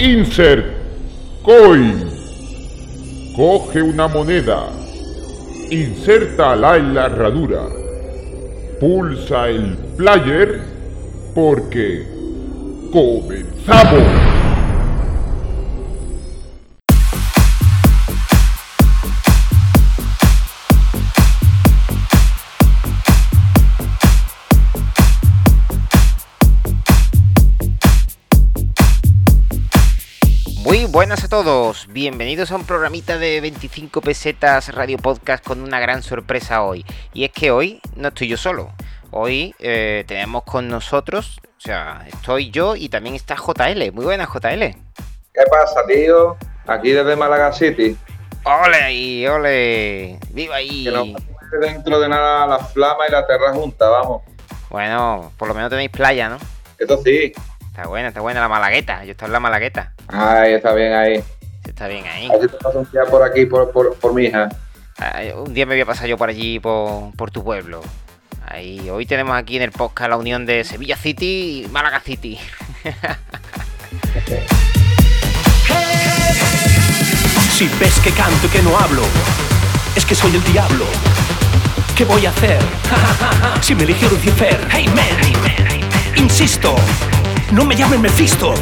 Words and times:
Insert 0.00 0.64
Coin. 1.42 2.08
Coge 3.34 3.82
una 3.82 4.06
moneda. 4.06 4.68
Insértala 5.70 6.76
en 6.76 6.94
la 6.94 7.06
herradura. 7.06 7.62
Pulsa 8.78 9.48
el 9.48 9.76
player 9.96 10.60
porque 11.34 12.06
comenzamos. 12.92 14.27
Buenas 31.08 31.24
a 31.24 31.28
todos, 31.30 31.86
bienvenidos 31.88 32.52
a 32.52 32.56
un 32.56 32.66
programita 32.66 33.16
de 33.16 33.40
25 33.40 34.02
pesetas 34.02 34.74
radio 34.74 34.98
podcast 34.98 35.42
con 35.42 35.62
una 35.62 35.80
gran 35.80 36.02
sorpresa 36.02 36.62
hoy. 36.62 36.84
Y 37.14 37.24
es 37.24 37.30
que 37.32 37.50
hoy 37.50 37.80
no 37.96 38.08
estoy 38.08 38.28
yo 38.28 38.36
solo, 38.36 38.72
hoy 39.10 39.54
eh, 39.58 40.04
tenemos 40.06 40.42
con 40.42 40.68
nosotros, 40.68 41.40
o 41.56 41.60
sea, 41.62 42.04
estoy 42.06 42.50
yo 42.50 42.76
y 42.76 42.90
también 42.90 43.14
está 43.14 43.36
JL. 43.36 43.90
Muy 43.92 44.04
buenas 44.04 44.28
JL. 44.28 44.60
¿Qué 45.32 45.42
pasa, 45.50 45.86
tío? 45.86 46.36
Aquí 46.66 46.90
desde 46.90 47.16
Málaga 47.16 47.54
City. 47.54 47.96
¡Ole 48.44 48.76
ahí, 48.76 49.26
ole! 49.26 50.20
¡Viva 50.28 50.56
ahí! 50.56 50.84
Que 50.84 50.90
no 50.90 51.06
dentro 51.58 52.00
de 52.00 52.08
nada 52.10 52.46
la 52.46 52.58
flama 52.58 53.08
y 53.08 53.12
la 53.12 53.26
tierra 53.26 53.54
junta, 53.54 53.88
vamos. 53.88 54.24
Bueno, 54.68 55.32
por 55.38 55.48
lo 55.48 55.54
menos 55.54 55.70
tenéis 55.70 55.88
playa, 55.88 56.28
¿no? 56.28 56.36
Eso 56.76 57.00
sí. 57.02 57.32
Está 57.78 57.86
buena, 57.88 58.08
está 58.08 58.20
buena 58.20 58.40
la 58.40 58.48
malagueta. 58.48 59.04
Yo 59.04 59.12
estoy 59.12 59.26
en 59.26 59.32
la 59.34 59.38
malagueta. 59.38 59.92
Ay, 60.08 60.54
está 60.54 60.74
bien 60.74 60.92
ahí. 60.94 61.22
Está 61.62 61.86
bien 61.86 62.04
ahí. 62.06 62.28
A 62.28 62.36
te 62.36 62.48
paso 62.48 62.80
un 62.80 62.90
día 62.90 63.04
por 63.04 63.22
aquí, 63.22 63.46
por, 63.46 63.70
por, 63.70 64.12
mi 64.12 64.24
hija. 64.24 64.48
un 65.36 65.54
día 65.54 65.64
me 65.64 65.76
voy 65.76 65.82
a 65.82 65.86
pasar 65.86 66.08
yo 66.08 66.18
por 66.18 66.28
allí, 66.28 66.58
por, 66.58 67.14
por 67.14 67.30
tu 67.30 67.44
pueblo. 67.44 67.82
Ahí, 68.44 68.90
hoy 68.90 69.06
tenemos 69.06 69.36
aquí 69.36 69.58
en 69.58 69.62
el 69.62 69.70
podcast 69.70 70.10
la 70.10 70.16
unión 70.16 70.44
de 70.44 70.64
Sevilla 70.64 70.96
City 70.96 71.66
y 71.66 71.68
Málaga 71.68 72.00
City. 72.00 72.36
si 77.52 77.68
ves 77.78 78.00
que 78.00 78.10
canto 78.10 78.44
y 78.44 78.50
que 78.50 78.62
no 78.62 78.76
hablo, 78.76 79.02
es 79.94 80.04
que 80.04 80.16
soy 80.16 80.34
el 80.34 80.42
diablo. 80.52 80.84
¿Qué 81.96 82.04
voy 82.04 82.26
a 82.26 82.30
hacer? 82.30 82.58
si 83.60 83.76
me 83.76 83.84
eligió 83.84 84.08
Lucifer, 84.08 84.66
hey 84.68 84.88
man, 84.88 85.06
insisto, 86.16 86.74
no 87.52 87.64
me 87.64 87.74
llamen 87.74 88.00
Mephisto. 88.00 88.54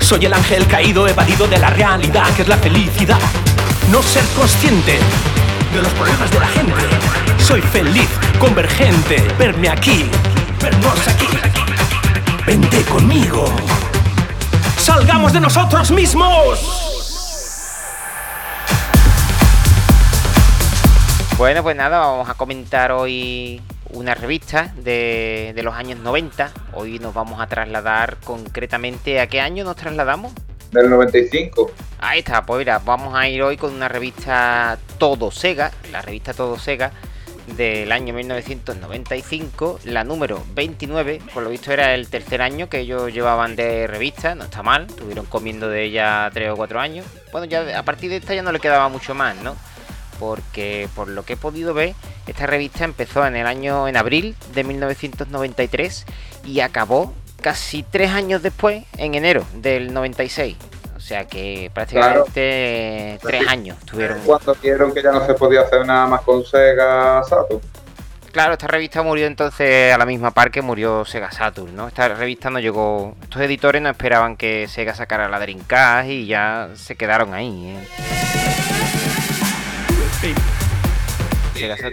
Soy 0.00 0.24
el 0.26 0.32
ángel 0.32 0.66
caído, 0.66 1.06
evadido 1.06 1.46
de 1.46 1.58
la 1.58 1.70
realidad, 1.70 2.26
que 2.34 2.42
es 2.42 2.48
la 2.48 2.56
felicidad. 2.56 3.18
No 3.90 4.02
ser 4.02 4.24
consciente 4.36 4.98
de 5.72 5.82
los 5.82 5.92
problemas 5.92 6.30
de 6.30 6.40
la 6.40 6.46
gente. 6.48 6.74
Soy 7.38 7.60
feliz, 7.60 8.08
convergente. 8.38 9.22
Verme 9.38 9.68
aquí, 9.68 10.06
vernos 10.60 11.08
aquí. 11.08 11.28
Vente 12.46 12.82
conmigo. 12.84 13.44
Salgamos 14.76 15.32
de 15.32 15.40
nosotros 15.40 15.90
mismos. 15.90 16.58
Bueno, 21.38 21.62
pues 21.62 21.76
nada, 21.76 21.98
vamos 22.00 22.28
a 22.28 22.34
comentar 22.34 22.92
hoy 22.92 23.62
una 23.92 24.14
revista 24.14 24.74
de, 24.76 25.58
los 25.62 25.74
años 25.74 25.98
90. 26.00 26.52
Hoy 26.72 26.98
nos 26.98 27.14
vamos 27.14 27.40
a 27.40 27.46
trasladar 27.46 28.16
concretamente 28.24 29.20
a 29.20 29.26
qué 29.26 29.40
año 29.40 29.64
nos 29.64 29.76
trasladamos. 29.76 30.32
Del 30.72 30.88
95. 30.88 31.70
Ahí 31.98 32.20
está, 32.20 32.46
pues 32.46 32.58
mira, 32.58 32.78
vamos 32.78 33.14
a 33.14 33.28
ir 33.28 33.42
hoy 33.42 33.56
con 33.56 33.74
una 33.74 33.88
revista 33.88 34.78
Todo 34.98 35.30
Sega, 35.30 35.72
la 35.90 36.00
revista 36.02 36.32
Todo 36.32 36.58
Sega 36.58 36.92
del 37.56 37.90
año 37.92 38.14
1995, 38.14 39.80
la 39.84 40.04
número 40.04 40.42
29, 40.54 41.20
por 41.32 41.42
lo 41.42 41.50
visto 41.50 41.72
era 41.72 41.94
el 41.94 42.08
tercer 42.08 42.42
año 42.42 42.68
que 42.68 42.80
ellos 42.80 43.12
llevaban 43.12 43.56
de 43.56 43.86
revista, 43.86 44.34
no 44.34 44.44
está 44.44 44.62
mal, 44.62 44.86
estuvieron 44.88 45.26
comiendo 45.26 45.68
de 45.68 45.84
ella 45.84 46.30
tres 46.32 46.50
o 46.50 46.56
cuatro 46.56 46.80
años. 46.80 47.06
Bueno, 47.32 47.46
ya 47.46 47.78
a 47.78 47.82
partir 47.82 48.10
de 48.10 48.16
esta 48.16 48.34
ya 48.34 48.42
no 48.42 48.52
le 48.52 48.60
quedaba 48.60 48.88
mucho 48.88 49.14
más, 49.14 49.36
¿no? 49.36 49.56
Porque 50.20 50.88
por 50.94 51.08
lo 51.08 51.24
que 51.24 51.32
he 51.32 51.36
podido 51.36 51.72
ver, 51.72 51.94
esta 52.26 52.46
revista 52.46 52.84
empezó 52.84 53.26
en 53.26 53.34
el 53.34 53.46
año, 53.46 53.88
en 53.88 53.96
abril 53.96 54.36
de 54.54 54.62
1993 54.62 56.04
y 56.44 56.60
acabó 56.60 57.14
casi 57.40 57.82
tres 57.82 58.10
años 58.10 58.42
después, 58.42 58.84
en 58.98 59.14
enero 59.14 59.44
del 59.54 59.94
96. 59.94 60.56
O 60.94 61.00
sea 61.00 61.24
que 61.26 61.70
prácticamente 61.72 63.18
tres 63.22 63.48
años 63.48 63.78
tuvieron. 63.86 64.20
Cuando 64.20 64.54
vieron 64.56 64.92
que 64.92 65.02
ya 65.02 65.10
no 65.10 65.24
se 65.26 65.32
podía 65.32 65.62
hacer 65.62 65.86
nada 65.86 66.06
más 66.06 66.20
con 66.20 66.44
Sega 66.44 67.24
Saturn. 67.24 67.62
Claro, 68.30 68.52
esta 68.52 68.68
revista 68.68 69.02
murió 69.02 69.26
entonces 69.26 69.92
a 69.92 69.98
la 69.98 70.06
misma 70.06 70.30
par 70.32 70.50
que 70.50 70.60
murió 70.60 71.04
Sega 71.06 71.32
Saturn, 71.32 71.74
¿no? 71.74 71.88
Esta 71.88 72.08
revista 72.08 72.50
no 72.50 72.60
llegó. 72.60 73.16
Estos 73.22 73.40
editores 73.40 73.80
no 73.80 73.88
esperaban 73.88 74.36
que 74.36 74.68
Sega 74.68 74.94
sacara 74.94 75.28
la 75.28 75.40
Dreamcast 75.40 76.08
y 76.10 76.26
ya 76.26 76.68
se 76.74 76.94
quedaron 76.94 77.32
ahí. 77.32 77.76
¿eh? 77.76 78.69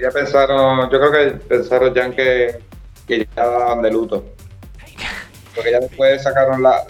Ya 0.01 0.11
pensaron, 0.11 0.89
yo 0.89 0.99
creo 0.99 1.11
que 1.11 1.31
pensaron 1.47 1.93
ya 1.93 2.05
en 2.05 2.13
que, 2.13 2.59
que 3.07 3.27
ya 3.35 3.45
daban 3.45 3.81
de 3.81 3.91
luto. 3.91 4.25
Porque 5.55 5.71
ya 5.71 5.79
después 5.79 6.21
sacaron 6.21 6.61
la, 6.61 6.85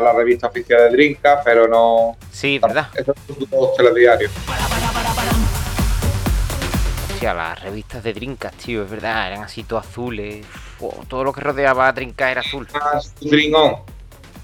la, 0.00 0.12
revista 0.14 0.46
oficial 0.46 0.84
de 0.84 0.90
Drinka, 0.90 1.42
pero 1.44 1.68
no. 1.68 2.16
Sí, 2.30 2.58
¿verdad? 2.58 2.88
Eso 2.94 3.12
es 3.12 3.50
todos 3.50 3.76
telediarios. 3.76 4.32
Hostia, 7.12 7.34
las 7.34 7.60
revistas 7.60 8.02
de 8.02 8.14
Drinkas, 8.14 8.52
tío, 8.54 8.84
es 8.84 8.90
verdad, 8.90 9.26
eran 9.26 9.42
así 9.42 9.64
todo 9.64 9.80
azules. 9.80 10.46
todo 11.08 11.24
lo 11.24 11.32
que 11.32 11.42
rodeaba 11.42 11.88
a 11.88 11.92
Drinkas 11.92 12.30
era 12.30 12.40
azul. 12.40 12.66
Ah, 12.72 13.00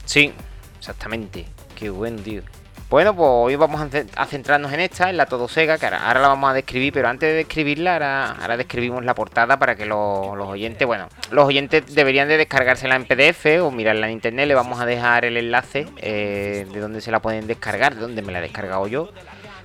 Sí, 0.05 0.35
exactamente. 0.79 1.47
Qué 1.75 1.89
bueno, 1.89 2.21
tío. 2.21 2.43
Bueno, 2.91 3.17
pues 3.17 3.29
hoy 3.29 3.57
vamos 3.57 3.81
a 4.15 4.27
centrarnos 4.27 4.73
en 4.73 4.79
esta, 4.79 5.09
en 5.09 5.17
la 5.17 5.27
Todo 5.27 5.49
Sega, 5.49 5.79
que 5.79 5.87
ahora, 5.87 6.21
la 6.21 6.29
vamos 6.29 6.51
a 6.51 6.53
describir, 6.53 6.93
pero 6.93 7.09
antes 7.09 7.29
de 7.29 7.35
describirla, 7.35 8.37
ahora, 8.41 8.57
describimos 8.57 9.05
la 9.05 9.15
portada 9.15 9.59
para 9.59 9.75
que 9.75 9.87
los, 9.87 9.99
oyentes, 9.99 10.87
bueno, 10.87 11.09
los 11.31 11.47
oyentes 11.47 11.95
deberían 11.95 12.29
de 12.29 12.37
descargársela 12.37 12.95
en 12.95 13.07
PDF 13.07 13.63
o 13.63 13.71
mirarla 13.71 14.07
en 14.07 14.13
internet, 14.13 14.47
le 14.47 14.55
vamos 14.55 14.81
a 14.81 14.87
dejar 14.87 15.25
el 15.25 15.39
enlace 15.39 15.87
eh, 15.97 16.67
de 16.73 16.81
donde 16.81 17.01
se 17.01 17.11
la 17.11 17.21
pueden 17.21 17.47
descargar, 17.47 17.95
de 17.95 18.03
donde 18.03 18.21
me 18.23 18.33
la 18.33 18.41
he 18.41 18.43
descargado 18.43 18.87
yo, 18.87 19.09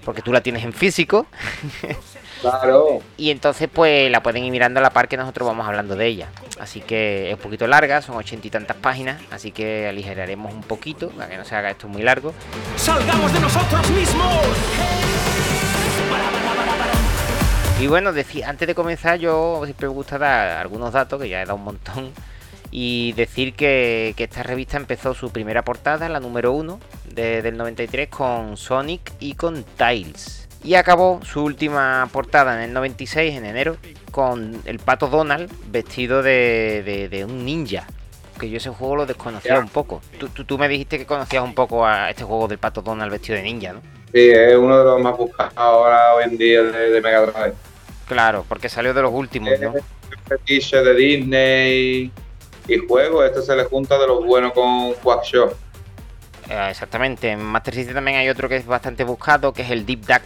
porque 0.09 0.23
tú 0.23 0.33
la 0.33 0.41
tienes 0.41 0.63
en 0.63 0.73
físico. 0.73 1.27
Claro. 2.41 3.03
Y 3.15 3.29
entonces 3.29 3.69
pues 3.71 4.09
la 4.09 4.23
pueden 4.23 4.43
ir 4.43 4.51
mirando 4.51 4.79
a 4.79 4.81
la 4.81 4.89
par 4.89 5.07
que 5.07 5.17
nosotros 5.17 5.47
vamos 5.47 5.67
hablando 5.67 5.95
de 5.95 6.07
ella. 6.07 6.29
Así 6.59 6.81
que 6.81 7.29
es 7.29 7.35
un 7.35 7.41
poquito 7.41 7.67
larga, 7.67 8.01
son 8.01 8.15
ochenta 8.15 8.47
y 8.47 8.49
tantas 8.49 8.75
páginas, 8.77 9.21
así 9.29 9.51
que 9.51 9.87
aligeraremos 9.87 10.51
un 10.51 10.63
poquito 10.63 11.09
para 11.09 11.29
que 11.29 11.37
no 11.37 11.45
se 11.45 11.53
haga 11.53 11.69
esto 11.69 11.87
muy 11.87 12.01
largo. 12.01 12.33
¡Salgamos 12.75 13.31
de 13.31 13.39
nosotros 13.39 13.87
mismos! 13.91 14.33
Y 17.79 17.85
bueno, 17.85 18.09
antes 18.09 18.67
de 18.67 18.73
comenzar 18.73 19.19
yo 19.19 19.61
siempre 19.63 19.87
me 19.89 19.93
gusta 19.93 20.17
dar 20.17 20.57
algunos 20.57 20.91
datos, 20.91 21.21
que 21.21 21.29
ya 21.29 21.43
he 21.43 21.45
dado 21.45 21.57
un 21.57 21.65
montón, 21.65 22.11
y 22.71 23.13
decir 23.13 23.53
que, 23.53 24.13
esta 24.17 24.43
revista 24.43 24.77
empezó 24.77 25.13
su 25.13 25.31
primera 25.31 25.63
portada, 25.63 26.09
la 26.09 26.19
número 26.19 26.51
uno 26.51 26.79
del 27.13 27.57
93, 27.57 28.09
con 28.09 28.57
Sonic 28.57 29.11
y 29.19 29.33
con 29.35 29.63
Tiles. 29.63 30.47
Y 30.63 30.75
acabó 30.75 31.21
su 31.23 31.43
última 31.43 32.07
portada 32.11 32.55
en 32.55 32.69
el 32.69 32.73
96, 32.73 33.35
en 33.35 33.45
enero, 33.45 33.77
con 34.11 34.61
el 34.65 34.79
pato 34.79 35.07
Donald 35.07 35.49
vestido 35.71 36.21
de, 36.21 37.25
un 37.27 37.45
ninja. 37.45 37.87
Que 38.39 38.49
yo 38.49 38.57
ese 38.57 38.69
juego 38.69 38.97
lo 38.97 39.05
desconocía 39.05 39.59
un 39.59 39.67
poco. 39.67 40.01
Tú, 40.17 40.57
me 40.57 40.69
dijiste 40.69 40.97
que 40.97 41.05
conocías 41.05 41.43
un 41.43 41.53
poco 41.53 41.85
a 41.85 42.09
este 42.09 42.23
juego 42.23 42.47
del 42.47 42.57
pato 42.57 42.81
Donald 42.81 43.11
vestido 43.11 43.37
de 43.37 43.43
ninja, 43.43 43.73
¿no? 43.73 43.81
Sí, 44.13 44.29
es 44.29 44.55
uno 44.55 44.77
de 44.77 44.85
los 44.85 45.01
más 45.01 45.17
buscados 45.17 45.53
ahora 45.55 46.15
hoy 46.15 46.23
en 46.23 46.37
día 46.37 46.63
de, 46.63 47.01
Mega 47.01 47.21
Drive. 47.21 47.53
Claro, 48.07 48.45
porque 48.47 48.69
salió 48.69 48.93
de 48.93 49.01
los 49.01 49.13
últimos, 49.13 49.51
¿no? 49.59 49.73
fetiche 50.27 50.81
de 50.81 50.95
Disney 50.95 52.11
y 52.75 52.87
juego, 52.87 53.23
este 53.23 53.41
se 53.41 53.55
le 53.55 53.65
junta 53.65 53.97
de 53.97 54.07
los 54.07 54.25
buenos 54.25 54.53
con 54.53 54.93
Quackshot. 54.93 55.55
Eh, 56.49 56.67
exactamente, 56.69 57.29
en 57.31 57.41
Master 57.43 57.73
System 57.73 57.95
también 57.95 58.17
hay 58.17 58.29
otro 58.29 58.49
que 58.49 58.55
es 58.55 58.65
bastante 58.65 59.03
buscado, 59.03 59.53
que 59.53 59.61
es 59.61 59.71
el 59.71 59.85
Deep 59.85 60.01
Duck 60.01 60.21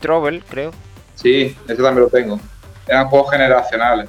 Trouble, 0.00 0.42
creo. 0.48 0.72
Sí, 1.14 1.56
ese 1.66 1.82
también 1.82 2.04
lo 2.04 2.08
tengo. 2.08 2.40
Eran 2.86 3.08
juegos 3.08 3.30
generacionales. 3.30 4.08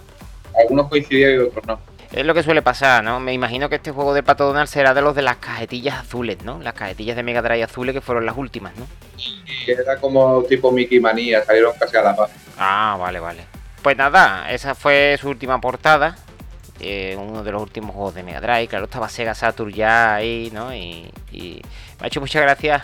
Algunos 0.59 0.87
coincidían 0.87 1.35
y 1.35 1.37
otros 1.37 1.65
no. 1.65 1.79
Es 2.11 2.25
lo 2.25 2.33
que 2.33 2.41
suele 2.41 2.61
pasar, 2.61 3.03
¿no? 3.03 3.19
Me 3.19 3.33
imagino 3.33 3.67
que 3.67 3.75
este 3.75 3.91
juego 3.91 4.13
de 4.13 4.23
Pato 4.23 4.45
Donald 4.45 4.69
será 4.69 4.93
de 4.93 5.01
los 5.01 5.13
de 5.13 5.21
las 5.21 5.37
cajetillas 5.37 5.99
azules, 5.99 6.41
¿no? 6.43 6.59
Las 6.61 6.73
cajetillas 6.73 7.17
de 7.17 7.23
Mega 7.23 7.41
Drive 7.41 7.63
azules 7.63 7.93
que 7.93 8.01
fueron 8.01 8.25
las 8.25 8.37
últimas, 8.37 8.73
¿no? 8.77 8.87
Sí, 9.17 9.43
era 9.67 9.97
como 9.97 10.41
tipo 10.43 10.71
Mickey 10.71 11.01
Manía, 11.01 11.43
salieron 11.43 11.73
casi 11.77 11.97
a 11.97 12.01
la 12.01 12.15
paz. 12.15 12.31
Ah, 12.57 12.95
vale, 12.97 13.19
vale. 13.19 13.43
Pues 13.81 13.97
nada, 13.97 14.49
esa 14.51 14.73
fue 14.73 15.17
su 15.19 15.29
última 15.29 15.59
portada. 15.59 16.15
Eh, 16.79 17.17
uno 17.19 17.43
de 17.43 17.51
los 17.51 17.61
últimos 17.61 17.95
juegos 17.95 18.15
de 18.15 18.23
Mega 18.23 18.41
Drive. 18.41 18.67
Claro, 18.67 18.85
estaba 18.85 19.09
Sega 19.09 19.33
Saturn 19.33 19.71
ya 19.71 20.15
ahí, 20.15 20.49
¿no? 20.53 20.73
Y, 20.73 21.11
me 21.31 22.05
ha 22.05 22.07
hecho 22.07 22.21
mucha 22.21 22.39
gracia 22.41 22.83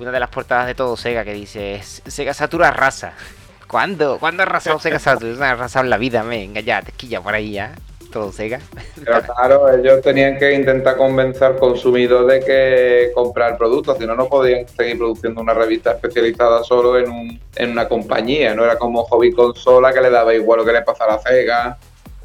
una 0.00 0.10
de 0.10 0.20
las 0.20 0.30
portadas 0.30 0.66
de 0.66 0.74
todo 0.74 0.96
Sega 0.96 1.24
que 1.24 1.32
dice 1.32 1.80
Sega 1.82 2.34
Saturn 2.34 2.64
arrasa. 2.64 3.14
¿Cuándo? 3.68 4.18
¿Cuándo 4.18 4.42
ha 4.42 4.46
arrasado 4.46 4.78
Sega 4.80 4.98
Saturn? 4.98 5.42
Ha 5.42 5.50
arrasado 5.50 5.84
la 5.86 5.98
vida, 5.98 6.22
venga 6.22 6.60
ya, 6.60 6.82
te 6.82 6.90
esquilla 6.90 7.20
por 7.20 7.34
ahí 7.34 7.52
ya 7.52 7.74
todo 8.10 8.32
Sega. 8.32 8.60
Pero 9.04 9.22
claro, 9.22 9.68
ellos 9.74 10.00
tenían 10.02 10.38
que 10.38 10.52
intentar 10.52 10.96
convencer 10.96 11.44
al 11.44 11.56
consumidor 11.56 12.26
de 12.26 12.40
que 12.40 13.10
comprar 13.14 13.56
productos, 13.56 13.98
si 13.98 14.06
no, 14.06 14.14
no 14.14 14.28
podían 14.28 14.66
seguir 14.68 14.98
produciendo 14.98 15.40
una 15.40 15.54
revista 15.54 15.92
especializada 15.92 16.62
solo 16.64 16.98
en, 16.98 17.10
un, 17.10 17.40
en 17.56 17.70
una 17.70 17.88
compañía, 17.88 18.54
no 18.54 18.64
era 18.64 18.76
como 18.76 19.04
hobby 19.04 19.32
consola 19.32 19.92
que 19.92 20.00
le 20.00 20.10
daba 20.10 20.34
igual 20.34 20.60
lo 20.60 20.64
que 20.64 20.72
le 20.72 20.82
pasara 20.82 21.14
a 21.14 21.18
Sega 21.20 21.78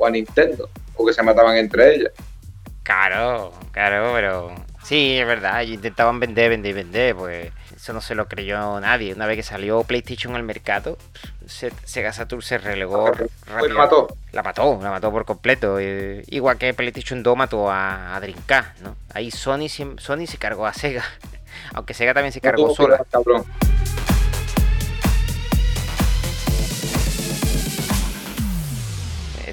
o 0.04 0.08
a 0.08 0.10
Nintendo, 0.10 0.70
o 0.96 1.06
que 1.06 1.14
se 1.14 1.24
mataban 1.24 1.58
entre 1.58 1.96
ellas. 1.96 2.12
Claro, 2.84 3.54
claro, 3.72 4.12
pero 4.14 4.54
sí, 4.84 5.18
es 5.18 5.26
verdad, 5.26 5.62
ellos 5.62 5.76
intentaban 5.76 6.20
vender, 6.20 6.50
vender, 6.50 6.76
vender, 6.76 7.16
pues 7.16 7.52
eso 7.76 7.94
no 7.94 8.02
se 8.02 8.16
lo 8.16 8.28
creyó 8.28 8.80
nadie. 8.80 9.14
Una 9.14 9.26
vez 9.26 9.38
que 9.38 9.44
salió 9.44 9.84
PlayStation 9.84 10.36
al 10.36 10.44
mercado, 10.44 10.98
Sega 11.46 12.14
Saturn 12.14 12.42
se 12.42 12.58
relegó 12.58 13.08
rápido. 13.08 13.30
La 13.68 13.74
mató. 13.74 14.18
La 14.32 14.44
mató, 14.44 14.80
la 14.82 14.90
mató 14.90 15.12
por 15.12 15.26
completo. 15.26 15.78
Eh, 15.80 16.24
igual 16.28 16.58
que 16.58 16.74
PlayStation 16.74 17.24
2 17.24 17.38
mató 17.38 17.70
a, 17.70 18.16
a 18.16 18.20
Dreamcast, 18.20 18.80
¿no? 18.82 18.96
Ahí 19.14 19.32
Sony, 19.32 19.70
Sony 19.70 20.28
se 20.28 20.38
cargó 20.38 20.66
a 20.66 20.74
Sega. 20.74 21.04
Aunque 21.74 21.94
Sega 21.94 22.14
también 22.14 22.32
se 22.32 22.42
cargó 22.42 22.74
sola. 22.76 23.06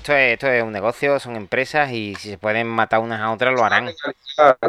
Esto 0.01 0.15
es, 0.15 0.33
esto 0.33 0.47
es 0.49 0.63
un 0.63 0.73
negocio, 0.73 1.21
son 1.21 1.37
empresas 1.37 1.93
y 1.93 2.15
si 2.15 2.31
se 2.31 2.39
pueden 2.39 2.67
matar 2.67 3.01
unas 3.01 3.21
a 3.21 3.31
otras 3.31 3.53
lo 3.53 3.63
harán. 3.63 3.91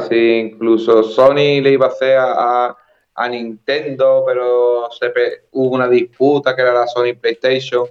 Sí, 0.10 0.52
incluso 0.52 1.04
Sony 1.04 1.62
le 1.62 1.72
iba 1.72 1.86
a 1.86 1.90
hacer 1.90 2.18
a, 2.18 2.76
a 3.16 3.30
Nintendo, 3.30 4.26
pero 4.28 4.90
se 4.92 5.10
hubo 5.52 5.74
una 5.74 5.88
disputa 5.88 6.54
que 6.54 6.62
era 6.62 6.74
la 6.74 6.86
Sony 6.86 7.14
PlayStation 7.18 7.88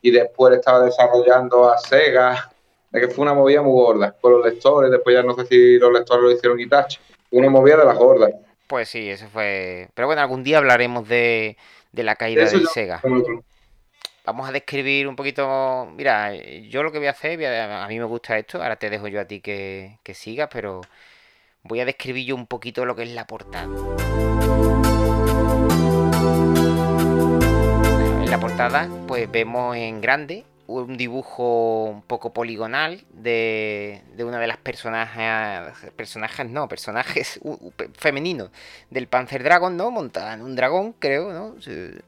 y 0.00 0.10
después 0.10 0.54
estaba 0.54 0.82
desarrollando 0.82 1.70
a 1.70 1.76
Sega, 1.76 2.50
de 2.90 3.00
que 3.00 3.08
fue 3.08 3.22
una 3.22 3.34
movida 3.34 3.60
muy 3.60 3.72
gorda 3.72 4.16
con 4.18 4.32
los 4.32 4.46
lectores, 4.46 4.90
después 4.90 5.14
ya 5.14 5.22
no 5.22 5.34
sé 5.34 5.44
si 5.44 5.78
los 5.78 5.92
lectores 5.92 6.22
lo 6.22 6.32
hicieron 6.32 6.58
Itachi, 6.58 6.98
una 7.32 7.50
movida 7.50 7.76
de 7.76 7.84
las 7.84 7.98
gordas. 7.98 8.30
Pues 8.66 8.88
sí, 8.88 9.10
eso 9.10 9.26
fue... 9.30 9.88
Pero 9.92 10.06
bueno, 10.06 10.22
algún 10.22 10.42
día 10.42 10.56
hablaremos 10.56 11.06
de, 11.06 11.58
la 11.92 12.16
caída 12.16 12.46
de 12.46 12.64
Sega. 12.64 13.02
Vamos 14.28 14.46
a 14.46 14.52
describir 14.52 15.08
un 15.08 15.16
poquito... 15.16 15.88
Mira, 15.96 16.34
yo 16.34 16.82
lo 16.82 16.92
que 16.92 16.98
voy 16.98 17.06
a 17.06 17.12
hacer, 17.12 17.42
a 17.46 17.88
mí 17.88 17.98
me 17.98 18.04
gusta 18.04 18.36
esto, 18.36 18.62
ahora 18.62 18.76
te 18.76 18.90
dejo 18.90 19.08
yo 19.08 19.22
a 19.22 19.24
ti 19.24 19.40
que, 19.40 20.00
que 20.02 20.12
sigas, 20.12 20.50
pero 20.52 20.82
voy 21.62 21.80
a 21.80 21.86
describir 21.86 22.26
yo 22.26 22.34
un 22.34 22.46
poquito 22.46 22.84
lo 22.84 22.94
que 22.94 23.04
es 23.04 23.08
la 23.08 23.26
portada. 23.26 23.64
En 28.22 28.30
la 28.30 28.38
portada 28.38 28.86
pues 29.06 29.30
vemos 29.30 29.74
en 29.74 30.02
grande 30.02 30.44
un 30.68 30.98
dibujo 30.98 31.84
un 31.84 32.02
poco 32.02 32.34
poligonal 32.34 33.02
de, 33.10 34.02
una 34.18 34.38
de 34.38 34.46
las 34.46 34.58
personajes, 34.58 35.90
personajes 35.96 36.48
no, 36.48 36.68
personajes 36.68 37.40
femeninos 37.94 38.50
del 38.90 39.08
Panzer 39.08 39.42
Dragon, 39.42 39.74
¿no? 39.74 39.90
Montada 39.90 40.34
en 40.34 40.42
un 40.42 40.54
dragón, 40.54 40.92
creo, 40.98 41.32
¿no? 41.32 41.56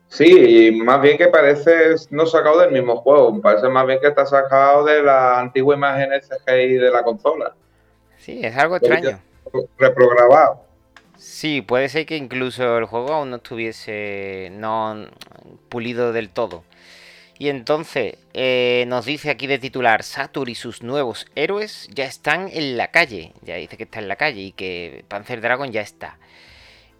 Sí. 0.08 0.78
más 0.84 1.00
bien 1.00 1.16
que 1.16 1.28
parece 1.28 1.94
no 2.10 2.26
sacado 2.26 2.60
del 2.60 2.70
mismo 2.70 2.96
juego, 2.96 3.40
parece 3.40 3.68
más 3.68 3.86
bien 3.86 3.98
que 3.98 4.08
está 4.08 4.26
sacado 4.26 4.84
de 4.84 5.02
la 5.02 5.40
antigua 5.40 5.74
imagen 5.74 6.10
CGI 6.20 6.74
de 6.74 6.90
la 6.90 7.02
consola. 7.02 7.54
Sí, 8.18 8.40
es 8.44 8.54
algo 8.58 8.76
extraño 8.76 9.20
reprogramado. 9.78 10.60
Sí, 11.16 11.62
puede 11.62 11.88
ser 11.88 12.04
que 12.04 12.16
incluso 12.16 12.76
el 12.76 12.84
juego 12.84 13.12
aún 13.14 13.30
no 13.30 13.36
estuviese 13.36 14.50
no 14.52 15.06
pulido 15.70 16.12
del 16.12 16.28
todo. 16.28 16.62
Y 17.40 17.48
entonces 17.48 18.18
eh, 18.34 18.84
nos 18.86 19.06
dice 19.06 19.30
aquí 19.30 19.46
de 19.46 19.58
titular, 19.58 20.02
Satur 20.02 20.50
y 20.50 20.54
sus 20.54 20.82
nuevos 20.82 21.24
héroes 21.34 21.88
ya 21.90 22.04
están 22.04 22.50
en 22.52 22.76
la 22.76 22.90
calle. 22.90 23.32
Ya 23.40 23.54
dice 23.54 23.78
que 23.78 23.84
está 23.84 23.98
en 23.98 24.08
la 24.08 24.16
calle 24.16 24.42
y 24.42 24.52
que 24.52 25.06
Panzer 25.08 25.40
Dragon 25.40 25.72
ya 25.72 25.80
está. 25.80 26.18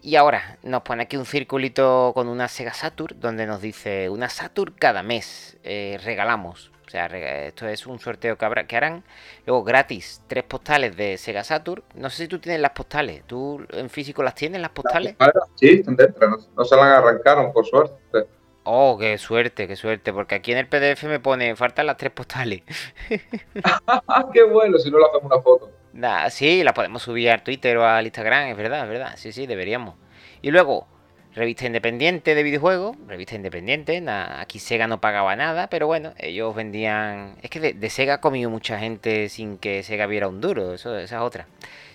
Y 0.01 0.17
ahora 0.17 0.57
nos 0.63 0.81
pone 0.81 1.03
aquí 1.03 1.19
un 1.19 1.27
circulito 1.27 2.13
con 2.15 2.27
una 2.27 2.49
Sega 2.49 2.73
Saturn 2.73 3.21
donde 3.21 3.45
nos 3.45 3.61
dice 3.61 4.09
una 4.09 4.31
Saturn 4.31 4.73
cada 4.79 5.03
mes 5.03 5.59
eh, 5.63 6.01
regalamos. 6.03 6.73
O 6.87 6.89
sea, 6.89 7.05
esto 7.49 7.69
es 7.69 7.87
un 7.87 7.99
sorteo 7.99 8.39
que, 8.39 8.45
habrá, 8.47 8.67
que 8.67 8.79
harán. 8.79 9.05
Luego, 9.45 9.63
gratis, 9.63 10.23
tres 10.27 10.45
postales 10.45 10.97
de 10.97 11.19
Sega 11.19 11.45
Saturn. 11.45 11.83
No 11.95 12.09
sé 12.09 12.23
si 12.23 12.29
tú 12.29 12.39
tienes 12.39 12.63
las 12.63 12.73
postales. 12.73 13.25
¿Tú 13.27 13.63
en 13.73 13.91
físico 13.91 14.23
las 14.23 14.35
tienes, 14.35 14.63
las 14.63 14.71
postales? 14.71 15.17
sí, 15.57 15.69
están 15.69 15.97
dentro. 15.97 16.31
No, 16.57 16.65
se 16.65 16.77
las 16.77 16.87
arrancaron, 16.87 17.53
por 17.53 17.67
suerte. 17.67 18.27
Oh, 18.65 18.99
qué 18.99 19.17
suerte, 19.19 19.67
qué 19.67 19.77
suerte. 19.77 20.13
Porque 20.13 20.35
aquí 20.35 20.53
en 20.53 20.59
el 20.59 20.67
PDF 20.67 21.05
me 21.05 21.21
pone, 21.21 21.57
faltan 21.57 21.87
las 21.87 21.97
tres 21.97 22.13
postales. 22.13 22.63
qué 24.33 24.43
bueno, 24.45 24.79
si 24.79 24.91
no 24.91 24.99
le 24.99 25.07
hacemos 25.07 25.25
una 25.25 25.41
foto. 25.41 25.71
Nah, 25.93 26.29
sí, 26.31 26.63
las 26.63 26.75
podemos 26.75 27.03
subir 27.03 27.31
al 27.31 27.43
Twitter 27.43 27.77
o 27.77 27.85
al 27.85 28.05
Instagram, 28.05 28.49
es 28.49 28.57
verdad, 28.57 28.85
es 28.85 28.89
verdad. 28.89 29.13
Sí, 29.17 29.33
sí, 29.33 29.47
deberíamos. 29.47 29.97
Y 30.41 30.51
luego, 30.51 30.87
revista 31.35 31.67
independiente 31.67 32.35
de 32.35 32.43
videojuegos, 32.43 32.97
revista 33.07 33.35
independiente, 33.35 34.03
aquí 34.09 34.59
Sega 34.59 34.87
no 34.87 35.01
pagaba 35.01 35.35
nada, 35.37 35.69
pero 35.69 35.87
bueno, 35.87 36.13
ellos 36.19 36.55
vendían... 36.55 37.37
Es 37.43 37.51
que 37.51 37.75
de, 37.75 37.91
Sega 37.91 38.15
ha 38.15 38.21
comido 38.21 38.51
mucha 38.51 38.79
gente 38.79 39.29
sin 39.29 39.59
que 39.59 39.83
Sega 39.83 40.07
viera 40.07 40.29
un 40.29 40.41
duro, 40.41 40.75
eso, 40.75 40.97
esa 40.99 41.17
es 41.17 41.23
otra. 41.23 41.47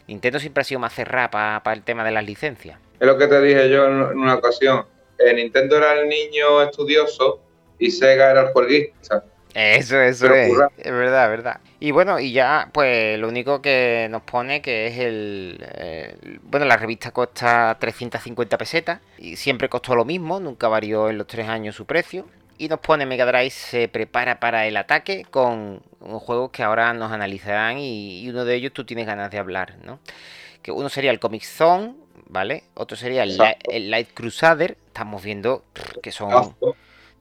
Nintendo 0.08 0.40
siempre 0.40 0.62
ha 0.62 0.64
sido 0.64 0.80
más 0.80 0.94
cerrada 0.94 1.30
para 1.64 1.74
el 1.74 1.84
tema 1.84 2.04
de 2.04 2.12
las 2.12 2.26
licencias. 2.26 2.80
Es 3.00 3.08
lo 3.08 3.18
que 3.18 3.28
te 3.28 3.42
dije 3.42 3.70
yo 3.70 3.86
en 3.88 4.20
una 4.20 4.36
ocasión. 4.36 4.86
Eh, 5.20 5.34
Nintendo 5.34 5.78
era 5.78 5.94
el 6.00 6.10
niño 6.10 6.62
estudioso 6.62 7.40
y 7.80 7.92
Sega 7.92 8.32
era 8.32 8.42
el 8.42 8.48
jueguista. 8.48 9.24
Eso, 9.56 10.02
eso 10.02 10.34
es. 10.34 10.52
Es 10.78 10.92
verdad, 10.92 11.24
es 11.26 11.30
verdad. 11.30 11.62
Y 11.80 11.92
bueno, 11.92 12.20
y 12.20 12.34
ya, 12.34 12.70
pues 12.74 13.18
lo 13.18 13.30
único 13.30 13.62
que 13.62 14.08
nos 14.10 14.24
pone 14.24 14.62
que 14.62 14.88
es 14.88 14.98
el, 14.98 16.40
Bueno, 16.44 16.66
la 16.66 16.76
revista 16.76 17.12
cuesta 17.12 17.78
350 17.80 18.58
pesetas 18.58 19.00
y 19.18 19.38
siempre 19.38 19.70
costó 19.70 19.96
lo 19.96 20.04
mismo, 20.04 20.42
nunca 20.42 20.68
varió 20.68 21.10
en 21.10 21.18
los 21.18 21.28
tres 21.28 21.48
años 21.48 21.76
su 21.76 21.86
precio. 21.86 22.26
Y 22.58 22.68
nos 22.68 22.80
pone 22.80 23.06
Mega 23.06 23.26
Drive 23.26 23.50
se 23.50 23.88
prepara 23.88 24.42
para 24.42 24.68
el 24.68 24.76
ataque 24.76 25.26
con 25.30 25.82
juegos 26.00 26.52
que 26.52 26.64
ahora 26.64 26.94
nos 26.94 27.12
analizarán 27.14 27.78
y, 27.78 28.30
uno 28.30 28.44
de 28.44 28.56
ellos 28.56 28.74
tú 28.74 28.86
tienes 28.86 29.06
ganas 29.06 29.32
de 29.32 29.38
hablar, 29.40 29.76
¿no? 29.84 30.00
Que 30.62 30.72
uno 30.72 30.90
sería 30.90 31.12
el 31.12 31.20
Comic 31.20 31.44
Zone, 31.44 31.96
¿vale? 32.28 32.64
Otro 32.76 32.98
sería 32.98 33.24
el, 33.24 33.90
Light 33.90 34.14
Crusader. 34.14 34.78
Estamos 34.88 35.24
viendo 35.24 35.64
que 36.02 36.12
son 36.12 36.56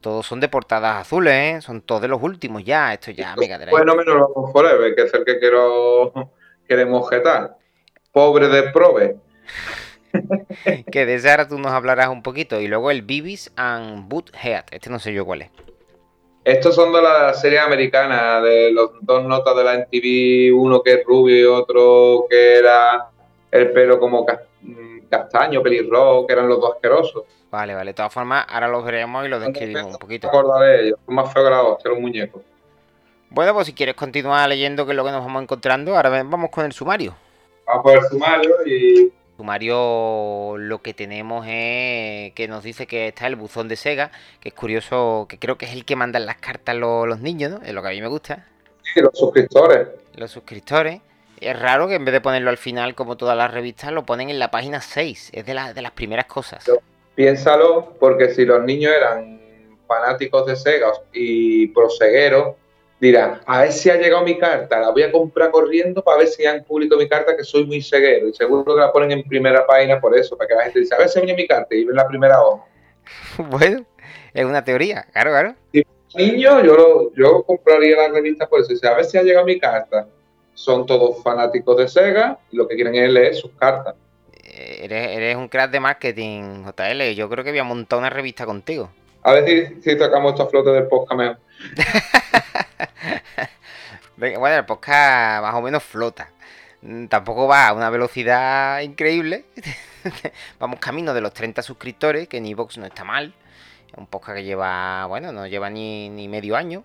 todos 0.01 0.27
son 0.27 0.39
de 0.39 0.51
portadas 0.51 1.01
azules, 1.01 1.33
¿eh? 1.33 1.61
Son 1.63 1.81
todos 1.81 2.03
de 2.03 2.09
los 2.09 2.23
últimos 2.23 2.63
ya. 2.63 2.93
Esto 2.93 3.11
ya 3.11 3.35
Mega 3.37 3.57
Drive. 3.57 3.71
Bueno, 3.71 3.95
menos 3.95 4.17
los 4.17 4.53
Forever, 4.53 4.95
que 4.95 5.03
es 5.03 5.15
el 5.15 5.25
que 5.25 5.39
quiero 5.39 6.13
queremos 6.69 7.05
objetar. 7.05 7.57
Pobre 8.13 8.49
de 8.49 8.65
Probe. 8.65 9.17
que 10.93 11.07
desde 11.07 11.31
ahora 11.31 11.49
tú 11.49 11.59
nos 11.59 11.73
hablarás 11.73 12.09
un 12.09 12.23
poquito. 12.23 12.61
Y 12.61 12.69
luego 12.69 12.91
el 12.91 13.01
Bibis 13.01 13.51
and 13.57 14.07
Boothead. 14.09 14.65
Este 14.73 14.91
no 14.91 14.99
sé 14.99 15.15
yo 15.15 15.25
cuál 15.25 15.43
es. 15.43 15.51
Estos 16.45 16.75
son 16.75 16.93
de 16.93 17.01
la 17.01 17.33
serie 17.33 17.59
americana, 17.59 18.43
de 18.43 18.71
los 18.71 18.91
dos 19.01 19.25
notas 19.25 19.57
de 19.57 19.65
la 19.65 19.75
NTV, 19.77 20.55
uno 20.55 20.83
que 20.83 20.93
es 20.93 21.05
rubio 21.07 21.41
y 21.41 21.45
otro 21.45 22.27
que 22.29 22.59
era 22.59 23.09
el 23.51 23.73
pelo 23.73 23.99
como 23.99 24.27
castaño, 25.09 25.63
pelirrojo, 25.63 26.27
que 26.27 26.33
eran 26.33 26.49
los 26.49 26.61
dos 26.61 26.75
asquerosos. 26.75 27.25
Vale, 27.51 27.75
vale. 27.75 27.91
De 27.91 27.95
todas 27.95 28.13
formas, 28.13 28.47
ahora 28.49 28.69
los 28.69 28.85
veremos 28.85 29.25
y 29.25 29.29
los 29.29 29.41
describimos 29.41 29.93
un 29.93 29.99
poquito. 29.99 30.31
de 30.61 30.87
ellos, 30.87 30.99
son 31.07 31.15
más 31.15 31.33
feos 31.33 31.47
que 31.47 31.51
la 31.51 31.63
hostia, 31.63 31.91
los 31.91 32.01
muñecos. 32.01 32.43
Bueno, 33.31 33.55
pues 33.55 33.67
si 33.67 33.73
quieres 33.73 33.95
continuar 33.95 34.49
leyendo 34.49 34.87
qué 34.87 34.93
es 34.93 34.97
lo 34.97 35.05
que 35.05 35.11
nos 35.11 35.25
vamos 35.25 35.43
encontrando, 35.43 35.97
ahora 35.97 36.23
vamos 36.23 36.51
con 36.51 36.65
el 36.65 36.73
sumario. 36.73 37.15
Vamos 37.67 37.83
por 37.83 37.99
el 37.99 38.05
sumario 38.05 38.67
y... 38.67 39.13
Sumario 39.37 40.55
lo 40.57 40.81
que 40.81 40.95
tenemos 40.95 41.45
es 41.49 42.33
que 42.35 42.47
nos 42.49 42.63
dice 42.63 42.87
que 42.87 43.09
está 43.09 43.27
el 43.27 43.35
buzón 43.35 43.67
de 43.67 43.75
Sega, 43.75 44.13
que 44.39 44.51
es 44.51 44.55
curioso, 44.55 45.27
que 45.29 45.41
creo 45.41 45.59
que 45.59 45.67
es 45.67 45.73
el 45.73 45.85
que 45.85 45.97
mandan 45.97 46.27
las 46.27 46.37
cartas 46.37 46.77
los, 46.77 47.09
los 47.09 47.21
niños, 47.21 47.51
¿no? 47.51 47.61
Es 47.63 47.75
lo 47.75 47.83
que 47.83 47.89
a 47.89 47.91
mí 47.91 48.01
me 48.01 48.07
gusta. 48.07 48.47
Sí, 48.83 49.01
los 49.01 49.19
suscriptores. 49.19 49.89
Los 50.15 50.31
suscriptores. 50.31 51.01
Es 51.45 51.61
raro 51.61 51.89
que 51.89 51.97
en 51.97 52.05
vez 52.07 52.13
de 52.13 52.23
ponerlo 52.23 52.49
al 52.49 52.57
final, 52.57 52.95
como 52.95 53.17
todas 53.19 53.37
las 53.37 53.53
revistas, 53.53 53.93
lo 53.93 54.07
ponen 54.07 54.31
en 54.31 54.39
la 54.39 54.51
página 54.51 54.81
6. 54.81 55.31
Es 55.35 55.45
de, 55.45 55.55
de 55.75 55.83
las 55.83 55.93
primeras 55.93 56.25
cosas. 56.25 56.65
Piénsalo, 57.15 57.95
porque 58.01 58.31
si 58.31 58.47
los 58.47 58.65
niños 58.65 58.93
eran 58.97 59.79
fanáticos 59.87 60.47
de 60.47 60.57
Sega 60.57 60.91
y 61.13 61.67
prosegueros, 61.69 62.55
dirán, 62.99 63.41
a 63.45 63.61
ver 63.61 63.73
si 63.73 63.91
ha 63.91 63.97
llegado 63.97 64.25
mi 64.25 64.39
carta, 64.39 64.81
la 64.81 64.91
voy 64.91 65.03
a 65.03 65.13
comprar 65.13 65.51
corriendo 65.51 66.03
para 66.03 66.19
ver 66.19 66.29
si 66.29 66.47
han 66.47 66.65
publicado 66.65 67.01
mi 67.01 67.09
carta, 67.09 67.37
que 67.37 67.45
soy 67.45 67.67
muy 67.67 67.83
ceguero. 67.83 68.29
Y 68.29 68.33
seguro 68.33 68.65
que 68.75 68.81
la 68.81 68.91
ponen 68.91 69.13
en 69.13 69.23
primera 69.25 69.67
página 69.67 70.01
por 70.01 70.17
eso, 70.17 70.39
para 70.39 70.49
que 70.49 70.55
la 70.55 70.63
gente 70.65 70.81
diga, 70.81 70.97
a 70.97 71.01
ver 71.01 71.09
si 71.11 71.21
viene 71.21 71.35
mi 71.35 71.47
carta 71.47 71.75
y 71.75 71.85
ven 71.85 71.97
la 71.97 72.09
primera 72.09 72.43
hoja. 72.43 72.65
Bueno, 73.51 73.85
es 74.33 74.45
una 74.47 74.65
teoría, 74.65 75.07
claro, 75.13 75.31
claro. 75.31 75.55
Si 75.73 75.85
niño, 76.15 76.65
yo, 76.65 77.13
yo 77.15 77.43
compraría 77.43 77.97
la 77.97 78.09
revista 78.09 78.49
por 78.49 78.61
eso. 78.61 78.73
a 78.89 78.95
ver 78.95 79.05
si 79.05 79.19
ha 79.19 79.23
llegado 79.23 79.45
mi 79.45 79.59
carta. 79.59 80.09
Son 80.55 80.87
todos 80.87 81.23
fanáticos 81.23 81.77
de 81.77 81.89
Sega 81.89 82.39
y 82.51 82.57
lo 82.57 82.67
que 82.67 82.75
quieren 82.75 82.95
es 82.95 83.11
leer 83.11 83.35
sus 83.35 83.51
cartas. 83.53 83.95
Eres, 84.43 85.37
un 85.37 85.49
crack 85.49 85.71
de 85.71 85.81
marketing, 85.81 86.65
JL. 86.65 87.15
Yo 87.15 87.29
creo 87.29 87.43
que 87.43 87.51
voy 87.51 87.59
a 87.59 87.65
montar 87.65 87.99
una 87.99 88.11
revista 88.11 88.47
contigo. 88.47 88.91
A 89.23 89.33
ver 89.33 89.47
si, 89.47 89.83
si 89.83 89.99
sacamos 89.99 90.33
esta 90.33 90.47
flota 90.47 90.71
del 90.71 90.87
podcast 90.87 91.19
mejor. 91.19 91.39
bueno, 94.39 94.57
el 94.57 94.65
podcast 94.65 95.43
más 95.43 95.55
o 95.55 95.63
menos 95.63 95.83
flota. 95.83 96.31
Mm, 96.83 97.07
tampoco 97.07 97.49
va 97.49 97.69
a 97.69 97.73
una 97.73 97.91
velocidad 97.91 98.81
increíble. 98.81 99.47
Vamos 100.61 100.79
camino 100.79 101.15
de 101.15 101.23
los 101.23 101.33
30 101.33 101.63
suscriptores, 101.63 102.29
que 102.29 102.37
en 102.37 102.47
Evox 102.47 102.79
no 102.79 102.87
está 102.87 103.05
mal. 103.05 103.35
Un 103.97 104.07
podcast 104.07 104.37
que 104.37 104.45
lleva, 104.45 105.07
bueno, 105.07 105.33
no 105.33 105.47
lleva 105.47 105.71
ni, 105.71 106.11
ni 106.11 106.29
medio 106.29 106.57
año. 106.57 106.85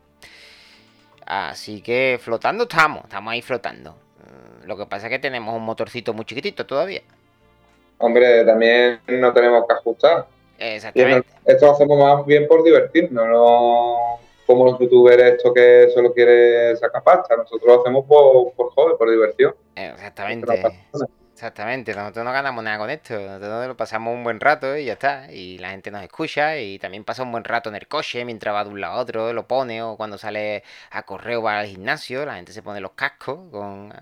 Así 1.29 1.81
que 1.81 2.19
flotando 2.19 2.63
estamos, 2.63 3.03
estamos 3.03 3.31
ahí 3.31 3.43
flotando. 3.43 3.91
Mm, 3.91 4.67
lo 4.67 4.75
que 4.75 4.87
pasa 4.87 5.05
es 5.05 5.11
que 5.11 5.19
tenemos 5.19 5.55
un 5.55 5.61
motorcito 5.61 6.11
muy 6.11 6.25
chiquitito 6.25 6.65
todavía. 6.65 7.03
Hombre, 7.99 8.43
también 8.43 8.99
no 9.07 9.31
tenemos 9.31 9.63
que 9.67 9.73
ajustar. 9.73 10.25
Exactamente. 10.57 11.29
esto 11.45 11.67
lo 11.67 11.71
hacemos 11.73 11.99
más 11.99 12.25
bien 12.25 12.47
por 12.47 12.63
divertirnos, 12.63 13.27
no 13.27 14.19
como 14.47 14.65
los 14.65 14.79
youtubers 14.79 15.21
esto 15.21 15.53
que 15.53 15.91
solo 15.93 16.11
quiere 16.11 16.75
sacar 16.77 17.03
pasta. 17.03 17.35
Nosotros 17.37 17.75
lo 17.75 17.81
hacemos 17.81 18.05
por, 18.05 18.51
por 18.53 18.73
joder, 18.73 18.97
por 18.97 19.11
diversión. 19.11 19.53
Exactamente. 19.75 20.79
Exactamente, 21.39 21.93
nosotros 21.95 22.25
no 22.25 22.33
ganamos 22.33 22.61
nada 22.65 22.77
con 22.77 22.89
esto, 22.89 23.17
nosotros 23.17 23.67
lo 23.67 23.77
pasamos 23.77 24.13
un 24.13 24.25
buen 24.25 24.41
rato 24.41 24.75
y 24.75 24.83
ya 24.83 24.93
está, 24.93 25.31
y 25.31 25.57
la 25.57 25.69
gente 25.69 25.89
nos 25.89 26.03
escucha 26.03 26.57
y 26.57 26.77
también 26.79 27.05
pasa 27.05 27.23
un 27.23 27.31
buen 27.31 27.45
rato 27.45 27.69
en 27.69 27.75
el 27.75 27.87
coche 27.87 28.25
mientras 28.25 28.53
va 28.53 28.65
de 28.65 28.69
un 28.71 28.81
lado 28.81 28.95
a 28.95 28.99
otro, 28.99 29.31
lo 29.31 29.47
pone 29.47 29.81
o 29.81 29.95
cuando 29.95 30.17
sale 30.17 30.63
a 30.91 31.03
correo 31.03 31.41
va 31.41 31.59
al 31.59 31.67
gimnasio, 31.67 32.25
la 32.25 32.35
gente 32.35 32.51
se 32.51 32.61
pone 32.61 32.81
los 32.81 32.91
cascos 32.91 33.49
con 33.51 33.93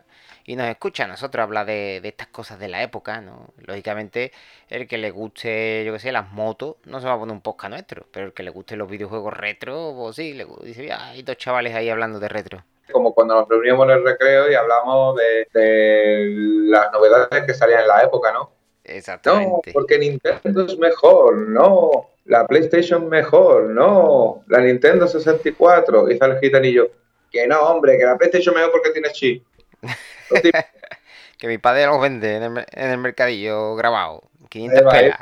y 0.46 0.56
nos 0.56 0.68
escucha 0.68 1.04
a 1.04 1.08
nosotros 1.08 1.44
hablar 1.44 1.68
de, 1.68 2.02
estas 2.04 2.28
cosas 2.30 2.58
de 2.58 2.70
la 2.70 2.82
época, 2.82 3.22
¿no? 3.22 3.54
Lógicamente, 3.58 4.32
el 4.70 4.88
que 4.88 4.98
le 4.98 5.12
guste, 5.12 5.84
yo 5.86 5.94
qué 5.94 6.00
sé, 6.00 6.12
las 6.12 6.32
motos, 6.32 6.78
no 6.86 7.00
se 7.02 7.06
va 7.06 7.14
a 7.14 7.20
poner 7.20 7.34
un 7.36 7.42
podcast 7.42 7.70
nuestro, 7.72 8.08
pero 8.12 8.26
el 8.26 8.34
que 8.34 8.42
le 8.42 8.50
guste 8.50 8.76
los 8.76 8.90
videojuegos 8.90 9.34
retro, 9.36 9.94
pues 9.96 10.16
sí, 10.16 10.34
le 10.34 10.48
dice, 10.64 10.92
hay 10.92 11.22
dos 11.22 11.38
chavales 11.38 11.76
ahí 11.76 11.88
hablando 11.90 12.20
de 12.20 12.30
retro. 12.30 12.64
Como 12.92 13.14
cuando 13.14 13.36
nos 13.36 13.50
reuníamos 13.50 13.86
en 13.86 13.98
el 13.98 14.04
recreo 14.04 14.52
y 14.52 14.56
hablamos 14.56 15.16
de, 15.18 16.30
las 16.70 16.92
novedades 16.92 17.44
que 17.46 17.54
salían 17.54 17.82
en 17.82 17.88
la 17.88 18.02
época, 18.02 18.32
¿no? 18.32 18.52
Exactamente. 18.84 19.72
No, 19.72 19.74
porque 19.74 20.00
Nintendo 20.00 20.66
es 20.66 20.78
mejor, 20.78 21.38
no. 21.38 22.10
La 22.26 22.48
PlayStation 22.48 23.08
mejor, 23.10 23.64
no. 23.70 24.44
La 24.48 24.60
Nintendo 24.60 25.08
64. 25.08 26.10
Y 26.10 26.18
sale 26.18 26.36
el 26.36 26.40
gitanillo. 26.40 26.90
Que 27.32 27.48
no, 27.48 27.60
hombre, 27.62 27.98
que 27.98 28.06
la 28.06 28.18
PlayStation 28.18 28.56
mejor 28.56 28.72
porque 28.72 28.92
tiene 28.92 29.10
chip. 29.12 29.44
que 31.38 31.48
mi 31.48 31.58
padre 31.58 31.86
los 31.86 32.02
vende 32.02 32.36
en 32.36 32.66
el, 32.72 32.98
mercadillo 32.98 33.76
grabado. 33.76 34.24
500 34.50 34.94
pelas. 34.94 35.20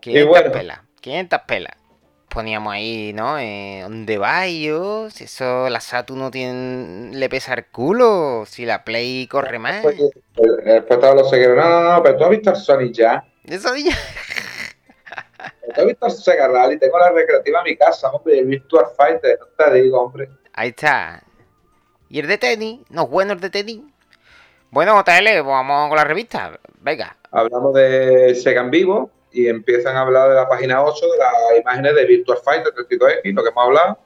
500 0.00 0.52
pelas. 0.52 0.80
500 1.00 1.40
pelas. 1.46 1.81
Poníamos 2.32 2.72
ahí, 2.72 3.12
¿no? 3.12 3.38
Eh, 3.38 3.80
¿Dónde 3.82 4.16
va 4.16 4.48
yo? 4.48 5.10
Si 5.10 5.24
eso, 5.24 5.68
la 5.68 5.80
Saturn 5.80 6.18
no 6.18 6.30
tiene, 6.30 7.14
le 7.14 7.28
pesa 7.28 7.52
el 7.52 7.66
culo. 7.66 8.44
Si 8.46 8.64
la 8.64 8.84
Play 8.84 9.26
corre 9.26 9.58
más. 9.58 9.84
Después 9.84 11.14
los 11.14 11.28
seguidores, 11.28 11.62
no, 11.62 11.68
no, 11.68 11.92
no, 11.92 12.02
pero 12.02 12.16
tú 12.16 12.24
has 12.24 12.30
visto 12.30 12.50
el 12.50 12.56
Sonic 12.56 12.94
ya. 12.94 13.22
¿El 13.44 13.60
Sonic 13.60 13.86
ya? 13.86 13.96
¿Tú 15.74 15.80
has 15.82 15.86
visto 15.86 16.06
el 16.06 16.12
Sega 16.12 16.48
Rally? 16.48 16.78
Tengo 16.78 16.98
la 16.98 17.10
recreativa 17.10 17.58
en 17.58 17.64
mi 17.64 17.76
casa, 17.76 18.10
hombre, 18.10 18.38
el 18.38 18.46
Virtual 18.46 18.86
Fighter, 18.96 19.38
no 19.38 19.64
te 19.64 19.72
digo, 19.74 20.00
hombre. 20.00 20.30
Ahí 20.54 20.70
está. 20.70 21.22
¿Y 22.08 22.18
el 22.18 22.28
de 22.28 22.38
tenis? 22.38 22.80
¿No 22.88 23.02
es 23.02 23.10
bueno 23.10 23.34
el 23.34 23.40
de 23.40 23.50
tenis? 23.50 23.80
Bueno, 24.70 24.94
JL, 25.02 25.42
vamos 25.42 25.88
con 25.90 25.98
la 25.98 26.04
revista. 26.04 26.58
Venga. 26.80 27.14
Hablamos 27.30 27.74
de 27.74 28.34
Sega 28.34 28.62
en 28.62 28.70
vivo 28.70 29.10
y 29.32 29.48
empiezan 29.48 29.96
a 29.96 30.02
hablar 30.02 30.28
de 30.28 30.34
la 30.36 30.48
página 30.48 30.82
8 30.82 31.06
de 31.06 31.18
las 31.18 31.60
imágenes 31.60 31.94
de 31.94 32.04
Virtual 32.04 32.38
Fighter 32.38 32.72
32X, 32.74 33.34
lo 33.34 33.42
que 33.42 33.48
hemos 33.48 33.64
hablado. 33.64 33.98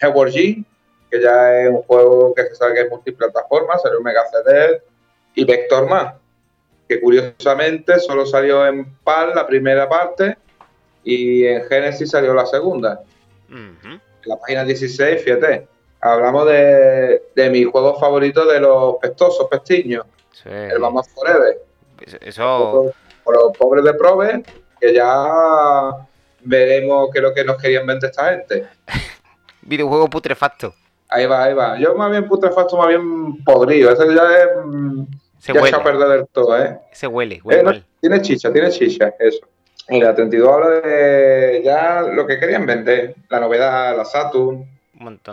Heward 0.00 0.30
G, 0.30 0.64
que 1.10 1.20
ya 1.20 1.60
es 1.60 1.70
un 1.70 1.82
juego 1.82 2.34
que 2.34 2.44
se 2.44 2.54
sabe 2.54 2.74
que 2.74 2.80
es 2.82 2.90
multiplataforma, 2.90 3.78
salió 3.78 3.98
en 3.98 4.04
Mega 4.04 4.24
CD 4.30 4.82
y 5.34 5.44
Vector 5.44 5.88
más, 5.88 6.14
que 6.88 7.00
curiosamente 7.00 7.98
solo 7.98 8.26
salió 8.26 8.66
en 8.66 8.94
PAL 9.04 9.34
la 9.34 9.46
primera 9.46 9.88
parte 9.88 10.36
y 11.04 11.44
en 11.46 11.64
Genesis 11.64 12.10
salió 12.10 12.34
la 12.34 12.46
segunda. 12.46 13.02
En 13.48 14.00
la 14.24 14.36
página 14.36 14.64
16, 14.64 15.22
fíjate 15.22 15.66
hablamos 16.00 16.46
de, 16.46 17.22
de 17.34 17.50
mi 17.50 17.64
juego 17.64 17.98
favorito 17.98 18.46
de 18.46 18.60
los 18.60 18.96
pestosos, 18.96 19.48
pestiños. 19.48 20.06
El 20.44 20.78
Vamos 20.78 21.08
Forever. 21.08 21.60
Eso. 22.20 22.92
Los 23.32 23.56
pobres 23.56 23.84
de 23.84 23.94
Prove, 23.94 24.42
que 24.80 24.94
ya 24.94 25.90
veremos 26.42 27.10
qué 27.12 27.18
es 27.18 27.22
lo 27.22 27.34
que 27.34 27.44
nos 27.44 27.60
querían 27.60 27.86
vender 27.86 28.10
esta 28.10 28.30
gente. 28.30 28.66
Videojuego 29.62 30.08
putrefacto. 30.08 30.74
Ahí 31.08 31.26
va, 31.26 31.44
ahí 31.44 31.54
va. 31.54 31.78
Yo 31.78 31.94
más 31.94 32.10
bien 32.10 32.26
putrefacto, 32.28 32.76
más 32.76 32.88
bien 32.88 33.42
podrido. 33.44 33.92
Ese 33.92 34.14
ya 34.14 34.22
es. 34.22 34.48
Mm, 34.64 35.04
se 35.38 35.52
ya 35.52 35.60
huele. 35.60 35.74
se 35.74 35.80
a 35.80 35.84
perder 35.84 36.08
del 36.08 36.26
todo, 36.28 36.62
¿eh? 36.62 36.78
Se 36.92 37.06
huele, 37.06 37.40
huele 37.42 37.78
eh, 37.78 37.84
Tiene 38.00 38.22
chicha, 38.22 38.52
tiene 38.52 38.70
chicha, 38.70 39.14
eso. 39.18 39.46
Y 39.88 40.00
la 40.00 40.14
32 40.14 40.48
habla 40.48 40.68
de 40.80 41.62
ya 41.64 42.02
lo 42.02 42.26
que 42.26 42.38
querían 42.38 42.64
vender. 42.64 43.16
La 43.28 43.40
novedad, 43.40 43.96
la 43.96 44.04
Saturn 44.04 44.66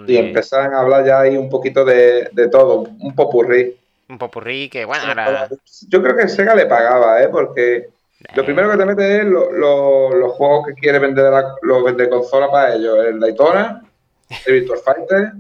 y 0.08 0.18
empezaron 0.18 0.74
a 0.74 0.80
hablar 0.80 1.06
ya 1.06 1.20
ahí 1.20 1.36
un 1.36 1.50
poquito 1.50 1.84
de, 1.84 2.30
todo, 2.52 2.88
un 3.00 3.16
popurrí. 3.16 3.78
Un 4.10 4.18
popurrí 4.18 4.70
que, 4.70 4.86
bueno, 4.86 5.06
ahora... 5.06 5.50
Yo 5.90 6.02
creo 6.02 6.16
que 6.16 6.30
Sega 6.30 6.56
le 6.56 6.66
pagaba, 6.66 7.22
¿eh? 7.22 7.28
Porque 7.30 7.90
lo 8.36 8.46
primero 8.46 8.72
que 8.72 8.78
te 8.78 8.86
mete 8.86 9.18
es 9.18 9.26
los 9.26 10.32
juegos 10.34 10.68
que 10.68 10.74
quiere 10.74 11.00
vender 11.00 11.32
los 11.62 11.84
vende 11.84 12.10
consola 12.10 12.50
para 12.50 12.76
ellos. 12.76 12.98
El 13.06 13.20
Daytona, 13.20 13.84
el 14.46 14.54
Virtual 14.54 14.80
Fighter... 14.80 15.32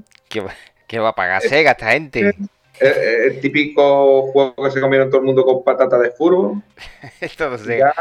¿Qué, 0.88 1.00
va 1.00 1.10
a 1.10 1.16
pagar 1.16 1.42
Sega 1.42 1.72
esta 1.72 1.92
gente? 1.92 2.36
El, 2.80 3.40
típico 3.42 4.32
juego 4.32 4.56
que 4.64 4.72
se 4.72 4.82
comieron 4.82 5.10
todo 5.10 5.22
el 5.22 5.26
mundo 5.26 5.44
con 5.44 5.64
patata 5.64 5.98
de 5.98 6.12
furbo. 6.12 6.62
todo 7.38 7.58
Ya 7.58 7.94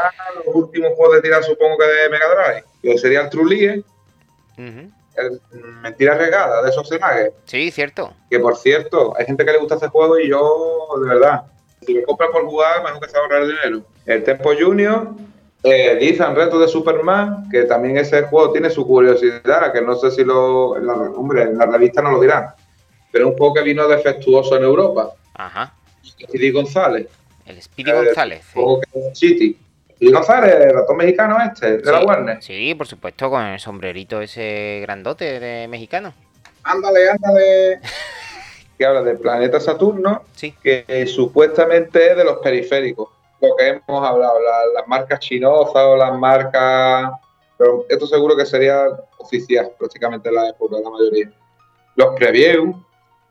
los 0.45 0.55
últimos 0.55 0.93
juegos 0.95 1.15
de 1.15 1.21
tirar 1.21 1.43
supongo 1.43 1.77
que 1.77 1.85
de 1.85 2.09
Mega 2.09 2.25
Drive. 2.27 2.63
Que 2.81 2.97
sería 2.97 3.21
el 3.21 3.29
True 3.29 3.49
League 3.49 3.83
mentira 5.81 6.15
regada 6.15 6.61
de 6.61 6.69
esos 6.69 6.87
cenagues. 6.87 7.31
Sí, 7.45 7.71
cierto. 7.71 8.13
Que 8.29 8.39
por 8.39 8.55
cierto, 8.55 9.13
hay 9.17 9.25
gente 9.25 9.45
que 9.45 9.51
le 9.51 9.59
gusta 9.59 9.75
ese 9.75 9.87
juego 9.87 10.19
y 10.19 10.29
yo, 10.29 10.87
de 11.01 11.07
verdad, 11.07 11.43
si 11.85 11.93
lo 11.93 12.03
compras 12.05 12.29
por 12.31 12.45
jugar, 12.45 12.83
mejor 12.83 12.99
que 13.01 13.09
se 13.09 13.17
ahorrar 13.17 13.47
dinero. 13.47 13.83
El 14.05 14.23
Tempo 14.23 14.51
Junior, 14.57 15.09
eh, 15.63 15.97
dicen 15.99 16.35
Reto 16.35 16.59
de 16.59 16.67
Superman, 16.67 17.49
que 17.49 17.63
también 17.63 17.97
ese 17.97 18.23
juego 18.23 18.51
tiene 18.51 18.69
su 18.69 18.85
curiosidad, 18.85 19.73
que 19.73 19.81
no 19.81 19.95
sé 19.95 20.11
si 20.11 20.23
lo. 20.23 20.77
En 20.77 20.87
la, 20.87 20.93
hombre, 20.93 21.43
en 21.43 21.57
la 21.57 21.65
revista 21.65 22.01
no 22.01 22.11
lo 22.11 22.21
dirán. 22.21 22.47
Pero 23.11 23.29
un 23.29 23.37
juego 23.37 23.55
que 23.55 23.61
vino 23.63 23.87
defectuoso 23.87 24.55
en 24.57 24.63
Europa. 24.63 25.11
Ajá. 25.33 25.73
Speedy 26.05 26.51
González. 26.51 27.07
El 27.45 27.61
Speedy 27.61 27.91
González. 27.91 28.45
El 28.47 28.53
juego 28.53 28.81
que 28.81 28.99
es 28.99 29.17
City. 29.17 29.57
¿Y 29.99 30.11
González, 30.11 30.55
el 30.55 30.73
ratón 30.73 30.97
mexicano 30.97 31.37
este, 31.43 31.77
de 31.77 31.91
la 31.91 32.03
Warner? 32.03 32.41
Sí, 32.41 32.75
por 32.75 32.87
supuesto, 32.87 33.29
con 33.29 33.43
el 33.43 33.59
sombrerito 33.59 34.21
ese 34.21 34.79
grandote 34.81 35.39
de 35.39 35.67
mexicano. 35.67 36.13
Ándale, 36.63 37.09
ándale. 37.09 37.79
que 38.77 38.85
habla 38.85 39.01
del 39.01 39.17
planeta 39.17 39.59
Saturno, 39.59 40.21
sí. 40.33 40.53
que 40.61 41.05
supuestamente 41.07 42.11
es 42.11 42.17
de 42.17 42.23
los 42.23 42.37
periféricos. 42.37 43.09
Lo 43.41 43.55
que 43.55 43.69
hemos 43.69 44.07
hablado, 44.07 44.35
las 44.73 44.87
marcas 44.87 45.19
chinosas 45.19 45.75
o 45.75 45.95
las 45.95 46.13
marcas. 46.17 47.11
Pero 47.57 47.85
esto 47.89 48.05
seguro 48.05 48.35
que 48.35 48.45
sería 48.45 48.85
oficial, 49.17 49.71
prácticamente 49.79 50.29
en 50.29 50.35
la 50.35 50.49
época, 50.49 50.75
la 50.83 50.89
mayoría. 50.89 51.31
Los 51.95 52.15
preview, 52.15 52.83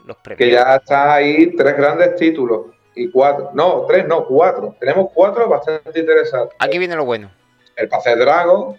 los 0.05 0.17
preview. 0.17 0.39
que 0.39 0.53
ya 0.53 0.77
está 0.77 1.15
ahí 1.15 1.55
tres 1.55 1.77
grandes 1.77 2.17
títulos 2.17 2.76
y 2.97 3.11
cuatro. 3.11 3.51
No, 3.55 3.85
tres, 3.87 4.09
no, 4.09 4.25
cuatro. 4.25 4.75
Tenemos 4.81 5.11
cuatro 5.15 5.49
bastante 5.49 6.01
interesantes. 6.01 6.57
Aquí 6.59 6.79
viene 6.79 6.97
lo 6.97 7.05
bueno. 7.05 7.31
El 7.77 7.89
Pase 7.89 8.17
Dragon, 8.17 8.77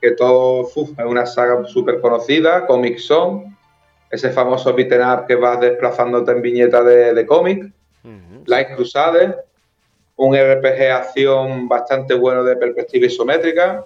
que 0.00 0.12
todo 0.12 0.66
es 0.66 0.76
una 1.04 1.26
saga 1.26 1.64
súper 1.66 2.00
conocida, 2.00 2.66
Comic 2.66 2.98
Zone, 2.98 3.54
ese 4.10 4.30
famoso 4.30 4.72
beaten 4.72 5.02
up 5.02 5.26
que 5.26 5.34
vas 5.34 5.60
desplazándote 5.60 6.32
en 6.32 6.42
viñeta 6.42 6.82
de, 6.82 7.26
cómic, 7.26 7.70
Light 8.46 8.74
Crusader, 8.74 9.44
un 10.16 10.34
RPG 10.34 10.90
acción 10.90 11.68
bastante 11.68 12.14
bueno 12.14 12.42
de 12.42 12.56
perspectiva 12.56 13.06
isométrica, 13.06 13.84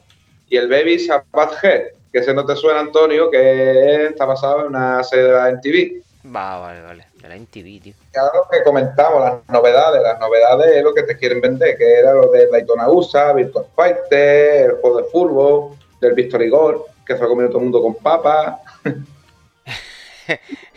y 0.48 0.56
el 0.56 0.68
Baby 0.68 1.00
Sabbath 1.00 1.64
Head, 1.64 1.82
que 2.12 2.20
ese 2.20 2.32
no 2.32 2.46
te 2.46 2.54
suena, 2.54 2.78
Antonio, 2.78 3.30
que 3.30 4.06
está 4.06 4.26
basado 4.26 4.60
en 4.60 4.66
una 4.66 5.02
serie 5.02 5.24
de 5.24 5.32
la 5.32 5.50
MTV. 5.50 6.32
Va, 6.32 6.58
vale, 6.60 6.82
vale 6.82 7.12
de 7.23 7.29
la 7.29 7.37
MTV, 7.37 7.83
tío. 7.83 7.95
Claro 8.11 8.47
que 8.50 8.62
comentamos, 8.62 9.23
las 9.23 9.49
novedades, 9.49 10.02
las 10.02 10.19
novedades 10.19 10.76
es 10.76 10.83
lo 10.83 10.93
que 10.93 11.05
te 11.05 11.17
quieren 11.17 11.41
vender, 11.41 11.76
que 11.79 11.99
era 12.00 12.12
lo 12.12 12.31
de 12.31 12.49
Daytona 12.49 12.88
USA, 12.88 13.33
Virtual 13.33 13.67
Fighter, 13.75 14.71
el 14.71 14.76
juego 14.81 14.99
de 14.99 15.05
fútbol, 15.05 15.79
del 16.00 16.14
Victory 16.14 16.49
Gold, 16.50 16.83
que 17.07 17.17
se 17.17 17.23
ha 17.23 17.26
comido 17.26 17.49
todo 17.49 17.59
el 17.59 17.64
mundo 17.64 17.81
con 17.83 17.95
papas. 17.95 18.57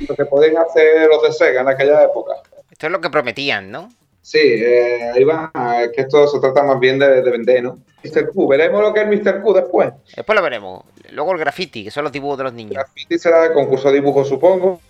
lo 0.07 0.15
que 0.15 0.25
pueden 0.25 0.57
hacer 0.57 1.07
los 1.07 1.23
de 1.23 1.31
Sega 1.33 1.61
en 1.61 1.69
aquella 1.69 2.03
época. 2.03 2.33
Esto 2.71 2.87
es 2.87 2.91
lo 2.91 3.01
que 3.01 3.09
prometían, 3.09 3.71
¿no? 3.71 3.89
Sí, 4.21 4.39
eh, 4.41 5.11
ahí 5.13 5.23
va. 5.23 5.51
Es 5.83 5.91
que 5.91 6.01
esto 6.01 6.27
se 6.27 6.39
trata 6.39 6.63
más 6.63 6.79
bien 6.79 6.97
de, 6.97 7.21
vender, 7.21 7.63
¿no? 7.63 7.77
Mr. 8.03 8.31
Q, 8.31 8.47
veremos 8.47 8.81
lo 8.81 8.93
que 8.93 9.01
es 9.01 9.07
Mr. 9.07 9.41
Q 9.41 9.53
después. 9.53 9.93
Después 10.15 10.35
lo 10.35 10.41
veremos. 10.43 10.83
Luego 11.11 11.31
el 11.33 11.37
graffiti, 11.39 11.83
que 11.83 11.91
son 11.91 12.03
los 12.03 12.11
dibujos 12.11 12.39
de 12.39 12.43
los 12.45 12.53
niños. 12.53 12.71
El 12.71 12.77
graffiti 12.77 13.19
será 13.19 13.45
el 13.45 13.53
concurso 13.53 13.89
de 13.89 13.95
dibujos, 13.95 14.27
supongo. 14.27 14.81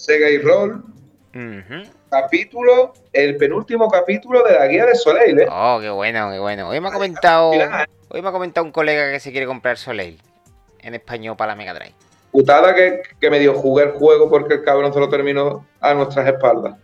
Sega 0.00 0.30
y 0.30 0.38
Roll. 0.38 0.82
Capítulo, 2.08 2.94
el 3.12 3.36
penúltimo 3.36 3.90
capítulo 3.90 4.42
de 4.42 4.54
la 4.54 4.66
guía 4.66 4.86
de 4.86 4.94
Soleil, 4.94 5.40
¿eh? 5.40 5.46
Oh, 5.50 5.78
qué 5.78 5.90
bueno, 5.90 6.30
qué 6.32 6.38
bueno. 6.38 6.70
Hoy 6.70 6.80
me 6.80 6.88
ha 6.88 6.90
comentado, 6.90 7.50
hoy 7.50 8.22
me 8.22 8.28
ha 8.28 8.32
comentado 8.32 8.64
un 8.64 8.72
colega 8.72 9.12
que 9.12 9.20
se 9.20 9.30
quiere 9.30 9.46
comprar 9.46 9.76
Soleil 9.76 10.18
en 10.78 10.94
español 10.94 11.36
para 11.36 11.52
la 11.52 11.56
Mega 11.56 11.74
Drive. 11.74 11.92
Putada 12.32 12.74
que, 12.74 13.02
que 13.20 13.28
me 13.28 13.38
dio 13.38 13.52
jugar 13.52 13.88
el 13.88 13.92
juego 13.92 14.30
porque 14.30 14.54
el 14.54 14.64
cabrón 14.64 14.90
se 14.90 15.00
lo 15.00 15.10
terminó 15.10 15.66
a 15.82 15.92
nuestras 15.92 16.26
espaldas. 16.28 16.78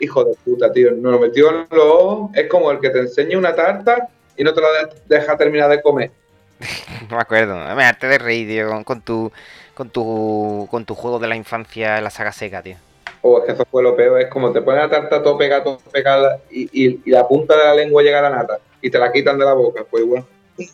Hijo 0.00 0.24
de 0.24 0.34
puta, 0.44 0.72
tío. 0.72 0.90
Nos 0.90 1.12
lo 1.12 1.20
metió 1.20 1.50
en 1.50 1.58
los 1.70 1.84
ojos. 1.84 2.30
Es 2.34 2.48
como 2.48 2.72
el 2.72 2.80
que 2.80 2.90
te 2.90 2.98
enseña 2.98 3.38
una 3.38 3.54
tarta 3.54 4.08
y 4.36 4.42
no 4.42 4.52
te 4.52 4.60
la 4.60 4.68
deja 5.06 5.36
terminar 5.36 5.70
de 5.70 5.80
comer. 5.80 6.10
no 7.08 7.16
me 7.16 7.22
acuerdo. 7.22 7.54
Me 7.76 7.84
harté 7.84 8.08
de 8.08 8.18
reír, 8.18 8.48
tío, 8.48 8.84
con, 8.84 9.00
tu, 9.00 9.30
con, 9.78 9.90
tu, 9.90 10.68
con 10.70 10.84
tu 10.84 10.94
juego 10.94 11.18
de 11.18 11.28
la 11.28 11.36
infancia 11.36 11.96
en 11.96 12.04
la 12.04 12.10
saga 12.10 12.32
Sega, 12.32 12.62
tío. 12.62 12.76
Oh, 13.22 13.38
es 13.38 13.44
que 13.46 13.52
eso 13.52 13.64
fue 13.70 13.82
lo 13.82 13.96
peor. 13.96 14.20
Es 14.20 14.28
como 14.28 14.52
te 14.52 14.60
ponen 14.60 14.82
la 14.82 14.90
tarta 14.90 15.22
todo 15.22 15.38
pegada, 15.38 15.64
todo 15.64 15.78
pegada 15.90 16.38
y, 16.50 16.68
y, 16.72 17.10
la 17.10 17.26
punta 17.26 17.56
de 17.56 17.64
la 17.64 17.74
lengua 17.74 18.02
llega 18.02 18.18
a 18.18 18.22
la 18.22 18.30
nata 18.30 18.58
y 18.82 18.90
te 18.90 18.98
la 18.98 19.10
quitan 19.10 19.38
de 19.38 19.44
la 19.44 19.54
boca. 19.54 19.84
Pues 19.90 20.04
igual. 20.04 20.24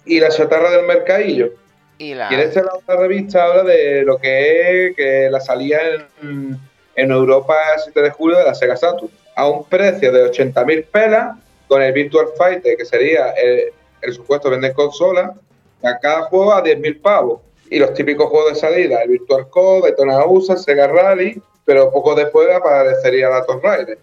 Y, 0.05 0.19
la 0.19 0.31
chatarra 0.31 0.71
del 0.71 0.87
mercadillo. 0.87 1.53
Y 1.99 2.15
la... 2.15 2.29
¿Quieres 2.29 2.57
la 2.57 2.75
otra 2.75 2.97
revista 2.97 3.45
habla 3.45 3.63
de 3.63 4.03
lo 4.03 4.19
que 4.19 4.89
es 4.89 4.97
que 4.97 5.29
la 5.31 5.41
salía 5.41 5.79
en 6.21 6.59
en 6.97 7.11
Europa 7.11 7.55
el 7.75 7.83
7 7.83 8.03
de 8.03 8.11
julio 8.11 8.39
de 8.39 8.45
la 8.45 8.55
Sega 8.55 8.77
Saturn 8.77 9.11
a 9.37 9.49
un 9.49 9.65
precio 9.65 10.13
de 10.13 10.31
80.000 10.31 10.87
pelas 10.87 11.37
con 11.67 11.83
el 11.83 11.93
Virtual 11.93 12.27
Fighter, 12.37 12.77
que 12.77 12.85
sería 12.85 13.31
el, 13.31 14.13
supuesto 14.13 14.51
vender 14.51 14.75
consola, 14.75 15.35
a 15.83 15.99
cada 15.99 16.23
juego 16.23 16.53
a 16.53 16.63
10.000 16.63 17.01
pavos. 17.01 17.41
Y 17.75 17.81
los 17.81 17.93
típicos 17.93 18.31
juegos 18.31 18.53
de 18.53 18.61
salida, 18.61 19.03
el 19.03 19.11
Virtual 19.11 19.51
Code, 19.51 19.81
Daytona 19.89 20.25
USA, 20.27 20.57
Sega 20.57 20.87
Rally, 20.87 21.43
pero 21.65 21.91
poco 21.91 22.15
después 22.15 22.49
aparecería 22.55 23.29
la 23.29 23.45
Tomb 23.45 23.65
Raider. 23.65 23.99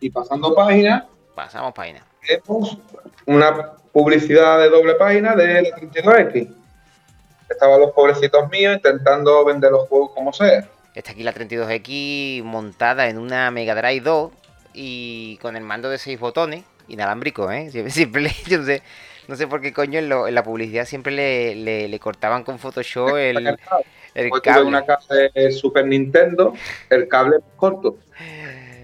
Y 0.00 0.10
pasando 0.10 0.52
página, 0.56 1.06
pasamos 1.36 1.72
página. 1.72 2.04
Vemos 2.28 2.78
una 3.26 3.74
publicidad 3.92 4.58
de 4.58 4.70
doble 4.70 4.96
página 4.96 5.36
de 5.36 5.62
la 5.62 5.76
32X. 5.76 6.52
Estaban 7.48 7.80
los 7.80 7.92
pobrecitos 7.92 8.50
míos 8.50 8.74
intentando 8.74 9.44
vender 9.44 9.70
los 9.70 9.86
juegos 9.86 10.10
como 10.12 10.32
sea. 10.32 10.68
Está 10.92 11.12
aquí 11.12 11.22
la 11.22 11.32
32X 11.32 12.42
montada 12.42 13.08
en 13.08 13.18
una 13.18 13.52
Mega 13.52 13.76
Drive 13.76 14.00
2 14.00 14.32
y 14.74 15.36
con 15.36 15.54
el 15.54 15.62
mando 15.62 15.90
de 15.90 15.98
6 15.98 16.18
botones, 16.18 16.64
inalámbrico, 16.88 17.52
¿eh? 17.52 17.70
Siempre, 17.88 18.32
yo 18.48 18.58
no 18.58 18.64
sé, 18.64 18.82
no 19.30 19.36
sé 19.36 19.46
por 19.46 19.60
qué 19.60 19.72
coño 19.72 20.00
en, 20.00 20.34
la 20.34 20.42
publicidad 20.42 20.84
siempre 20.84 21.12
le, 21.12 21.98
cortaban 22.00 22.42
con 22.42 22.58
Photoshop 22.58 23.16
el, 23.16 23.56
el 24.14 24.30
cable. 24.42 24.64
una 24.64 24.84
cable 24.84 25.30
de 25.32 25.52
Super 25.52 25.86
Nintendo, 25.86 26.52
el 26.90 27.06
cable 27.06 27.36
corto. 27.54 27.96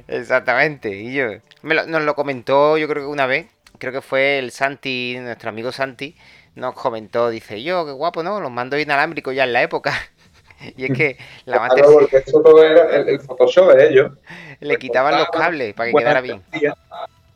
Exactamente, 0.06 0.88
y 0.90 1.14
yo, 1.14 1.24
nos 1.62 2.02
lo 2.02 2.14
comentó 2.14 2.78
yo 2.78 2.86
creo 2.86 3.02
que 3.02 3.08
una 3.08 3.26
vez, 3.26 3.46
creo 3.78 3.92
que 3.92 4.00
fue 4.00 4.38
el 4.38 4.52
Santi, 4.52 5.16
nuestro 5.18 5.48
amigo 5.48 5.72
Santi, 5.72 6.14
nos 6.54 6.74
comentó, 6.74 7.28
dice, 7.28 7.60
yo, 7.64 7.84
qué 7.84 7.90
guapo, 7.90 8.22
¿no? 8.22 8.38
Los 8.40 8.52
mandos 8.52 8.80
inalámbricos 8.80 9.34
ya 9.34 9.44
en 9.44 9.52
la 9.52 9.62
época. 9.62 9.92
Y 10.74 10.86
es 10.86 10.96
que 10.96 11.18
la 11.44 11.68
claro, 11.68 11.92
porque 11.92 12.16
eso 12.16 12.40
todo 12.40 12.64
era 12.64 12.96
el, 12.96 13.20
Photoshop 13.20 13.74
de 13.74 13.88
ellos. 13.88 14.12
Le 14.60 14.78
quitaban 14.78 15.18
los 15.18 15.28
cables 15.28 15.74
para 15.74 15.90
que 15.90 15.98
quedara 15.98 16.22
bien. 16.22 16.42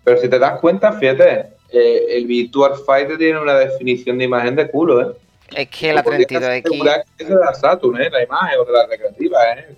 Pero 0.05 0.17
si 0.19 0.27
te 0.27 0.39
das 0.39 0.59
cuenta, 0.59 0.95
fíjate, 0.95 1.51
eh, 1.73 2.07
el 2.17 2.27
Virtual 2.27 2.73
Fighter 2.85 3.19
tiene 3.19 3.41
una 3.41 3.55
definición 3.55 4.19
de 4.19 4.25
imagen 4.25 4.57
de 4.57 4.71
culo, 4.71 5.01
¿eh? 5.01 5.15
Es 5.55 5.69
que 5.69 5.93
la 5.93 6.05
32X. 6.05 7.05
Es 7.19 7.29
de 7.29 7.35
la 7.35 7.53
Saturn, 7.55 8.01
¿eh? 8.01 8.09
La 8.11 8.23
imagen 8.23 8.61
o 8.61 8.65
de 8.65 8.73
la 8.73 8.87
recreativa, 8.87 9.39
¿eh? 9.53 9.77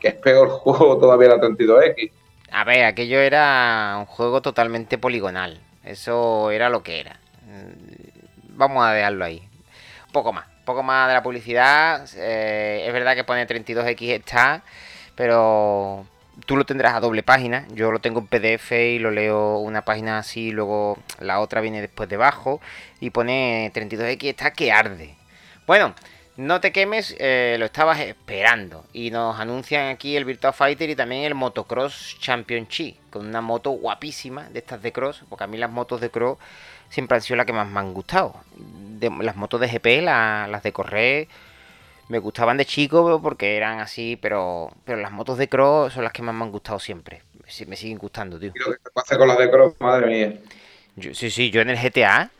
Que, 0.00 0.08
es 0.08 0.14
peor 0.14 0.48
juego 0.48 0.98
todavía 0.98 1.28
la 1.30 1.36
32X. 1.36 2.10
A 2.50 2.64
ver, 2.64 2.84
aquello 2.84 3.20
era 3.20 3.96
un 3.98 4.06
juego 4.06 4.42
totalmente 4.42 4.98
poligonal. 4.98 5.60
Eso 5.82 6.50
era 6.50 6.68
lo 6.68 6.82
que 6.82 7.00
era. 7.00 7.18
Mm, 7.42 8.56
vamos 8.56 8.84
a 8.84 8.92
dejarlo 8.92 9.24
ahí. 9.24 9.42
Un 10.06 10.12
poco 10.12 10.32
más 10.32 10.54
poco 10.64 10.82
más 10.82 11.08
de 11.08 11.14
la 11.14 11.22
publicidad. 11.22 12.08
Eh, 12.16 12.84
es 12.86 12.92
verdad 12.92 13.14
que 13.14 13.24
pone 13.24 13.46
32X 13.46 14.10
está, 14.10 14.62
pero 15.14 16.06
tú 16.46 16.56
lo 16.56 16.64
tendrás 16.64 16.94
a 16.94 17.00
doble 17.00 17.22
página. 17.22 17.66
Yo 17.74 17.92
lo 17.92 18.00
tengo 18.00 18.20
en 18.20 18.26
PDF 18.26 18.72
y 18.72 18.98
lo 18.98 19.10
leo 19.10 19.58
una 19.58 19.84
página 19.84 20.18
así, 20.18 20.50
luego 20.50 20.98
la 21.20 21.40
otra 21.40 21.60
viene 21.60 21.80
después 21.80 22.08
debajo 22.08 22.60
y 23.00 23.10
pone 23.10 23.70
32X 23.74 24.24
está 24.24 24.52
que 24.52 24.72
arde. 24.72 25.14
Bueno, 25.66 25.94
no 26.36 26.60
te 26.60 26.72
quemes, 26.72 27.14
eh, 27.18 27.56
lo 27.58 27.66
estabas 27.66 28.00
esperando. 28.00 28.84
Y 28.92 29.10
nos 29.10 29.38
anuncian 29.38 29.88
aquí 29.88 30.16
el 30.16 30.24
Virtua 30.24 30.52
Fighter 30.52 30.90
y 30.90 30.96
también 30.96 31.22
el 31.22 31.34
Motocross 31.34 32.16
Championship, 32.20 32.96
con 33.10 33.26
una 33.26 33.40
moto 33.40 33.70
guapísima 33.70 34.44
de 34.50 34.58
estas 34.58 34.82
de 34.82 34.92
cross, 34.92 35.22
porque 35.28 35.44
a 35.44 35.46
mí 35.46 35.56
las 35.58 35.70
motos 35.70 36.00
de 36.00 36.10
cross 36.10 36.38
siempre 36.90 37.16
han 37.16 37.22
sido 37.22 37.36
las 37.36 37.46
que 37.46 37.52
más 37.52 37.68
me 37.68 37.78
han 37.78 37.94
gustado. 37.94 38.34
las 39.20 39.36
motos 39.36 39.60
de 39.60 39.68
GP, 39.68 40.02
las 40.02 40.62
de 40.62 40.72
correr, 40.72 41.28
me 42.08 42.18
gustaban 42.18 42.56
de 42.56 42.64
chico 42.64 43.20
porque 43.22 43.56
eran 43.56 43.80
así, 43.80 44.18
pero, 44.20 44.70
pero 44.84 44.98
las 45.00 45.12
motos 45.12 45.38
de 45.38 45.48
cross 45.48 45.94
son 45.94 46.04
las 46.04 46.12
que 46.12 46.22
más 46.22 46.34
me 46.34 46.44
han 46.44 46.52
gustado 46.52 46.78
siempre. 46.78 47.22
Me 47.66 47.76
siguen 47.76 47.98
gustando, 47.98 48.38
tío. 48.38 48.52
¿Y 48.54 48.58
lo 48.58 48.72
que 48.72 48.78
te 48.78 48.90
pasa 48.90 49.16
con 49.16 49.28
las 49.28 49.38
de 49.38 49.50
cross? 49.50 49.74
Madre 49.80 50.06
mía. 50.06 51.12
sí, 51.12 51.30
sí, 51.30 51.50
yo 51.50 51.60
en 51.60 51.70
el 51.70 51.78
GTA, 51.78 52.30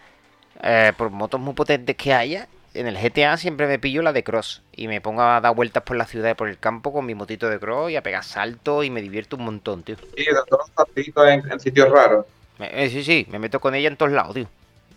eh, 0.62 0.92
por 0.96 1.10
motos 1.10 1.40
muy 1.40 1.54
potentes 1.54 1.96
que 1.96 2.12
haya, 2.12 2.48
en 2.74 2.86
el 2.88 2.96
GTA 2.96 3.36
siempre 3.36 3.66
me 3.66 3.78
pillo 3.78 4.02
la 4.02 4.12
de 4.12 4.24
cross 4.24 4.62
y 4.74 4.88
me 4.88 5.00
pongo 5.00 5.22
a 5.22 5.40
dar 5.40 5.54
vueltas 5.54 5.82
por 5.82 5.96
la 5.96 6.06
ciudad 6.06 6.30
y 6.30 6.34
por 6.34 6.48
el 6.48 6.58
campo 6.58 6.92
con 6.92 7.06
mi 7.06 7.14
motito 7.14 7.48
de 7.48 7.58
cross 7.58 7.90
y 7.90 7.96
a 7.96 8.02
pegar 8.02 8.24
saltos 8.24 8.84
y 8.84 8.90
me 8.90 9.00
divierto 9.00 9.36
un 9.36 9.44
montón, 9.44 9.82
tío. 9.82 9.96
Sí, 10.16 10.26
todos 10.48 10.70
los 10.76 11.28
en, 11.28 11.52
en 11.52 11.60
sitios 11.60 11.88
raros. 11.88 12.26
Eh, 12.58 12.88
sí, 12.90 13.02
sí, 13.02 13.26
me 13.30 13.38
meto 13.38 13.60
con 13.60 13.74
ella 13.74 13.88
en 13.88 13.96
todos 13.96 14.12
lados, 14.12 14.34
tío. 14.34 14.48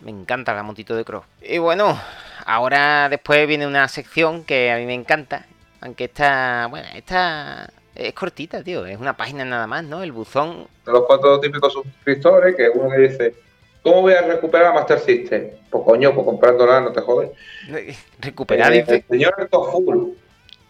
Me 0.02 0.12
encanta 0.12 0.54
la 0.54 0.64
motito 0.64 0.96
de 0.96 1.04
cross. 1.04 1.26
Y 1.42 1.58
bueno, 1.58 2.00
ahora 2.46 3.10
después 3.10 3.48
viene 3.48 3.66
una 3.66 3.88
sección 3.88 4.44
que 4.44 4.72
a 4.72 4.78
mí 4.78 4.86
me 4.86 4.94
encanta. 4.94 5.46
Aunque 5.82 6.06
esta, 6.06 6.68
bueno, 6.70 6.88
esta 6.96 7.70
es 7.96 8.14
cortita, 8.14 8.64
tío. 8.64 8.86
Es 8.86 9.00
una 9.00 9.18
página 9.18 9.44
nada 9.44 9.68
más, 9.68 9.84
¿no? 9.84 10.04
El 10.04 10.12
buzón. 10.12 10.68
De 10.86 10.92
los 10.92 11.06
cuatro 11.06 11.40
típicos 11.40 11.74
suscriptores, 11.74 12.56
que 12.56 12.70
uno 12.70 12.90
que 12.90 12.98
dice, 13.00 13.36
¿cómo 13.82 14.02
voy 14.02 14.14
a 14.14 14.22
recuperar 14.22 14.74
Master 14.74 15.00
System? 15.00 15.50
Pues 15.70 15.84
coño, 15.84 16.14
pues 16.14 16.26
comprándola, 16.26 16.82
no 16.82 16.92
te 16.92 17.02
jodes. 17.02 17.32
Recuperar, 18.20 18.74
eh, 18.74 18.80
dice. 18.80 19.06
Señor 19.10 19.50
Full. 19.52 20.10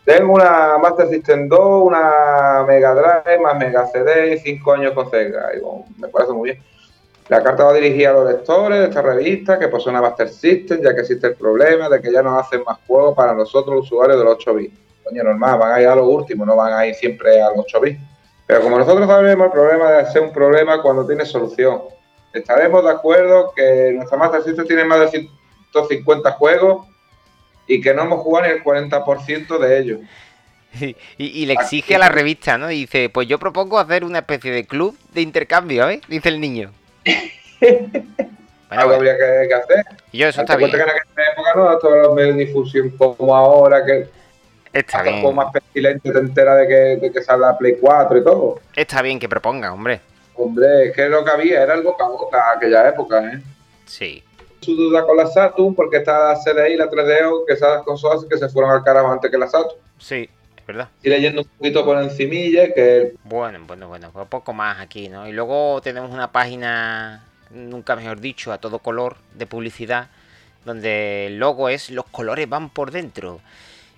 Tengo 0.05 0.35
una 0.35 0.77
Master 0.77 1.09
System 1.09 1.49
2, 1.49 1.83
una 1.83 2.63
Mega 2.65 2.93
Drive, 2.95 3.39
más 3.39 3.57
Mega 3.57 3.85
CD 3.87 4.35
y 4.35 4.39
5 4.39 4.73
años 4.73 4.93
con 4.93 5.11
Sega. 5.11 5.51
Digo, 5.51 5.83
me 5.97 6.07
parece 6.07 6.31
muy 6.31 6.51
bien. 6.51 6.63
La 7.29 7.43
carta 7.43 7.65
va 7.65 7.73
dirigida 7.73 8.11
a 8.11 8.13
los 8.13 8.31
lectores 8.31 8.79
de 8.79 8.85
esta 8.85 9.01
revista 9.01 9.59
que 9.59 9.67
poseen 9.67 9.95
una 9.95 10.07
Master 10.07 10.29
System, 10.29 10.81
ya 10.81 10.95
que 10.95 11.01
existe 11.01 11.27
el 11.27 11.35
problema 11.35 11.89
de 11.89 12.01
que 12.01 12.11
ya 12.11 12.21
no 12.21 12.39
hacen 12.39 12.63
más 12.65 12.77
juegos 12.87 13.15
para 13.15 13.33
nosotros 13.33 13.75
los 13.75 13.85
usuarios 13.85 14.17
de 14.17 14.23
los 14.23 14.35
8 14.35 14.53
bits. 14.53 14.79
Coño, 15.03 15.23
normal, 15.23 15.59
van 15.59 15.73
a 15.73 15.81
ir 15.81 15.87
a 15.87 15.95
lo 15.95 16.05
último, 16.05 16.45
no 16.45 16.55
van 16.55 16.73
a 16.73 16.85
ir 16.85 16.95
siempre 16.95 17.41
a 17.41 17.49
los 17.49 17.59
8 17.59 17.81
bits. 17.81 17.99
Pero 18.45 18.61
como 18.61 18.77
nosotros 18.77 19.05
sabemos, 19.07 19.47
el 19.47 19.51
problema 19.51 19.91
debe 19.91 20.09
ser 20.09 20.21
un 20.21 20.31
problema 20.31 20.81
cuando 20.81 21.05
tiene 21.05 21.25
solución. 21.25 21.81
Estaremos 22.33 22.83
de 22.83 22.91
acuerdo 22.91 23.51
que 23.53 23.91
nuestra 23.93 24.17
Master 24.17 24.43
System 24.43 24.65
tiene 24.65 24.85
más 24.85 25.11
de 25.11 25.27
150 25.73 26.31
juegos 26.31 26.87
y 27.67 27.81
que 27.81 27.93
no 27.93 28.03
hemos 28.03 28.21
jugado 28.21 28.47
ni 28.47 28.53
el 28.53 28.63
40% 28.63 29.59
de 29.59 29.79
ellos. 29.79 29.99
Y, 31.17 31.45
le 31.45 31.53
exige 31.53 31.95
a 31.95 31.99
la 31.99 32.09
revista, 32.09 32.57
¿no? 32.57 32.67
dice, 32.67 33.09
pues 33.09 33.27
yo 33.27 33.39
propongo 33.39 33.79
hacer 33.79 34.03
una 34.03 34.19
especie 34.19 34.51
de 34.51 34.65
club 34.65 34.95
de 35.11 35.21
intercambio, 35.21 35.89
¿eh? 35.89 36.01
Dice 36.07 36.29
el 36.29 36.39
niño. 36.39 36.71
Algo 38.69 38.95
habría 38.95 39.17
que, 39.17 39.53
hacer. 39.53 39.85
Y 40.11 40.19
yo, 40.19 40.27
eso 40.27 40.41
está 40.41 40.55
bien. 40.57 40.69
que 40.69 40.77
en 40.77 40.83
aquella 40.83 41.31
época 41.33 41.53
no 41.55 41.77
todos 41.79 41.97
los 42.07 42.13
medios 42.15 42.35
de 42.35 42.45
difusión 42.45 42.89
como 42.97 43.35
ahora, 43.35 43.85
que 43.85 44.07
está 44.73 45.01
bien. 45.03 45.15
un 45.15 45.21
poco 45.21 45.33
más 45.35 45.51
pestilente, 45.53 46.11
te 46.11 46.19
entera 46.19 46.55
de 46.55 46.67
que, 46.67 46.75
de 46.97 47.11
que 47.11 47.21
sale 47.23 47.41
la 47.41 47.57
Play 47.57 47.77
4 47.79 48.17
y 48.17 48.23
todo. 48.23 48.59
Está 48.75 49.01
bien 49.01 49.19
que 49.19 49.29
proponga, 49.29 49.71
hombre. 49.71 50.01
Hombre, 50.35 50.87
es 50.87 50.95
que 50.95 51.07
lo 51.07 51.23
que 51.23 51.31
había 51.31 51.63
era 51.63 51.73
el 51.73 51.81
boca 51.81 52.05
a 52.05 52.09
boca 52.09 52.51
aquella 52.55 52.89
época, 52.89 53.19
¿eh? 53.23 53.41
Sí. 53.85 54.23
Su 54.59 54.75
duda 54.75 55.05
con 55.05 55.15
la 55.15 55.27
Saturn, 55.27 55.73
porque 55.73 55.97
está 55.97 56.33
la 56.33 56.39
CDI 56.39 56.73
y 56.73 56.77
la 56.77 56.89
3DO, 56.89 57.45
que 57.47 57.53
esas 57.53 57.83
consolas 57.83 58.25
que 58.25 58.37
se 58.37 58.49
fueron 58.49 58.71
al 58.71 58.83
carajo 58.83 59.11
antes 59.11 59.31
que 59.31 59.37
la 59.37 59.47
Saturn. 59.47 59.79
Sí, 59.97 60.29
verdad. 60.67 60.89
Y 61.01 61.09
leyendo 61.09 61.41
un 61.41 61.47
poquito 61.47 61.83
por 61.85 61.97
encimilla 61.97 62.73
que... 62.73 63.15
Bueno, 63.23 63.59
bueno, 63.65 63.87
bueno, 63.87 64.11
un 64.13 64.27
poco 64.27 64.53
más 64.53 64.79
aquí, 64.79 65.09
¿no? 65.09 65.27
Y 65.27 65.31
luego 65.31 65.81
tenemos 65.81 66.11
una 66.11 66.31
página 66.31 67.23
nunca 67.51 67.95
mejor 67.95 68.19
dicho, 68.19 68.51
a 68.51 68.57
todo 68.57 68.79
color 68.79 69.17
de 69.33 69.47
publicidad, 69.47 70.09
donde 70.65 71.27
el 71.27 71.39
logo 71.39 71.69
es 71.69 71.89
los 71.89 72.05
colores 72.05 72.47
van 72.47 72.69
por 72.69 72.91
dentro. 72.91 73.41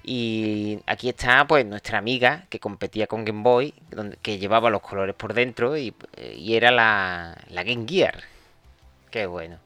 Y 0.04 0.80
aquí 0.86 1.10
está 1.10 1.46
pues 1.46 1.66
nuestra 1.66 1.98
amiga 1.98 2.46
que 2.50 2.60
competía 2.60 3.08
con 3.08 3.26
Game 3.26 3.44
Boy, 3.44 3.74
donde, 3.90 4.18
que 4.18 4.38
llevaba 4.40 4.70
los 4.70 4.82
colores 4.82 5.16
por 5.16 5.34
dentro 5.34 5.78
y, 5.78 5.94
era 6.48 6.72
la, 6.72 7.38
la 7.50 7.64
Game 7.64 7.86
Gear. 7.88 8.24
Qué 9.12 9.26
bueno. 9.26 9.58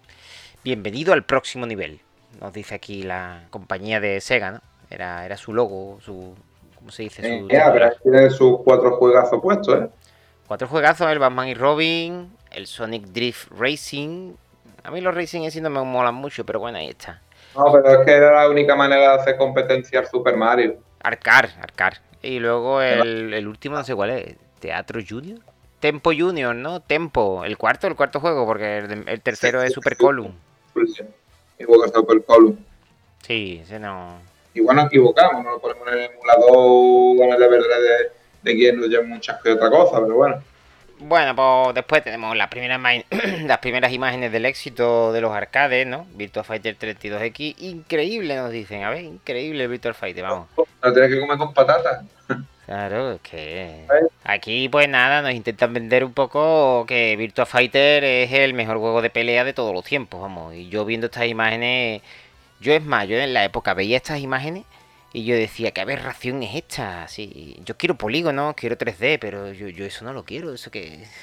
Bienvenido 0.64 1.14
al 1.14 1.24
próximo 1.24 1.66
nivel, 1.66 2.00
nos 2.40 2.54
dice 2.54 2.76
aquí 2.76 3.04
la 3.04 3.48
compañía 3.50 4.00
de 4.00 4.22
Sega, 4.22 4.52
¿no? 4.52 4.62
Era, 4.90 5.26
era 5.26 5.38
su 5.38 5.54
logo, 5.54 6.00
su... 6.04 6.36
¿Cómo 6.84 6.92
se 6.92 7.04
dice? 7.04 7.40
Su 7.40 7.48
tiene 8.04 8.30
sus 8.30 8.60
cuatro 8.62 8.98
juegazos 8.98 9.42
puestos, 9.42 9.84
¿eh? 9.84 9.88
Cuatro 10.50 10.68
juegazos, 10.68 11.10
el 11.10 11.18
Batman 11.18 11.48
y 11.48 11.54
Robin, 11.54 12.30
el 12.52 12.68
Sonic 12.68 13.06
Drift 13.06 13.48
Racing. 13.58 14.34
A 14.84 14.92
mí 14.92 15.00
los 15.00 15.16
Racing 15.16 15.48
así 15.48 15.62
no 15.62 15.70
me 15.70 15.82
molan 15.82 16.14
mucho, 16.14 16.46
pero 16.46 16.60
bueno, 16.60 16.80
ahí 16.80 16.90
está. 16.90 17.22
No, 17.56 17.72
pero 17.72 18.02
es 18.02 18.06
que 18.06 18.12
era 18.12 18.34
la 18.34 18.50
única 18.50 18.76
manera 18.76 19.14
de 19.14 19.22
hacer 19.22 19.38
competencia 19.38 20.00
al 20.00 20.08
Super 20.08 20.36
Mario. 20.36 20.76
Arcar, 21.02 21.52
Arcar. 21.62 22.02
Y 22.22 22.40
luego 22.40 22.82
el, 22.82 23.48
último, 23.48 23.78
no 23.78 23.86
sé 23.86 23.96
cuál 23.96 24.10
es, 24.10 24.36
Teatro 24.60 25.00
Junior. 25.08 25.40
Tempo 25.80 26.12
Junior, 26.14 26.54
¿no? 26.54 26.82
Tempo, 26.82 27.46
el 27.46 27.58
cuarto, 27.58 27.88
el 27.88 27.96
cuarto 27.96 28.20
juego, 28.20 28.46
porque 28.46 28.80
el, 28.80 29.22
tercero 29.22 29.62
es 29.62 29.72
Super 29.72 29.96
Column. 29.96 30.34
Igual 31.60 31.90
que 31.90 31.98
Super 31.98 32.26
Column. 32.26 32.66
Sí, 33.22 33.62
ese 33.64 33.80
no. 33.80 34.33
Igual 34.54 34.76
nos 34.76 34.86
equivocamos, 34.86 35.44
no 35.44 35.52
lo 35.52 35.60
ponemos 35.60 35.88
en 35.88 35.94
el 35.94 36.12
emulador 36.12 37.34
el 37.34 37.40
de 37.40 37.48
verdad 37.48 37.78
de, 38.44 38.52
de 38.52 38.58
quien 38.58 38.80
nos 38.80 38.90
lleva 38.90 39.04
muchas 39.04 39.42
que 39.42 39.52
otra 39.52 39.70
cosa, 39.70 40.00
pero 40.02 40.16
bueno. 40.16 40.44
Bueno, 41.00 41.36
pues 41.36 41.76
después 41.76 42.04
tenemos 42.04 42.36
las 42.38 42.48
primeras, 42.48 42.80
las 43.46 43.58
primeras 43.58 43.92
imágenes 43.92 44.32
del 44.32 44.46
éxito 44.46 45.12
de 45.12 45.22
los 45.22 45.34
arcades, 45.34 45.86
¿no? 45.86 46.06
Virtua 46.14 46.44
Fighter 46.44 46.78
32X, 46.78 47.56
increíble 47.60 48.36
nos 48.36 48.52
dicen, 48.52 48.84
a 48.84 48.90
ver, 48.90 49.04
increíble 49.04 49.64
el 49.64 49.70
Virtua 49.70 49.94
Fighter, 49.94 50.24
vamos. 50.24 50.48
Lo 50.56 50.94
tienes 50.94 51.12
que 51.12 51.20
comer 51.20 51.38
con 51.38 51.54
patatas. 51.54 52.04
Claro, 52.66 53.12
es 53.12 53.22
que 53.22 53.86
aquí 54.24 54.70
pues 54.70 54.88
nada, 54.88 55.22
nos 55.22 55.34
intentan 55.34 55.74
vender 55.74 56.06
un 56.06 56.14
poco 56.14 56.86
que 56.88 57.18
Virtua 57.18 57.46
Fighter 57.46 58.06
es 58.06 58.32
el 58.32 58.54
mejor 58.54 58.78
juego 58.78 59.02
de 59.02 59.10
pelea 59.10 59.44
de 59.44 59.52
todos 59.52 59.74
los 59.74 59.84
tiempos, 59.84 60.22
vamos. 60.22 60.56
Y 60.56 60.70
yo 60.70 60.86
viendo 60.86 61.08
estas 61.08 61.26
imágenes, 61.26 62.02
yo 62.64 62.74
es 62.74 62.84
más, 62.84 63.08
yo 63.08 63.18
en 63.18 63.34
la 63.34 63.44
época 63.44 63.74
veía 63.74 63.98
estas 63.98 64.20
imágenes 64.20 64.64
y 65.12 65.26
yo 65.26 65.36
decía, 65.36 65.72
¿qué 65.72 65.82
aberración 65.82 66.42
es 66.42 66.56
esta? 66.56 67.08
Sí, 67.08 67.58
yo 67.66 67.78
quiero 67.78 67.96
polígono, 67.96 68.56
quiero 68.58 68.78
3D, 68.78 69.20
pero 69.20 69.52
yo, 69.52 69.68
yo 69.68 69.86
eso 69.86 70.06
no 70.06 70.14
lo 70.14 70.24
quiero, 70.24 70.54
eso 70.54 70.72
que... 70.72 71.04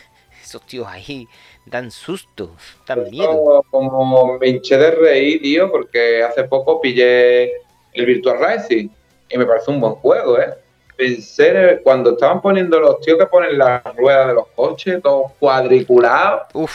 Esos 0.42 0.66
tíos 0.66 0.88
ahí 0.88 1.28
dan 1.66 1.90
susto, 1.90 2.56
dan 2.86 3.08
miedo. 3.10 3.62
Como 3.70 4.38
me 4.38 4.48
hinché 4.48 4.78
de 4.78 4.90
reír, 4.90 5.42
tío, 5.42 5.70
porque 5.70 6.24
hace 6.24 6.44
poco 6.44 6.80
pillé 6.80 7.52
el 7.92 8.06
Virtual 8.06 8.40
Racing 8.40 8.88
y 9.28 9.38
me 9.38 9.44
parece 9.44 9.70
un 9.70 9.80
buen 9.80 9.92
juego, 9.96 10.40
¿eh? 10.40 10.54
Pensé 10.96 11.80
cuando 11.84 12.12
estaban 12.12 12.40
poniendo 12.40 12.80
los 12.80 13.00
tíos 13.00 13.18
que 13.18 13.26
ponen 13.26 13.58
las 13.58 13.84
ruedas 13.94 14.28
de 14.28 14.34
los 14.34 14.48
coches, 14.56 15.00
todos 15.02 15.30
cuadriculados. 15.38 16.48
Uf, 16.54 16.72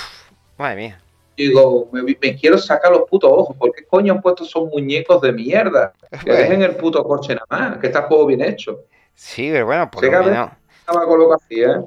madre 0.58 0.76
mía 0.76 1.05
digo, 1.36 1.90
me, 1.92 2.16
quiero 2.36 2.58
sacar 2.58 2.92
los 2.92 3.10
putos 3.10 3.32
ojos. 3.32 3.56
¿Por 3.58 3.72
qué 3.74 3.86
coño 3.86 4.14
han 4.14 4.22
puesto 4.22 4.44
esos 4.44 4.68
muñecos 4.70 5.22
de 5.22 5.32
mierda? 5.32 5.94
Que 6.24 6.32
dejen 6.32 6.62
el 6.62 6.76
puto 6.76 7.04
coche 7.04 7.36
nada 7.36 7.70
más, 7.70 7.78
que 7.80 7.88
está 7.88 8.04
juego 8.04 8.26
bien 8.26 8.42
hecho. 8.42 8.82
Sí, 9.14 9.50
pero 9.52 9.66
bueno, 9.66 9.90
por 9.90 10.04
lo 10.04 10.24
menos. 10.24 10.50
¿eh? 11.50 11.82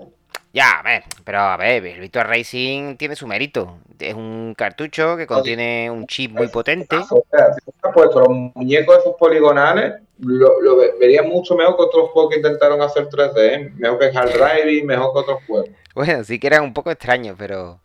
Ya, 0.53 0.71
a 0.81 0.83
ver, 0.83 1.05
pero 1.25 1.41
a 1.41 1.57
ver, 1.57 1.85
el 1.85 2.01
Virtua 2.01 2.25
Racing 2.25 2.97
tiene 2.97 3.15
su 3.15 3.27
mérito. 3.27 3.79
Es 3.99 4.15
un 4.15 4.55
cartucho 4.57 5.17
que 5.17 5.27
contiene 5.27 5.91
un 5.91 6.07
chip 6.07 6.33
muy 6.33 6.49
potente. 6.49 6.97
O 6.97 7.25
sea, 7.31 7.53
si 7.55 7.71
has 7.83 7.93
puesto 7.93 8.21
los 8.21 8.31
muñecos 8.55 8.99
esos 8.99 9.15
poligonales, 9.17 9.95
lo, 10.21 10.61
lo 10.61 10.77
vería 10.99 11.23
mucho 11.23 11.55
mejor 11.55 11.77
que 11.77 11.83
otros 11.83 12.11
juegos 12.11 12.31
que 12.31 12.37
intentaron 12.39 12.81
hacer 12.81 13.09
3D. 13.09 13.37
¿eh? 13.37 13.73
Mejor 13.77 13.99
que 13.99 14.19
Hard 14.19 14.33
Driving, 14.65 14.87
mejor 14.87 15.13
que 15.13 15.19
otros 15.19 15.39
juegos. 15.47 15.71
Bueno, 15.95 16.25
sí 16.25 16.39
que 16.39 16.47
eran 16.47 16.63
un 16.63 16.73
poco 16.73 16.91
extraños, 16.91 17.37
pero. 17.39 17.81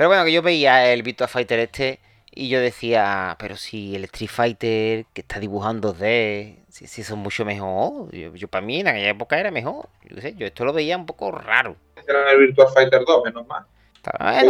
Pero 0.00 0.08
bueno, 0.08 0.24
que 0.24 0.32
yo 0.32 0.40
veía 0.40 0.90
el 0.94 1.02
Virtua 1.02 1.28
Fighter 1.28 1.58
este 1.58 2.00
y 2.30 2.48
yo 2.48 2.58
decía, 2.58 3.36
pero 3.38 3.54
si 3.54 3.94
el 3.94 4.04
Street 4.04 4.30
Fighter 4.30 5.04
que 5.12 5.20
está 5.20 5.38
dibujando 5.38 5.94
2D, 5.94 6.56
si, 6.70 6.86
si 6.86 7.02
son 7.04 7.18
mucho 7.18 7.44
mejor. 7.44 8.10
Yo, 8.10 8.48
para 8.48 8.64
mí 8.64 8.80
en 8.80 8.88
aquella 8.88 9.10
época 9.10 9.38
era 9.38 9.50
mejor. 9.50 9.90
Yo, 10.08 10.18
sé, 10.22 10.34
yo 10.36 10.46
esto 10.46 10.64
lo 10.64 10.72
veía 10.72 10.96
un 10.96 11.04
poco 11.04 11.30
raro. 11.32 11.76
Era 12.08 12.32
el 12.32 12.38
Virtua 12.38 12.72
Fighter 12.72 13.04
2, 13.04 13.24
menos 13.24 13.46
mal. 13.46 13.66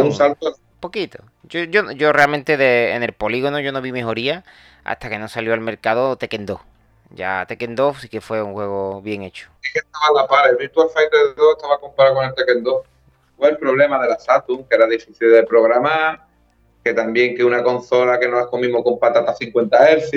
un 0.01 0.13
salto. 0.13 0.55
Poquito. 0.79 1.21
Yo, 1.43 1.63
yo, 1.65 1.91
yo 1.91 2.13
realmente 2.13 2.55
de, 2.55 2.93
en 2.93 3.03
el 3.03 3.11
polígono 3.11 3.59
yo 3.59 3.73
no 3.73 3.81
vi 3.81 3.91
mejoría 3.91 4.45
hasta 4.85 5.09
que 5.09 5.19
no 5.19 5.27
salió 5.27 5.53
al 5.53 5.59
mercado 5.59 6.15
Tekken 6.15 6.45
2. 6.45 6.61
Ya 7.09 7.45
Tekken 7.45 7.75
2 7.75 7.99
sí 7.99 8.07
que 8.07 8.21
fue 8.21 8.41
un 8.41 8.53
juego 8.53 9.01
bien 9.01 9.23
hecho. 9.23 9.49
Es 9.61 9.73
que 9.73 9.79
estaba 9.79 10.17
a 10.17 10.21
la 10.21 10.27
par, 10.29 10.49
el 10.49 10.55
Virtua 10.55 10.87
Fighter 10.87 11.35
2 11.35 11.55
estaba 11.57 11.77
comparado 11.77 12.15
con 12.15 12.25
el 12.25 12.33
Tekken 12.35 12.63
2 12.63 12.90
el 13.49 13.57
problema 13.57 14.01
de 14.01 14.09
la 14.09 14.19
Saturn, 14.19 14.65
que 14.67 14.75
era 14.75 14.87
difícil 14.87 15.31
de 15.31 15.43
programar, 15.43 16.25
que 16.83 16.93
también 16.93 17.35
que 17.35 17.43
una 17.43 17.63
consola 17.63 18.19
que 18.19 18.27
no 18.27 18.37
las 18.37 18.47
comimos 18.47 18.83
con 18.83 18.99
patatas 18.99 19.37
50 19.37 19.77
Hz. 19.77 20.11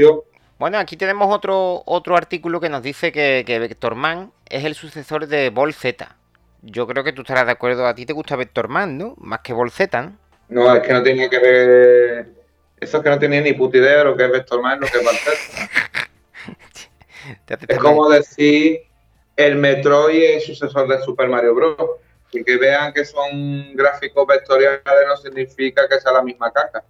Bueno, 0.59 0.79
aquí 0.79 0.97
tenemos 0.97 1.35
otro, 1.35 1.83
otro 1.87 2.17
artículo 2.17 2.61
que 2.61 2.69
nos 2.69 2.83
dice 2.83 3.13
que, 3.13 3.45
que 3.47 3.59
Vectorman 3.59 4.33
es 4.49 4.65
el 4.65 4.75
sucesor 4.75 5.27
de 5.27 5.51
Vol 5.51 5.75
Z. 5.75 6.17
Yo 6.63 6.87
creo 6.87 7.05
que 7.05 7.13
tú 7.13 7.23
estarás 7.23 7.47
de 7.47 7.53
acuerdo. 7.53 7.87
A 7.87 7.95
ti 7.95 8.07
te 8.07 8.13
gusta 8.13 8.37
Vectorman, 8.37 8.97
¿no? 8.97 9.15
Más 9.19 9.41
que 9.41 9.53
Vol 9.53 9.71
Z, 9.71 10.01
¿no? 10.03 10.17
No, 10.49 10.75
es 10.75 10.83
que 10.83 10.93
no 10.93 11.03
tenía 11.03 11.29
que 11.29 11.39
ver. 11.39 12.29
Eso 12.79 12.99
es 12.99 13.03
que 13.03 13.11
no 13.11 13.19
tenía 13.19 13.41
ni 13.41 13.53
puta 13.53 13.79
idea 13.79 13.99
de 13.99 14.05
lo 14.05 14.17
que 14.17 14.25
es 14.25 14.31
Vectorman, 14.31 14.81
lo 14.81 14.87
que 14.87 14.99
es 14.99 15.05
Vol 15.05 15.15
Z. 15.15 15.71
es 17.69 17.79
como 17.79 18.09
decir 18.09 18.83
el 19.37 19.57
Metroid 19.57 20.23
es 20.23 20.49
el 20.49 20.55
sucesor 20.55 20.89
de 20.89 21.03
Super 21.03 21.29
Mario 21.29 21.55
Bros 21.55 21.77
y 22.35 22.45
que 22.45 22.57
vean 22.57 22.93
que 22.93 23.05
son 23.05 23.75
gráficos 23.75 24.27
vectoriales 24.27 24.83
no 25.07 25.17
significa 25.17 25.89
que 25.89 26.01
sea 26.01 26.13
la 26.13 26.23
misma 26.23 26.51
caca. 26.51 26.85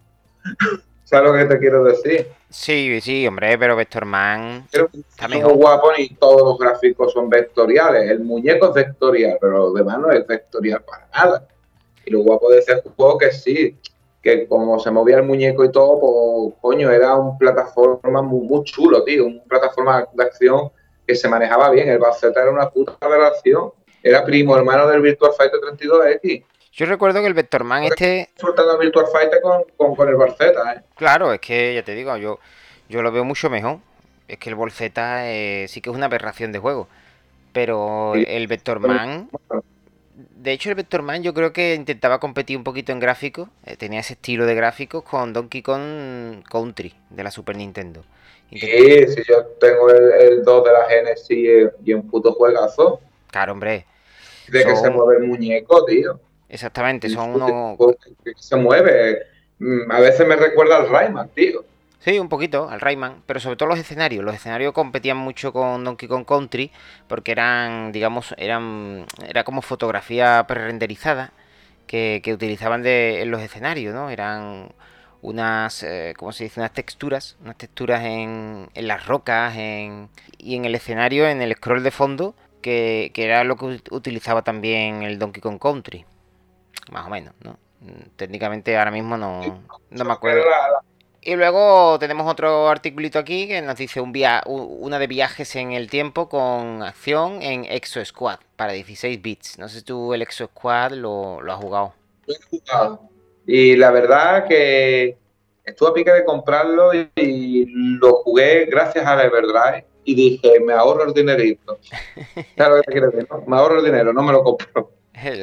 ¿Sabes 1.05 1.31
lo 1.31 1.37
que 1.37 1.45
te 1.45 1.59
quiero 1.59 1.85
decir? 1.85 2.29
Sí, 2.49 2.99
sí, 3.03 3.27
hombre, 3.27 3.59
pero 3.59 3.77
Vectorman 3.77 4.67
está 4.73 5.29
mejor. 5.29 5.53
guapo 5.55 5.91
y 5.99 6.15
todos 6.15 6.43
los 6.43 6.59
gráficos 6.59 7.13
son 7.13 7.29
vectoriales. 7.29 8.11
El 8.11 8.21
muñeco 8.21 8.69
es 8.69 8.75
vectorial, 8.75 9.37
pero 9.39 9.59
lo 9.59 9.73
demás 9.73 9.99
no 9.99 10.11
es 10.11 10.27
vectorial 10.27 10.83
para 10.83 11.07
nada. 11.15 11.47
Y 12.07 12.11
lo 12.11 12.21
guapo 12.21 12.51
de 12.51 12.61
ese 12.61 12.83
juego 12.97 13.19
que 13.19 13.33
sí, 13.33 13.79
que 14.23 14.49
como 14.49 14.79
se 14.79 14.91
movía 14.91 15.17
el 15.17 15.25
muñeco 15.25 15.65
y 15.65 15.71
todo, 15.71 16.01
pues 16.01 16.55
coño, 16.63 16.91
era 16.91 17.15
un 17.17 17.37
plataforma 17.37 18.23
muy, 18.23 18.65
chulo, 18.65 19.05
tío. 19.05 19.27
Una 19.27 19.43
plataforma 19.43 20.09
de 20.11 20.25
acción 20.25 20.71
que 21.07 21.15
se 21.15 21.29
manejaba 21.29 21.71
bien. 21.71 21.91
El 21.91 21.99
Baceta 21.99 22.41
era 22.41 22.51
una 22.51 22.71
puta 22.71 22.97
relación 23.07 23.73
era 24.05 24.23
primo 24.23 24.57
hermano 24.57 24.87
del 24.87 25.01
Virtual 25.01 25.33
Fighter 25.37 25.59
32X. 25.61 26.45
Yo 26.73 26.87
recuerdo 26.87 27.21
que 27.21 27.27
el 27.27 27.35
Vectorman 27.35 27.85
este. 27.85 28.29
Disfrutando 28.35 28.77
Virtual 28.79 29.07
Fighter 29.11 29.41
con, 29.41 29.95
con, 29.97 30.09
el 30.09 30.17
Barceta, 30.17 30.75
¿eh? 30.75 30.81
Claro, 30.95 31.33
es 31.33 31.41
que 31.41 31.75
ya 31.75 31.83
te 31.83 31.95
digo, 31.95 32.15
yo, 32.19 32.39
yo 32.89 33.01
lo 33.01 33.11
veo 33.11 33.25
mucho 33.25 33.49
mejor. 33.49 33.79
Es 34.29 34.39
que 34.39 34.51
el 34.51 34.57
Bolzeta 34.57 35.31
eh, 35.31 35.67
sí 35.69 35.81
que 35.81 35.91
es 35.91 35.97
una 35.97 36.07
aberración 36.07 36.53
de 36.53 36.59
juego. 36.59 36.89
Pero 37.53 38.15
el 38.15 38.47
Vectorman. 38.47 39.31
De 40.15 40.53
hecho, 40.53 40.69
el 40.69 40.75
Vectorman 40.75 41.23
yo 41.23 41.33
creo 41.33 41.53
que 41.53 41.75
intentaba 41.75 42.21
competir 42.21 42.57
un 42.57 42.65
poquito 42.65 42.93
en 42.93 43.01
gráficos. 43.01 43.49
Eh, 43.65 43.77
tenía 43.77 44.01
ese 44.01 44.15
estilo 44.15 44.45
de 44.45 44.55
gráficos 44.55 45.03
con 45.05 45.33
Donkey 45.33 45.63
Kong 45.63 46.43
Country 46.51 46.95
de 47.09 47.25
la 47.25 47.31
Super 47.31 47.57
Nintendo. 47.57 48.05
Sí, 48.51 48.59
si 48.59 49.23
yo 49.29 49.45
tengo 49.61 49.89
el, 49.91 50.11
el 50.21 50.45
2 50.45 50.65
de 50.65 50.73
la 50.73 50.85
Genesis 50.89 51.71
y 51.85 51.93
un 51.95 52.09
puto 52.11 52.33
juegazo. 52.33 53.01
Claro, 53.31 53.53
hombre 53.53 53.87
de 54.49 54.65
que 54.65 54.77
se 54.77 54.91
mueve 54.91 55.19
el 55.19 55.29
muñeco, 55.29 55.85
tío. 55.85 56.21
Exactamente, 56.49 57.09
son 57.09 57.35
unos... 57.35 57.79
se 58.37 58.57
mueve. 58.57 59.27
Mm, 59.59 59.91
a 59.91 60.01
veces 60.01 60.27
me 60.27 60.37
recuerda 60.37 60.77
al 60.77 60.89
Rayman, 60.89 61.29
tío. 61.31 61.65
Sí, 62.05 62.19
un 62.19 62.29
poquito, 62.29 62.69
al 62.69 62.83
Rayman, 62.83 63.23
pero 63.25 63.41
sobre 63.41 63.57
todo 63.57 63.71
los 63.71 63.79
escenarios. 63.79 64.23
Los 64.23 64.35
escenarios 64.35 64.75
competían 64.75 65.17
mucho 65.17 65.55
con 65.55 65.85
Donkey 65.85 66.07
Kong 66.07 66.27
Country 66.27 66.71
porque 67.09 67.33
eran, 67.33 67.93
digamos, 67.93 68.35
eran 68.37 69.07
era 69.27 69.43
como 69.43 69.63
fotografía 69.63 70.45
pre-renderizada 70.47 71.33
que, 71.87 72.21
utilizaban 72.35 72.83
de, 72.83 73.23
en 73.23 73.31
los 73.31 73.41
escenarios, 73.41 73.95
¿no? 73.95 74.11
Eran 74.11 74.69
unas, 75.23 75.83
eh, 75.83 76.13
¿cómo 76.17 76.33
se 76.33 76.45
dice? 76.45 76.61
Unas 76.61 76.73
texturas, 76.73 77.37
unas 77.43 77.57
texturas 77.57 78.03
en, 78.05 78.69
en 78.75 78.87
las 78.87 79.07
rocas 79.07 79.57
en, 79.57 80.11
y 80.37 80.57
en 80.57 80.67
el 80.67 80.75
escenario, 80.75 81.27
en 81.27 81.41
el 81.41 81.55
scroll 81.55 81.83
de 81.83 81.91
fondo, 81.91 82.35
que, 82.65 83.13
era 83.15 83.45
lo 83.45 83.57
que 83.57 83.81
utilizaba 83.91 84.43
también 84.43 85.03
el 85.03 85.19
Donkey 85.19 85.43
Kong 85.43 85.59
Country. 85.61 86.05
Más 86.91 87.07
o 87.07 87.11
menos, 87.11 87.35
¿no? 87.43 87.59
Técnicamente 88.17 88.77
ahora 88.79 88.91
mismo 88.91 89.19
no, 89.19 89.63
no 89.91 90.05
me 90.05 90.13
acuerdo. 90.13 90.43
Y 91.21 91.37
luego 91.37 91.99
tenemos 91.99 92.31
otro 92.31 92.69
articulito 92.69 93.19
aquí 93.19 93.47
que 93.47 93.61
nos 93.61 93.77
dice 93.77 94.01
un 94.01 94.13
via 94.13 94.43
una 94.47 94.99
de 94.99 95.07
viajes 95.07 95.55
en 95.57 95.73
el 95.73 95.91
tiempo 95.91 96.29
con 96.29 96.83
acción 96.83 97.43
en 97.43 97.65
Exo 97.67 98.03
Squad 98.05 98.39
para 98.57 98.73
16 98.73 99.21
bits. 99.21 99.59
No 99.59 99.69
sé 99.69 99.79
si 99.79 99.85
tú 99.85 100.15
el 100.15 100.23
Exo 100.23 100.47
Squad 100.47 100.93
lo, 100.93 101.43
lo 101.43 101.53
has 101.53 101.59
jugado. 101.59 101.95
Lo 102.27 102.35
he 102.35 102.59
jugado. 102.59 103.01
Y 103.47 103.77
la 103.77 103.91
verdad 103.91 104.47
que 104.47 105.19
estuve 105.65 105.89
a 105.91 105.93
pique 105.95 106.13
de 106.13 106.25
comprarlo 106.25 106.91
y, 106.95 107.67
lo 107.99 108.23
jugué 108.23 108.67
gracias 108.67 109.07
al 109.07 109.21
Everdrive 109.21 109.87
y 110.05 110.15
dije, 110.15 110.61
me 110.61 110.73
ahorro 110.73 111.05
el 111.05 111.15
dinerito. 111.15 111.79
Claro 112.57 112.77
que 112.77 112.83
te 112.83 112.93
quiero 112.93 113.11
decir, 113.11 113.27
¿no? 113.31 113.43
Me 113.47 113.57
ahorro 113.57 113.79
el 113.79 113.85
dinero, 113.85 114.13
no 114.13 114.23
me 114.23 114.33
lo 114.33 114.43
compro. 114.43 114.91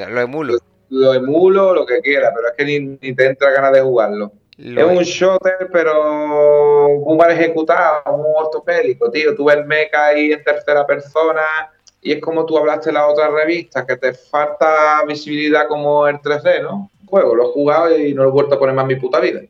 lo 0.09 0.21
emulo. 0.21 0.57
Lo, 0.89 1.13
emulo, 1.13 1.73
lo 1.73 1.85
que 1.85 2.01
quiera, 2.01 2.33
pero 2.35 2.49
es 2.49 2.53
que 2.57 2.65
ni, 2.65 3.15
te 3.15 3.25
entra 3.25 3.51
ganas 3.51 3.73
de 3.73 3.81
jugarlo. 3.81 4.31
es 4.57 4.83
un 4.83 5.03
shooter, 5.03 5.69
pero 5.71 6.99
muy 7.05 7.17
mal 7.17 7.31
ejecutado, 7.31 8.17
muy 8.17 8.31
ortopédico, 8.35 9.09
tío. 9.09 9.35
Tú 9.35 9.45
ves 9.45 9.57
el 9.57 9.65
mecha 9.65 10.07
ahí 10.07 10.33
en 10.33 10.43
tercera 10.43 10.85
persona 10.85 11.41
y 12.01 12.13
es 12.13 12.21
como 12.21 12.45
tú 12.45 12.57
hablaste 12.57 12.89
en 12.89 12.95
la 12.95 13.07
otra 13.07 13.29
revista, 13.29 13.85
que 13.85 13.95
te 13.95 14.13
falta 14.13 15.03
visibilidad 15.07 15.67
como 15.67 16.07
el 16.07 16.17
3D, 16.17 16.63
¿no? 16.63 16.89
Juego, 17.05 17.35
lo 17.35 17.49
he 17.49 17.53
jugado 17.53 17.97
y 17.97 18.13
no 18.13 18.23
lo 18.23 18.29
he 18.29 18.31
vuelto 18.31 18.55
a 18.55 18.59
poner 18.59 18.73
más 18.73 18.83
en 18.83 18.87
mi 18.87 18.95
puta 18.95 19.19
vida. 19.19 19.41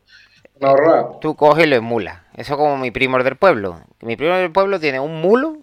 Ahorrado. 0.62 1.18
Tú 1.22 1.36
coges 1.36 1.66
y 1.66 1.70
lo 1.70 1.76
emulas. 1.76 2.20
Eso 2.36 2.58
como 2.58 2.78
mi 2.78 2.92
primo 2.92 3.22
del 3.22 3.36
pueblo. 3.36 3.82
Mi 4.02 4.16
primo 4.16 4.36
del 4.36 4.52
pueblo 4.52 4.80
tiene 4.80 5.00
un 5.00 5.22
mulo, 5.22 5.58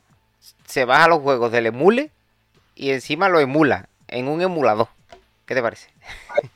se 0.66 0.84
baja 0.84 1.08
los 1.08 1.20
juegos 1.20 1.52
del 1.52 1.66
emule 1.66 2.10
y 2.74 2.90
encima 2.90 3.28
lo 3.28 3.40
emula 3.40 3.88
en 4.08 4.28
un 4.28 4.42
emulador. 4.42 4.88
¿Qué 5.46 5.54
te 5.54 5.62
parece? 5.62 5.90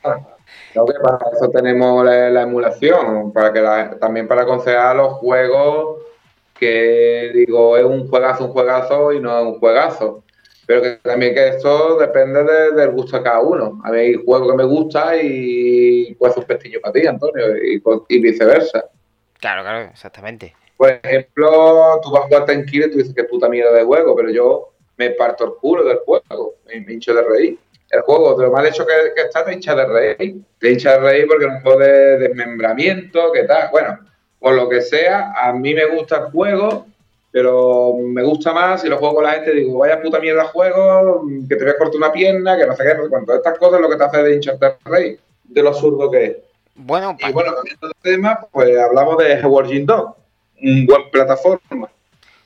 No, 0.75 0.85
que 0.85 0.93
para 0.93 1.19
eso 1.31 1.49
tenemos 1.49 2.03
la, 2.03 2.41
emulación, 2.41 3.31
para 3.31 3.53
que 3.53 3.61
también 3.99 4.27
para 4.27 4.41
aconsejar 4.41 4.95
los 4.95 5.13
juegos 5.13 6.01
que 6.57 7.31
digo 7.33 7.77
es 7.77 7.85
un 7.85 8.07
juegazo, 8.07 8.45
un 8.45 8.51
juegazo 8.51 9.11
y 9.13 9.19
no 9.19 9.37
es 9.39 9.45
un 9.45 9.59
juegazo. 9.59 10.23
Pero 10.65 10.81
que 10.81 10.99
también 11.03 11.33
que 11.33 11.49
eso 11.49 11.97
depende 11.97 12.43
del 12.43 12.91
gusto 12.91 13.17
de 13.17 13.23
cada 13.23 13.41
uno. 13.41 13.81
A 13.83 13.91
mí 13.91 13.97
hay 13.97 14.13
juegos 14.13 14.51
que 14.51 14.57
me 14.57 14.63
gusta 14.63 15.21
y 15.21 16.15
pues 16.15 16.35
un 16.37 16.43
pestillo 16.43 16.79
para 16.81 16.93
ti, 16.93 17.05
Antonio, 17.05 17.45
y, 17.57 18.19
viceversa. 18.19 18.85
Claro, 19.39 19.63
claro, 19.63 19.89
exactamente. 19.91 20.55
Por 20.77 20.89
ejemplo, 21.03 21.99
tú 22.01 22.11
vas 22.11 22.23
a 22.23 22.27
jugar 22.27 22.45
Tenkile 22.45 22.87
y 22.87 22.91
tú 22.91 22.97
dices 22.97 23.13
que 23.13 23.25
puta 23.25 23.49
mierda 23.49 23.73
de 23.73 23.83
juego, 23.83 24.15
pero 24.15 24.29
yo 24.29 24.73
me 24.97 25.11
parto 25.11 25.45
el 25.45 25.53
culo 25.55 25.83
del 25.83 25.97
juego, 25.97 26.55
me 26.65 26.93
hincho 26.93 27.13
de 27.13 27.23
reír. 27.23 27.59
El 27.89 28.01
juego, 28.01 28.35
de 28.35 28.45
lo 28.45 28.51
mal 28.51 28.65
hecho 28.65 28.85
que, 28.87 29.21
está, 29.21 29.45
te 29.45 29.53
hincha 29.53 29.75
de 29.75 29.85
reír. 29.85 30.37
Te 30.59 30.71
hincha 30.71 30.93
de 30.93 30.99
reír 30.99 31.27
porque 31.27 31.45
es 31.45 31.51
un 31.51 31.61
juego 31.61 31.79
de 31.79 32.17
desmembramiento, 32.17 33.31
que 33.31 33.43
tal. 33.43 33.69
Bueno, 33.71 33.99
por 34.39 34.55
lo 34.55 34.67
que 34.67 34.81
sea, 34.81 35.33
a 35.35 35.53
mí 35.53 35.73
me 35.73 35.85
gusta 35.85 36.17
el 36.17 36.31
juego, 36.31 36.87
pero 37.33 37.95
me 37.97 38.21
gusta 38.21 38.53
más 38.53 38.83
si 38.83 38.87
lo 38.87 38.99
juego 38.99 39.15
con 39.15 39.23
la 39.23 39.31
gente 39.31 39.55
digo, 39.55 39.79
vaya 39.79 39.99
puta 39.99 40.19
mierda 40.19 40.45
juego, 40.45 41.25
que 41.49 41.55
te 41.55 41.63
voy 41.63 41.73
a 41.73 41.77
cortar 41.79 41.97
una 41.97 42.11
pierna, 42.11 42.55
que 42.55 42.67
no 42.67 42.75
sé 42.75 42.83
qué, 42.83 42.93
no 42.93 43.05
sé 43.05 43.09
cuánto. 43.09 43.33
Estas 43.33 43.57
cosas 43.57 43.79
es 43.79 43.81
lo 43.81 43.89
que 43.89 43.95
te 43.95 44.03
hace 44.03 44.21
de 44.21 44.35
hincharte 44.35 44.75
rey, 44.85 45.17
de 45.43 45.63
lo 45.63 45.69
absurdo 45.69 46.11
que 46.11 46.25
es. 46.25 46.37
Bueno, 46.75 47.17
y 47.19 47.31
bueno, 47.31 47.55
cambiando 47.55 47.87
de 47.87 47.93
tema, 48.03 48.39
pues 48.51 48.77
hablamos 48.77 49.17
de 49.17 49.43
Working 49.43 49.85
Dog, 49.87 50.15
un 50.61 50.85
buen 50.85 51.09
plataforma. 51.09 51.89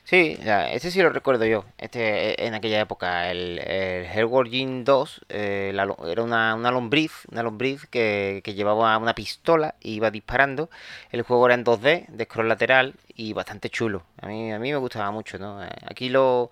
Sí, 0.04 0.38
ese 0.70 0.90
sí 0.90 1.02
lo 1.02 1.10
recuerdo 1.10 1.44
yo. 1.44 1.66
Este, 1.76 2.46
en 2.46 2.54
aquella 2.54 2.80
época, 2.80 3.30
el, 3.30 3.58
el 3.58 4.84
2 4.84 5.20
eh, 5.28 5.70
era 5.74 6.22
una, 6.22 6.54
una, 6.54 6.70
lombriz, 6.70 7.12
una 7.30 7.42
lombriz 7.42 7.84
que, 7.84 8.40
llevaba 8.42 8.96
una 8.96 9.14
pistola 9.14 9.74
y 9.82 9.96
iba 9.96 10.10
disparando. 10.10 10.70
El 11.12 11.20
juego 11.20 11.44
era 11.44 11.56
en 11.56 11.64
2D, 11.66 12.06
de 12.08 12.24
scroll 12.24 12.48
lateral 12.48 12.94
y 13.18 13.32
bastante 13.32 13.68
chulo. 13.68 14.04
A 14.22 14.28
mí, 14.28 14.52
a 14.52 14.60
mí 14.60 14.70
me 14.70 14.78
gustaba 14.78 15.10
mucho, 15.10 15.38
¿no? 15.38 15.62
Eh, 15.62 15.68
aquí 15.86 16.08
lo... 16.08 16.50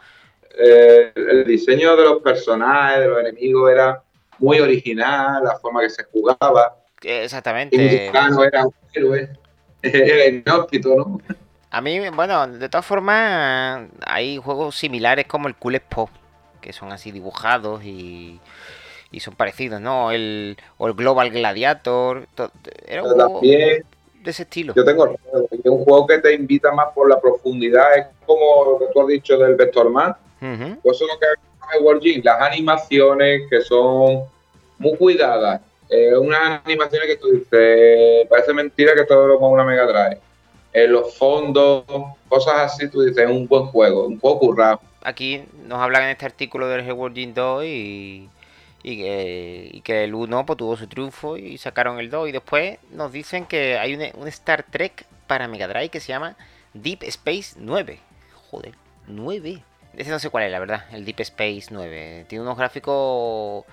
Eh, 0.59 1.13
el 1.15 1.45
diseño 1.45 1.97
de 1.97 2.05
los 2.05 2.21
personajes, 2.21 3.01
de 3.01 3.07
los 3.07 3.21
enemigos 3.21 3.71
era 3.71 4.03
muy 4.39 4.59
original, 4.59 5.45
la 5.45 5.57
forma 5.61 5.81
que 5.81 5.91
se 5.91 6.03
jugaba. 6.05 6.77
Exactamente. 7.03 7.77
El 7.77 8.15
era 8.15 8.67
un 8.67 8.75
héroe, 8.93 9.31
era 9.83 10.27
inhóspito, 10.27 10.95
¿no? 10.97 11.21
A 11.71 11.81
mí, 11.81 12.01
bueno, 12.11 12.49
de 12.49 12.69
todas 12.69 12.85
formas, 12.85 13.89
hay 14.05 14.39
juegos 14.39 14.75
similares 14.75 15.27
como 15.27 15.47
el 15.47 15.55
Cool 15.55 15.81
Pop, 15.89 16.11
que 16.61 16.73
son 16.73 16.91
así 16.91 17.13
dibujados 17.13 17.85
y, 17.85 18.41
y 19.13 19.21
son 19.21 19.37
parecidos, 19.37 19.81
¿no? 19.81 20.11
El, 20.11 20.57
o 20.79 20.89
el 20.89 20.95
Global 20.95 21.31
Gladiator. 21.31 22.27
era 22.87 23.05
un 23.05 23.11
juego 23.11 23.41
de 24.27 24.33
ese 24.33 24.43
estilo. 24.43 24.75
Yo 24.75 24.85
tengo 24.85 25.07
es 25.07 25.65
un 25.65 25.85
juego 25.85 26.07
que 26.07 26.19
te 26.19 26.35
invita 26.35 26.71
más 26.73 26.89
por 26.95 27.09
la 27.09 27.19
profundidad, 27.19 27.97
es 27.97 28.07
como 28.27 28.73
lo 28.73 28.79
que 28.79 28.93
tú 28.93 29.01
has 29.01 29.07
dicho 29.09 29.39
del 29.39 29.55
Vectorman. 29.55 30.15
Man. 30.41 30.79
Pues 30.83 30.97
eso 30.97 31.07
es 31.07 31.13
lo 31.13 31.19
que 31.19 31.27
hay 31.71 31.83
World 31.83 32.03
Gym, 32.03 32.21
las 32.23 32.43
animaciones 32.43 33.43
que 33.49 33.63
son 33.63 34.25
muy 34.79 34.97
cuidadas. 34.97 35.63
Eh, 35.89 36.17
unas 36.17 36.61
animaciones 36.65 37.09
que 37.09 37.17
tú 37.17 37.29
dices, 37.29 38.27
parece 38.29 38.53
mentira 38.53 38.95
que 38.95 39.05
todo 39.05 39.27
lo 39.27 39.39
ponga 39.39 39.63
una 39.63 39.65
Mega 39.65 39.87
Drive 39.87 40.21
en 40.77 40.93
los 40.93 41.17
fondos, 41.17 41.85
cosas 42.29 42.55
así, 42.75 42.89
tú 42.91 43.01
dices, 43.01 43.25
es 43.25 43.31
un 43.31 43.49
buen 43.49 43.65
juego, 43.67 44.07
un 44.07 44.21
poco 44.21 44.49
currado. 44.49 44.81
Aquí 45.03 45.43
nos 45.67 45.81
hablan 45.81 46.03
en 46.03 46.11
este 46.11 46.27
artículo 46.27 46.69
del 46.69 46.93
World 46.93 47.33
2 47.33 47.65
y, 47.65 48.29
y, 48.89 49.81
que, 49.81 50.05
el 50.05 50.15
1 50.15 50.47
pues, 50.47 50.57
tuvo 50.57 50.77
su 50.77 50.87
triunfo 50.87 51.37
y 51.37 51.59
sacaron 51.59 51.99
el 51.99 52.09
2 52.09 52.29
y 52.29 52.33
después 52.33 52.79
nos 52.93 53.11
dicen 53.11 53.45
que 53.45 53.79
hay 53.79 53.95
un, 53.95 54.29
Star 54.29 54.63
Trek 54.63 55.05
para 55.27 55.49
Mega 55.49 55.67
Drive 55.67 55.89
que 55.89 55.99
se 55.99 56.09
llama 56.09 56.37
Deep 56.73 57.03
Space 57.03 57.57
9. 57.59 57.99
Joder, 58.49 58.75
9. 59.09 59.61
Ese 59.97 60.11
no 60.11 60.21
sé 60.21 60.31
cuál 60.31 60.45
es, 60.45 60.53
la 60.53 60.61
verdad, 60.61 60.85
el 60.93 61.05
Deep 61.05 61.19
Space 61.21 61.67
9. 61.71 62.27
Tiene 62.29 62.43
unos 62.43 62.57
gráficos, 62.57 63.65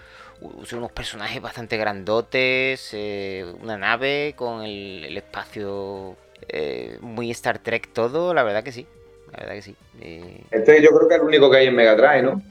unos 0.42 0.92
personajes 0.92 1.40
bastante 1.40 1.78
grandotes, 1.78 2.90
eh, 2.94 3.46
una 3.62 3.78
nave 3.78 4.34
con 4.36 4.64
el 4.64 5.16
espacio 5.16 6.18
eh, 6.48 6.98
muy 7.02 7.30
Star 7.30 7.60
Trek 7.60 7.94
todo, 7.94 8.34
la 8.34 8.42
verdad 8.42 8.64
que 8.64 8.72
sí. 8.72 8.88
La 9.32 9.42
verdad 9.42 9.54
que 9.54 9.62
sí. 9.62 9.76
Eh, 10.02 10.44
este 10.50 10.82
yo 10.82 10.90
creo 10.90 11.08
que 11.08 11.16
es 11.16 11.22
el 11.22 11.28
único 11.28 11.52
que 11.52 11.58
hay 11.58 11.68
en 11.68 11.76
Mega 11.76 11.96
Drive, 11.96 12.24
¿no? 12.24 12.42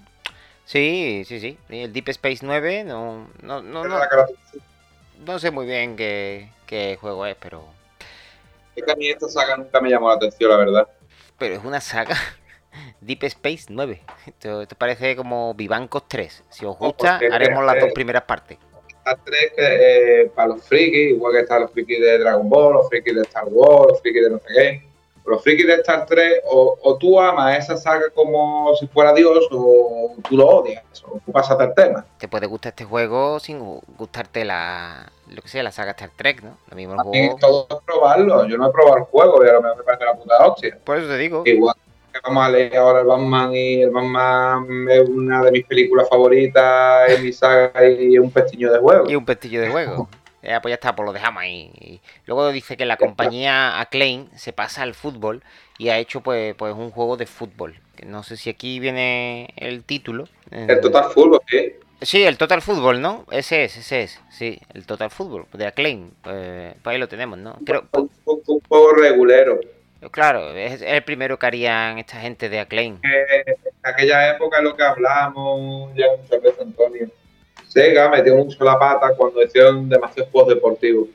Sí, 0.65 1.25
sí, 1.27 1.41
sí. 1.41 1.59
El 1.69 1.93
Deep 1.93 2.09
Space 2.09 2.39
9 2.43 2.85
no, 2.85 3.29
no, 3.43 3.63
no, 3.63 3.85
no, 5.25 5.39
sé 5.39 5.51
muy 5.51 5.67
bien 5.67 5.97
qué, 5.97 6.99
juego 7.01 7.27
es, 7.27 7.37
pero... 7.37 7.65
Es 8.75 8.85
que 8.85 8.91
a 8.91 8.97
mí 8.97 9.09
esta 9.09 9.29
saga 9.29 9.57
nunca 9.57 9.81
me 9.81 9.91
llamó 9.91 10.09
la 10.09 10.15
atención, 10.15 10.51
la 10.51 10.57
verdad. 10.57 10.89
Pero 11.39 11.57
es 11.57 11.65
una 11.65 11.81
saga 11.81 12.17
Deep 13.01 13.25
Space 13.25 13.67
9. 13.69 14.01
Esto, 14.27 14.67
parece 14.79 15.15
como 15.15 15.55
Vivancos 15.55 16.09
3. 16.09 16.45
Si 16.49 16.65
os 16.65 16.79
gusta, 16.79 17.17
haremos 17.17 17.65
las 17.65 17.81
dos 17.81 17.93
primeras 17.93 18.23
partes. 18.23 18.59
Star 19.03 19.19
Trek 19.25 19.55
eh, 19.57 20.31
para 20.35 20.49
los 20.49 20.63
frikis, 20.63 21.11
igual 21.11 21.33
que 21.33 21.41
están 21.41 21.63
los 21.63 21.73
frikis 21.73 22.01
de 22.01 22.19
Dragon 22.19 22.49
Ball, 22.49 22.75
los 22.75 22.89
frikis 22.89 23.15
de 23.17 23.23
Star 23.23 23.45
Wars, 23.49 23.93
los 23.93 24.01
frikis 24.01 24.23
de 24.23 24.31
no 24.31 24.39
sé 24.39 24.45
qué. 24.55 24.92
Los 25.25 25.43
frikis 25.43 25.67
de 25.67 25.75
Star 25.75 26.07
Trek, 26.07 26.43
o, 26.47 26.97
tú 26.99 27.21
amas 27.21 27.59
esa 27.59 27.77
saga 27.77 28.11
como 28.15 28.75
si 28.77 28.87
fuera 28.89 29.13
Dios, 29.13 29.47
o 29.51 30.15
tú 30.29 30.37
lo 30.37 30.47
odias, 30.47 30.85
o 31.07 31.21
tú 31.25 31.33
pasas 31.33 31.59
del 31.59 31.75
tema. 31.75 32.05
Te 32.19 32.29
puede 32.29 32.47
gustar 32.47 32.71
este 32.71 32.85
juego 32.85 33.39
sin 33.39 33.61
gustarte 33.97 34.45
la, 34.45 35.11
lo 35.29 35.43
que 35.43 35.49
sea, 35.49 35.63
la 35.63 35.73
saga 35.73 35.93
Star 35.93 36.11
Trek, 36.17 36.43
¿no? 36.43 36.57
Lo 36.69 36.77
mismo 36.77 36.95
el 36.95 37.01
juego. 37.01 37.37
Todo 37.41 37.67
es 37.71 37.77
probarlo. 37.87 38.47
Yo 38.47 38.59
no 38.59 38.69
he 38.69 38.73
probado 38.73 38.99
el 38.99 39.05
juego, 39.05 39.45
y 39.45 39.49
ahora 39.49 39.75
me 39.77 39.83
parece 39.83 40.05
la 40.05 40.15
puta 40.15 40.47
hostia. 40.47 40.79
Por 40.85 40.99
eso 40.99 41.09
te 41.09 41.19
digo. 41.19 41.43
Igual 41.47 41.77
vamos 42.25 42.45
a 42.45 42.51
leer 42.51 42.77
ahora 42.77 43.01
el 43.01 43.07
Batman 43.07 43.55
y 43.55 43.83
el 43.83 43.91
Batman 43.91 44.89
es 44.89 45.09
una 45.09 45.43
de 45.43 45.51
mis 45.51 45.65
películas 45.65 46.09
favoritas 46.09 47.11
en 47.11 47.25
mi 47.25 47.33
saga 47.33 47.73
y 47.87 48.19
un 48.19 48.31
pestillo 48.31 48.73
de 48.73 48.79
juego. 48.79 49.11
Y 49.11 49.17
un 49.17 49.25
pestillo 49.25 49.61
de 49.61 49.71
juego. 49.71 50.09
Ya, 50.43 50.61
pues 50.61 50.73
ya 50.73 50.75
está, 50.75 50.97
pues 50.97 51.07
lo 51.07 51.13
dejamos 51.13 51.43
ahí. 51.43 52.01
luego 52.27 52.51
dice 52.51 52.77
que 52.77 52.85
la 52.85 52.97
compañía 52.97 53.81
Acclaim 53.81 54.29
se 54.35 54.53
pasa 54.53 54.83
al 54.83 54.95
fútbol 54.95 55.43
y 55.79 55.89
ha 55.91 55.99
hecho 55.99 56.21
pues, 56.21 56.55
pues 56.57 56.75
un 56.75 56.91
juego 56.91 57.17
de 57.17 57.27
fútbol. 57.27 57.79
No 58.05 58.23
sé 58.23 58.37
si 58.37 58.51
aquí 58.51 58.81
viene 58.81 59.55
el 59.57 59.85
título. 59.85 60.29
El 60.51 60.81
Total 60.81 61.05
Fútbol, 61.13 61.41
¿qué? 61.47 61.79
Sí, 62.01 62.25
el 62.25 62.37
Total 62.37 62.61
Fútbol, 62.61 63.01
¿no? 63.01 63.25
Ese 63.31 63.65
es, 63.65 63.77
ese 63.77 64.03
es. 64.03 64.21
Sí, 64.29 64.59
el 64.75 64.87
Total 64.87 65.11
Fútbol 65.11 65.47
de 65.53 65.67
Acclaim. 65.67 66.11
Pues, 66.23 66.75
pues 66.83 66.95
ahí 66.95 66.99
lo 66.99 67.09
tenemos, 67.09 67.39
¿no? 67.39 67.57
Creo, 67.65 67.85
un, 67.93 68.11
un 68.25 68.61
juego 68.69 68.93
regulero. 68.95 69.61
Claro, 70.11 70.51
es 70.51 70.83
el 70.83 71.05
primero 71.05 71.39
que 71.39 71.47
harían 71.47 71.99
esta 71.99 72.21
gente 72.21 72.49
de 72.49 72.59
Acclaim. 72.59 72.99
en 73.03 73.55
aquella 73.85 74.31
época 74.31 74.61
lo 74.61 74.75
que 74.75 74.83
hablamos 74.83 75.95
ya 75.95 76.07
muchas 76.21 76.43
veces, 76.43 76.61
Antonio. 76.61 77.09
Sega 77.73 78.11
metió 78.11 78.37
mucho 78.37 78.63
la 78.65 78.79
pata 78.79 79.15
cuando 79.17 79.43
hicieron 79.43 79.89
demasiados 79.89 80.31
juegos 80.31 80.55
deportivos. 80.55 81.09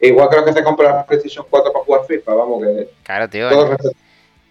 Igual 0.00 0.28
los 0.32 0.44
que 0.44 0.52
se 0.54 0.64
compran 0.64 0.96
la 0.96 1.06
PlayStation 1.06 1.44
4 1.48 1.72
para 1.72 1.84
jugar 1.84 2.06
FIFA, 2.06 2.34
vamos 2.34 2.62
que. 2.62 2.88
Claro, 3.02 3.28
tío. 3.28 3.50
Eh, 3.50 3.76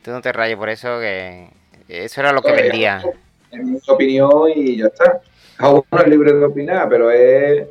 tú 0.03 0.11
no 0.11 0.21
te 0.21 0.31
rayes 0.31 0.57
por 0.57 0.69
eso, 0.69 0.99
que 0.99 1.49
eso 1.87 2.21
era 2.21 2.31
lo 2.31 2.41
que 2.41 2.51
vendía. 2.51 3.03
Es 3.51 3.63
mi 3.63 3.79
opinión 3.87 4.51
y 4.55 4.77
ya 4.77 4.87
está. 4.87 5.21
A 5.57 5.69
uno 5.69 5.83
es 5.91 6.07
libre 6.07 6.33
de 6.33 6.45
opinar, 6.45 6.87
pero 6.89 7.09
es 7.09 7.67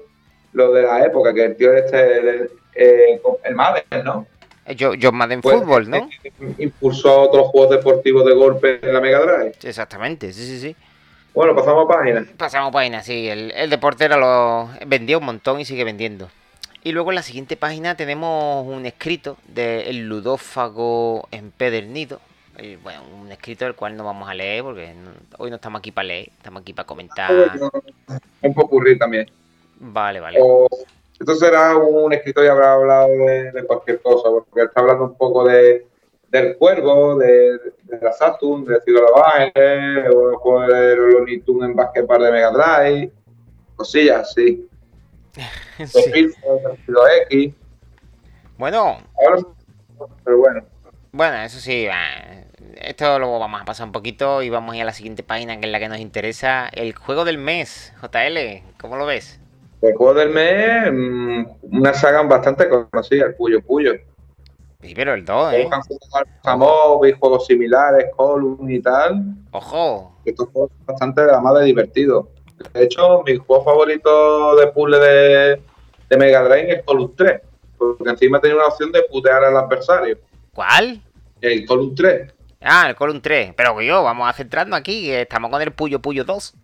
lo 0.53 0.73
de 0.73 0.83
la 0.83 1.05
época, 1.05 1.33
que 1.33 1.45
el 1.45 1.57
tío 1.57 1.73
este, 1.73 2.19
el, 2.19 2.51
el, 2.75 3.21
el 3.45 3.55
Madden, 3.55 4.05
¿no? 4.05 4.27
Yo, 4.77 4.93
John 5.01 5.17
Madden 5.17 5.41
pues, 5.41 5.57
Fútbol, 5.57 5.91
¿no? 5.91 6.09
Impulsó 6.59 7.23
otros 7.23 7.49
juegos 7.49 7.71
deportivos 7.71 8.25
de 8.25 8.35
golpe 8.35 8.79
en 8.81 8.93
la 8.93 9.01
Mega 9.01 9.21
Drive. 9.21 9.55
Exactamente, 9.63 10.33
sí, 10.33 10.47
sí, 10.47 10.61
sí. 10.61 10.77
Bueno, 11.35 11.55
pasamos 11.55 11.85
a 11.85 11.89
página. 11.89 12.27
Pasamos 12.37 12.69
a 12.69 12.73
página, 12.73 13.03
sí. 13.03 13.29
El, 13.29 13.53
el 13.53 13.71
deportero 13.71 14.19
lo 14.19 14.69
vendió 14.87 15.19
un 15.19 15.25
montón 15.25 15.61
y 15.61 15.65
sigue 15.65 15.85
vendiendo. 15.85 16.29
Y 16.85 16.93
luego 16.93 17.11
en 17.11 17.15
la 17.15 17.23
siguiente 17.23 17.57
página 17.57 17.97
tenemos 17.97 18.67
un 18.67 18.85
escrito 18.87 19.37
del 19.47 20.09
ludófago 20.09 21.29
empedernido, 21.31 22.21
bueno, 22.83 23.03
un 23.21 23.31
escrito 23.31 23.67
el 23.67 23.75
cual 23.75 23.97
no 23.97 24.05
vamos 24.05 24.29
a 24.29 24.35
leer 24.35 24.63
porque 24.65 24.93
hoy 25.39 25.51
no 25.51 25.57
estamos 25.57 25.79
aquí 25.79 25.93
para 25.93 26.09
leer, 26.09 26.31
estamos 26.37 26.63
aquí 26.63 26.73
para 26.73 26.87
comentar. 26.87 27.31
Un 28.43 28.55
poco 28.55 28.81
también. 28.99 29.31
Vale, 29.79 30.19
vale. 30.19 30.41
esto 31.19 31.35
será 31.37 31.77
un 31.77 32.13
escritor 32.13 32.45
y 32.45 32.49
habrá 32.49 32.75
hablado 32.75 33.09
de, 33.09 33.65
cualquier 33.67 34.03
cosa, 34.03 34.29
porque 34.31 34.67
está 34.67 34.81
hablando 34.81 35.05
un 35.05 35.17
poco 35.17 35.45
de, 35.45 35.87
del 36.33 36.57
cuervo, 36.57 37.17
de, 37.19 37.59
de 37.85 38.01
la 38.01 38.11
Saturn, 38.13 38.65
de 38.65 38.81
Ciudad 38.81 39.03
de 39.55 40.09
o 40.09 40.31
el 40.31 40.37
juego 40.37 40.63
de 40.63 40.97
Looney 40.97 41.41
Tunes 41.41 41.69
en 41.69 41.77
Basketball 41.77 42.23
de 42.23 42.33
Mega 42.33 42.51
Drive, 42.51 43.13
cosillas 43.77 44.33
sí. 44.35 44.67
sí. 45.85 46.35
X. 47.31 47.55
Bueno. 48.57 48.99
pero 50.25 50.39
bueno. 50.39 50.65
Bueno, 51.13 51.43
eso 51.43 51.61
sí, 51.61 51.87
esto 52.77 53.19
lo 53.19 53.39
vamos 53.39 53.61
a 53.61 53.67
pasar 53.67 53.87
un 53.87 53.93
poquito 53.93 54.43
y 54.43 54.49
vamos 54.49 54.73
a 54.73 54.77
ir 54.77 54.83
a 54.83 54.87
la 54.87 54.95
siguiente 54.95 55.23
página 55.23 55.61
que 55.61 55.67
es 55.67 55.73
la 55.73 55.79
que 55.79 55.91
nos 55.91 55.99
interesa. 55.99 56.69
El 56.73 56.95
juego 56.95 57.27
del 57.27 57.37
mes, 57.37 57.93
JL, 58.01 58.63
¿cómo 58.81 58.97
lo 58.97 59.05
ves? 59.05 59.39
El 59.83 59.95
juego 59.95 60.15
del 60.15 60.31
mes, 60.31 60.91
mm, 60.91 61.77
una 61.77 61.93
saga 61.93 62.23
bastante 62.23 62.71
conocida, 62.71 63.27
el 63.27 63.35
Puyo 63.35 63.61
Puyo. 63.61 63.93
Sí, 64.83 64.95
pero 64.97 65.15
el 65.15 65.25
2, 65.25 65.55
¿eh? 65.55 65.69
Juegos 67.15 67.47
similares, 67.47 68.07
Column 68.17 68.69
y 68.69 68.81
tal. 68.81 69.23
¡Ojo! 69.53 70.17
Estos 70.25 70.49
juegos 70.49 70.71
son 70.77 70.87
bastante 70.87 71.23
más 71.41 71.55
de 71.55 71.65
divertidos. 71.65 72.27
De 72.75 72.85
hecho, 72.85 73.23
mi 73.25 73.37
juego 73.37 73.65
favorito 73.65 74.57
de 74.57 74.67
puzzle 74.69 74.99
de, 74.99 75.63
de 76.11 76.17
Mega 76.17 76.43
Drive 76.43 76.73
es 76.73 76.83
Column 76.85 77.13
3, 77.17 77.41
porque 77.79 78.11
encima 78.11 78.41
tenía 78.41 78.57
una 78.57 78.67
opción 78.67 78.91
de 78.91 79.03
putear 79.05 79.45
al 79.45 79.57
adversario. 79.57 80.19
¿Cuál? 80.53 81.01
El 81.41 81.65
Column 81.65 81.95
3. 81.95 82.33
Ah, 82.61 82.87
el 82.89 82.97
Column 82.97 83.23
3. 83.23 83.55
Pero 83.57 83.81
yo, 83.83 84.03
vamos 84.03 84.29
a 84.29 84.33
centrarnos 84.33 84.79
aquí, 84.79 85.11
estamos 85.11 85.51
con 85.51 85.63
el 85.63 85.73
Puyo 85.73 86.01
Puyo 86.01 86.25
2, 86.25 86.55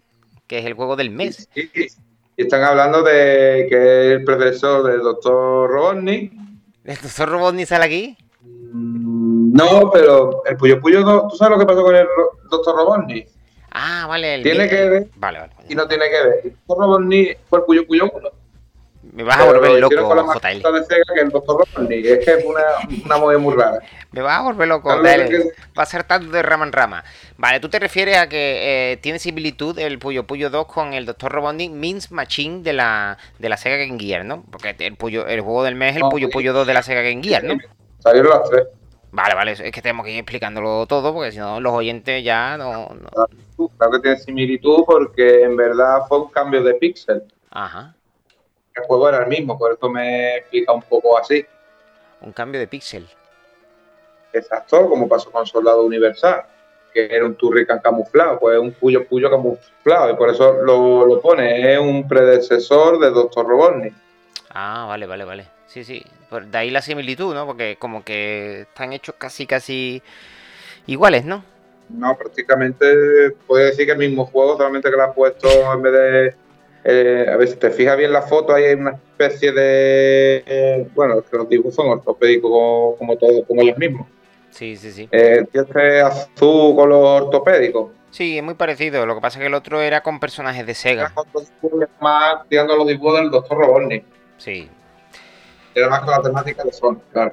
que 0.46 0.58
es 0.58 0.66
el 0.66 0.74
juego 0.74 0.96
del 0.96 1.10
mes. 1.10 1.48
Y 1.54 2.42
están 2.42 2.62
hablando 2.62 3.02
de 3.02 3.66
que 3.68 3.76
es 3.76 4.18
el 4.18 4.24
profesor 4.24 4.84
del 4.90 5.02
Dr. 5.02 5.70
Robotnik. 5.70 6.47
¿El 6.88 6.96
Dr. 6.96 7.28
Robotnik 7.28 7.66
sale 7.66 7.84
aquí? 7.84 8.16
Mm, 8.40 9.52
no, 9.52 9.90
pero 9.90 10.42
el 10.46 10.56
Puyo 10.56 10.80
Puyo 10.80 11.02
2, 11.02 11.28
¿tú 11.28 11.36
sabes 11.36 11.58
lo 11.58 11.60
que 11.60 11.66
pasó 11.66 11.82
con 11.82 11.94
el 11.94 12.06
Dr. 12.50 12.74
Robotnik? 12.74 13.28
Ah, 13.70 14.06
vale. 14.08 14.36
El 14.36 14.42
tiene 14.42 14.70
que 14.70 14.88
ver. 14.88 15.08
Vale, 15.16 15.40
vale. 15.40 15.52
Y 15.68 15.74
no 15.74 15.86
tiene 15.86 16.06
que 16.08 16.22
ver. 16.22 16.40
El 16.44 16.56
Dr. 16.66 16.78
Robotnik 16.78 17.40
fue 17.50 17.58
el 17.58 17.64
Puyo 17.66 17.86
Puyo 17.86 18.10
1. 18.10 18.30
Me 19.12 19.22
vas 19.22 19.36
a 19.36 19.44
volver 19.44 19.80
loco, 19.80 19.94
JL. 19.94 20.62
es 22.06 22.24
que 22.24 22.32
es 22.32 22.44
una, 22.46 22.62
una 23.04 23.38
muy 23.38 23.54
rara. 23.54 23.80
Me 24.10 24.22
vas 24.22 24.38
a 24.38 24.42
volver 24.42 24.68
loco, 24.68 25.02
dale. 25.02 25.52
Va 25.78 25.82
a 25.82 25.86
ser 25.86 26.04
tanto 26.04 26.30
de 26.30 26.42
rama 26.42 26.64
en 26.64 26.72
rama. 26.72 27.04
Vale, 27.36 27.60
tú 27.60 27.68
te 27.68 27.78
refieres 27.78 28.16
a 28.16 28.28
que 28.28 28.92
eh, 28.92 28.96
tiene 28.96 29.18
similitud 29.18 29.78
el 29.78 29.98
Puyo 29.98 30.26
Puyo 30.26 30.48
2 30.48 30.66
con 30.66 30.94
el 30.94 31.04
Dr. 31.04 31.30
Robotnik 31.30 31.72
Means 31.72 32.10
Machine 32.10 32.62
de 32.62 32.72
la, 32.72 33.18
de 33.38 33.48
la 33.48 33.56
Sega 33.56 33.76
Game 33.76 33.98
Gear, 33.98 34.24
¿no? 34.24 34.44
Porque 34.50 34.74
el, 34.78 34.96
Puyo, 34.96 35.26
el 35.26 35.42
juego 35.42 35.62
del 35.64 35.74
mes 35.74 35.96
es 35.96 36.02
el 36.02 36.08
Puyo 36.08 36.30
Puyo 36.30 36.52
2 36.52 36.66
de 36.66 36.74
la 36.74 36.82
Sega 36.82 37.02
Game 37.02 37.22
Gear, 37.22 37.44
¿no? 37.44 37.58
Salieron 37.98 38.30
las 38.30 38.48
tres. 38.48 38.66
Vale, 39.10 39.34
vale, 39.34 39.52
es 39.52 39.72
que 39.72 39.82
tenemos 39.82 40.04
que 40.04 40.12
ir 40.12 40.18
explicándolo 40.18 40.86
todo 40.86 41.14
porque 41.14 41.32
si 41.32 41.38
no 41.38 41.60
los 41.60 41.72
oyentes 41.72 42.22
ya 42.22 42.56
no, 42.58 42.88
no... 42.88 43.68
Claro 43.76 43.92
que 43.92 44.00
tiene 44.00 44.18
similitud 44.18 44.84
porque 44.86 45.42
en 45.42 45.56
verdad 45.56 46.00
fue 46.08 46.20
un 46.20 46.28
cambio 46.28 46.62
de 46.62 46.74
píxel. 46.74 47.24
Ajá 47.50 47.94
el 48.78 48.86
juego 48.86 49.08
era 49.08 49.18
el 49.18 49.26
mismo, 49.26 49.58
por 49.58 49.72
eso 49.72 49.88
me 49.88 50.36
explica 50.36 50.72
un 50.72 50.82
poco 50.82 51.18
así. 51.18 51.44
Un 52.20 52.32
cambio 52.32 52.60
de 52.60 52.66
píxel. 52.66 53.08
Exacto, 54.32 54.88
como 54.88 55.08
pasó 55.08 55.30
con 55.30 55.46
Soldado 55.46 55.84
Universal, 55.84 56.42
que 56.92 57.06
era 57.10 57.24
un 57.24 57.34
Turrican 57.34 57.80
camuflado, 57.80 58.38
pues 58.38 58.58
un 58.58 58.72
Puyo 58.72 59.06
Puyo 59.06 59.30
camuflado, 59.30 60.10
y 60.10 60.16
por 60.16 60.30
eso 60.30 60.54
lo, 60.62 61.20
pone, 61.20 61.74
es 61.74 61.78
un 61.78 62.06
predecesor 62.06 62.98
de 62.98 63.10
Doctor 63.10 63.46
Robotnik. 63.46 63.94
Ah, 64.50 64.86
vale, 64.88 65.06
vale, 65.06 65.24
vale. 65.24 65.46
Sí, 65.66 65.84
sí. 65.84 66.02
de 66.30 66.58
ahí 66.58 66.70
la 66.70 66.80
similitud, 66.80 67.34
¿no? 67.34 67.46
Porque 67.46 67.76
como 67.78 68.02
que 68.02 68.62
están 68.62 68.92
hechos 68.92 69.14
casi, 69.18 69.46
casi 69.46 70.02
iguales, 70.86 71.24
¿no? 71.24 71.44
No, 71.90 72.16
prácticamente 72.16 73.32
puede 73.46 73.66
decir 73.66 73.86
que 73.86 73.92
el 73.92 73.98
mismo 73.98 74.26
juego, 74.26 74.56
solamente 74.56 74.90
que 74.90 74.96
lo 74.96 75.02
ha 75.04 75.12
puesto 75.12 75.48
en 75.72 75.82
vez 75.82 75.92
de 75.92 76.34
eh, 76.84 77.26
a 77.28 77.36
ver 77.36 77.48
si 77.48 77.56
te 77.56 77.70
fijas 77.70 77.96
bien 77.96 78.12
la 78.12 78.22
foto, 78.22 78.54
hay 78.54 78.72
una 78.74 78.92
especie 78.92 79.52
de. 79.52 80.42
Eh, 80.46 80.88
bueno, 80.94 81.22
que 81.22 81.36
los 81.36 81.48
dibujos 81.48 81.74
son 81.74 81.88
ortopédicos 81.88 82.96
como, 82.98 83.16
todos, 83.18 83.44
como 83.46 83.62
ellos 83.62 83.76
mismos. 83.76 84.06
Sí, 84.58 84.76
sí, 84.76 84.90
sí. 84.90 85.08
Eh, 85.12 85.44
este 85.52 86.00
azul 86.00 86.74
color 86.74 87.22
ortopédico. 87.22 87.92
Sí, 88.10 88.38
es 88.38 88.42
muy 88.42 88.54
parecido. 88.54 89.06
Lo 89.06 89.14
que 89.14 89.20
pasa 89.20 89.38
es 89.38 89.42
que 89.42 89.46
el 89.46 89.54
otro 89.54 89.80
era 89.80 90.02
con 90.02 90.18
personajes 90.18 90.66
de 90.66 90.74
Sega. 90.74 91.12
Era 91.62 91.88
más 92.00 92.48
tirando 92.48 92.74
los 92.74 92.88
dibujos 92.88 93.20
del 93.20 93.30
Dr. 93.30 93.56
Robotnik. 93.56 94.04
Sí. 94.36 94.68
Era 95.76 95.88
más 95.88 96.00
con 96.00 96.10
la 96.10 96.22
temática 96.22 96.64
de 96.64 96.72
Sonic, 96.72 97.02
claro. 97.12 97.32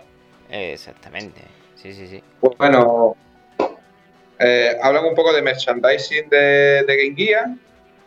Exactamente. 0.51 1.41
Sí, 1.73 1.93
sí, 1.93 2.05
sí. 2.05 2.23
Pues 2.39 2.55
bueno, 2.59 3.15
eh, 4.37 4.77
hablan 4.83 5.05
un 5.05 5.15
poco 5.15 5.33
de 5.33 5.41
merchandising 5.41 6.29
de, 6.29 6.83
de 6.83 6.95
Game 6.95 7.15
Gear 7.15 7.47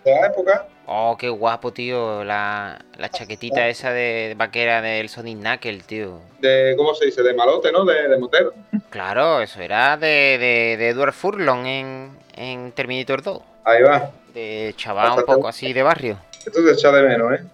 de 0.05 0.13
la 0.13 0.27
época. 0.29 0.69
Oh, 0.91 1.19
qué 1.19 1.29
guapo, 1.29 1.71
tío. 1.71 2.25
La, 2.25 2.79
la 2.97 3.11
chaquetita 3.11 3.69
esa 3.69 3.93
de 3.93 4.35
vaquera 4.39 4.81
del 4.81 5.11
Sonic 5.11 5.39
Knuckle, 5.39 5.81
tío. 5.81 6.19
De, 6.41 6.73
¿cómo 6.79 6.95
se 6.95 7.05
dice? 7.05 7.23
De 7.23 7.35
malote, 7.35 7.71
¿no? 7.71 7.85
De, 7.85 8.09
de 8.09 8.19
motero. 8.19 8.55
Claro, 8.89 9.43
eso 9.43 9.61
era 9.61 9.99
de, 9.99 10.77
de, 10.79 10.89
Edward 10.89 11.13
Furlong 11.13 11.67
en, 11.67 12.11
en 12.35 12.73
Terminator 12.73 13.23
2. 13.23 13.43
Ahí 13.65 13.83
va. 13.83 14.11
De 14.33 14.73
chaval 14.79 15.19
un 15.19 15.27
poco 15.27 15.47
así 15.47 15.75
de 15.75 15.83
barrio. 15.83 16.19
Esto 16.47 16.63
se 16.63 16.73
echa 16.73 16.91
de 16.91 17.03
menos, 17.03 17.35
¿eh? 17.35 17.45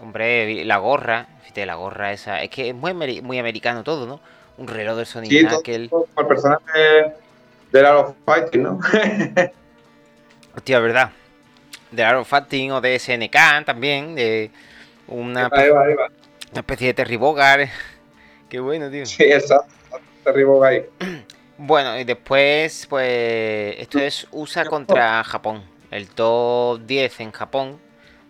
Hombre, 0.00 0.64
la 0.64 0.78
gorra, 0.78 1.26
fíjate, 1.42 1.66
la 1.66 1.74
gorra 1.74 2.12
esa. 2.12 2.42
Es 2.42 2.48
que 2.48 2.70
es 2.70 2.74
muy, 2.74 2.94
muy 2.94 3.38
americano 3.38 3.84
todo, 3.84 4.06
¿no? 4.06 4.18
Un 4.56 4.66
reloj 4.66 4.96
del 4.96 5.06
Sonic 5.06 5.30
sí, 5.30 5.46
Knuckle. 5.46 5.88
Todo, 5.90 6.08
el 6.16 6.26
personaje 6.26 7.12
de 7.70 7.82
la 7.82 7.98
of 7.98 8.14
Fighting, 8.24 8.62
¿no? 8.62 8.80
Hostia, 10.56 10.80
verdad 10.80 11.10
de 11.92 12.02
Aaron 12.02 12.24
Fatting 12.24 12.72
o 12.72 12.80
de 12.80 12.98
SNK 12.98 13.64
también, 13.64 14.14
de 14.14 14.50
una, 15.06 15.48
una 15.48 16.60
especie 16.60 16.88
de 16.88 16.94
Terry 16.94 17.16
Bogard. 17.16 17.68
Qué 18.48 18.58
bueno, 18.58 18.90
tío. 18.90 19.06
Sí, 19.06 19.24
exacto. 19.24 19.72
Terry 20.24 20.44
Bogard. 20.44 20.84
Bueno, 21.64 21.96
y 21.96 22.02
después, 22.02 22.86
pues, 22.88 23.76
esto 23.78 24.00
es 24.00 24.26
USA 24.32 24.64
contra 24.64 25.22
Japón. 25.22 25.62
El 25.92 26.08
top 26.08 26.80
10 26.80 27.20
en 27.20 27.30
Japón 27.30 27.78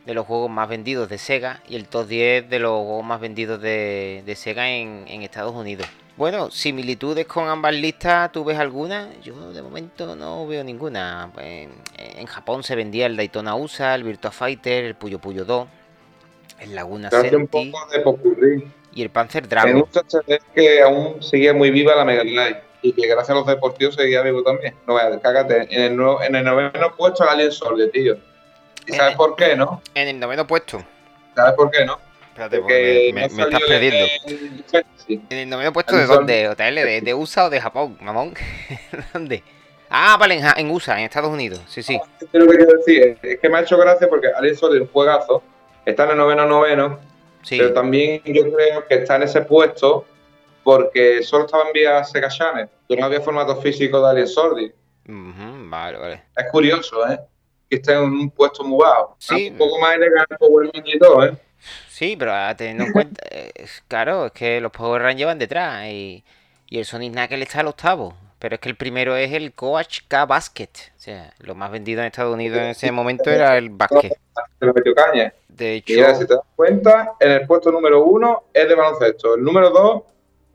de 0.04 0.12
los 0.12 0.26
juegos 0.26 0.50
más 0.50 0.68
vendidos 0.68 1.08
de 1.08 1.16
Sega 1.16 1.62
y 1.66 1.76
el 1.76 1.88
top 1.88 2.08
10 2.08 2.50
de 2.50 2.58
los 2.58 2.72
juegos 2.72 3.04
más 3.06 3.20
vendidos 3.20 3.62
de, 3.62 4.34
Sega 4.36 4.68
en, 4.68 5.04
en 5.06 5.22
Estados 5.22 5.54
Unidos. 5.54 5.86
Bueno, 6.22 6.52
similitudes 6.52 7.26
con 7.26 7.48
ambas 7.48 7.74
listas, 7.74 8.30
¿tú 8.30 8.44
ves 8.44 8.56
alguna? 8.56 9.10
Yo 9.24 9.52
de 9.52 9.60
momento 9.60 10.14
no 10.14 10.46
veo 10.46 10.62
ninguna. 10.62 11.32
En, 11.36 12.26
Japón 12.26 12.62
se 12.62 12.76
vendía 12.76 13.06
el 13.06 13.16
Daytona 13.16 13.56
USA, 13.56 13.96
el 13.96 14.04
Virtua 14.04 14.30
Fighter, 14.30 14.84
el 14.84 14.94
Puyo 14.94 15.18
Puyo 15.18 15.44
2, 15.44 15.66
el 16.60 16.76
Laguna 16.76 17.10
Senti 17.10 17.72
y 18.94 19.02
el 19.02 19.10
Panzer 19.10 19.48
Dragon. 19.48 19.74
Me 19.74 19.80
gusta 19.80 20.02
que 20.54 20.80
aún 20.82 21.20
seguía 21.20 21.54
muy 21.54 21.72
viva 21.72 21.96
la 21.96 22.04
Mega 22.04 22.22
Drive 22.22 22.62
y 22.82 22.92
que 22.92 23.08
gracias 23.08 23.30
a 23.30 23.34
los 23.34 23.46
deportivos 23.48 23.96
seguía 23.96 24.22
vivo 24.22 24.44
también. 24.44 24.76
No 24.86 24.94
vayas, 24.94 25.18
cágate. 25.20 25.66
En 25.74 25.82
el, 25.82 25.96
nuevo, 25.96 26.22
en 26.22 26.36
el 26.36 26.44
noveno 26.44 26.94
puesto 26.96 27.24
el 27.24 27.30
Alien 27.30 27.90
tío. 27.90 28.16
¿Y 28.86 28.92
sabes 28.92 29.16
por 29.16 29.34
qué, 29.34 29.56
no? 29.56 29.82
En 29.96 30.06
el 30.06 30.20
noveno 30.20 30.46
puesto. 30.46 30.84
¿Sabes 31.34 31.54
por 31.54 31.68
qué, 31.72 31.84
no? 31.84 31.98
Espérate, 32.32 32.60
porque 32.60 33.10
me, 33.12 33.26
estás 33.26 33.60
perdiendo. 33.68 34.06
¿En 35.06 35.38
el 35.38 35.50
noveno 35.50 35.70
puesto 35.70 35.94
de 35.94 36.06
dónde? 36.06 36.48
¿OTL? 36.48 36.74
¿De, 36.76 37.00
¿De, 37.02 37.12
USA 37.14 37.44
o 37.44 37.50
de 37.50 37.60
Japón, 37.60 37.98
mamón? 38.00 38.32
¿Dónde? 39.12 39.42
Ah, 39.90 40.16
vale, 40.18 40.40
en, 40.56 40.70
USA, 40.70 40.98
en 40.98 41.04
Estados 41.04 41.30
Unidos. 41.30 41.60
Sí, 41.66 41.82
sí. 41.82 42.00
lo 42.32 42.46
que 42.46 42.56
quiero 42.56 42.72
decir 42.78 43.18
es 43.20 43.38
que 43.38 43.48
me 43.50 43.58
ha 43.58 43.60
hecho 43.60 43.76
gracia 43.76 44.08
porque 44.08 44.28
Alien 44.28 44.54
es 44.54 44.62
un 44.62 44.86
juegazo. 44.86 45.42
Está 45.84 46.04
en 46.04 46.12
el 46.12 46.16
noveno 46.16 46.46
noveno. 46.46 46.98
Sí. 47.42 47.58
Pero 47.58 47.74
también 47.74 48.22
yo 48.24 48.50
creo 48.50 48.86
que 48.88 48.94
está 48.94 49.16
en 49.16 49.24
ese 49.24 49.42
puesto 49.42 50.06
porque 50.62 51.22
solo 51.22 51.44
estaba 51.44 51.66
en 51.66 51.74
vía 51.74 52.02
Sega 52.04 52.28
Channel. 52.28 52.66
No 52.88 53.04
había 53.04 53.20
formato 53.20 53.60
físico 53.60 54.02
de 54.02 54.10
Alien 54.10 54.28
Sword. 54.28 54.72
vale, 55.04 55.98
vale. 55.98 56.22
Es 56.34 56.50
curioso, 56.50 57.06
¿eh? 57.10 57.20
Que 57.68 57.76
esté 57.76 57.92
en 57.92 58.04
un 58.04 58.30
puesto 58.30 58.64
muy 58.64 58.82
bajo. 58.82 59.16
Sí. 59.18 59.50
Un 59.50 59.58
poco 59.58 59.78
más 59.78 59.96
elegante 59.96 60.36
Power 60.38 60.70
y 60.72 60.98
todo, 60.98 61.26
¿eh? 61.26 61.36
Sí, 62.02 62.16
pero 62.18 62.32
teniendo 62.56 62.82
en 62.82 62.92
cuenta, 62.92 63.22
claro, 63.86 64.26
es 64.26 64.32
que 64.32 64.60
los 64.60 64.72
Power 64.72 65.02
Rangers 65.02 65.26
van 65.28 65.38
detrás 65.38 65.86
y, 65.86 66.24
y 66.68 66.78
el 66.80 66.84
Sonic 66.84 67.12
Knuckle 67.12 67.44
está 67.44 67.60
al 67.60 67.68
octavo. 67.68 68.16
Pero 68.40 68.56
es 68.56 68.60
que 68.60 68.68
el 68.70 68.74
primero 68.74 69.14
es 69.14 69.32
el 69.32 69.52
Coach 69.52 70.00
K 70.08 70.26
Basket. 70.26 70.68
O 70.96 71.00
sea, 71.00 71.32
lo 71.38 71.54
más 71.54 71.70
vendido 71.70 72.00
en 72.00 72.08
Estados 72.08 72.34
Unidos 72.34 72.58
en 72.58 72.70
ese 72.70 72.90
momento 72.90 73.30
era 73.30 73.56
el 73.56 73.70
basket. 73.70 74.16
Se 74.58 74.66
lo 74.66 74.74
metió 74.74 74.92
caña. 74.96 75.32
De 75.46 75.74
hecho. 75.74 75.92
Y 75.92 76.14
si 76.16 76.26
te 76.26 76.34
das 76.34 76.42
cuenta, 76.56 77.12
en 77.20 77.30
el 77.30 77.46
puesto 77.46 77.70
número 77.70 78.02
uno 78.04 78.46
es 78.52 78.68
de 78.68 78.74
baloncesto. 78.74 79.36
El 79.36 79.44
número 79.44 79.70
dos, 79.70 80.02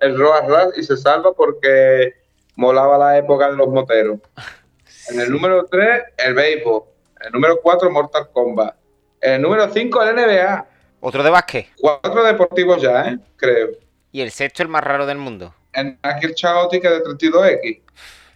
el 0.01 0.19
Roas 0.19 0.45
Ras 0.49 0.77
y 0.77 0.83
se 0.83 0.97
salva 0.97 1.31
porque 1.31 2.13
molaba 2.57 2.97
la 2.97 3.17
época 3.17 3.49
de 3.49 3.55
los 3.55 3.69
moteros. 3.69 4.19
En 5.09 5.21
el 5.21 5.31
número 5.31 5.63
3, 5.63 6.03
el 6.17 6.33
béisbol. 6.33 6.83
En 7.21 7.27
el 7.27 7.31
número 7.31 7.61
4, 7.63 7.89
Mortal 7.89 8.27
Kombat. 8.33 8.75
En 9.21 9.35
el 9.35 9.41
número 9.41 9.69
5, 9.71 10.03
el 10.03 10.15
NBA. 10.17 10.67
Otro 10.99 11.23
de 11.23 11.29
básquet. 11.29 11.67
Cuatro 11.79 12.23
deportivos 12.23 12.81
ya, 12.81 13.09
¿eh? 13.09 13.19
Creo. 13.35 13.69
Y 14.11 14.21
el 14.21 14.31
sexto, 14.31 14.63
el 14.63 14.69
más 14.69 14.83
raro 14.83 15.05
del 15.05 15.17
mundo. 15.17 15.53
En 15.73 15.99
aquel 16.01 16.33
Chaotic 16.33 16.83
de 16.83 17.03
32X. 17.03 17.81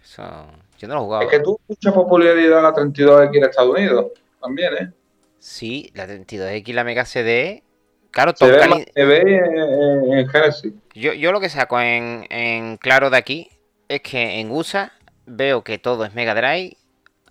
Eso, 0.04 0.48
yo 0.78 0.88
no 0.88 0.96
lo 0.96 1.02
jugaba. 1.02 1.24
Es 1.24 1.30
que 1.30 1.40
tuvo 1.40 1.60
mucha 1.68 1.94
popularidad 1.94 2.62
la 2.62 2.74
32X 2.74 3.36
en 3.38 3.44
Estados 3.44 3.76
Unidos. 3.76 4.08
También, 4.40 4.74
¿eh? 4.74 4.92
Sí, 5.40 5.92
la 5.96 6.08
32X, 6.08 6.74
la 6.74 6.84
Mega 6.84 7.06
CD. 7.06 7.64
Claro, 8.12 8.34
Tom 8.34 8.50
ve 8.50 8.84
en, 8.96 10.14
en 10.14 10.28
Genesis. 10.28 10.74
Yo, 10.94 11.14
yo 11.14 11.32
lo 11.32 11.40
que 11.40 11.50
saco 11.50 11.80
en, 11.80 12.28
en 12.30 12.78
claro 12.78 13.10
de 13.10 13.18
aquí 13.18 13.50
es 13.88 14.02
que 14.02 14.40
en 14.40 14.52
USA 14.52 14.92
veo 15.26 15.64
que 15.64 15.78
todo 15.78 16.04
es 16.06 16.14
Mega 16.14 16.36
Drive. 16.36 16.78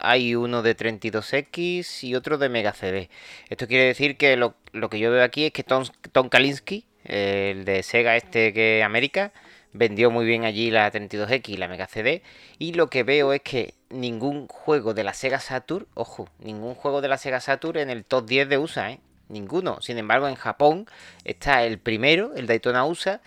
Hay 0.01 0.35
uno 0.35 0.63
de 0.63 0.77
32X 0.77 2.05
y 2.05 2.15
otro 2.15 2.39
de 2.39 2.49
Mega 2.49 2.73
CD. 2.73 3.11
Esto 3.49 3.67
quiere 3.67 3.85
decir 3.85 4.17
que 4.17 4.37
lo, 4.37 4.55
lo 4.73 4.91
que 4.91 4.99
yo 4.99 5.11
veo 5.11 5.23
aquí 5.23 5.47
es 5.47 5.53
que 5.53 5.63
Tom, 5.63 5.85
Tom 6.13 6.29
Kalinske, 6.29 6.85
el 7.05 7.65
de 7.65 7.83
Sega 7.83 8.17
este 8.17 8.53
que 8.53 8.83
América, 8.83 9.33
vendió 9.73 10.11
muy 10.11 10.25
bien 10.25 10.45
allí 10.45 10.71
la 10.71 10.91
32X 10.91 11.49
y 11.49 11.57
la 11.57 11.69
Mega 11.69 11.87
CD. 11.87 12.23
Y 12.59 12.75
lo 12.75 12.91
que 12.91 13.03
veo 13.03 13.33
es 13.33 13.43
que 13.43 13.75
ningún 13.89 14.49
juego 14.49 14.95
de 14.95 15.05
la 15.05 15.15
Sega 15.15 15.41
Saturn, 15.41 15.87
ojo, 15.95 16.29
ningún 16.39 16.75
juego 16.75 17.01
de 17.01 17.09
la 17.09 17.19
Sega 17.19 17.41
Saturn 17.41 17.79
en 17.79 17.91
el 17.91 18.05
top 18.05 18.27
10 18.27 18.49
de 18.49 18.59
USA, 18.59 18.93
¿eh? 18.93 19.01
Ninguno. 19.29 19.81
Sin 19.81 19.97
embargo, 19.97 20.29
en 20.29 20.35
Japón 20.35 20.87
está 21.25 21.65
el 21.65 21.79
primero, 21.79 22.33
el 22.35 22.47
Daytona 22.47 22.85
USA, 22.85 23.21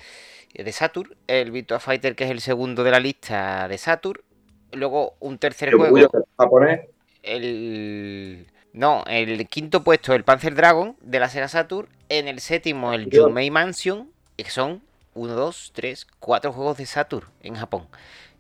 eh, 0.54 0.64
de 0.64 0.72
Saturn, 0.72 1.16
el 1.28 1.52
Virtua 1.52 1.80
Fighter, 1.80 2.16
que 2.16 2.26
es 2.26 2.32
el 2.32 2.42
segundo 2.42 2.84
de 2.84 2.92
la 2.92 3.00
lista 3.00 3.68
de 3.68 3.78
Saturn. 3.78 4.22
Luego 4.74 5.16
un 5.20 5.38
tercer 5.38 5.70
Qué 5.70 5.76
juego, 5.76 6.10
japonés. 6.38 6.82
el. 7.22 8.48
No, 8.74 9.04
el 9.08 9.48
quinto 9.48 9.84
puesto, 9.84 10.14
el 10.14 10.24
Panzer 10.24 10.56
Dragon 10.56 10.96
de 11.02 11.20
la 11.20 11.30
Sega 11.30 11.48
Saturn. 11.48 11.88
En 12.10 12.28
el 12.28 12.40
séptimo, 12.40 12.94
el. 12.94 13.10
Yumei 13.10 13.52
Mansion, 13.52 14.10
que 14.36 14.50
son 14.50 14.82
1, 15.14 15.34
2, 15.34 15.72
3, 15.76 16.08
4 16.20 16.52
juegos 16.52 16.78
de 16.78 16.86
Saturn 16.86 17.28
en 17.44 17.56
Japón. 17.56 17.88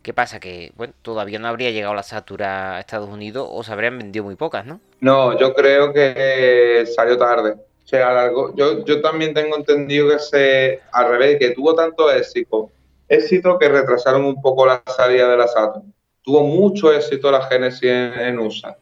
¿Qué 0.01 0.13
pasa? 0.13 0.39
Que, 0.39 0.73
bueno, 0.75 0.93
todavía 1.01 1.39
no 1.39 1.47
habría 1.47 1.71
llegado 1.71 1.93
la 1.93 2.03
Saturn 2.03 2.43
a 2.43 2.79
Estados 2.79 3.09
Unidos 3.09 3.47
o 3.49 3.63
se 3.63 3.71
habrían 3.71 3.97
vendido 3.97 4.25
muy 4.25 4.35
pocas, 4.35 4.65
¿no? 4.65 4.81
No, 4.99 5.37
yo 5.37 5.53
creo 5.53 5.93
que 5.93 6.85
salió 6.93 7.17
tarde. 7.17 7.55
Se 7.85 8.01
alargó. 8.01 8.53
Yo, 8.55 8.83
yo 8.85 9.01
también 9.01 9.33
tengo 9.33 9.55
entendido 9.55 10.09
que 10.09 10.19
se, 10.19 10.81
al 10.91 11.09
revés, 11.09 11.37
que 11.39 11.51
tuvo 11.51 11.73
tanto 11.75 12.11
éxito, 12.11 12.69
éxito 13.07 13.57
que 13.59 13.69
retrasaron 13.69 14.25
un 14.25 14.41
poco 14.41 14.65
la 14.65 14.83
salida 14.97 15.29
de 15.29 15.37
la 15.37 15.47
Saturn. 15.47 15.93
Tuvo 16.23 16.43
mucho 16.43 16.91
éxito 16.93 17.31
la 17.31 17.41
Genesis 17.47 17.83
en, 17.83 18.13
en 18.19 18.39
USA. 18.39 18.77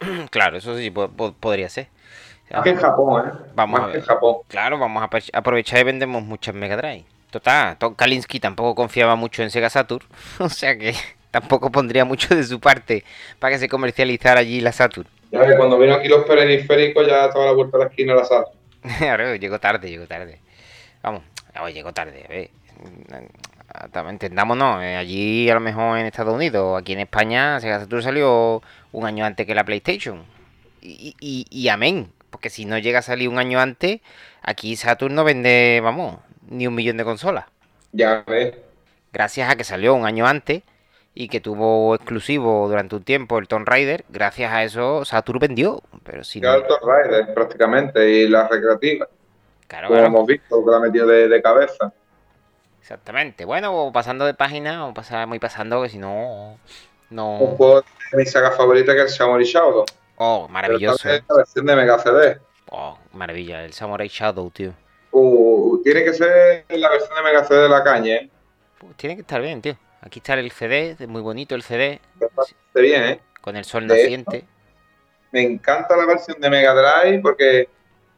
Claro, 0.30 0.56
eso 0.58 0.76
sí 0.76 0.90
po- 0.90 1.08
po- 1.08 1.32
podría 1.32 1.68
ser. 1.68 1.88
Más 2.50 2.62
que 2.62 2.70
en 2.70 2.76
Japón, 2.76 3.26
¿eh? 3.28 3.32
Vamos 3.54 3.80
Más 3.80 3.88
a 3.88 3.92
que 3.92 3.98
en 3.98 4.04
Japón. 4.04 4.36
Claro, 4.48 4.78
vamos 4.78 5.02
a 5.02 5.10
apro- 5.10 5.30
aprovechar 5.32 5.80
y 5.80 5.84
vendemos 5.84 6.22
muchas 6.22 6.54
Mega 6.54 6.76
Drive. 6.76 7.04
Total, 7.30 7.76
Tom 7.76 7.94
Kalinske 7.94 8.40
tampoco 8.40 8.74
confiaba 8.74 9.14
mucho 9.16 9.42
en 9.42 9.50
Sega 9.50 9.68
Saturn, 9.68 10.06
o 10.38 10.48
sea 10.48 10.78
que 10.78 10.94
tampoco 11.30 11.70
pondría 11.70 12.04
mucho 12.04 12.34
de 12.34 12.42
su 12.44 12.58
parte 12.58 13.04
para 13.38 13.52
que 13.52 13.58
se 13.58 13.68
comercializara 13.68 14.40
allí 14.40 14.60
la 14.60 14.72
Saturn. 14.72 15.06
Ya 15.30 15.40
ves, 15.40 15.56
cuando 15.56 15.78
vino 15.78 15.94
aquí 15.94 16.08
los 16.08 16.24
periféricos 16.24 17.06
ya 17.06 17.26
estaba 17.26 17.44
a 17.44 17.48
la 17.48 17.52
vuelta 17.52 17.76
de 17.76 17.84
la 17.84 17.90
esquina 17.90 18.14
la 18.14 18.24
Saturn. 18.24 18.58
Llegó 19.40 19.58
tarde, 19.58 19.90
llegó 19.90 20.06
tarde. 20.06 20.38
Vamos, 21.02 21.22
llegó 21.74 21.92
tarde, 21.92 22.24
a 22.24 22.28
ver. 22.28 22.50
Entendámonos, 24.08 24.82
eh, 24.82 24.96
allí 24.96 25.50
a 25.50 25.54
lo 25.54 25.60
mejor 25.60 25.98
en 25.98 26.06
Estados 26.06 26.34
Unidos, 26.34 26.80
aquí 26.80 26.94
en 26.94 27.00
España, 27.00 27.60
Sega 27.60 27.80
Saturn 27.80 28.02
salió 28.02 28.62
un 28.92 29.06
año 29.06 29.24
antes 29.26 29.46
que 29.46 29.54
la 29.54 29.64
PlayStation. 29.64 30.24
Y, 30.80 31.16
y, 31.20 31.46
y 31.50 31.68
amén, 31.68 32.12
porque 32.30 32.50
si 32.50 32.64
no 32.64 32.78
llega 32.78 33.00
a 33.00 33.02
salir 33.02 33.28
un 33.28 33.38
año 33.38 33.60
antes, 33.60 34.00
aquí 34.42 34.76
Saturn 34.76 35.14
no 35.14 35.24
vende, 35.24 35.80
vamos, 35.82 36.20
ni 36.48 36.66
un 36.66 36.74
millón 36.74 36.96
de 36.96 37.04
consolas. 37.04 37.46
Ya 37.92 38.24
ves. 38.26 38.54
gracias 39.12 39.50
a 39.50 39.56
que 39.56 39.64
salió 39.64 39.94
un 39.94 40.06
año 40.06 40.26
antes 40.26 40.62
y 41.14 41.28
que 41.28 41.40
tuvo 41.40 41.94
exclusivo 41.94 42.68
durante 42.68 42.96
un 42.96 43.04
tiempo 43.04 43.38
el 43.38 43.48
Tomb 43.48 43.68
Raider, 43.68 44.04
gracias 44.08 44.52
a 44.52 44.64
eso 44.64 45.04
Saturn 45.04 45.40
vendió. 45.40 45.82
Pero 46.04 46.24
si 46.24 46.40
no, 46.40 46.54
el 46.54 46.66
Tomb 46.66 46.82
Raider 46.84 47.34
prácticamente 47.34 48.08
y 48.10 48.28
la 48.28 48.48
recreativa. 48.48 49.08
claro, 49.66 49.88
Como 49.88 50.00
claro, 50.00 50.06
hemos 50.08 50.26
visto, 50.26 50.64
que 50.64 50.70
la 50.70 50.76
ha 50.78 50.80
metido 50.80 51.06
de, 51.06 51.28
de 51.28 51.42
cabeza. 51.42 51.92
Exactamente. 52.80 53.44
Bueno, 53.44 53.90
pasando 53.92 54.24
de 54.24 54.34
página, 54.34 54.86
o 54.86 54.94
pasar 54.94 55.26
muy 55.26 55.38
pasando, 55.38 55.82
que 55.82 55.88
si 55.88 55.98
no, 55.98 56.52
Un 56.52 56.58
no. 57.10 57.38
juego 57.56 57.80
de 58.12 58.16
mi 58.18 58.26
saga 58.26 58.50
favorita 58.52 58.92
que 58.94 59.00
es 59.02 59.12
el 59.12 59.16
Samurai 59.18 59.44
Shodown. 59.44 59.84
Oh, 60.16 60.42
Pero 60.46 60.52
maravilloso. 60.52 61.08
vez 61.08 61.22
la 61.28 61.36
versión 61.36 61.66
de 61.66 61.76
Mega 61.76 61.98
CD. 61.98 62.38
Oh, 62.70 62.98
maravilla, 63.12 63.64
el 63.64 63.72
Samurai 63.72 64.08
Shadow, 64.08 64.50
tío. 64.50 64.72
Uh, 65.10 65.80
tiene 65.82 66.04
que 66.04 66.12
ser 66.12 66.64
la 66.68 66.88
versión 66.90 67.14
de 67.16 67.22
Mega 67.22 67.44
CD 67.44 67.62
de 67.62 67.68
la 67.68 67.82
caña, 67.84 68.14
¿eh? 68.16 68.30
Pues 68.78 68.96
tiene 68.96 69.14
que 69.14 69.22
estar 69.22 69.40
bien, 69.40 69.62
tío. 69.62 69.76
Aquí 70.00 70.18
está 70.20 70.34
el 70.34 70.50
CD, 70.52 70.96
muy 71.08 71.22
bonito 71.22 71.54
el 71.54 71.62
CD, 71.62 72.00
Bastante 72.34 72.80
bien, 72.80 73.02
¿eh? 73.04 73.20
con 73.40 73.56
el 73.56 73.64
sol 73.64 73.88
De 73.88 73.96
naciente. 73.96 74.44
Me 75.32 75.42
encanta 75.42 75.96
la 75.96 76.06
versión 76.06 76.40
de 76.40 76.48
Mega 76.50 76.72
Drive 76.74 77.20
porque 77.20 77.68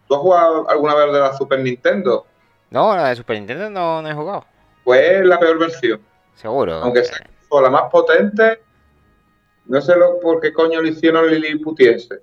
tú 0.07 0.15
has 0.15 0.21
jugado 0.21 0.69
alguna 0.69 0.95
vez 0.95 1.13
de 1.13 1.19
la 1.21 1.33
Super 1.37 1.61
Nintendo. 1.61 2.27
No, 2.71 2.95
la 2.95 3.09
de 3.09 3.17
Super 3.17 3.37
Nintendo 3.39 3.71
no, 3.71 4.03
no 4.03 4.09
he 4.11 4.15
jugado. 4.15 4.45
Pues 4.91 5.11
es 5.20 5.24
la 5.26 5.38
peor 5.38 5.59
versión. 5.59 6.01
Seguro. 6.34 6.74
Aunque 6.74 7.05
sea 7.05 7.26
la 7.62 7.70
más 7.70 7.82
potente, 7.91 8.61
no 9.66 9.80
sé 9.80 9.97
lo, 9.97 10.18
por 10.20 10.41
qué 10.41 10.53
coño 10.53 10.80
lo 10.80 10.88
hicieron 10.88 11.28
liliputiense. 11.30 12.20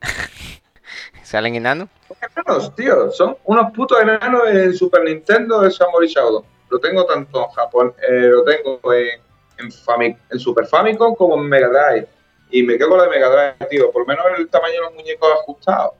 ¿Salen 1.22 1.54
enanos? 1.54 1.88
enanos, 2.36 2.74
tío. 2.74 3.10
Son 3.10 3.36
unos 3.44 3.72
putos 3.72 4.00
enanos 4.00 4.42
en 4.48 4.74
Super 4.74 5.04
Nintendo 5.04 5.60
de 5.60 5.70
Samurai 5.70 6.08
Shodown. 6.08 6.44
Lo 6.70 6.78
tengo 6.78 7.04
tanto 7.06 7.44
en 7.44 7.50
Japón, 7.50 7.94
eh, 8.08 8.28
lo 8.30 8.44
tengo 8.44 8.80
en, 8.92 9.20
en, 9.58 9.70
Fami- 9.70 10.18
en 10.30 10.38
Super 10.38 10.66
Famicom 10.66 11.14
como 11.14 11.36
en 11.36 11.48
Mega 11.48 11.68
Drive. 11.68 12.08
Y 12.50 12.62
me 12.62 12.76
quedo 12.78 12.90
con 12.90 12.98
la 12.98 13.04
de 13.04 13.10
Mega 13.10 13.28
Drive, 13.30 13.68
tío. 13.70 13.90
Por 13.90 14.02
lo 14.02 14.06
menos 14.06 14.24
el 14.38 14.48
tamaño 14.48 14.74
de 14.74 14.80
los 14.80 14.94
muñecos 14.94 15.28
ajustados. 15.40 15.92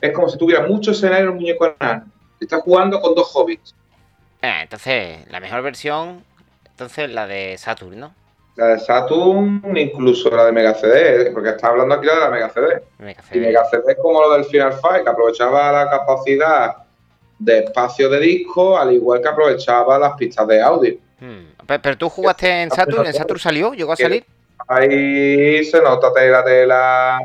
Es 0.00 0.12
como 0.12 0.28
si 0.28 0.36
tuviera 0.38 0.66
mucho 0.66 0.90
escenario 0.90 1.24
en 1.26 1.30
un 1.30 1.36
muñeco 1.36 1.74
enano. 1.80 2.06
Estás 2.40 2.60
jugando 2.62 3.00
con 3.00 3.14
dos 3.14 3.30
hobbits. 3.34 3.74
Ah, 4.48 4.62
entonces, 4.62 5.26
la 5.28 5.40
mejor 5.40 5.60
versión, 5.62 6.22
entonces 6.70 7.10
la 7.10 7.26
de 7.26 7.58
Saturn, 7.58 7.98
¿no? 7.98 8.14
La 8.54 8.68
de 8.68 8.78
Saturn, 8.78 9.60
incluso 9.76 10.30
la 10.30 10.44
de 10.46 10.52
Mega 10.52 10.72
CD, 10.74 11.32
porque 11.32 11.48
está 11.50 11.66
hablando 11.68 11.96
aquí 11.96 12.06
de 12.06 12.14
la 12.14 12.30
Mega 12.30 12.48
CD. 12.50 12.80
Mega 12.98 13.20
Y 13.22 13.34
CD. 13.34 13.40
Mega 13.40 13.64
CD 13.64 13.82
es 13.88 13.98
como 14.00 14.20
lo 14.22 14.32
del 14.34 14.44
Final 14.44 14.72
Fight, 14.74 15.02
que 15.02 15.10
aprovechaba 15.10 15.72
la 15.72 15.90
capacidad 15.90 16.76
de 17.40 17.58
espacio 17.58 18.08
de 18.08 18.20
disco, 18.20 18.78
al 18.78 18.92
igual 18.92 19.20
que 19.20 19.28
aprovechaba 19.28 19.98
las 19.98 20.12
pistas 20.14 20.46
de 20.46 20.62
audio. 20.62 20.94
Hmm, 21.18 21.46
Pero, 21.66 21.82
pero 21.82 21.98
tú 21.98 22.08
jugaste 22.08 22.62
en 22.62 22.70
Saturn, 22.70 23.04
¿en 23.04 23.14
Saturn 23.14 23.40
salió? 23.40 23.74
¿Llegó 23.74 23.92
a 23.94 23.96
salir? 23.96 24.24
Ahí 24.68 25.64
se 25.64 25.82
nota 25.82 26.12
tela 26.12 26.44
tela 26.44 27.18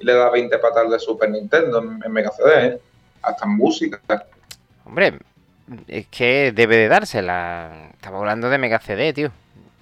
y 0.00 0.04
le 0.06 0.14
da 0.14 0.30
20 0.30 0.58
patas 0.58 0.90
de 0.90 0.98
Super 0.98 1.28
Nintendo 1.28 1.80
en, 1.80 2.00
en 2.02 2.12
Mega 2.12 2.30
CD, 2.30 2.66
¿eh? 2.66 2.80
hasta 3.20 3.44
en 3.44 3.56
música. 3.56 4.00
Hombre, 4.84 5.18
es 5.88 6.06
que 6.08 6.52
debe 6.52 6.76
de 6.76 6.88
dársela. 6.88 7.90
Estamos 7.92 8.20
hablando 8.20 8.48
de 8.50 8.58
Mega 8.58 8.78
CD, 8.78 9.12
tío. 9.12 9.30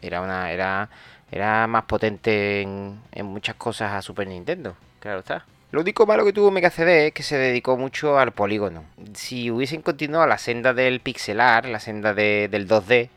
Era 0.03 0.21
una, 0.21 0.51
era, 0.53 0.89
era 1.31 1.67
más 1.67 1.85
potente 1.85 2.63
en, 2.63 3.01
en 3.13 3.27
muchas 3.27 3.55
cosas 3.57 3.93
a 3.93 4.03
Super 4.03 4.27
Nintendo. 4.29 4.77
Claro 5.01 5.21
está. 5.21 5.45
Lo 5.73 5.81
único 5.83 6.05
malo 6.07 6.25
que 6.25 6.33
tuvo 6.33 6.51
Mega 6.51 6.71
CD 6.71 7.09
es 7.09 7.13
que 7.13 7.23
se 7.23 7.39
dedicó 7.39 7.77
mucho 7.77 8.19
al 8.19 8.33
polígono. 8.33 8.85
Si 9.15 9.51
hubiesen 9.51 9.83
continuado 9.83 10.27
la 10.27 10.39
senda 10.39 10.75
del 10.75 11.01
pixelar, 11.01 11.67
la 11.67 11.79
senda 11.81 12.13
de- 12.13 12.49
del 12.51 12.67
2D, 12.67 13.09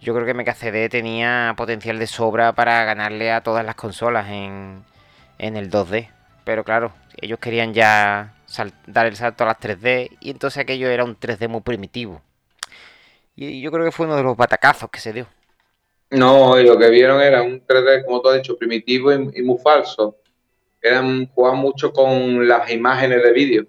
yo 0.00 0.12
creo 0.14 0.26
que 0.26 0.34
Mega 0.34 0.54
CD 0.54 0.88
tenía 0.88 1.54
potencial 1.56 1.98
de 1.98 2.06
sobra 2.06 2.52
para 2.52 2.84
ganarle 2.84 3.32
a 3.32 3.42
todas 3.42 3.64
las 3.64 3.76
consolas 3.76 4.28
en, 4.28 4.82
en 5.38 5.56
el 5.56 5.70
2D. 5.70 6.08
Pero 6.44 6.64
claro, 6.64 6.92
ellos 7.20 7.38
querían 7.38 7.72
ya 7.74 8.33
dar 8.86 9.06
el 9.06 9.16
salto 9.16 9.44
a 9.44 9.48
las 9.48 9.58
3D 9.58 10.16
y 10.20 10.30
entonces 10.30 10.58
aquello 10.58 10.88
era 10.88 11.04
un 11.04 11.18
3D 11.18 11.48
muy 11.48 11.60
primitivo. 11.60 12.20
Y 13.36 13.60
yo 13.60 13.72
creo 13.72 13.84
que 13.84 13.92
fue 13.92 14.06
uno 14.06 14.16
de 14.16 14.22
los 14.22 14.36
batacazos 14.36 14.90
que 14.90 15.00
se 15.00 15.12
dio. 15.12 15.26
No, 16.10 16.58
y 16.60 16.64
lo 16.64 16.78
que 16.78 16.88
vieron 16.90 17.20
era 17.20 17.42
un 17.42 17.66
3D, 17.66 18.04
como 18.04 18.20
tú 18.20 18.28
has 18.28 18.36
dicho, 18.36 18.56
primitivo 18.56 19.12
y, 19.12 19.30
y 19.34 19.42
muy 19.42 19.58
falso. 19.58 20.16
Eran, 20.80 21.26
jugaban 21.28 21.58
mucho 21.58 21.92
con 21.92 22.46
las 22.46 22.70
imágenes 22.70 23.22
de 23.22 23.32
vídeo. 23.32 23.66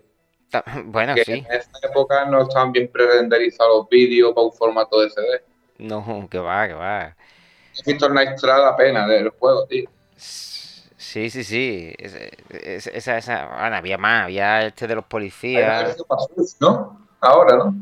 Bueno, 0.86 1.15
que 1.15 1.26
sí. 1.26 1.32
en 1.34 1.45
esa 1.51 1.69
época 1.84 2.26
no 2.26 2.43
estaban 2.43 2.71
bien 2.71 2.88
pre-renderizados 2.88 3.80
los 3.80 3.89
vídeos 3.89 4.34
para 4.34 4.47
un 4.47 4.53
formato 4.53 5.01
de 5.01 5.09
CD. 5.09 5.43
No, 5.78 6.28
que 6.30 6.39
va, 6.39 6.67
que 6.67 6.73
va. 6.73 7.15
He 7.78 7.91
visto 7.91 8.07
una 8.07 8.23
extra 8.23 8.57
la 8.59 8.76
pena 8.76 9.05
del 9.07 9.30
juego, 9.30 9.65
tío. 9.65 9.89
Sí, 10.15 10.54
sí, 11.29 11.43
sí. 11.43 11.93
Ese- 11.97 12.31
ese- 12.49 12.97
Esa, 12.97 13.17
esa, 13.17 13.45
bueno, 13.45 13.75
había 13.75 13.97
más, 13.97 14.23
había 14.25 14.65
este 14.65 14.87
de 14.87 14.95
los 14.95 15.05
policías. 15.05 15.97
¿no? 16.59 17.07
Ahora, 17.21 17.57
¿no? 17.57 17.75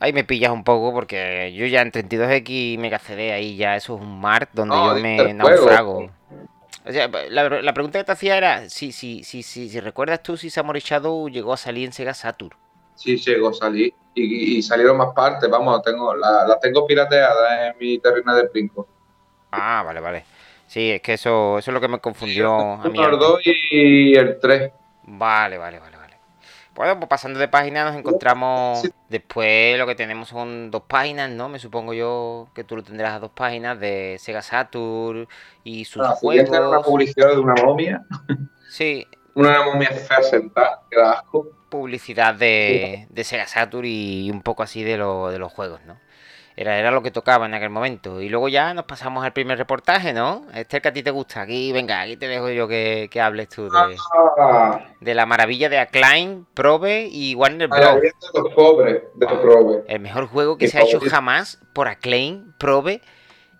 Ahí 0.00 0.12
me 0.12 0.24
pillas 0.24 0.50
un 0.50 0.64
poco 0.64 0.92
porque 0.92 1.52
yo 1.54 1.64
ya 1.66 1.80
en 1.80 1.92
32X 1.92 2.76
Mega 2.78 2.98
CD 2.98 3.32
ahí 3.32 3.56
ya 3.56 3.76
eso 3.76 3.94
es 3.94 4.02
un 4.02 4.20
mar 4.20 4.48
donde 4.52 4.74
yo 4.74 4.94
me 4.96 5.32
naufrago. 5.32 6.10
O 6.84 6.90
sea, 6.90 7.08
la, 7.30 7.72
pregunta 7.72 8.00
que 8.00 8.04
te 8.04 8.10
hacía 8.10 8.36
era 8.36 8.68
si, 8.68 8.90
si, 8.90 9.22
si, 9.22 9.44
si, 9.44 9.68
si 9.68 9.80
recuerdas 9.80 10.20
tú 10.22 10.36
si 10.36 10.50
Samurai 10.50 10.82
Shadow 10.84 11.28
llegó 11.28 11.52
a 11.52 11.56
salir 11.56 11.86
en 11.86 11.92
Sega 11.92 12.14
Saturn. 12.14 12.56
Sí, 12.96 13.16
llegó 13.16 13.50
a 13.50 13.54
salir. 13.54 13.94
Y, 14.14 14.60
salieron 14.62 14.96
más 14.96 15.14
partes, 15.14 15.48
vamos, 15.48 15.80
tengo, 15.82 16.14
la, 16.14 16.46
la 16.46 16.58
tengo 16.58 16.86
pirateada 16.86 17.68
en 17.68 17.78
mi 17.78 17.98
terreno 17.98 18.34
de 18.34 18.44
Plinko. 18.48 18.86
Ah, 19.52 19.82
vale, 19.86 20.00
vale. 20.00 20.24
Sí, 20.72 20.92
es 20.92 21.02
que 21.02 21.12
eso, 21.12 21.58
eso 21.58 21.70
es 21.70 21.74
lo 21.74 21.82
que 21.82 21.88
me 21.88 21.98
confundió. 21.98 22.54
a 22.54 22.88
mí 22.88 22.98
el 22.98 23.18
2 23.18 23.40
y 23.44 24.14
el 24.14 24.38
3. 24.40 24.72
Vale, 25.04 25.58
vale, 25.58 25.78
vale. 25.78 25.92
Bueno, 26.74 26.98
pues 26.98 27.08
pasando 27.10 27.38
de 27.38 27.48
página 27.48 27.84
nos 27.84 27.96
encontramos. 27.96 28.82
Después 29.10 29.78
lo 29.78 29.86
que 29.86 29.94
tenemos 29.94 30.28
son 30.30 30.70
dos 30.70 30.84
páginas, 30.88 31.28
¿no? 31.30 31.50
Me 31.50 31.58
supongo 31.58 31.92
yo 31.92 32.48
que 32.54 32.64
tú 32.64 32.76
lo 32.76 32.82
tendrás 32.82 33.12
a 33.12 33.18
dos 33.18 33.32
páginas 33.32 33.78
de 33.78 34.16
Sega 34.18 34.40
Saturn 34.40 35.28
y 35.62 35.84
sus 35.84 36.02
ah, 36.02 36.12
juegos. 36.12 36.48
una 36.48 36.80
publicidad 36.80 37.28
de 37.32 37.38
una 37.38 37.54
momia. 37.62 38.02
Sí. 38.70 39.06
una 39.34 39.64
momia 39.64 39.90
fea 39.90 40.22
sentada, 40.22 40.84
que 40.90 40.98
da 40.98 41.12
asco. 41.12 41.48
Publicidad 41.68 42.34
de, 42.34 43.06
de 43.10 43.24
Sega 43.24 43.46
Saturn 43.46 43.84
y 43.86 44.30
un 44.30 44.40
poco 44.40 44.62
así 44.62 44.82
de, 44.82 44.96
lo, 44.96 45.30
de 45.30 45.38
los 45.38 45.52
juegos, 45.52 45.82
¿no? 45.84 45.98
Era, 46.56 46.78
era 46.78 46.90
lo 46.90 47.02
que 47.02 47.10
tocaba 47.10 47.46
en 47.46 47.54
aquel 47.54 47.70
momento. 47.70 48.20
Y 48.20 48.28
luego 48.28 48.48
ya 48.48 48.74
nos 48.74 48.84
pasamos 48.84 49.24
al 49.24 49.32
primer 49.32 49.56
reportaje, 49.56 50.12
¿no? 50.12 50.42
Este 50.54 50.80
que 50.80 50.88
a 50.88 50.92
ti 50.92 51.02
te 51.02 51.10
gusta. 51.10 51.42
Aquí, 51.42 51.72
venga, 51.72 52.00
aquí 52.02 52.16
te 52.16 52.28
dejo 52.28 52.50
yo 52.50 52.68
que, 52.68 53.08
hables 53.20 53.48
tú 53.48 53.70
de, 53.70 53.96
ah. 54.38 54.80
de, 55.00 55.14
la 55.14 55.24
maravilla 55.24 55.68
de 55.68 55.78
Acclaim, 55.78 56.44
Probe 56.52 57.08
y 57.10 57.34
Warner 57.34 57.68
Bros. 57.68 58.00
El 59.88 60.00
mejor 60.00 60.26
juego 60.26 60.58
que 60.58 60.68
se 60.68 60.78
ha 60.78 60.82
hecho 60.82 61.00
jamás 61.00 61.58
por 61.72 61.88
Acclaim, 61.88 62.52
Probe 62.58 63.00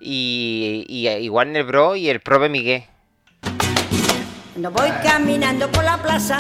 y, 0.01 0.85
y, 0.89 1.29
Warner 1.29 1.65
Bros. 1.65 1.97
y 1.97 2.11
el 2.11 2.21
Probe 2.21 2.49
Miguel. 2.49 2.85
No 4.57 4.71
voy 4.71 4.91
caminando 5.03 5.71
por 5.71 5.83
la 5.83 5.97
plaza 5.97 6.37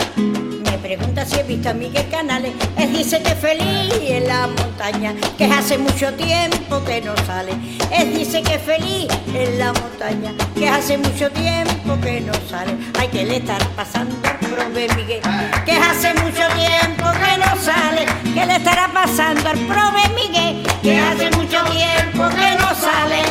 pregunta 0.82 1.24
si 1.24 1.38
he 1.38 1.42
visto 1.44 1.70
a 1.70 1.72
Miguel 1.72 2.08
Canales. 2.10 2.52
Él 2.76 2.92
dice 2.92 3.22
que 3.22 3.34
feliz 3.36 3.94
en 4.02 4.26
la 4.26 4.48
montaña, 4.48 5.14
que 5.38 5.44
hace 5.44 5.78
mucho 5.78 6.12
tiempo 6.14 6.84
que 6.84 7.00
no 7.00 7.14
sale. 7.24 7.52
Él 7.92 8.12
dice 8.12 8.42
que 8.42 8.58
feliz 8.58 9.06
en 9.32 9.58
la 9.58 9.72
montaña, 9.72 10.32
que 10.56 10.68
hace 10.68 10.98
mucho 10.98 11.30
tiempo 11.30 11.98
que 12.02 12.20
no 12.20 12.32
sale. 12.50 12.72
Hay 12.98 13.08
que 13.08 13.24
le 13.24 13.36
estar 13.36 13.64
pasando 13.76 14.14
al 14.28 14.38
prove 14.38 14.88
Miguel, 14.96 15.20
que 15.64 15.72
hace 15.72 16.12
mucho 16.14 16.42
tiempo 16.56 17.04
que 17.12 17.38
no 17.38 17.56
sale. 17.62 18.06
Que 18.34 18.46
le 18.46 18.56
estará 18.56 18.90
pasando 18.92 19.48
al 19.48 19.58
prove 19.58 20.02
Miguel, 20.16 20.66
que 20.82 20.98
hace 20.98 21.30
mucho 21.30 21.62
tiempo 21.64 22.28
que 22.30 22.56
no 22.58 22.74
sale. 22.74 23.22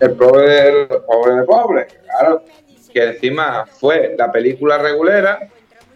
El 0.00 0.12
pobre, 0.12 0.86
pobre 1.06 1.34
de 1.36 1.42
pobre. 1.44 1.86
Claro, 2.04 2.44
que 2.92 3.04
encima 3.04 3.66
fue 3.66 4.14
la 4.18 4.32
película 4.32 4.78
regulera, 4.78 5.48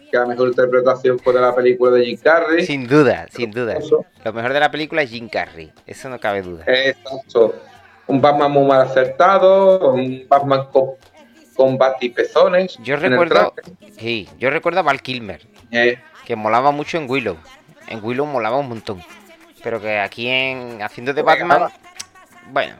que 0.09 0.17
la 0.17 0.25
mejor 0.25 0.49
interpretación 0.49 1.19
fue 1.19 1.33
de 1.33 1.41
la 1.41 1.53
película 1.53 1.91
de 1.91 2.05
Jim 2.05 2.17
Carrey. 2.21 2.65
Sin 2.65 2.87
duda, 2.87 3.27
sin 3.31 3.51
duda. 3.51 3.77
Lo 4.23 4.33
mejor 4.33 4.53
de 4.53 4.59
la 4.59 4.71
película 4.71 5.01
es 5.01 5.09
Jim 5.09 5.27
Carrey, 5.29 5.71
eso 5.85 6.09
no 6.09 6.19
cabe 6.19 6.41
duda. 6.41 6.63
Exacto. 6.67 7.55
Un 8.07 8.21
Batman 8.21 8.51
muy 8.51 8.65
mal 8.67 8.81
acertado, 8.81 9.91
un 9.91 10.25
Batman 10.29 10.67
con, 10.71 10.91
con 11.55 11.77
batipezones. 11.77 12.77
Yo 12.83 12.97
recuerdo, 12.97 13.53
sí, 13.97 14.29
yo 14.37 14.51
recuerdo 14.51 14.81
a 14.81 14.83
Val 14.83 15.01
Kilmer, 15.01 15.41
eh. 15.71 15.97
que 16.23 16.35
molaba 16.35 16.71
mucho 16.71 16.97
en 16.97 17.09
Willow. 17.09 17.37
En 17.87 18.03
Willow 18.03 18.27
molaba 18.27 18.57
un 18.57 18.69
montón. 18.69 19.01
Pero 19.63 19.81
que 19.81 19.97
aquí 19.97 20.27
en 20.27 20.83
haciendo 20.83 21.13
de 21.13 21.23
Batman, 21.23 21.71
bueno, 22.51 22.75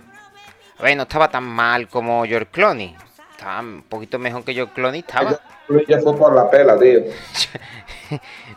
a 0.77 0.83
ver, 0.83 0.97
no 0.97 1.03
estaba 1.03 1.29
tan 1.29 1.43
mal 1.43 1.87
como 1.87 2.25
George 2.25 2.49
Clooney. 2.51 2.95
Estaba 3.31 3.59
un 3.61 3.83
poquito 3.83 4.19
mejor 4.19 4.43
que 4.43 4.53
George 4.53 4.73
Clooney, 4.73 4.99
estaba. 5.01 5.39
Ya 5.87 5.99
fue 5.99 6.15
por 6.15 6.33
la 6.33 6.49
pela, 6.49 6.77
tío. 6.77 7.01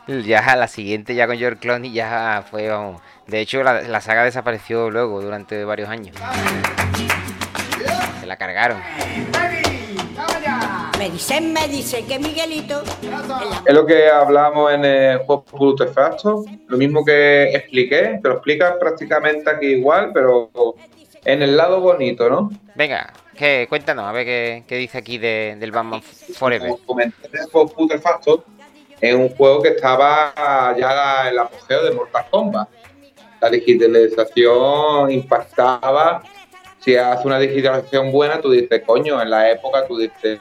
ya 0.24 0.56
la 0.56 0.68
siguiente, 0.68 1.14
ya 1.14 1.26
con 1.26 1.38
George 1.38 1.60
Clooney, 1.60 1.92
ya 1.92 2.44
fue. 2.50 2.70
De 3.26 3.40
hecho, 3.40 3.62
la, 3.62 4.00
saga 4.00 4.24
desapareció 4.24 4.90
luego 4.90 5.20
durante 5.20 5.64
varios 5.64 5.88
años. 5.88 6.16
Se 8.20 8.26
la 8.26 8.36
cargaron. 8.36 8.78
Me 10.98 11.10
dicen, 11.10 11.52
me 11.52 11.68
dicen 11.68 12.06
que 12.06 12.18
Miguelito. 12.18 12.82
Es 13.64 13.74
lo 13.74 13.86
que 13.86 14.08
hablamos 14.08 14.72
en 14.72 14.84
el 14.84 15.18
juego 15.18 15.44
Facto. 15.94 16.44
Lo 16.66 16.76
mismo 16.76 17.04
que 17.04 17.52
expliqué, 17.52 18.18
te 18.20 18.28
lo 18.28 18.34
explicas 18.34 18.74
prácticamente 18.80 19.48
aquí 19.48 19.66
igual, 19.66 20.10
pero 20.12 20.50
en 21.28 21.42
el 21.42 21.58
lado 21.58 21.80
bonito, 21.80 22.30
¿no? 22.30 22.50
Venga, 22.74 23.12
que, 23.36 23.66
cuéntanos, 23.68 24.06
a 24.06 24.12
ver 24.12 24.64
qué, 24.66 24.76
dice 24.76 24.96
aquí 24.96 25.18
del 25.18 25.70
Batman 25.70 26.00
Forever. 26.02 26.70
Como 26.70 26.86
comenté 26.86 27.28
es 29.00 29.14
un 29.14 29.28
juego 29.28 29.62
que 29.62 29.68
estaba 29.68 30.32
ya 30.76 31.22
en 31.22 31.28
el 31.28 31.38
apogeo 31.38 31.84
de 31.84 31.90
Mortal 31.92 32.24
Kombat. 32.30 32.68
La 33.42 33.50
digitalización 33.50 35.10
impactaba. 35.10 36.22
Si 36.80 36.96
hace 36.96 37.26
una 37.26 37.38
digitalización 37.38 38.10
buena, 38.10 38.40
tú 38.40 38.50
dices, 38.50 38.82
coño, 38.86 39.20
en 39.20 39.28
la 39.28 39.50
época 39.50 39.86
tú 39.86 39.98
dices, 39.98 40.40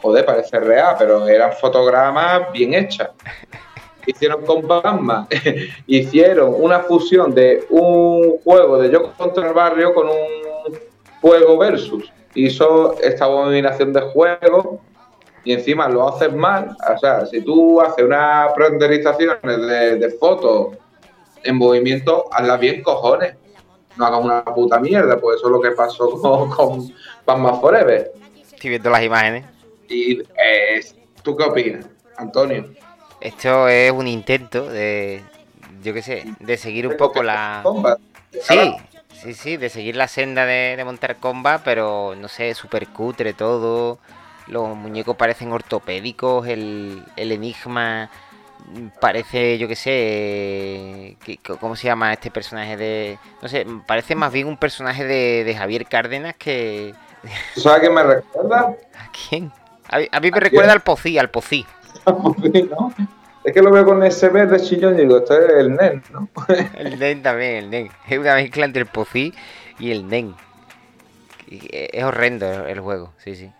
joder, 0.00 0.24
parece 0.24 0.58
real, 0.58 0.96
pero 0.98 1.28
eran 1.28 1.52
fotogramas 1.52 2.50
bien 2.50 2.72
hechas 2.72 3.10
hicieron 4.06 4.44
con 4.44 4.66
Batman, 4.66 5.26
hicieron 5.86 6.54
una 6.56 6.80
fusión 6.80 7.34
de 7.34 7.64
un 7.70 8.38
juego 8.38 8.78
de 8.78 8.90
yo 8.90 9.12
contra 9.14 9.48
el 9.48 9.54
barrio 9.54 9.94
con 9.94 10.08
un 10.08 10.78
juego 11.20 11.58
versus. 11.58 12.12
Hizo 12.34 12.98
esta 13.00 13.26
abominación 13.26 13.92
de 13.92 14.00
juego 14.00 14.80
y 15.44 15.52
encima 15.52 15.88
lo 15.88 16.08
haces 16.08 16.32
mal. 16.32 16.76
O 16.94 16.98
sea, 16.98 17.26
si 17.26 17.40
tú 17.42 17.80
haces 17.80 18.04
una 18.04 18.48
renderización 18.54 19.38
de, 19.42 19.96
de 19.96 20.10
fotos 20.10 20.76
en 21.44 21.56
movimiento, 21.56 22.26
hazla 22.32 22.56
bien, 22.56 22.82
cojones. 22.82 23.36
No 23.96 24.06
hagas 24.06 24.24
una 24.24 24.44
puta 24.44 24.80
mierda, 24.80 25.16
pues 25.18 25.36
eso 25.36 25.46
es 25.46 25.52
lo 25.52 25.60
que 25.60 25.70
pasó 25.70 26.10
con, 26.20 26.50
con 26.50 26.92
Batman 27.24 27.60
Forever. 27.60 28.12
Estoy 28.52 28.70
viendo 28.70 28.90
las 28.90 29.02
imágenes. 29.02 29.44
¿Y 29.88 30.20
eh, 30.20 30.80
tú 31.22 31.36
qué 31.36 31.44
opinas, 31.44 31.86
Antonio? 32.16 32.64
Esto 33.24 33.68
es 33.68 33.90
un 33.90 34.06
intento 34.06 34.68
de, 34.68 35.22
yo 35.82 35.94
qué 35.94 36.02
sé, 36.02 36.24
de 36.40 36.58
seguir 36.58 36.86
un 36.86 36.98
poco 36.98 37.22
la... 37.22 37.64
Sí, 38.38 38.76
sí, 39.14 39.32
sí, 39.32 39.56
de 39.56 39.70
seguir 39.70 39.96
la 39.96 40.08
senda 40.08 40.44
de, 40.44 40.78
montar 40.84 41.16
comba, 41.16 41.62
pero 41.64 42.14
no 42.18 42.28
sé, 42.28 42.52
súper 42.52 42.86
cutre 42.88 43.32
todo. 43.32 43.98
Los 44.46 44.76
muñecos 44.76 45.16
parecen 45.16 45.52
ortopédicos, 45.52 46.46
el, 46.46 47.02
enigma 47.16 48.10
parece, 49.00 49.56
yo 49.56 49.68
qué 49.68 49.76
sé, 49.76 51.16
¿cómo 51.60 51.76
se 51.76 51.86
llama 51.86 52.12
este 52.12 52.30
personaje 52.30 52.76
de...? 52.76 53.18
No 53.40 53.48
sé, 53.48 53.66
parece 53.86 54.14
más 54.14 54.34
bien 54.34 54.48
un 54.48 54.58
personaje 54.58 55.02
de, 55.02 55.54
Javier 55.56 55.86
Cárdenas 55.86 56.34
que... 56.36 56.94
¿Sabes 57.56 57.78
a 57.78 57.80
quién 57.80 57.94
me 57.94 58.02
recuerda? 58.02 58.76
¿A 58.98 59.10
quién? 59.30 59.50
A, 59.88 60.20
mí 60.20 60.30
me 60.30 60.40
recuerda 60.40 60.72
al 60.74 60.82
Pocí, 60.82 61.16
al 61.16 61.30
Pocí. 61.30 61.64
Es 63.44 63.52
que 63.52 63.60
lo 63.60 63.70
veo 63.70 63.84
con 63.84 64.02
ese 64.02 64.30
verde 64.30 64.58
chillón 64.58 64.94
y 64.94 65.02
digo, 65.02 65.18
esto 65.18 65.38
es 65.38 65.52
el 65.58 65.76
NEN, 65.76 66.02
¿no? 66.10 66.28
el 66.78 66.98
NEN 66.98 67.22
también, 67.22 67.56
el 67.56 67.70
NEN. 67.70 67.90
Es 68.08 68.18
una 68.18 68.36
mezcla 68.36 68.64
entre 68.64 68.80
el 68.80 68.88
Pocí 68.88 69.34
y 69.78 69.90
el 69.90 70.08
NEN. 70.08 70.34
Es 71.46 72.02
horrendo 72.02 72.46
el 72.66 72.80
juego, 72.80 73.12
sí, 73.18 73.36
sí. 73.36 73.52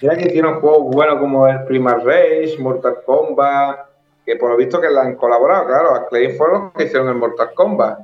Ya 0.00 0.16
que 0.16 0.26
hicieron 0.28 0.60
juegos 0.60 0.94
buenos 0.94 1.18
como 1.18 1.48
el 1.48 1.64
Prima 1.64 1.94
Race, 1.94 2.56
Mortal 2.60 2.98
Kombat, 3.04 3.86
que 4.24 4.36
por 4.36 4.50
lo 4.50 4.56
visto 4.56 4.80
que 4.80 4.90
la 4.90 5.02
han 5.02 5.16
colaborado, 5.16 5.66
claro, 5.66 5.94
a 5.94 6.06
Clay 6.06 6.36
fueron 6.36 6.64
los 6.64 6.72
que 6.74 6.84
hicieron 6.84 7.08
el 7.08 7.16
Mortal 7.16 7.50
Kombat. 7.52 7.98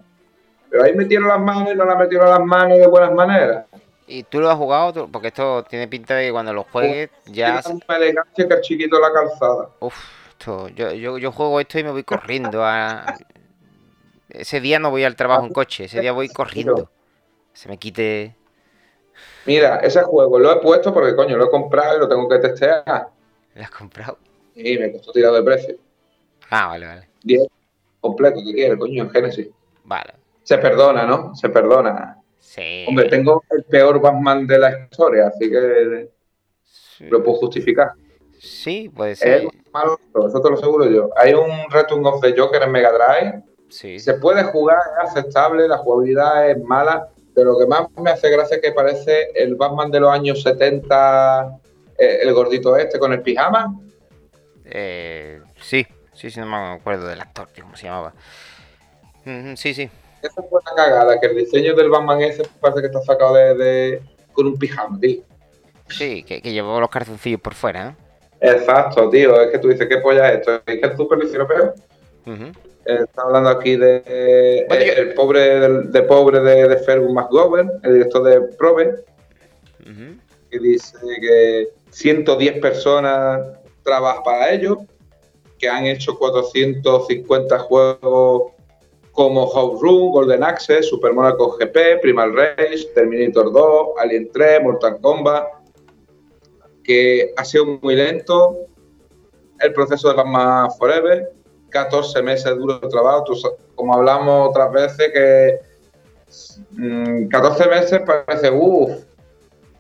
Pero 0.71 0.83
ahí 0.83 0.95
metieron 0.95 1.29
las 1.29 1.41
manos 1.41 1.73
y 1.73 1.77
no 1.77 1.85
las 1.85 1.99
metieron 1.99 2.31
las 2.31 2.41
manos 2.41 2.79
de 2.79 2.87
buenas 2.89 3.13
maneras. 3.13 3.67
¿Y 4.07 4.25
tú 4.25 4.41
lo 4.41 4.51
has 4.51 4.57
jugado? 4.57 5.09
Porque 5.09 5.29
esto 5.29 5.65
tiene 5.65 5.89
pinta 5.89 6.15
de 6.15 6.27
que 6.27 6.33
cuando 6.33 6.53
lo 6.53 6.65
juegues 6.65 7.11
ya... 7.27 7.61
Es 7.61 7.67
una 7.67 7.97
elegancia 7.97 8.49
que 8.49 8.55
el 8.55 8.61
chiquito 8.61 8.99
la 8.99 9.13
calzada. 9.13 9.71
Uf, 9.81 9.97
yo, 10.47 10.69
yo, 10.69 11.19
yo 11.19 11.33
juego 11.33 11.61
esto 11.61 11.79
y 11.79 11.85
me 11.85 11.91
voy 11.91 12.05
corriendo. 12.05 12.65
A... 12.65 13.15
Ese 14.29 14.61
día 14.61 14.79
no 14.79 14.91
voy 14.91 15.05
al 15.05 15.17
trabajo 15.17 15.47
en 15.47 15.53
coche, 15.53 15.85
ese 15.85 16.01
día 16.01 16.13
voy 16.13 16.29
corriendo. 16.29 16.91
Se 17.53 17.69
me 17.69 17.79
quite... 17.79 18.35
Mira, 19.45 19.77
ese 19.79 20.03
juego 20.03 20.39
lo 20.39 20.53
he 20.53 20.57
puesto 20.57 20.93
porque, 20.93 21.15
coño, 21.15 21.37
lo 21.37 21.47
he 21.47 21.51
comprado 21.51 21.97
y 21.97 22.01
lo 22.01 22.09
tengo 22.09 22.29
que 22.29 22.39
testear. 22.39 23.09
¿Lo 23.55 23.63
has 23.63 23.71
comprado? 23.71 24.19
Sí, 24.55 24.79
me 24.79 24.93
costó 24.93 25.13
tirado 25.13 25.35
de 25.35 25.43
precio. 25.43 25.77
Ah, 26.51 26.69
vale, 26.69 26.87
vale. 26.87 27.09
10 27.23 27.47
completo, 28.01 28.41
¿qué 28.45 28.53
quieres, 28.53 28.79
coño? 28.79 29.05
En 29.05 29.11
Genesis. 29.11 29.49
Vale. 29.85 30.15
Se 30.43 30.59
perdona, 30.59 31.07
¿no? 31.07 31.35
Se 31.35 31.49
perdona. 31.49 32.22
Sí. 32.53 32.85
Hombre, 32.87 33.09
tengo 33.09 33.43
el 33.49 33.65
peor 33.65 33.99
Batman 33.99 34.47
de 34.47 34.59
la 34.59 34.79
historia, 34.79 35.29
así 35.29 35.51
que 35.51 36.11
lo 37.09 37.23
puedo 37.23 37.39
justificar. 37.39 37.93
Sí, 38.39 38.91
puede 38.95 39.17
ser. 39.17 39.45
Es 39.45 39.73
malo, 39.73 39.99
eso 40.29 40.39
te 40.43 40.51
lo 40.51 40.57
aseguro 40.57 40.85
yo. 40.85 41.09
Hay 41.17 41.33
un 41.33 41.49
Return 41.71 42.05
of 42.05 42.21
the 42.21 42.35
Joker 42.37 42.63
en 42.63 42.73
Mega 42.73 42.93
Drive. 42.93 43.43
Sí. 43.71 43.99
Se 43.99 44.15
puede 44.15 44.45
jugar, 44.45 44.77
es 45.03 45.11
aceptable, 45.11 45.67
la 45.67 45.79
jugabilidad 45.79 46.51
es 46.51 46.63
mala, 46.63 47.09
pero 47.35 47.53
lo 47.53 47.59
que 47.59 47.67
más 47.67 47.89
me 47.97 48.11
hace 48.11 48.29
gracia 48.29 48.57
es 48.57 48.63
que 48.63 48.73
parece 48.73 49.31
el 49.35 49.55
Batman 49.55 49.91
de 49.91 50.01
los 50.01 50.11
años 50.11 50.43
70, 50.43 51.59
eh, 51.97 52.19
el 52.21 52.35
gordito 52.35 52.77
este 52.77 52.99
con 52.99 53.15
el 53.15 53.23
pijama. 53.23 53.81
Eh, 54.67 55.41
sí, 55.59 55.87
sí, 56.13 56.31
sí, 56.31 56.39
no 56.39 56.45
me 56.45 56.75
acuerdo 56.75 57.07
del 57.07 57.23
actor, 57.23 57.49
cómo 57.59 57.75
se 57.77 57.87
llamaba. 57.87 58.13
Sí, 59.57 59.73
sí. 59.73 59.89
Esa 60.23 60.43
fue 60.43 60.61
una 60.65 60.75
cagada, 60.75 61.19
que 61.21 61.27
el 61.27 61.37
diseño 61.37 61.75
del 61.75 61.91
Batman 61.91 62.23
ese 62.23 62.43
parece 62.61 62.81
que 62.81 62.87
está 62.87 63.01
sacado 63.03 63.35
de, 63.35 63.55
de- 63.55 64.03
con 64.33 64.47
un 64.47 64.59
pijama, 64.59 64.99
tío. 65.01 65.23
Sí, 65.89 66.23
que, 66.23 66.41
que 66.41 66.53
llevó 66.53 66.81
los 66.81 66.89
calzoncillos 66.91 67.41
por 67.41 67.55
fuera, 67.55 67.89
¿eh? 67.91 67.97
Exacto, 68.41 69.09
tío, 69.11 69.41
es 69.41 69.51
que 69.51 69.59
tú 69.59 69.69
dices, 69.69 69.87
¿qué 69.89 69.99
polla 69.99 70.31
es 70.33 70.39
esto? 70.41 70.55
Es 70.67 70.81
que 70.81 70.87
el 70.87 70.97
Super 70.97 71.19
lo 71.19 71.25
hicieron 71.25 71.47
peor. 71.47 71.75
Eh, 72.27 72.99
Está 73.05 73.23
hablando 73.23 73.51
aquí 73.51 73.77
de 73.77 74.03
eh, 74.07 74.65
Bueno, 74.69 74.85
yo- 74.85 74.93
el 74.95 75.15
pobre 75.15 75.41
del- 75.61 75.93
de 75.93 76.03
pobre 76.03 76.41
de, 76.41 76.69
de 76.69 76.77
Fergus 76.79 77.13
McGovern, 77.13 77.71
el 77.83 77.93
director 77.95 78.23
de 78.25 78.41
Probe, 78.57 78.95
Ujú. 79.81 80.17
que 80.51 80.59
dice 80.59 80.97
que 81.21 81.69
110 81.91 82.59
personas 82.61 83.41
trabajan 83.85 84.23
para 84.25 84.51
ellos, 84.51 84.79
que 85.59 85.69
han 85.69 85.87
hecho 85.87 86.19
450 86.19 87.59
juegos 87.61 88.53
como 89.13 89.47
House 89.47 89.81
Room, 89.81 90.11
Golden 90.11 90.43
Axe, 90.43 90.83
Super 90.83 91.13
Monaco 91.13 91.57
GP, 91.59 92.01
Primal 92.01 92.35
Rage, 92.35 92.87
Terminator 92.95 93.53
2, 93.53 93.89
Alien 93.99 94.31
3, 94.33 94.63
Mortal 94.63 94.99
Kombat, 95.01 95.49
que 96.83 97.33
ha 97.37 97.45
sido 97.45 97.79
muy 97.83 97.95
lento 97.95 98.67
el 99.61 99.73
proceso 99.73 100.09
de 100.09 100.15
Batman 100.15 100.71
Forever, 100.73 101.33
14 101.71 102.23
meses 102.23 102.45
de 102.45 102.57
duro 102.57 102.81
trabajo, 102.89 103.25
como 103.75 103.95
hablamos 103.95 104.49
otras 104.49 104.73
veces, 104.73 105.13
que 105.13 105.61
mm, 106.73 107.29
14 107.29 107.69
meses 107.69 108.01
parece, 108.01 108.51
uff, 108.51 108.91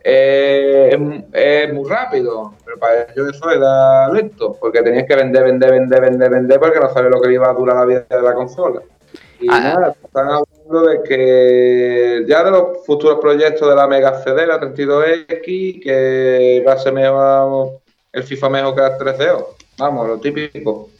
eh, 0.04 0.96
es 1.32 1.72
muy 1.72 1.88
rápido, 1.88 2.54
pero 2.64 2.78
para 2.78 3.02
ellos 3.02 3.34
eso 3.34 3.50
era 3.50 4.08
lento, 4.12 4.56
porque 4.60 4.82
tenías 4.82 5.06
que 5.06 5.16
vender, 5.16 5.44
vender, 5.44 5.70
vender, 5.70 6.00
vender, 6.00 6.30
vender, 6.30 6.60
porque 6.60 6.80
no 6.80 6.92
sabes 6.92 7.10
lo 7.10 7.20
que 7.20 7.32
iba 7.32 7.48
a 7.48 7.54
durar 7.54 7.76
la 7.76 7.84
vida 7.84 8.06
de 8.08 8.22
la 8.22 8.34
consola. 8.34 8.82
Y 9.42 9.46
Ah, 9.50 9.60
nada, 9.60 9.94
están 10.04 10.28
hablando 10.28 10.88
de 10.88 11.02
que 11.02 12.24
ya 12.28 12.44
de 12.44 12.50
los 12.50 12.86
futuros 12.86 13.18
proyectos 13.20 13.68
de 13.68 13.74
la 13.74 13.86
Mega 13.88 14.22
CD, 14.22 14.46
la 14.46 14.60
32X, 14.60 15.82
que 15.82 16.64
va 16.66 16.72
a 16.74 16.78
ser 16.78 16.92
mejor, 16.92 17.80
el 18.12 18.22
FIFA 18.22 18.48
mejor 18.50 18.74
que 18.74 18.80
la 18.82 18.98
3DO. 18.98 19.46
Vamos, 19.78 20.06
lo 20.08 20.18
típico. 20.18 20.90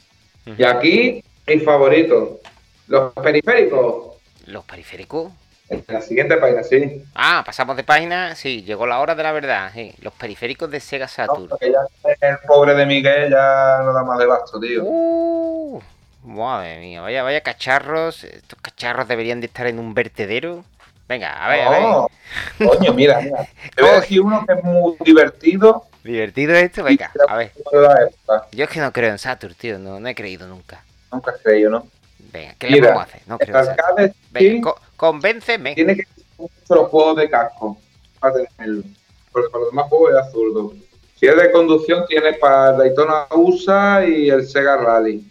Y 0.58 0.64
aquí, 0.64 1.22
mi 1.46 1.58
favorito, 1.60 2.40
los 2.88 3.12
periféricos. 3.12 4.16
Los 4.46 4.64
periféricos. 4.64 5.30
En 5.68 5.84
la 5.88 6.02
siguiente 6.02 6.36
página, 6.36 6.62
sí. 6.64 7.02
Ah, 7.14 7.42
pasamos 7.46 7.76
de 7.76 7.84
página. 7.84 8.34
Sí, 8.34 8.62
llegó 8.62 8.86
la 8.86 9.00
hora 9.00 9.14
de 9.14 9.22
la 9.22 9.32
verdad. 9.32 9.70
sí. 9.72 9.94
Los 10.02 10.12
periféricos 10.12 10.70
de 10.70 10.80
Sega 10.80 11.06
No, 11.06 11.08
Saturn. 11.08 11.48
porque 11.48 11.72
ya 11.72 12.28
el 12.28 12.38
pobre 12.46 12.74
de 12.74 12.84
Miguel 12.84 13.30
ya 13.30 13.80
no 13.84 13.92
da 13.94 14.02
más 14.04 14.18
de 14.18 14.26
basto, 14.26 14.60
tío. 14.60 14.82
Uh, 14.84 15.80
madre 16.22 16.78
mía, 16.80 17.00
vaya, 17.00 17.22
vaya 17.22 17.40
cacharros. 17.42 18.24
Estos 18.24 18.58
cacharros 18.60 19.08
deberían 19.08 19.40
de 19.40 19.46
estar 19.46 19.66
en 19.66 19.78
un 19.78 19.94
vertedero. 19.94 20.64
Venga, 21.08 21.44
a 21.44 21.48
ver, 21.48 21.60
a 21.62 21.70
ver. 21.70 22.68
Coño, 22.68 22.92
mira, 22.94 23.20
mira. 23.20 23.46
Te 23.74 23.82
voy 23.82 23.90
a 23.90 24.00
decir 24.00 24.20
uno 24.20 24.44
que 24.46 24.54
es 24.54 24.64
muy 24.64 24.94
divertido. 25.04 25.84
Divertido 26.04 26.54
esto, 26.54 26.82
venga, 26.82 27.12
a 27.28 27.36
ver. 27.36 27.52
Yo 28.52 28.64
es 28.64 28.70
que 28.70 28.80
no 28.80 28.92
creo 28.92 29.10
en 29.10 29.18
Saturn, 29.18 29.54
tío. 29.54 29.78
No, 29.78 30.00
no 30.00 30.08
he 30.08 30.14
creído 30.14 30.46
nunca. 30.48 30.82
Nunca 31.12 31.32
has 31.32 31.40
creído, 31.42 31.70
¿no? 31.70 31.86
Venga, 32.32 32.54
¿qué 32.58 32.68
le 32.68 32.72
Mira, 32.80 32.88
vamos 32.88 33.02
a 33.02 33.06
hacer? 33.06 33.20
No 33.26 33.38
creo 33.38 33.58
en 33.58 33.64
Saturn. 33.66 34.14
Venga, 34.30 34.70
co- 34.70 34.80
convénceme. 34.96 35.74
tiene 35.74 35.96
que 35.96 36.04
ser 36.04 36.76
los 36.76 36.88
juegos 36.88 37.16
de 37.18 37.28
casco 37.30 37.78
para 38.18 38.34
tenerlo. 38.34 38.82
Porque 39.30 39.48
para 39.50 39.62
los 39.64 39.70
demás 39.72 39.86
juegos 39.88 40.10
es 40.12 40.16
absurdo. 40.18 40.72
Si 41.20 41.26
es 41.26 41.36
de 41.36 41.52
conducción, 41.52 42.04
tiene 42.08 42.32
para 42.34 42.72
Daytona 42.72 43.26
USA 43.36 44.04
y 44.04 44.28
el 44.30 44.46
Sega 44.46 44.76
Rally. 44.78 45.24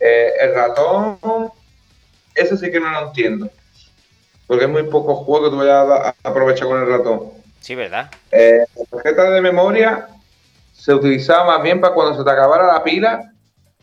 Eh, 0.00 0.32
el 0.40 0.54
ratón, 0.54 1.18
ese 2.34 2.56
sí 2.56 2.70
que 2.70 2.80
no 2.80 2.90
lo 2.90 3.08
entiendo. 3.08 3.50
Porque 4.46 4.64
es 4.64 4.70
muy 4.70 4.84
poco 4.84 5.14
juego 5.14 5.44
que 5.44 5.50
tú 5.50 5.56
vayas 5.58 5.88
a, 5.88 6.14
aprovechar 6.28 6.66
con 6.66 6.80
el 6.82 6.88
ratón. 6.88 7.30
Sí, 7.60 7.74
¿verdad? 7.74 8.10
Eh, 8.32 8.64
la 8.74 8.84
tarjeta 8.86 9.30
de 9.30 9.40
memoria 9.42 10.08
se 10.72 10.94
utilizaba 10.94 11.44
más 11.44 11.62
bien 11.62 11.80
para 11.80 11.94
cuando 11.94 12.16
se 12.16 12.24
te 12.24 12.30
acabara 12.30 12.66
la 12.66 12.82
pila, 12.82 13.30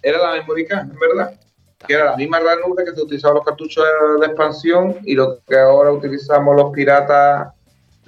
era 0.02 0.18
la 0.18 0.32
memórica, 0.34 0.82
en 0.82 1.00
verdad. 1.00 1.40
Que 1.86 1.94
era 1.94 2.06
la 2.06 2.18
misma 2.18 2.40
ranura 2.40 2.84
que 2.84 2.92
se 2.92 3.02
utilizaba 3.02 3.36
los 3.36 3.46
cartuchos 3.46 3.86
de, 4.20 4.26
expansión 4.26 4.98
y 5.04 5.14
lo 5.14 5.40
que 5.48 5.60
ahora 5.60 5.92
utilizamos 5.92 6.56
los 6.56 6.74
piratas, 6.74 7.54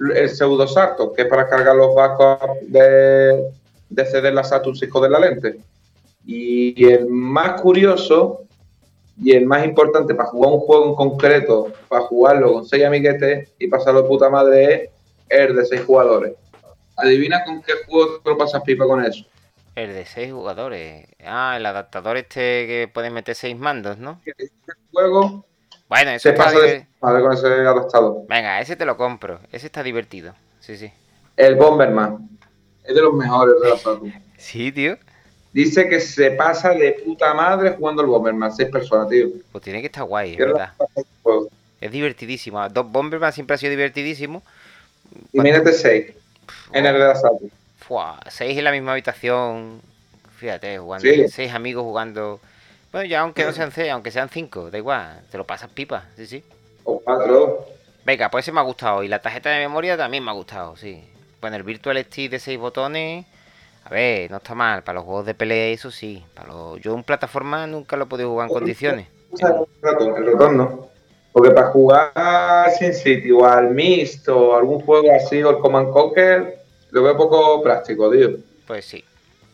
el 0.00 0.28
pseudo 0.28 0.66
Sarto, 0.66 1.12
que 1.12 1.22
es 1.22 1.28
para 1.28 1.48
cargar 1.48 1.76
los 1.76 1.94
backups 1.94 2.60
de, 2.62 3.52
de 3.88 4.06
CD 4.06 4.32
la 4.32 4.42
Saturn 4.42 4.74
5 4.74 5.00
de 5.00 5.08
la 5.08 5.20
lente. 5.20 5.60
Y 6.24 6.84
el 6.86 7.06
más 7.06 7.60
curioso 7.60 8.42
y 9.22 9.32
el 9.32 9.46
más 9.46 9.64
importante 9.64 10.14
para 10.14 10.28
jugar 10.28 10.52
un 10.52 10.60
juego 10.60 10.86
en 10.86 10.94
concreto, 10.94 11.72
para 11.88 12.02
jugarlo 12.04 12.52
con 12.52 12.66
6 12.66 12.84
amiguetes 12.84 13.52
y 13.58 13.66
pasarlo 13.68 14.02
de 14.02 14.08
puta 14.08 14.30
madre 14.30 14.84
es 14.84 14.90
el 15.28 15.56
de 15.56 15.66
6 15.66 15.82
jugadores. 15.82 16.34
Adivina 16.96 17.44
con 17.44 17.62
qué 17.62 17.72
juego 17.86 18.20
te 18.20 18.30
lo 18.30 18.38
pasas 18.38 18.62
pipa 18.62 18.86
con 18.86 19.04
eso. 19.04 19.24
El 19.74 19.94
de 19.94 20.04
seis 20.04 20.32
jugadores. 20.32 21.06
Ah, 21.24 21.54
el 21.56 21.64
adaptador 21.64 22.16
este 22.16 22.66
que 22.66 22.90
puede 22.92 23.10
meter 23.10 23.34
seis 23.34 23.56
mandos, 23.56 23.98
¿no? 23.98 24.20
Este 24.24 24.50
juego 24.92 25.46
Bueno, 25.88 26.10
eso 26.10 26.28
se 26.28 26.34
pasa 26.34 26.58
de 26.58 26.86
madre 27.00 27.22
con 27.22 27.32
ese 27.32 27.46
adaptador. 27.46 28.26
Venga, 28.28 28.60
ese 28.60 28.76
te 28.76 28.84
lo 28.84 28.96
compro. 28.96 29.40
Ese 29.52 29.66
está 29.66 29.82
divertido. 29.82 30.34
Sí, 30.58 30.76
sí. 30.76 30.92
El 31.36 31.54
Bomberman 31.54 32.28
es 32.84 32.94
de 32.94 33.00
los 33.00 33.14
mejores 33.14 33.54
de 33.62 33.70
la 33.70 33.76
Saturn. 33.76 34.12
Sí, 34.36 34.72
tío. 34.72 34.96
Dice 35.52 35.88
que 35.88 36.00
se 36.00 36.30
pasa 36.32 36.70
de 36.70 36.92
puta 37.04 37.34
madre 37.34 37.74
jugando 37.76 38.02
el 38.02 38.08
Bomberman. 38.08 38.54
6 38.54 38.70
personas, 38.70 39.08
tío. 39.08 39.28
Pues 39.50 39.64
tiene 39.64 39.80
que 39.80 39.86
estar 39.86 40.04
guay, 40.04 40.32
es 40.32 40.38
verdad. 40.38 40.72
Es 41.80 41.90
divertidísimo. 41.90 42.68
Dos 42.68 42.90
Bomberman 42.90 43.32
siempre 43.32 43.54
ha 43.54 43.58
sido 43.58 43.70
divertidísimo. 43.70 44.42
Imagínate 45.32 45.72
6 45.72 46.12
en 46.72 46.86
el 46.86 46.92
de 46.92 46.98
la 46.98 47.14
Saturn. 47.14 47.50
Fua, 47.78 48.20
seis 48.28 48.56
en 48.56 48.64
la 48.64 48.72
misma 48.72 48.92
habitación. 48.92 49.80
Fíjate, 50.36 50.78
jugando. 50.78 51.08
Sí. 51.08 51.28
Seis 51.28 51.52
amigos 51.52 51.82
jugando. 51.82 52.40
Bueno, 52.92 53.06
ya 53.08 53.20
aunque 53.20 53.44
no 53.44 53.52
sean 53.52 53.72
seis, 53.72 53.90
aunque 53.90 54.10
sean 54.10 54.28
cinco, 54.28 54.70
da 54.70 54.78
igual. 54.78 55.20
Te 55.30 55.38
lo 55.38 55.44
pasas 55.44 55.70
pipa, 55.70 56.04
sí, 56.16 56.26
sí. 56.26 56.44
O 56.84 57.00
4. 57.00 57.66
Venga, 58.04 58.30
pues 58.30 58.44
ese 58.44 58.52
me 58.52 58.60
ha 58.60 58.64
gustado. 58.64 59.02
Y 59.02 59.08
la 59.08 59.20
tarjeta 59.20 59.50
de 59.50 59.58
memoria 59.58 59.96
también 59.96 60.24
me 60.24 60.30
ha 60.30 60.34
gustado, 60.34 60.76
sí. 60.76 61.02
Bueno, 61.40 61.56
el 61.56 61.62
Virtual 61.62 62.02
Stick 62.04 62.30
de 62.30 62.38
seis 62.38 62.58
botones. 62.58 63.26
A 63.84 63.90
ver, 63.90 64.30
no 64.30 64.38
está 64.38 64.54
mal. 64.54 64.82
Para 64.82 64.96
los 64.96 65.04
juegos 65.04 65.26
de 65.26 65.34
pelea, 65.34 65.68
eso 65.68 65.90
sí. 65.90 66.24
Para 66.34 66.48
los... 66.48 66.80
Yo 66.80 66.94
en 66.94 67.02
plataforma 67.02 67.66
nunca 67.66 67.96
lo 67.96 68.04
he 68.04 68.08
podido 68.08 68.30
jugar 68.30 68.48
en 68.48 68.54
condiciones. 68.54 69.06
el 69.38 69.66
ratón, 69.82 70.16
el 70.16 70.32
ratón 70.32 70.56
no. 70.56 70.90
Porque 71.32 71.50
para 71.50 71.68
jugar 71.68 72.12
Sin 72.78 72.92
City 72.92 73.30
o 73.30 73.44
al 73.44 73.70
Mist 73.70 74.28
o 74.28 74.56
algún 74.56 74.80
juego 74.80 75.12
así 75.14 75.42
o 75.42 75.50
el 75.50 75.58
Command 75.58 75.90
Conquer, 75.90 76.58
lo 76.90 77.02
veo 77.02 77.16
poco 77.16 77.62
práctico, 77.62 78.10
tío. 78.10 78.30
Pues 78.66 78.84
sí. 78.84 79.04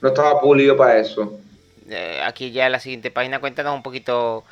No 0.01 0.09
estaba 0.09 0.41
pulido 0.41 0.77
para 0.77 0.99
eso. 0.99 1.39
Eh, 1.89 2.21
aquí 2.25 2.51
ya 2.51 2.67
en 2.67 2.73
la 2.73 2.81
siguiente 2.81 3.11
página 3.11 3.41
cuéntanos 3.41 3.75
un 3.75 3.83
poquito 3.83 4.45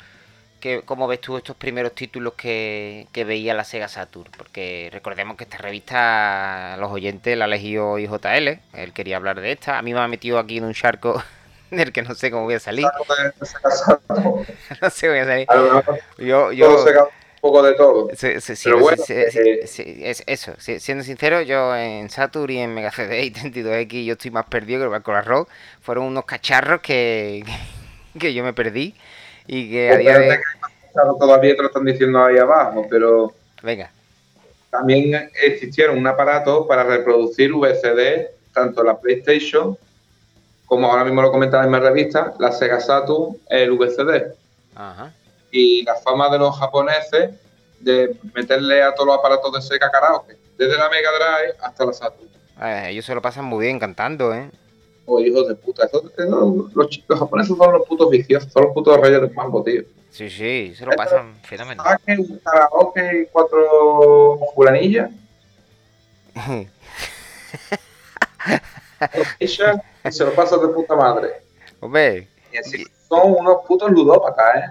que, 0.59 0.81
cómo 0.83 1.07
ves 1.07 1.21
tú 1.21 1.37
estos 1.37 1.55
primeros 1.55 1.93
títulos 1.93 2.33
que, 2.33 3.07
que 3.11 3.23
veía 3.23 3.53
la 3.53 3.63
Sega 3.63 3.87
Saturn. 3.87 4.31
Porque 4.37 4.89
recordemos 4.91 5.37
que 5.37 5.43
esta 5.43 5.57
revista, 5.57 6.75
los 6.77 6.91
oyentes 6.91 7.37
la 7.37 7.45
elegido 7.45 7.97
IJL. 7.99 8.59
Él 8.73 8.93
quería 8.93 9.17
hablar 9.17 9.41
de 9.41 9.51
esta. 9.51 9.77
A 9.77 9.81
mí 9.81 9.93
me 9.93 9.99
ha 9.99 10.07
metido 10.07 10.39
aquí 10.39 10.57
en 10.57 10.65
un 10.65 10.73
charco 10.73 11.21
del 11.71 11.91
que 11.91 12.01
no 12.01 12.15
sé 12.15 12.31
cómo 12.31 12.43
voy 12.43 12.55
a 12.55 12.59
salir. 12.59 12.85
no 14.81 14.89
sé 14.89 15.07
cómo 15.07 15.13
voy 15.13 15.19
a 15.19 15.25
salir. 15.25 15.47
Yo, 16.17 16.51
yo, 16.51 16.83
un 17.45 17.51
poco 17.51 17.61
de 17.61 17.73
todo. 17.75 18.09
Sí, 18.15 18.41
sí, 18.41 18.53
Pero 18.63 18.77
no, 18.77 18.83
bueno, 18.83 19.03
sí, 19.05 19.13
eh, 19.13 19.59
es 20.03 20.23
eso, 20.25 20.53
siendo 20.57 21.03
sincero, 21.03 21.43
yo 21.43 21.75
en 21.75 22.09
Saturn 22.09 22.51
y 22.51 22.57
en 22.57 22.73
Mega 22.73 22.89
CD 22.91 23.23
y 23.23 23.31
32X 23.31 24.03
yo 24.03 24.13
estoy 24.13 24.31
más 24.31 24.45
perdido 24.45 24.79
que 24.79 24.85
el 24.85 24.89
barco 24.89 25.11
arroz. 25.11 25.47
Fueron 25.81 26.05
unos 26.05 26.25
cacharros 26.25 26.81
que, 26.81 27.45
que 28.19 28.33
yo 28.33 28.43
me 28.43 28.53
perdí 28.53 28.95
y 29.47 29.69
que 29.69 29.89
a 29.89 29.97
día 29.97 30.19
de... 30.19 30.39
Todavía 31.19 31.55
te 31.55 31.61
lo 31.61 31.67
están 31.67 31.85
diciendo 31.85 32.23
ahí 32.23 32.37
abajo, 32.37 32.85
pero 32.89 33.33
Venga, 33.61 33.91
también 34.69 35.29
existieron 35.43 35.97
un 35.97 36.07
aparato 36.07 36.67
para 36.67 36.83
reproducir 36.83 37.51
VCD, 37.53 38.27
tanto 38.53 38.83
la 38.83 38.97
PlayStation, 38.97 39.77
como 40.65 40.89
ahora 40.89 41.03
mismo 41.03 41.21
lo 41.21 41.31
comentan 41.31 41.65
en 41.65 41.71
mi 41.71 41.79
revista, 41.79 42.33
la 42.39 42.51
Sega 42.51 42.79
Saturn, 42.79 43.37
el 43.49 43.71
VCD. 43.71 44.33
ajá, 44.75 45.11
y 45.51 45.83
la 45.83 45.95
fama 45.95 46.29
de 46.29 46.39
los 46.39 46.57
japoneses 46.57 47.31
de 47.79 48.15
meterle 48.33 48.81
a 48.83 48.93
todos 48.93 49.07
los 49.07 49.17
aparatos 49.17 49.53
de 49.53 49.61
Sega 49.61 49.89
karaoke, 49.89 50.37
desde 50.57 50.77
la 50.77 50.89
Mega 50.89 51.09
Drive 51.11 51.55
hasta 51.61 51.85
la 51.85 51.93
Saturn. 51.93 52.29
Eh, 52.61 52.87
ellos 52.89 53.05
se 53.05 53.15
lo 53.15 53.21
pasan 53.21 53.45
muy 53.45 53.65
bien 53.65 53.79
cantando, 53.79 54.33
¿eh? 54.33 54.49
Oh, 55.05 55.19
hijos 55.19 55.47
de 55.47 55.55
puta. 55.55 55.85
Eso, 55.85 56.03
los, 56.17 56.73
los, 56.73 57.19
japoneses 57.19 57.55
son 57.55 57.73
los 57.73 57.87
putos 57.87 58.09
viciosos, 58.09 58.51
son 58.51 58.63
los 58.63 58.73
putos 58.73 58.99
reyes 58.99 59.21
del 59.21 59.31
mambo, 59.33 59.63
tío. 59.63 59.83
Sí, 60.09 60.29
sí, 60.29 60.73
se 60.75 60.85
lo 60.85 60.91
pasan 60.93 61.35
fenomenal. 61.43 61.85
Karaoke, 61.85 62.17
un 62.21 62.39
karaoke 62.39 63.21
y 63.21 63.27
cuatro 63.31 64.39
fulanillas. 64.55 65.11
y 69.39 69.47
se 69.47 70.23
lo 70.23 70.33
pasan 70.33 70.61
de 70.61 70.67
puta 70.69 70.95
madre. 70.95 71.29
Hombre. 71.79 72.27
Y 72.51 72.57
así 72.57 72.83
son 73.07 73.35
unos 73.37 73.57
putos 73.67 73.91
ludópatas, 73.91 74.55
¿eh? 74.55 74.61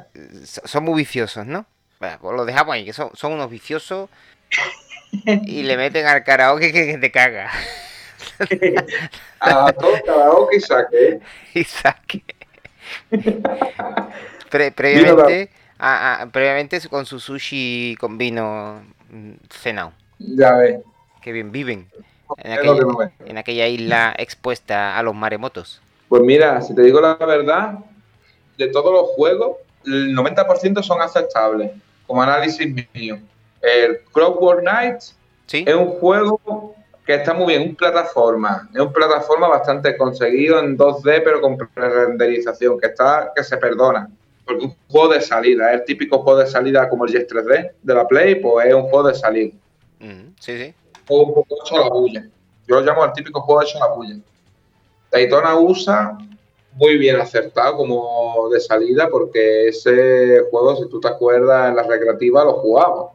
Son 0.65 0.85
muy 0.85 1.03
viciosos, 1.03 1.47
¿no? 1.47 1.67
Bueno, 2.01 2.19
pues 2.21 2.37
lo 2.37 2.45
dejamos 2.45 2.75
ahí, 2.75 2.85
que 2.85 2.93
son, 2.93 3.11
son 3.15 3.33
unos 3.33 3.51
viciosos 3.51 4.09
y 5.13 5.63
le 5.63 5.77
meten 5.77 6.07
al 6.07 6.25
karaoke 6.25 6.73
que, 6.73 6.99
te 6.99 7.11
caga. 7.11 7.51
A 9.41 9.73
todo 9.73 9.93
karaoke 10.05 10.57
y 10.57 10.61
saque. 10.61 11.21
Y 11.55 11.65
saque. 11.65 12.25
previamente, 14.51 15.51
previamente 16.33 16.81
con 16.89 17.07
su 17.07 17.21
sushi 17.21 17.97
con 17.99 18.19
vino 18.19 18.83
mm, 19.11 19.33
cenado. 19.51 19.93
Ya 20.19 20.55
ves. 20.55 20.81
Qué 21.23 21.33
bien 21.33 21.53
viven. 21.53 21.89
En 22.39 22.53
aquella, 22.53 23.13
en 23.27 23.39
aquella 23.39 23.67
isla 23.69 24.15
expuesta 24.19 24.99
a 24.99 25.03
los 25.03 25.15
maremotos. 25.15 25.81
Pues 26.09 26.23
mira, 26.23 26.61
si 26.63 26.75
te 26.75 26.83
digo 26.83 27.01
la 27.01 27.15
verdad, 27.15 27.79
de 28.57 28.69
todos 28.69 28.93
los 28.93 29.09
juegos, 29.11 29.57
el 29.87 30.17
90% 30.17 30.83
son 30.83 31.01
aceptables, 31.03 31.73
como 32.07 32.23
análisis 32.23 32.67
mío. 32.95 33.19
El 33.61 34.01
Clockwork 34.13 34.61
Knights 34.61 35.17
es 35.51 35.75
un 35.75 35.89
juego 35.99 36.75
que 37.05 37.15
está 37.15 37.35
muy 37.35 37.49
bien, 37.49 37.69
un 37.69 37.77
plataforma, 37.77 38.69
es 38.73 38.81
un 38.81 38.93
plataforma 38.93 39.49
bastante 39.49 39.97
conseguido 39.97 40.59
en 40.59 40.77
2D, 40.77 41.23
pero 41.23 41.41
con 41.41 41.57
pre-renderización, 41.57 42.79
que 42.81 42.87
está, 42.87 43.33
que 43.35 43.45
se 43.45 43.57
perdona. 43.59 44.09
Porque 44.45 44.65
un 44.65 44.77
juego 44.89 45.15
de 45.15 45.21
salida, 45.21 45.73
es 45.73 45.81
el 45.81 45.85
típico 45.85 46.19
juego 46.19 46.41
de 46.41 46.47
salida 46.47 46.89
como 46.89 47.05
el 47.05 47.13
Yes 47.13 47.29
3D 47.29 47.73
de 47.83 47.95
la 47.95 48.07
Play, 48.07 48.37
pues 48.37 48.67
es 48.67 48.75
un 48.75 48.83
juego 48.83 49.09
de 49.09 49.15
salida. 49.15 49.53
sí, 50.41 50.59
sí. 50.59 50.75
Un 51.09 51.27
juego 51.27 51.47
hecho 51.63 51.77
a 51.77 51.81
la 51.81 51.89
bulla. 51.89 52.27
Yo 52.67 52.77
lo 52.77 52.81
llamo 52.81 53.05
el 53.05 53.13
típico 53.13 53.41
juego 53.43 53.63
hecho 53.63 53.77
a 53.83 53.89
la 53.89 53.95
bulla. 53.95 54.17
Daytona 55.11 55.57
USA 55.57 56.17
muy 56.73 56.97
bien 56.99 57.17
acertado 57.17 57.77
como 57.77 58.49
de 58.51 58.61
salida 58.61 59.09
porque 59.09 59.69
ese 59.69 60.41
juego, 60.51 60.77
si 60.77 60.89
tú 60.89 61.01
te 61.01 61.09
acuerdas, 61.09 61.69
en 61.69 61.77
la 61.77 61.83
recreativa 61.83 62.45
lo 62.45 62.55
jugaba. 62.55 63.11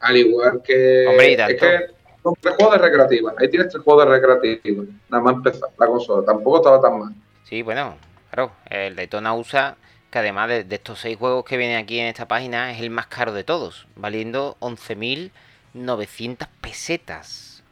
Al 0.00 0.16
igual 0.16 0.62
que... 0.62 1.06
Hombre, 1.06 1.34
es 1.34 1.60
que 1.60 1.93
son 2.24 2.34
tres 2.40 2.54
juegos 2.56 2.74
de 2.74 2.88
recreativa. 2.88 3.34
Ahí 3.38 3.50
tienes 3.50 3.68
tres 3.68 3.84
juegos 3.84 4.06
de 4.06 4.18
recreativa. 4.18 4.84
Nada 5.10 5.22
más 5.22 5.34
empezar 5.34 5.68
la 5.78 5.86
consola. 5.86 6.24
Tampoco 6.24 6.56
estaba 6.56 6.80
tan 6.80 6.98
mal. 6.98 7.14
Sí, 7.44 7.60
bueno, 7.60 7.96
claro. 8.30 8.50
El 8.70 8.96
Daytona 8.96 9.34
USA, 9.34 9.76
que 10.10 10.18
además 10.18 10.48
de, 10.48 10.66
estos 10.70 11.00
seis 11.00 11.18
juegos 11.18 11.44
que 11.44 11.58
vienen 11.58 11.76
aquí 11.76 11.98
en 11.98 12.06
esta 12.06 12.26
página, 12.26 12.72
es 12.72 12.80
el 12.80 12.88
más 12.88 13.08
caro 13.08 13.34
de 13.34 13.44
todos. 13.44 13.86
Valiendo 13.94 14.56
11.900 14.60 16.48
pesetas. 16.62 17.62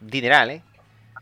Dineral, 0.00 0.50
¿eh? 0.50 0.62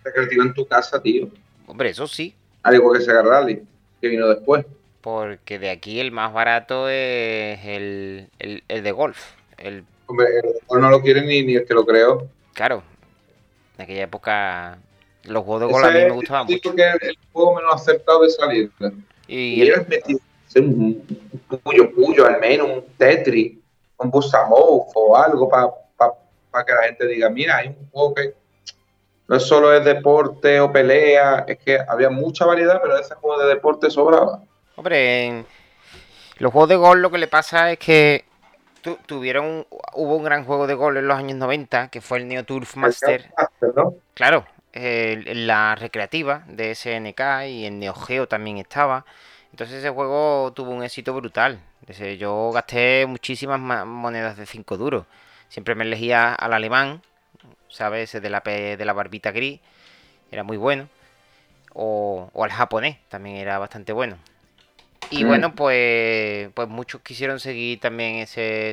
Recreativa 0.05 0.45
en 0.45 0.55
tu 0.55 0.65
casa, 0.67 1.03
tío. 1.03 1.29
Hombre, 1.67 1.91
eso 1.91 2.07
sí. 2.07 2.37
Al 2.63 2.77
igual 2.77 2.99
que 2.99 3.05
Sega 3.05 3.23
Rally, 3.23 3.63
que 4.01 4.09
vino 4.09 4.29
después. 4.29 4.65
Porque 5.01 5.59
de 5.59 5.71
aquí 5.71 5.99
el 5.99 6.13
más 6.13 6.33
barato 6.33 6.89
es 6.89 7.59
el, 7.65 8.29
de 8.39 8.93
golf. 8.93 9.33
El... 9.59 9.85
Hombre, 10.07 10.27
el 10.37 10.53
de 10.53 10.61
golf 10.69 10.81
no 10.81 10.91
lo 10.91 11.03
quiere 11.03 11.23
ni, 11.23 11.43
ni 11.43 11.57
el 11.57 11.65
que 11.65 11.75
lo 11.75 11.85
creó. 11.85 12.29
Claro. 12.55 12.83
En 13.77 13.83
aquella 13.83 14.05
época 14.05 14.79
los 15.25 15.45
juegos 15.45 15.61
de 15.61 15.73
golf 15.73 15.85
a 15.85 15.91
mí 15.91 15.99
me 16.01 16.11
gustaban 16.11 16.47
mucho. 16.47 16.75
que 16.75 16.83
el 16.83 17.19
juego 17.33 17.57
menos 17.57 17.75
acertado 17.75 18.23
de 18.23 18.31
salir. 18.31 18.71
Y, 19.27 19.63
y 19.65 19.69
el... 19.69 19.87
metido 19.87 20.21
un, 20.57 21.03
puyo 21.63 21.91
puyo, 21.93 22.27
al 22.27 22.39
menos 22.41 22.69
un 22.69 22.85
Tetris, 22.97 23.59
un 23.99 24.11
Busamov 24.11 24.87
o 24.95 25.17
algo 25.17 25.49
para 25.49 26.65
que 26.65 26.73
la 26.73 26.83
gente 26.85 27.07
diga, 27.07 27.29
mira, 27.31 27.57
hay 27.57 27.69
un 27.69 27.91
juego 27.91 28.15
que 28.15 28.35
no 29.27 29.41
solo 29.41 29.75
es 29.75 29.85
deporte 29.85 30.61
o 30.61 30.71
pelea, 30.71 31.45
es 31.49 31.59
que 31.59 31.79
había 31.89 32.11
mucha 32.11 32.45
variedad, 32.45 32.81
pero 32.81 32.97
ese 32.99 33.15
juego 33.15 33.43
de 33.43 33.49
deporte 33.49 33.91
sobraba. 33.91 34.43
Hombre, 34.77 35.25
en 35.25 35.47
los 36.39 36.53
juegos 36.53 36.69
de 36.69 36.77
gol 36.77 37.03
lo 37.03 37.11
que 37.11 37.19
le 37.19 37.27
pasa 37.27 37.73
es 37.73 37.79
que 37.79 38.25
tuvieron 39.07 39.67
hubo 39.95 40.17
un 40.17 40.25
gran 40.25 40.45
juego 40.45 40.67
de 40.67 40.75
gol 40.75 40.97
en 40.97 41.09
los 41.09 41.19
años 41.19 41.37
90 41.37 41.89
que 41.89 42.01
fue 42.01 42.19
el 42.19 42.29
Neo 42.29 42.45
Turf 42.45 42.77
Master. 42.77 43.33
Claro, 44.15 44.47
la 44.73 45.75
recreativa 45.75 46.45
de 46.47 46.75
SNK 46.75 47.49
y 47.49 47.67
en 47.67 47.79
Neo 47.79 47.95
Geo 47.95 48.29
también 48.29 48.59
estaba. 48.59 49.05
Entonces 49.51 49.79
ese 49.79 49.91
juego 49.91 50.53
tuvo 50.55 50.71
un 50.71 50.83
éxito 50.83 51.15
brutal. 51.15 51.61
Yo 52.19 52.51
gasté 52.53 53.07
muchísimas 53.07 53.61
monedas 53.61 54.37
de 54.37 54.47
5 54.47 54.77
duros. 54.77 55.07
Siempre 55.49 55.75
me 55.75 55.85
elegía 55.85 56.35
al 56.35 56.53
alemán 56.53 57.03
¿sabes? 57.75 58.11
Ese 58.11 58.21
de 58.21 58.31
la, 58.31 58.41
de 58.41 58.85
la 58.85 58.93
barbita 58.93 59.33
gris, 59.33 59.61
era 60.31 60.45
muy 60.45 60.57
bueno. 60.57 60.89
O, 61.75 62.31
o 62.33 62.45
al 62.45 62.51
japonés, 62.51 62.99
también 63.09 63.37
era 63.37 63.59
bastante 63.59 63.93
bueno. 63.93 64.17
Y 65.11 65.25
mm. 65.25 65.29
bueno, 65.29 65.55
pues, 65.55 66.51
pues 66.55 66.69
muchos 66.69 67.01
quisieron 67.03 67.41
seguir 67.41 67.81
también 67.81 68.17
ese, 68.17 68.71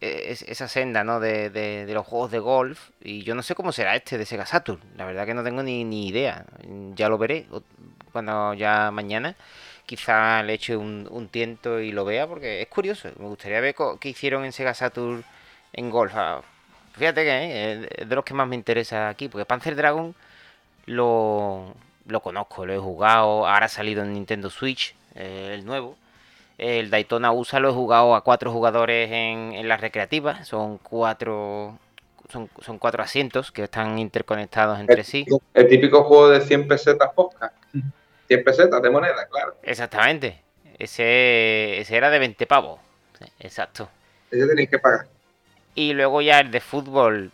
e, 0.00 0.36
esa 0.46 0.68
senda 0.68 1.04
¿no? 1.04 1.20
De, 1.20 1.86
los 1.88 2.06
juegos 2.06 2.30
de 2.30 2.38
golf. 2.38 2.90
Y 3.02 3.22
yo 3.22 3.34
no 3.34 3.42
sé 3.42 3.54
cómo 3.54 3.72
será 3.72 3.96
este 3.96 4.18
de 4.18 4.26
Sega 4.26 4.46
Saturn. 4.46 4.80
La 4.96 5.04
verdad 5.04 5.26
que 5.26 5.34
no 5.34 5.44
tengo 5.44 5.62
ni, 5.62 5.84
ni 5.84 6.08
idea. 6.08 6.44
Ya 6.94 7.08
lo 7.08 7.18
veré 7.18 7.46
cuando 8.12 8.54
ya 8.54 8.90
mañana. 8.90 9.36
Quizá 9.86 10.42
le 10.44 10.54
eche 10.54 10.76
un, 10.76 11.08
un, 11.10 11.28
tiento 11.28 11.80
y 11.80 11.90
lo 11.90 12.04
vea 12.04 12.26
porque 12.26 12.62
es 12.62 12.68
curioso. 12.68 13.10
Me 13.18 13.26
gustaría 13.26 13.60
ver 13.60 13.74
qué 13.98 14.08
hicieron 14.08 14.44
en 14.44 14.52
Sega 14.52 14.74
Saturn 14.74 15.24
en 15.72 15.90
golf. 15.90 16.12
Ah, 16.14 16.42
Fíjate 16.92 17.24
que 17.24 17.30
eh, 17.30 17.88
es 17.96 18.08
de 18.08 18.14
los 18.14 18.24
que 18.24 18.34
más 18.34 18.48
me 18.48 18.56
interesa 18.56 19.08
aquí, 19.08 19.28
porque 19.28 19.44
Panzer 19.46 19.76
Dragon 19.76 20.14
lo, 20.86 21.74
lo 22.06 22.20
conozco, 22.20 22.66
lo 22.66 22.74
he 22.74 22.78
jugado, 22.78 23.46
ahora 23.46 23.66
ha 23.66 23.68
salido 23.68 24.02
en 24.02 24.12
Nintendo 24.12 24.50
Switch, 24.50 24.94
eh, 25.14 25.52
el 25.54 25.64
nuevo. 25.64 25.96
El 26.58 26.90
Daytona 26.90 27.32
USA 27.32 27.58
lo 27.58 27.70
he 27.70 27.72
jugado 27.72 28.14
a 28.14 28.22
cuatro 28.22 28.52
jugadores 28.52 29.10
en, 29.10 29.52
en 29.54 29.68
las 29.68 29.80
recreativas, 29.80 30.46
son 30.46 30.78
cuatro 30.78 31.78
son, 32.30 32.48
son, 32.60 32.78
cuatro 32.78 33.02
asientos 33.02 33.50
que 33.50 33.64
están 33.64 33.98
interconectados 33.98 34.78
entre 34.78 35.02
sí. 35.04 35.26
El 35.54 35.68
típico 35.68 36.04
juego 36.04 36.28
de 36.28 36.40
100 36.40 36.68
pesetas 36.68 37.10
posca. 37.14 37.52
100 38.28 38.44
pesetas 38.44 38.80
de 38.80 38.90
moneda, 38.90 39.26
claro. 39.28 39.56
Exactamente. 39.62 40.40
Ese, 40.78 41.80
ese 41.80 41.96
era 41.96 42.10
de 42.10 42.18
20 42.20 42.46
pavos. 42.46 42.78
Exacto. 43.40 43.88
Ese 44.30 44.46
tenéis 44.46 44.70
que 44.70 44.78
pagar. 44.78 45.06
Y 45.74 45.92
luego 45.92 46.20
ya 46.20 46.40
el 46.40 46.50
de 46.50 46.60
fútbol 46.60 47.32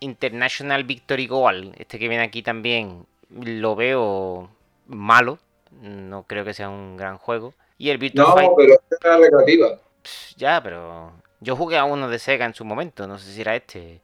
International 0.00 0.84
Victory 0.84 1.26
Goal, 1.26 1.72
este 1.78 1.98
que 1.98 2.08
viene 2.08 2.24
aquí 2.24 2.42
también, 2.42 3.06
lo 3.30 3.74
veo 3.74 4.50
malo. 4.86 5.38
No 5.80 6.24
creo 6.24 6.44
que 6.44 6.54
sea 6.54 6.68
un 6.68 6.96
gran 6.96 7.18
juego. 7.18 7.54
Y 7.78 7.90
el 7.90 7.98
Virtua 7.98 8.34
no, 8.42 8.54
pero 8.56 8.74
es 8.74 9.04
la 9.04 9.18
recreativa. 9.18 9.78
Ya, 10.36 10.62
pero 10.62 11.12
yo 11.40 11.56
jugué 11.56 11.76
a 11.76 11.84
uno 11.84 12.08
de 12.08 12.18
Sega 12.18 12.46
en 12.46 12.54
su 12.54 12.64
momento, 12.64 13.06
no 13.06 13.18
sé 13.18 13.32
si 13.32 13.40
era 13.40 13.54
este. 13.54 14.00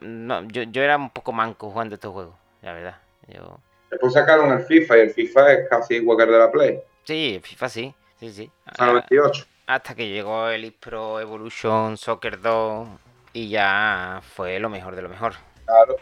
yo, 0.00 0.62
yo 0.62 0.82
era 0.82 0.96
un 0.96 1.10
poco 1.10 1.32
manco 1.32 1.70
jugando 1.70 1.94
estos 1.94 2.12
juegos, 2.12 2.34
la 2.62 2.72
verdad. 2.72 2.96
Yo... 3.28 3.58
Después 3.90 4.12
sacaron 4.12 4.50
el 4.52 4.64
FIFA 4.64 4.96
y 4.96 5.00
el 5.00 5.10
FIFA 5.10 5.52
es 5.52 5.68
casi 5.68 5.94
igual 5.94 6.16
que 6.16 6.24
el 6.24 6.30
de 6.30 6.38
la 6.38 6.50
Play. 6.50 6.80
Sí, 7.04 7.34
el 7.36 7.42
FIFA 7.42 7.68
sí, 7.68 7.94
sí, 8.18 8.32
sí. 8.32 8.50
A 8.64 8.86
98 8.86 9.46
hasta 9.66 9.94
que 9.94 10.08
llegó 10.08 10.48
el 10.48 10.72
Pro 10.72 11.20
Evolution 11.20 11.96
Soccer 11.96 12.40
2 12.40 12.88
y 13.32 13.48
ya 13.48 14.20
fue 14.22 14.58
lo 14.58 14.68
mejor 14.68 14.94
de 14.94 15.02
lo 15.02 15.08
mejor. 15.08 15.34
Claro. 15.64 15.96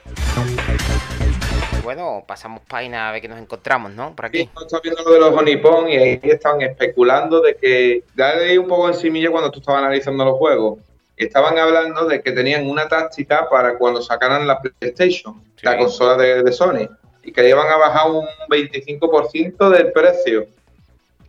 Bueno, 1.82 2.22
pasamos 2.26 2.62
página 2.62 3.08
a 3.08 3.12
ver 3.12 3.20
qué 3.20 3.28
nos 3.28 3.40
encontramos, 3.40 3.92
¿no? 3.92 4.14
Por 4.14 4.26
aquí. 4.26 4.48
Sí, 4.68 4.76
viendo 4.82 5.02
lo 5.02 5.12
de 5.12 5.18
los 5.18 5.34
Honeypon 5.34 5.88
y 5.88 5.96
ahí 5.96 6.20
estaban 6.22 6.62
especulando 6.62 7.40
de 7.40 7.56
que. 7.56 8.04
Ya 8.16 8.34
leí 8.34 8.56
un 8.56 8.68
poco 8.68 8.88
en 8.88 8.94
similla 8.94 9.30
cuando 9.30 9.50
tú 9.50 9.58
estabas 9.58 9.82
analizando 9.82 10.24
los 10.24 10.38
juegos. 10.38 10.78
Estaban 11.16 11.58
hablando 11.58 12.06
de 12.06 12.22
que 12.22 12.32
tenían 12.32 12.68
una 12.68 12.88
táctica 12.88 13.48
para 13.48 13.76
cuando 13.78 14.00
sacaran 14.00 14.46
la 14.46 14.60
PlayStation, 14.60 15.42
la 15.62 15.76
consola 15.76 16.16
de, 16.16 16.52
Sony, 16.52 16.88
y 17.22 17.32
que 17.32 17.48
iban 17.48 17.68
a 17.68 17.76
bajar 17.76 18.10
un 18.10 18.26
25% 18.48 19.68
del 19.68 19.92
precio. 19.92 20.46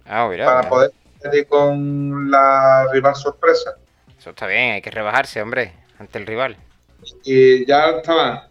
Ah, 0.05 0.27
mira, 0.29 0.45
para 0.45 0.69
poder 0.69 0.91
con 1.47 2.29
la 2.29 2.87
rival 2.91 3.15
sorpresa. 3.15 3.75
Eso 4.17 4.31
está 4.31 4.47
bien, 4.47 4.73
hay 4.73 4.81
que 4.81 4.91
rebajarse, 4.91 5.41
hombre, 5.41 5.73
ante 5.99 6.17
el 6.17 6.27
rival. 6.27 6.57
Y 7.23 7.65
ya 7.65 7.89
estaba 7.89 8.49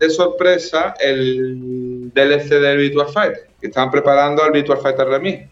de 0.00 0.10
sorpresa 0.10 0.94
el 0.98 2.10
DLC 2.12 2.48
del 2.48 2.78
Virtual 2.78 3.08
Fighter, 3.08 3.48
que 3.60 3.66
estaban 3.66 3.90
preparando 3.90 4.44
el 4.44 4.50
Virtual 4.50 4.78
Fighter 4.78 5.06
Remix. 5.06 5.48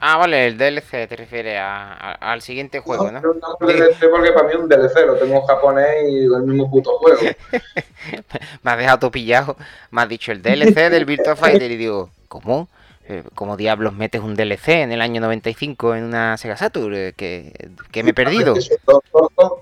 Ah, 0.00 0.16
vale, 0.16 0.46
el 0.46 0.58
DLC 0.58 1.08
te 1.08 1.16
refiere 1.16 1.58
al 1.58 2.42
siguiente 2.42 2.80
juego, 2.80 3.10
¿no? 3.10 3.20
No, 3.20 3.34
no, 3.34 3.66
DLC 3.66 4.08
porque 4.10 4.30
para 4.32 4.46
mí 4.46 4.54
es 4.54 4.60
un 4.60 4.68
DLC, 4.68 5.06
lo 5.06 5.16
tengo 5.16 5.34
en 5.36 5.42
japonés 5.42 6.08
y 6.08 6.24
el 6.24 6.42
mismo 6.42 6.70
puto 6.70 6.98
juego. 6.98 7.20
me 8.62 8.70
has 8.70 8.78
dejado 8.78 9.10
pillado. 9.10 9.56
Me 9.90 10.02
has 10.02 10.08
dicho 10.08 10.30
el 10.30 10.42
DLC 10.42 10.90
del 10.90 11.04
Virtua 11.04 11.34
Fighter 11.34 11.70
y 11.70 11.76
digo, 11.76 12.10
¿cómo? 12.28 12.68
Eh, 13.08 13.24
¿Cómo 13.34 13.56
diablos 13.56 13.94
metes 13.94 14.20
un 14.20 14.36
DLC 14.36 14.68
en 14.68 14.92
el 14.92 15.00
año 15.00 15.20
95 15.20 15.94
en 15.94 16.04
una 16.04 16.36
Sega 16.36 16.56
Saturn? 16.56 16.94
Eh, 16.94 17.12
que, 17.16 18.02
me 18.02 18.10
he 18.10 18.14
perdido. 18.14 18.54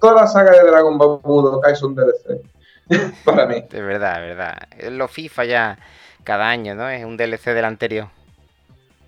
Toda 0.01 0.15
la 0.15 0.27
saga 0.27 0.51
de 0.53 0.69
Dragon 0.69 0.99
Ball 0.99 1.21
Budokai 1.23 1.77
son 1.77 1.95
DLC. 1.95 2.43
Para 3.25 3.47
mí. 3.47 3.65
De 3.71 3.83
verdad, 3.83 4.21
de 4.21 4.27
verdad. 4.29 4.69
Los 4.91 5.11
FIFA 5.11 5.45
ya 5.45 5.79
cada 6.25 6.49
año, 6.49 6.75
¿no? 6.75 6.89
Es 6.89 7.05
un 7.05 7.17
DLC 7.17 7.47
del 7.47 7.65
anterior. 7.65 8.09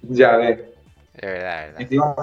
Ya 0.02 0.36
ves. 0.36 0.58
De 1.14 1.26
verdad, 1.26 1.60
de 1.60 1.66
verdad. 1.66 1.80
Encima 1.80 2.14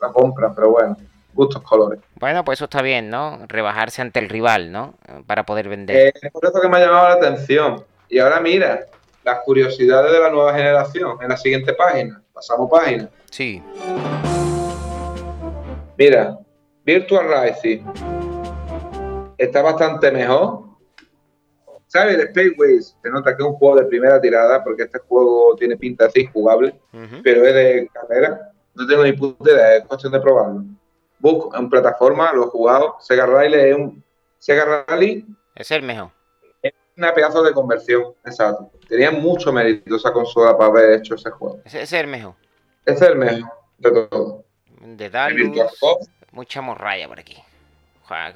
la 0.00 0.08
compra, 0.12 0.52
pero 0.54 0.70
bueno, 0.70 0.96
gustos 1.34 1.62
colores. 1.62 2.00
Bueno, 2.18 2.44
pues 2.44 2.58
eso 2.58 2.64
está 2.64 2.82
bien, 2.82 3.10
¿no? 3.10 3.40
Rebajarse 3.48 4.02
ante 4.02 4.20
el 4.20 4.28
rival, 4.28 4.70
¿no? 4.70 4.94
Para 5.26 5.44
poder 5.44 5.68
vender. 5.68 5.96
Eh, 5.96 6.12
es 6.20 6.32
por 6.32 6.44
eso 6.44 6.60
que 6.60 6.68
me 6.68 6.78
ha 6.78 6.80
llamado 6.80 7.08
la 7.08 7.14
atención. 7.14 7.84
Y 8.08 8.18
ahora 8.18 8.40
mira, 8.40 8.86
las 9.24 9.40
curiosidades 9.40 10.12
de 10.12 10.20
la 10.20 10.30
nueva 10.30 10.54
generación 10.54 11.18
en 11.20 11.28
la 11.28 11.36
siguiente 11.36 11.74
página. 11.74 12.22
Pasamos 12.32 12.70
página. 12.70 13.08
Sí. 13.30 13.62
Mira, 15.96 16.38
Virtual 16.84 17.28
Racing 17.28 17.84
está 19.36 19.62
bastante 19.62 20.10
mejor. 20.10 20.67
¿Sabes? 21.88 22.18
El 22.18 22.28
Spaceways 22.28 22.96
se 23.02 23.10
nota 23.10 23.34
que 23.34 23.42
es 23.42 23.48
un 23.48 23.54
juego 23.54 23.76
de 23.76 23.86
primera 23.86 24.20
tirada 24.20 24.62
porque 24.62 24.82
este 24.82 24.98
juego 24.98 25.56
tiene 25.56 25.76
pinta 25.76 26.10
ser 26.10 26.30
jugable, 26.30 26.78
pero 27.24 27.46
es 27.46 27.54
de 27.54 27.90
carrera. 27.92 28.52
No 28.74 28.86
tengo 28.86 29.04
ni 29.04 29.12
puta 29.12 29.50
idea, 29.50 29.76
es 29.76 29.86
cuestión 29.86 30.12
de 30.12 30.20
probarlo. 30.20 30.64
Busco 31.18 31.56
en 31.56 31.68
plataforma, 31.68 32.32
lo 32.32 32.44
he 32.44 32.48
jugado. 32.48 32.96
Sega 33.00 33.26
Rally 33.26 33.54
es 33.54 33.76
un. 33.76 34.04
Sega 34.38 34.84
Rally. 34.86 35.26
Es 35.54 35.70
el 35.70 35.82
mejor. 35.82 36.10
Es 36.62 36.72
una 36.96 37.12
pedazo 37.14 37.42
de 37.42 37.52
conversión, 37.52 38.14
exacto. 38.24 38.70
Tenía 38.86 39.10
mucho 39.10 39.50
mérito 39.50 39.96
esa 39.96 40.12
consola 40.12 40.56
para 40.56 40.70
haber 40.70 41.00
hecho 41.00 41.14
ese 41.14 41.30
juego. 41.30 41.60
Ese, 41.64 41.82
es 41.82 41.92
el 41.94 42.06
mejor. 42.06 42.34
Ese 42.84 43.04
es 43.04 43.10
el 43.10 43.16
mejor 43.16 43.50
de 43.78 43.90
todo. 43.90 44.44
De 44.80 45.10
Dalus, 45.10 45.58
mucha 46.32 46.60
morralla 46.60 47.08
por 47.08 47.18
aquí. 47.18 47.36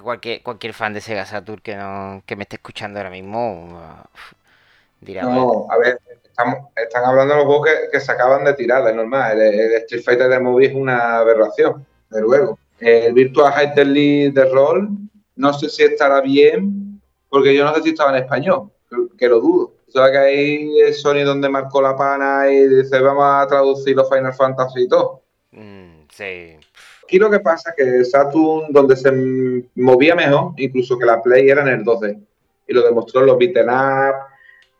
Cualquier, 0.02 0.42
cualquier 0.42 0.74
fan 0.74 0.92
de 0.92 1.00
Sega 1.00 1.26
Saturn 1.26 1.60
que, 1.62 1.76
no, 1.76 2.22
que 2.26 2.36
me 2.36 2.42
esté 2.42 2.56
escuchando 2.56 2.98
ahora 2.98 3.10
mismo 3.10 3.80
dirá... 5.00 5.22
No, 5.24 5.66
a 5.70 5.78
ver, 5.78 5.98
están 6.76 7.04
hablando 7.04 7.34
de 7.34 7.40
los 7.40 7.46
juegos 7.46 7.68
que, 7.90 8.00
se 8.00 8.12
acaban 8.12 8.44
de 8.44 8.54
tirar, 8.54 8.86
es 8.88 8.94
normal. 8.94 9.40
El, 9.40 9.74
Street 9.82 10.02
Fighter 10.02 10.28
de 10.28 10.40
Movie 10.40 10.68
es 10.68 10.74
una 10.74 11.18
aberración, 11.18 11.86
de 12.10 12.20
luego. 12.20 12.58
El 12.80 13.12
Virtual 13.12 13.52
Fighter 13.52 13.86
League 13.86 14.32
de 14.32 14.44
rol, 14.46 14.88
no 15.36 15.52
sé 15.52 15.68
si 15.68 15.82
estará 15.82 16.20
bien, 16.20 17.00
porque 17.28 17.54
yo 17.54 17.64
no 17.64 17.74
sé 17.74 17.82
si 17.82 17.90
estaba 17.90 18.16
en 18.16 18.24
español, 18.24 18.70
que 19.18 19.28
lo 19.28 19.40
dudo. 19.40 19.74
¿Sabes 19.88 20.12
que 20.12 20.18
ahí 20.18 20.80
es 20.80 21.02
Sony 21.02 21.22
donde 21.24 21.50
marcó 21.50 21.82
la 21.82 21.94
pana 21.94 22.50
y 22.50 22.66
dice 22.66 22.98
vamos 23.00 23.24
a 23.26 23.46
traducir 23.46 23.94
los 23.94 24.08
Final 24.08 24.32
Fantasy 24.32 24.84
y 24.84 24.88
todo? 24.88 25.22
Mm, 25.50 26.04
sí. 26.10 26.56
Aquí 27.12 27.18
lo 27.18 27.28
que 27.28 27.40
pasa 27.40 27.74
es 27.76 27.76
que 27.76 28.04
Saturn, 28.06 28.72
donde 28.72 28.96
se 28.96 29.12
movía 29.74 30.14
mejor, 30.14 30.54
incluso 30.56 30.98
que 30.98 31.04
la 31.04 31.20
Play 31.20 31.46
era 31.46 31.60
en 31.60 31.68
el 31.68 31.84
2D. 31.84 32.18
Y 32.66 32.72
lo 32.72 32.82
demostró 32.82 33.20
en 33.20 33.26
los 33.26 33.36
beaten 33.36 33.68
up, 33.68 34.14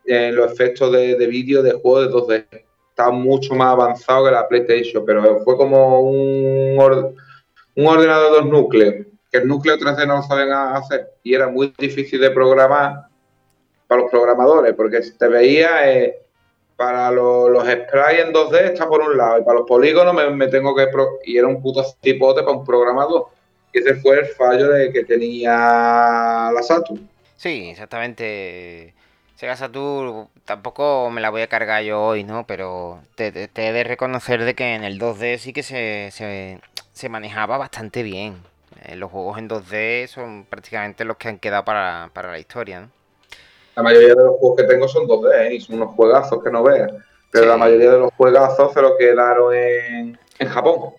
en 0.07 0.35
los 0.35 0.51
efectos 0.51 0.91
de, 0.93 1.27
vídeo 1.27 1.63
de 1.63 1.73
juego 1.73 2.01
de 2.01 2.09
2D. 2.09 2.65
Estaba 2.89 3.11
mucho 3.11 3.55
más 3.55 3.73
avanzado 3.73 4.25
que 4.25 4.31
la 4.31 4.49
PlayStation, 4.49 5.05
pero 5.05 5.45
fue 5.45 5.59
como 5.59 6.01
un, 6.01 6.79
un 6.79 7.87
ordenador 7.87 8.31
de 8.33 8.39
dos 8.39 8.47
núcleos, 8.47 9.07
que 9.31 9.37
el 9.37 9.47
núcleo 9.47 9.77
3D 9.77 10.07
no 10.07 10.23
saben 10.23 10.51
hacer. 10.53 11.11
Y 11.23 11.35
era 11.35 11.49
muy 11.49 11.75
difícil 11.77 12.19
de 12.19 12.31
programar 12.31 13.09
para 13.87 14.01
los 14.01 14.11
programadores, 14.11 14.73
porque 14.73 15.03
te 15.19 15.29
veía 15.29 15.93
eh, 15.93 16.23
para 16.77 17.11
los, 17.11 17.63
sprites 17.63 18.27
en 18.27 18.33
2D 18.33 18.73
está 18.73 18.89
por 18.89 19.01
un 19.01 19.17
lado 19.17 19.39
y 19.39 19.45
para 19.45 19.59
los 19.59 19.69
polígonos 19.69 20.15
me, 20.15 20.49
tengo 20.49 20.75
que... 20.75 20.89
y 21.25 21.37
era 21.37 21.47
un 21.47 21.63
puto 21.63 21.85
tipote 22.01 22.43
para 22.43 22.57
un 22.57 22.65
programador. 22.65 23.29
Y 23.73 23.79
ese 23.79 23.95
fue 23.97 24.21
el 24.21 24.27
fallo 24.27 24.69
de 24.69 24.93
que 24.93 25.05
tenía 25.05 25.53
la 25.53 26.63
Saturn. 26.63 27.09
Sí, 27.37 27.71
exactamente. 27.71 28.95
Sega 29.37 29.57
Saturn 29.57 30.29
tampoco 30.45 31.11
me 31.11 31.21
la 31.21 31.31
voy 31.31 31.43
a 31.43 31.49
cargar 31.49 31.83
yo 31.83 32.01
hoy, 32.01 32.25
¿no? 32.25 32.47
Pero 32.47 33.01
te, 33.15 33.29
he 33.29 33.73
de 33.73 33.85
reconocer 33.85 34.45
de 34.45 34.55
que 34.55 34.75
en 34.75 34.85
el 34.85 35.01
2D 35.01 35.39
sí 35.39 35.53
que 35.53 35.63
se, 35.63 36.11
se, 36.93 37.09
manejaba 37.09 37.59
bastante 37.59 38.03
bien. 38.03 38.37
Eh, 38.85 38.97
los 38.97 39.11
juegos 39.11 39.39
en 39.39 39.49
2D 39.49 40.07
son 40.07 40.45
prácticamente 40.49 41.05
los 41.05 41.17
que 41.17 41.29
han 41.29 41.39
quedado 41.39 41.65
para, 41.65 42.11
para 42.13 42.31
la 42.31 42.39
historia, 42.39 42.81
¿no? 42.81 43.02
La 43.75 43.83
mayoría 43.83 44.09
de 44.09 44.15
los 44.17 44.37
juegos 44.39 44.57
que 44.57 44.65
tengo 44.65 44.89
son 44.89 45.07
2D 45.07 45.47
¿eh? 45.47 45.55
y 45.55 45.61
son 45.61 45.77
unos 45.77 45.95
juegazos 45.95 46.43
que 46.43 46.51
no 46.51 46.63
veas. 46.63 46.93
Pero 47.31 47.47
la 47.47 47.57
mayoría 47.57 47.93
de 47.93 47.99
los 47.99 48.13
juegazos 48.15 48.73
se 48.73 48.83
lo 48.83 48.97
quedaron 48.99 49.55
en, 49.55 50.19
en 50.39 50.49
Japón. 50.49 50.93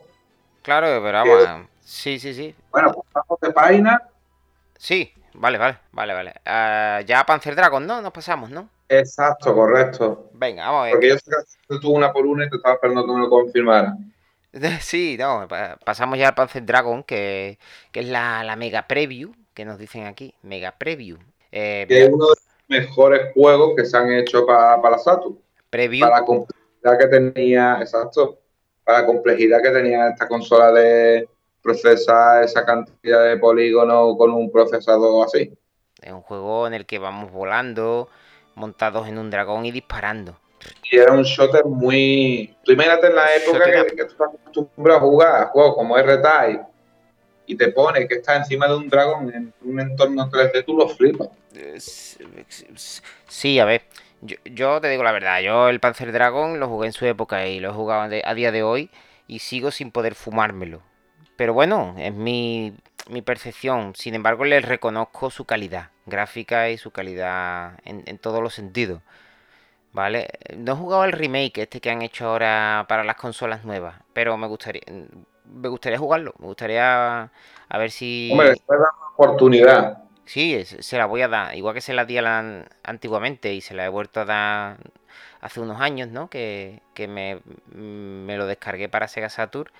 Claro, 0.64 1.02
pero 1.04 1.12
vamos. 1.12 1.68
Sí, 1.82 2.18
sí, 2.20 2.34
sí. 2.34 2.56
Bueno, 2.72 2.92
pues 2.94 3.08
vamos 3.14 3.40
de 3.42 3.52
página. 3.52 4.02
Sí, 4.78 5.14
vale, 5.34 5.58
vale, 5.58 5.78
vale, 5.92 6.14
vale. 6.14 6.34
Uh, 6.46 7.06
ya 7.06 7.24
Panzer 7.26 7.56
Dragon, 7.56 7.86
¿no? 7.86 8.02
Nos 8.02 8.12
pasamos, 8.12 8.50
¿no? 8.50 8.70
Exacto, 8.90 9.54
correcto. 9.54 10.30
Venga, 10.34 10.66
vamos 10.66 10.82
a 10.82 10.84
ver. 10.86 10.94
Porque 10.94 11.10
yo 11.10 11.18
sé 11.18 11.32
que 11.70 11.80
tú 11.80 11.92
una 11.92 12.12
por 12.12 12.26
una 12.26 12.46
y 12.46 12.50
te 12.50 12.56
estaba 12.56 12.76
esperando 12.76 13.06
que 13.06 13.12
me 13.12 13.20
lo 13.20 13.30
confirmara. 13.30 13.96
Sí, 14.82 15.18
no, 15.18 15.48
pasamos 15.84 16.20
ya 16.20 16.28
al 16.28 16.36
Panzer 16.36 16.64
Dragon, 16.64 17.02
que, 17.04 17.58
que 17.92 18.02
es 18.02 18.08
la, 18.08 18.44
la, 18.44 18.56
mega 18.56 18.88
preview, 18.88 19.34
que 19.56 19.66
nos 19.66 19.80
dicen 19.80 20.06
aquí, 20.06 20.36
mega 20.44 20.74
preview. 20.78 21.18
Eh, 21.52 21.86
que 21.88 22.04
es 22.04 22.10
uno 22.10 22.28
de 22.28 22.36
mejores 22.68 23.34
juegos 23.34 23.74
que 23.76 23.86
se 23.86 23.98
han 23.98 24.12
hecho 24.12 24.46
para, 24.46 24.82
para 24.82 24.98
la 24.98 25.04
Saturn. 25.04 25.38
Preview. 25.70 26.02
Para 26.02 26.20
la 26.20 26.26
complejidad 26.26 27.00
que 27.00 27.08
tenía, 27.08 27.78
exacto, 27.80 28.40
para 28.84 29.02
la 29.02 29.06
complejidad 29.06 29.62
que 29.62 29.70
tenía 29.70 30.10
esta 30.10 30.28
consola 30.28 30.72
de 30.72 31.28
procesar 31.62 32.44
esa 32.44 32.66
cantidad 32.66 33.24
de 33.24 33.38
polígonos 33.38 34.18
con 34.18 34.32
un 34.32 34.52
procesador 34.52 35.26
así. 35.26 35.52
Es 36.02 36.12
un 36.12 36.22
juego 36.22 36.68
en 36.68 36.74
el 36.74 36.86
que 36.86 37.00
vamos 37.00 37.32
volando, 37.32 38.10
montados 38.56 39.08
en 39.08 39.18
un 39.18 39.30
dragón 39.30 39.66
y 39.66 39.72
disparando. 39.72 40.38
Y 40.92 40.98
era 40.98 41.14
un 41.14 41.24
shooter 41.24 41.66
muy. 41.66 42.56
Tú 42.64 42.74
imagínate 42.74 43.08
en 43.08 43.16
la 43.16 43.36
época 43.36 43.66
que, 43.66 43.96
tú 43.96 44.12
estás 44.12 44.30
acostumbrado 44.34 45.00
a 45.00 45.02
jugar 45.02 45.42
a 45.42 45.46
juegos 45.48 45.76
como 45.76 45.98
R-Type 45.98 46.73
y 47.46 47.56
te 47.56 47.70
pone 47.70 48.08
que 48.08 48.16
está 48.16 48.36
encima 48.36 48.68
de 48.68 48.76
un 48.76 48.90
dragón 48.90 49.34
en 49.34 49.54
un 49.62 49.80
entorno 49.80 50.30
3D, 50.30 50.66
tú 50.66 50.78
lo 50.78 50.88
flipas. 50.90 51.30
Sí, 53.28 53.60
a 53.60 53.66
ver, 53.66 53.84
yo, 54.22 54.82
te 54.82 54.90
digo 54.90 55.04
la 55.04 55.12
verdad, 55.12 55.42
yo 55.42 55.70
el 55.70 55.80
Panzer 55.80 56.12
Dragon 56.12 56.60
lo 56.60 56.68
jugué 56.68 56.88
en 56.88 56.94
su 56.94 57.06
época 57.06 57.46
y 57.48 57.60
lo 57.60 57.70
he 57.70 57.74
jugado 57.74 58.10
a 58.24 58.34
día 58.34 58.52
de 58.52 58.64
hoy 58.64 58.90
y 59.28 59.40
sigo 59.40 59.72
sin 59.72 59.92
poder 59.92 60.16
fumármelo. 60.16 60.82
Pero 61.36 61.54
bueno, 61.54 61.96
es 61.98 62.14
mi, 62.14 62.74
mi 63.10 63.22
percepción. 63.22 63.94
Sin 63.96 64.16
embargo, 64.16 64.46
le 64.46 64.62
reconozco 64.62 65.30
su 65.30 65.46
calidad 65.46 65.90
gráfica 66.06 66.70
y 66.70 66.78
su 66.78 66.92
calidad 66.92 67.80
en, 67.86 68.04
en 68.06 68.18
todos 68.18 68.42
los 68.42 68.54
sentidos. 68.54 69.02
¿Vale? 69.92 70.28
No 70.58 70.74
he 70.74 70.76
jugado 70.76 71.06
el 71.06 71.12
remake 71.12 71.60
este 71.60 71.80
que 71.80 71.92
han 71.92 72.02
hecho 72.02 72.28
ahora 72.28 72.86
para 72.88 73.04
las 73.04 73.16
consolas 73.16 73.64
nuevas, 73.64 73.96
pero 74.14 74.38
me 74.38 74.48
gustaría 74.48 74.82
me 75.46 75.70
gustaría 75.70 75.98
jugarlo. 75.98 76.34
Me 76.40 76.48
gustaría 76.48 77.24
a 77.70 77.78
ver 77.78 77.92
si. 77.92 78.30
Hombre, 78.32 78.54
le 78.54 78.78
una 78.78 78.90
oportunidad. 79.14 79.98
Sí, 80.26 80.64
se 80.66 80.98
la 80.98 81.06
voy 81.06 81.22
a 81.22 81.28
dar. 81.28 81.56
Igual 81.56 81.74
que 81.74 81.82
se 81.82 81.94
la 81.94 82.06
di 82.06 82.18
a 82.18 82.66
antiguamente 82.84 83.54
y 83.54 83.62
se 83.62 83.74
la 83.74 83.86
he 83.86 83.90
vuelto 83.90 84.22
a 84.22 84.26
dar 84.26 84.78
hace 85.42 85.60
unos 85.60 85.82
años, 85.82 86.08
¿no? 86.10 86.30
Que, 86.30 86.82
me, 86.98 87.42
me, 87.76 88.38
lo 88.38 88.46
descargué 88.46 88.88
para 88.88 89.08
Sega 89.08 89.30
Saturn 89.30 89.72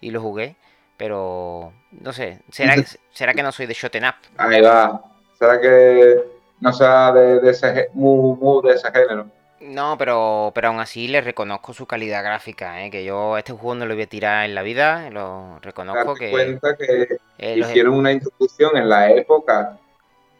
y 0.00 0.10
lo 0.10 0.20
jugué. 0.20 0.56
Pero 0.96 1.72
no 1.92 2.12
sé, 2.12 2.42
¿será, 2.50 2.74
¿será 3.12 3.32
que 3.32 3.42
no 3.42 3.52
soy 3.52 3.66
de 3.66 3.74
Shoten 3.74 4.04
Up? 4.04 4.14
Ahí 4.36 4.60
va. 4.60 5.00
¿Será 5.38 5.60
que 5.60 6.24
no 6.60 6.72
sea 6.72 7.12
de, 7.12 7.40
de 7.40 7.50
ese, 7.50 7.88
muy, 7.94 8.36
muy 8.36 8.68
de 8.68 8.74
ese 8.74 8.90
género? 8.90 9.28
No, 9.60 9.96
pero, 9.98 10.52
pero 10.54 10.68
aún 10.68 10.78
así 10.78 11.08
le 11.08 11.20
reconozco 11.20 11.72
su 11.72 11.86
calidad 11.86 12.22
gráfica, 12.22 12.84
¿eh? 12.84 12.90
que 12.90 13.04
yo 13.04 13.36
este 13.36 13.52
juego 13.52 13.74
no 13.74 13.86
lo 13.86 13.94
voy 13.94 14.04
a 14.04 14.08
tirar 14.08 14.44
en 14.44 14.54
la 14.54 14.62
vida, 14.62 15.10
lo 15.10 15.58
reconozco 15.60 16.14
que... 16.14 16.30
cuenta 16.30 16.76
que 16.76 17.18
eh, 17.38 17.58
hicieron 17.58 17.94
una 17.94 18.12
introducción 18.12 18.76
en 18.76 18.88
la 18.88 19.10
época 19.10 19.78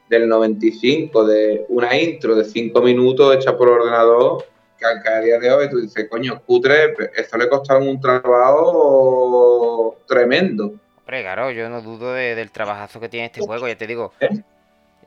del 0.08 0.28
95 0.28 1.26
de 1.26 1.66
una 1.68 1.98
intro 2.00 2.36
de 2.36 2.44
5 2.44 2.80
minutos 2.80 3.34
hecha 3.34 3.56
por 3.56 3.68
ordenador 3.68 4.44
que 4.78 5.08
a 5.08 5.20
día 5.20 5.38
de 5.38 5.50
hoy 5.50 5.68
tú 5.68 5.80
dices, 5.80 6.08
coño, 6.08 6.40
cutre, 6.44 6.94
esto 7.16 7.36
le 7.36 7.48
costaron 7.48 7.88
un 7.88 8.00
trabajo 8.00 9.98
tremendo. 10.06 10.74
Hombre, 10.98 11.22
claro, 11.22 11.50
yo 11.50 11.68
no 11.68 11.82
dudo 11.82 12.12
del 12.12 12.50
trabajazo 12.50 13.00
que 13.00 13.08
tiene 13.08 13.26
este 13.26 13.40
juego, 13.46 13.66
ya 13.66 13.76
te 13.76 13.86
digo. 13.86 14.12
¿Eh? 14.20 14.42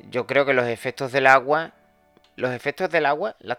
Yo 0.10 0.26
creo 0.26 0.46
que 0.46 0.54
los 0.54 0.68
efectos 0.68 1.12
del 1.12 1.28
agua 1.28 1.72
los 2.36 2.52
efectos 2.52 2.90
del 2.90 3.06
agua, 3.06 3.36
las 3.40 3.58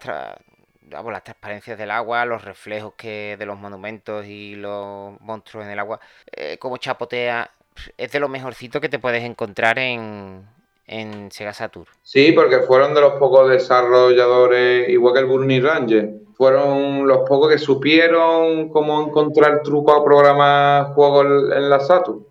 transparencias 1.25 1.79
del 1.79 1.91
agua, 1.91 2.25
los 2.25 2.45
reflejos 2.45 2.95
que 2.97 3.37
de 3.39 3.47
los 3.47 3.59
monumentos 3.59 4.27
y 4.27 4.55
los 4.55 5.21
monstruos 5.21 5.67
en 5.67 5.73
el 5.73 5.79
agua, 5.79 6.01
eh, 6.31 6.59
como 6.59 6.77
chapotea, 6.77 7.51
es 7.97 8.13
de 8.13 8.21
lo 8.21 8.29
mejorcito 8.29 8.81
que 8.81 8.89
te 8.89 8.99
puedes 8.99 9.25
encontrar 9.25 9.79
en, 9.79 10.47
en 10.87 11.31
Sega 11.31 11.53
Saturn. 11.53 11.87
Sí, 12.03 12.33
porque 12.33 12.61
fueron 12.61 12.95
de 12.95 13.01
los 13.01 13.15
pocos 13.15 13.49
desarrolladores, 13.51 14.89
igual 14.89 15.15
que 15.15 15.21
el 15.21 15.27
Burning 15.27 15.63
Ranger, 15.63 16.11
fueron 16.37 17.07
los 17.07 17.29
pocos 17.29 17.51
que 17.51 17.59
supieron 17.59 18.69
cómo 18.71 19.07
encontrar 19.07 19.63
trucos 19.63 19.97
a 19.97 20.05
programar 20.05 20.93
juegos 20.95 21.53
en 21.55 21.71
la 21.71 21.81
Saturn. 21.81 22.27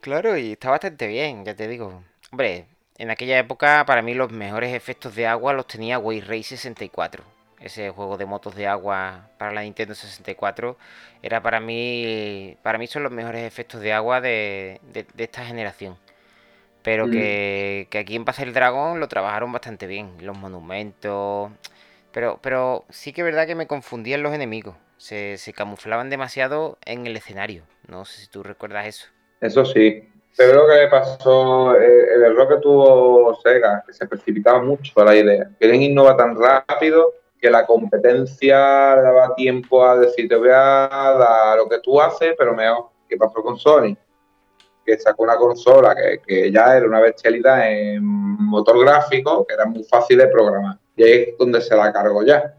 Claro, 0.00 0.36
y 0.36 0.52
está 0.52 0.70
bastante 0.70 1.06
bien, 1.06 1.44
ya 1.44 1.54
te 1.54 1.66
digo. 1.66 2.02
Hombre, 2.30 2.66
en 2.98 3.10
aquella 3.10 3.38
época 3.38 3.84
para 3.86 4.02
mí 4.02 4.14
los 4.14 4.30
mejores 4.30 4.74
efectos 4.74 5.14
de 5.14 5.26
agua 5.26 5.52
los 5.52 5.66
tenía 5.66 5.98
Way 5.98 6.20
Ray 6.22 6.42
64. 6.42 7.24
Ese 7.60 7.90
juego 7.90 8.16
de 8.18 8.26
motos 8.26 8.54
de 8.54 8.66
agua 8.66 9.30
para 9.38 9.52
la 9.52 9.62
Nintendo 9.62 9.94
64 9.94 10.76
era 11.22 11.42
para 11.42 11.60
mí, 11.60 12.56
para 12.62 12.78
mí 12.78 12.86
son 12.86 13.02
los 13.02 13.12
mejores 13.12 13.44
efectos 13.44 13.80
de 13.80 13.92
agua 13.92 14.20
de, 14.20 14.80
de 14.92 15.24
esta 15.24 15.44
generación. 15.46 15.96
Pero 16.84 17.06
mm. 17.06 17.10
que, 17.10 17.98
aquí 17.98 18.14
en 18.14 18.26
Paz 18.26 18.38
el 18.40 18.52
Dragón 18.52 19.00
lo 19.00 19.08
trabajaron 19.08 19.50
bastante 19.50 19.86
bien. 19.86 20.12
Los 20.20 20.36
monumentos. 20.36 21.50
Pero, 22.12 22.38
pero 22.42 22.84
sí 22.90 23.14
que 23.14 23.22
es 23.22 23.24
verdad 23.24 23.46
que 23.46 23.54
me 23.54 23.66
confundían 23.66 24.22
los 24.22 24.34
enemigos. 24.34 24.76
Se, 24.98 25.38
camuflaban 25.56 26.10
demasiado 26.10 26.78
en 26.84 27.06
el 27.06 27.16
escenario. 27.16 27.64
No 27.88 28.04
sé 28.04 28.20
si 28.20 28.26
tú 28.28 28.42
recuerdas 28.42 28.86
eso. 28.86 29.06
Eso 29.40 29.64
sí. 29.64 30.06
Pero 30.36 30.54
lo 30.54 30.66
que 30.66 30.74
le 30.74 30.88
pasó, 30.88 31.76
el, 31.76 32.22
error 32.22 32.48
que 32.48 32.60
tuvo 32.60 33.34
Sega, 33.42 33.82
que 33.86 33.92
se 33.92 34.06
precipitaba 34.06 34.60
mucho 34.62 35.00
a 35.00 35.04
la 35.04 35.16
idea. 35.16 35.48
Quieren 35.58 35.82
innovar 35.82 36.16
tan 36.16 36.36
rápido 36.36 37.12
que 37.40 37.50
la 37.50 37.66
competencia 37.66 38.96
le 38.96 39.02
daba 39.02 39.34
tiempo 39.34 39.84
a 39.84 39.96
decir, 39.98 40.28
te 40.28 40.36
voy 40.36 40.48
a 40.50 40.88
dar 41.18 41.58
lo 41.58 41.68
que 41.68 41.78
tú 41.78 42.00
haces, 42.00 42.34
pero 42.36 42.54
mejor. 42.54 42.86
¿Qué 43.08 43.16
pasó 43.16 43.42
con 43.42 43.58
Sony? 43.58 43.96
que 44.84 44.98
sacó 44.98 45.22
una 45.22 45.36
consola 45.36 45.94
que, 46.26 46.50
ya 46.52 46.76
era 46.76 46.86
una 46.86 47.00
bestialidad 47.00 47.70
en 47.70 48.04
motor 48.04 48.84
gráfico, 48.84 49.46
que 49.46 49.54
era 49.54 49.64
muy 49.64 49.82
fácil 49.84 50.18
de 50.18 50.28
programar. 50.28 50.78
Y 50.96 51.02
ahí 51.02 51.12
es 51.12 51.38
donde 51.38 51.60
se 51.60 51.74
la 51.74 51.92
cargó 51.92 52.22
ya. 52.22 52.54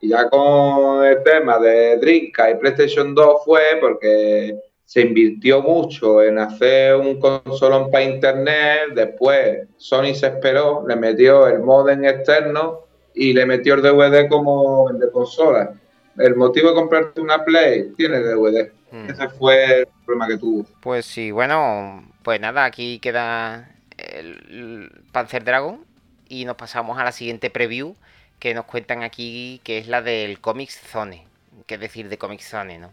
Y 0.00 0.08
ya 0.08 0.28
con 0.28 1.04
el 1.04 1.22
tema 1.22 1.58
de 1.58 1.96
Dreamcast 1.98 2.52
y 2.52 2.54
PlayStation 2.54 3.14
2 3.14 3.44
fue 3.44 3.60
porque 3.80 4.58
se 4.88 5.02
invirtió 5.02 5.60
mucho 5.60 6.22
en 6.22 6.38
hacer 6.38 6.96
un 6.96 7.20
consolón 7.20 7.90
para 7.90 8.04
internet, 8.04 8.94
después 8.94 9.68
Sony 9.76 10.14
se 10.14 10.28
esperó, 10.28 10.82
le 10.88 10.96
metió 10.96 11.46
el 11.46 11.58
modem 11.58 12.06
externo 12.06 12.86
y 13.12 13.34
le 13.34 13.44
metió 13.44 13.74
el 13.74 13.82
DVD 13.82 14.26
como 14.30 14.88
de 14.90 15.10
consola. 15.10 15.74
El 16.16 16.36
motivo 16.36 16.70
de 16.70 16.74
comprarte 16.74 17.20
una 17.20 17.44
Play 17.44 17.92
tiene 17.98 18.20
DVD. 18.20 18.72
Hmm. 18.90 19.10
Ese 19.10 19.28
fue 19.28 19.80
el 19.80 19.88
problema 20.06 20.26
que 20.26 20.38
tuvo. 20.38 20.64
Pues 20.80 21.04
sí, 21.04 21.32
bueno, 21.32 22.10
pues 22.22 22.40
nada, 22.40 22.64
aquí 22.64 22.98
queda 22.98 23.70
el 23.98 24.90
Panzer 25.12 25.44
Dragon 25.44 25.84
y 26.30 26.46
nos 26.46 26.56
pasamos 26.56 26.98
a 26.98 27.04
la 27.04 27.12
siguiente 27.12 27.50
preview 27.50 27.94
que 28.38 28.54
nos 28.54 28.64
cuentan 28.64 29.02
aquí, 29.02 29.60
que 29.64 29.76
es 29.76 29.86
la 29.86 30.00
del 30.00 30.40
Comics 30.40 30.80
Zone, 30.80 31.26
que 31.66 31.74
es 31.74 31.80
decir, 31.80 32.08
de 32.08 32.16
Comics 32.16 32.48
Zone, 32.48 32.78
¿no? 32.78 32.90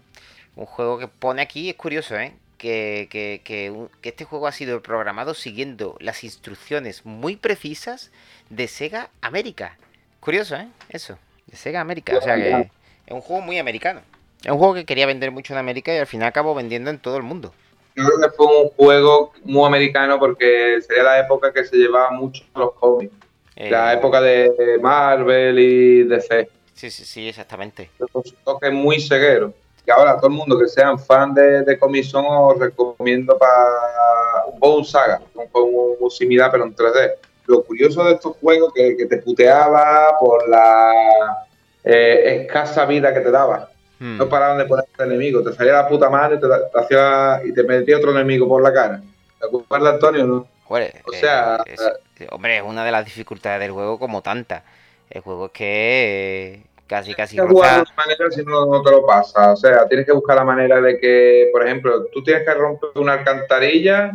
Un 0.55 0.65
juego 0.65 0.97
que 0.97 1.07
pone 1.07 1.41
aquí, 1.41 1.69
es 1.69 1.75
curioso, 1.75 2.15
¿eh? 2.17 2.33
Que, 2.57 3.07
que, 3.11 3.41
que, 3.43 3.89
este 4.01 4.23
juego 4.23 4.47
ha 4.47 4.51
sido 4.51 4.81
programado 4.81 5.33
siguiendo 5.33 5.97
las 5.99 6.23
instrucciones 6.23 7.05
muy 7.05 7.35
precisas 7.35 8.11
de 8.49 8.67
Sega 8.67 9.09
América. 9.21 9.77
Curioso, 10.21 10.55
¿eh? 10.55 10.67
Eso, 10.89 11.17
de 11.47 11.57
Sega 11.57 11.81
América. 11.81 12.17
O 12.17 12.21
sea 12.21 12.35
que 12.35 12.71
es 13.05 13.13
un 13.13 13.21
juego 13.21 13.41
muy 13.41 13.59
americano. 13.59 14.01
Es 14.43 14.51
un 14.51 14.57
juego 14.57 14.73
que 14.73 14.85
quería 14.85 15.05
vender 15.05 15.31
mucho 15.31 15.53
en 15.53 15.59
América 15.59 15.93
y 15.93 15.97
al 15.97 16.07
final 16.07 16.27
acabó 16.27 16.55
vendiendo 16.55 16.89
en 16.89 16.99
todo 16.99 17.17
el 17.17 17.23
mundo. 17.23 17.53
Yo 17.95 18.03
creo 18.05 18.29
que 18.29 18.35
fue 18.35 18.45
un 18.45 18.69
juego 18.69 19.33
muy 19.43 19.65
americano 19.65 20.19
porque 20.19 20.81
sería 20.81 21.03
la 21.03 21.19
época 21.19 21.53
que 21.53 21.63
se 21.65 21.77
llevaba 21.77 22.11
mucho 22.11 22.43
los 22.55 22.73
cómics. 22.73 23.13
la 23.55 23.93
eh, 23.93 23.97
época 23.97 24.21
de 24.21 24.77
Marvel 24.81 25.59
y 25.59 26.03
DC. 26.03 26.49
Sí, 26.73 26.91
sí, 26.91 27.05
sí, 27.05 27.29
exactamente. 27.29 27.89
Es 27.99 28.07
un 28.13 28.23
toque 28.43 28.69
muy 28.69 28.99
ceguero. 28.99 29.53
Y 29.85 29.91
ahora 29.91 30.17
todo 30.17 30.27
el 30.27 30.33
mundo 30.33 30.57
que 30.57 30.67
sean 30.67 30.97
fan 30.97 31.33
de, 31.33 31.63
de 31.63 31.77
cómics 31.77 32.09
son 32.09 32.25
os 32.27 32.59
recomiendo 32.59 33.37
para 33.37 34.45
un 34.47 34.59
Bone 34.59 34.85
Saga, 34.85 35.21
un 35.33 35.47
juego 35.47 36.09
similar 36.09 36.51
pero 36.51 36.65
en 36.65 36.75
3D. 36.75 37.11
Lo 37.47 37.63
curioso 37.63 38.03
de 38.03 38.13
estos 38.13 38.35
juegos 38.37 38.73
que, 38.73 38.97
que 38.97 39.05
te 39.05 39.17
puteaba 39.17 40.17
por 40.19 40.47
la 40.49 41.45
eh, 41.83 42.41
escasa 42.41 42.85
vida 42.85 43.13
que 43.13 43.19
te 43.19 43.29
daba. 43.29 43.69
Hmm. 43.99 44.17
No 44.17 44.27
paraban 44.27 44.57
de 44.57 44.65
poner 44.65 44.85
enemigo. 44.99 45.43
Te 45.43 45.53
salía 45.53 45.73
la 45.73 45.87
puta 45.87 46.09
madre 46.09 46.37
y 46.37 46.39
te, 46.39 46.47
hacía, 46.79 47.41
y 47.45 47.53
te 47.53 47.63
metía 47.63 47.97
otro 47.97 48.11
enemigo 48.11 48.47
por 48.47 48.63
la 48.63 48.73
cara. 48.73 49.01
¿Te 49.39 49.45
acuerdas, 49.45 49.93
Antonio? 49.93 50.25
No? 50.25 50.47
o 50.67 51.13
sea. 51.13 51.63
Eh, 51.65 52.27
hombre, 52.31 52.57
es 52.57 52.63
una 52.63 52.83
de 52.83 52.91
las 52.91 53.05
dificultades 53.05 53.59
del 53.59 53.71
juego 53.71 53.99
como 53.99 54.21
tanta. 54.21 54.63
El 55.09 55.21
juego 55.21 55.47
es 55.47 55.51
que 55.51 56.63
casi, 56.87 57.13
casi. 57.13 57.35
Tienes 57.35 57.49
que 57.49 57.55
jugar 57.55 57.75
de 57.75 57.81
una 57.81 57.95
manera 57.95 58.31
si 58.31 58.43
no, 58.43 58.65
no 58.65 58.81
te 58.81 58.91
lo 58.91 59.05
pasa. 59.05 59.53
O 59.53 59.55
sea, 59.55 59.87
tienes 59.87 60.05
que 60.05 60.13
buscar 60.13 60.35
la 60.37 60.43
manera 60.43 60.81
de 60.81 60.99
que, 60.99 61.49
por 61.51 61.65
ejemplo, 61.65 62.05
tú 62.13 62.23
tienes 62.23 62.45
que 62.45 62.53
romper 62.53 62.89
una 62.95 63.13
alcantarilla. 63.13 64.11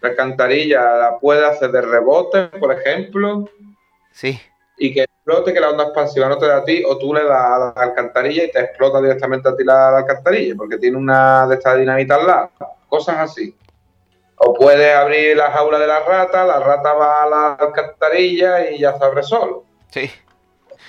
La 0.00 0.10
alcantarilla 0.10 0.82
la 0.96 1.18
puedes 1.18 1.44
hacer 1.44 1.70
de 1.70 1.80
rebote, 1.80 2.46
por 2.58 2.72
ejemplo. 2.72 3.48
Sí 4.12 4.40
y 4.78 4.92
que 4.92 5.02
explote, 5.02 5.52
que 5.52 5.60
la 5.60 5.70
onda 5.70 5.84
expansiva 5.84 6.28
no 6.28 6.38
te 6.38 6.46
da 6.46 6.58
a 6.58 6.64
ti, 6.64 6.82
o 6.86 6.98
tú 6.98 7.14
le 7.14 7.24
das 7.24 7.40
a 7.40 7.58
la 7.58 7.82
alcantarilla 7.82 8.44
y 8.44 8.50
te 8.50 8.60
explota 8.60 9.00
directamente 9.00 9.48
a 9.48 9.56
ti 9.56 9.64
la, 9.64 9.98
alcantarilla, 9.98 10.54
porque 10.56 10.78
tiene 10.78 10.96
una 10.96 11.46
de 11.46 11.54
estas 11.54 11.78
dinamitas 11.78 12.18
al 12.18 12.26
lado, 12.26 12.50
cosas 12.88 13.16
así. 13.18 13.56
O 14.36 14.52
puedes 14.52 14.94
abrir 14.94 15.36
la 15.36 15.50
jaula 15.50 15.78
de 15.78 15.86
la 15.86 16.00
rata, 16.00 16.44
la 16.44 16.60
rata 16.60 16.92
va 16.92 17.22
a 17.22 17.28
la 17.28 17.52
alcantarilla 17.54 18.70
y 18.70 18.78
ya 18.78 18.96
se 18.96 19.04
abre 19.04 19.22
solo. 19.22 19.64
Sí. 19.90 20.10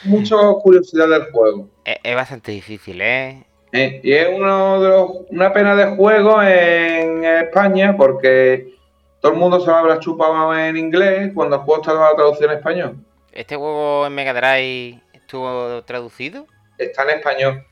Mucha 0.04 0.36
curiosidad 0.62 1.08
del 1.10 1.32
juego. 1.32 1.70
Es, 1.84 2.16
bastante 2.16 2.52
difícil, 2.52 3.02
¿eh? 3.02 3.44
¿eh? 3.72 4.00
Y 4.04 4.14
es 4.14 4.28
uno 4.34 4.82
de 4.82 4.90
los, 4.90 5.12
una 5.30 5.54
pena 5.54 5.76
de 5.76 5.96
juego 5.96 6.42
en 6.42 7.24
España 7.26 7.96
porque 7.98 8.76
todo 9.22 9.34
el 9.34 9.40
mundo 9.40 9.60
se 9.60 9.68
lo 9.68 9.76
habrá 9.76 10.00
chupado 10.00 10.56
en 10.58 10.78
inglés 10.78 11.32
cuando 11.34 11.58
el 11.58 11.62
juego 11.64 11.82
estaba 11.82 12.16
traducido 12.16 12.52
en 12.52 12.58
español. 12.58 12.98
¿Este 13.32 13.56
juego 13.56 14.06
en 14.08 14.16
Mega 14.16 14.34
Drive 14.34 15.02
estuvo 15.14 15.84
traducido? 15.84 16.48
Está 16.78 17.04
en 17.04 17.18
español. 17.18 17.66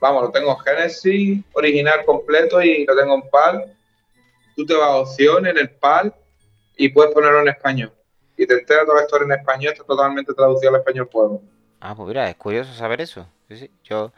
Vamos, 0.00 0.22
lo 0.22 0.30
tengo 0.30 0.50
en 0.52 0.58
Genesis, 0.58 1.44
original 1.54 2.04
completo 2.04 2.62
y 2.62 2.84
lo 2.84 2.96
tengo 2.96 3.14
en 3.14 3.22
PAL. 3.30 3.76
Tú 4.54 4.64
te 4.66 4.74
vas 4.74 4.88
a 4.88 4.96
opción 4.96 5.46
en 5.46 5.58
el 5.58 5.70
PAL 5.70 6.14
y 6.76 6.88
puedes 6.88 7.12
ponerlo 7.12 7.40
en 7.40 7.48
español. 7.48 7.92
Y 8.36 8.46
te 8.46 8.54
entera 8.54 8.84
toda 8.84 8.98
la 8.98 9.02
historia 9.02 9.24
en 9.24 9.40
español, 9.40 9.72
está 9.72 9.84
totalmente 9.84 10.32
traducido 10.34 10.72
al 10.72 10.80
español. 10.80 11.08
Ah, 11.80 11.94
pues 11.94 12.08
mira, 12.08 12.28
es 12.28 12.36
curioso 12.36 12.72
saber 12.74 13.00
eso. 13.00 13.26
Yo, 13.84 14.12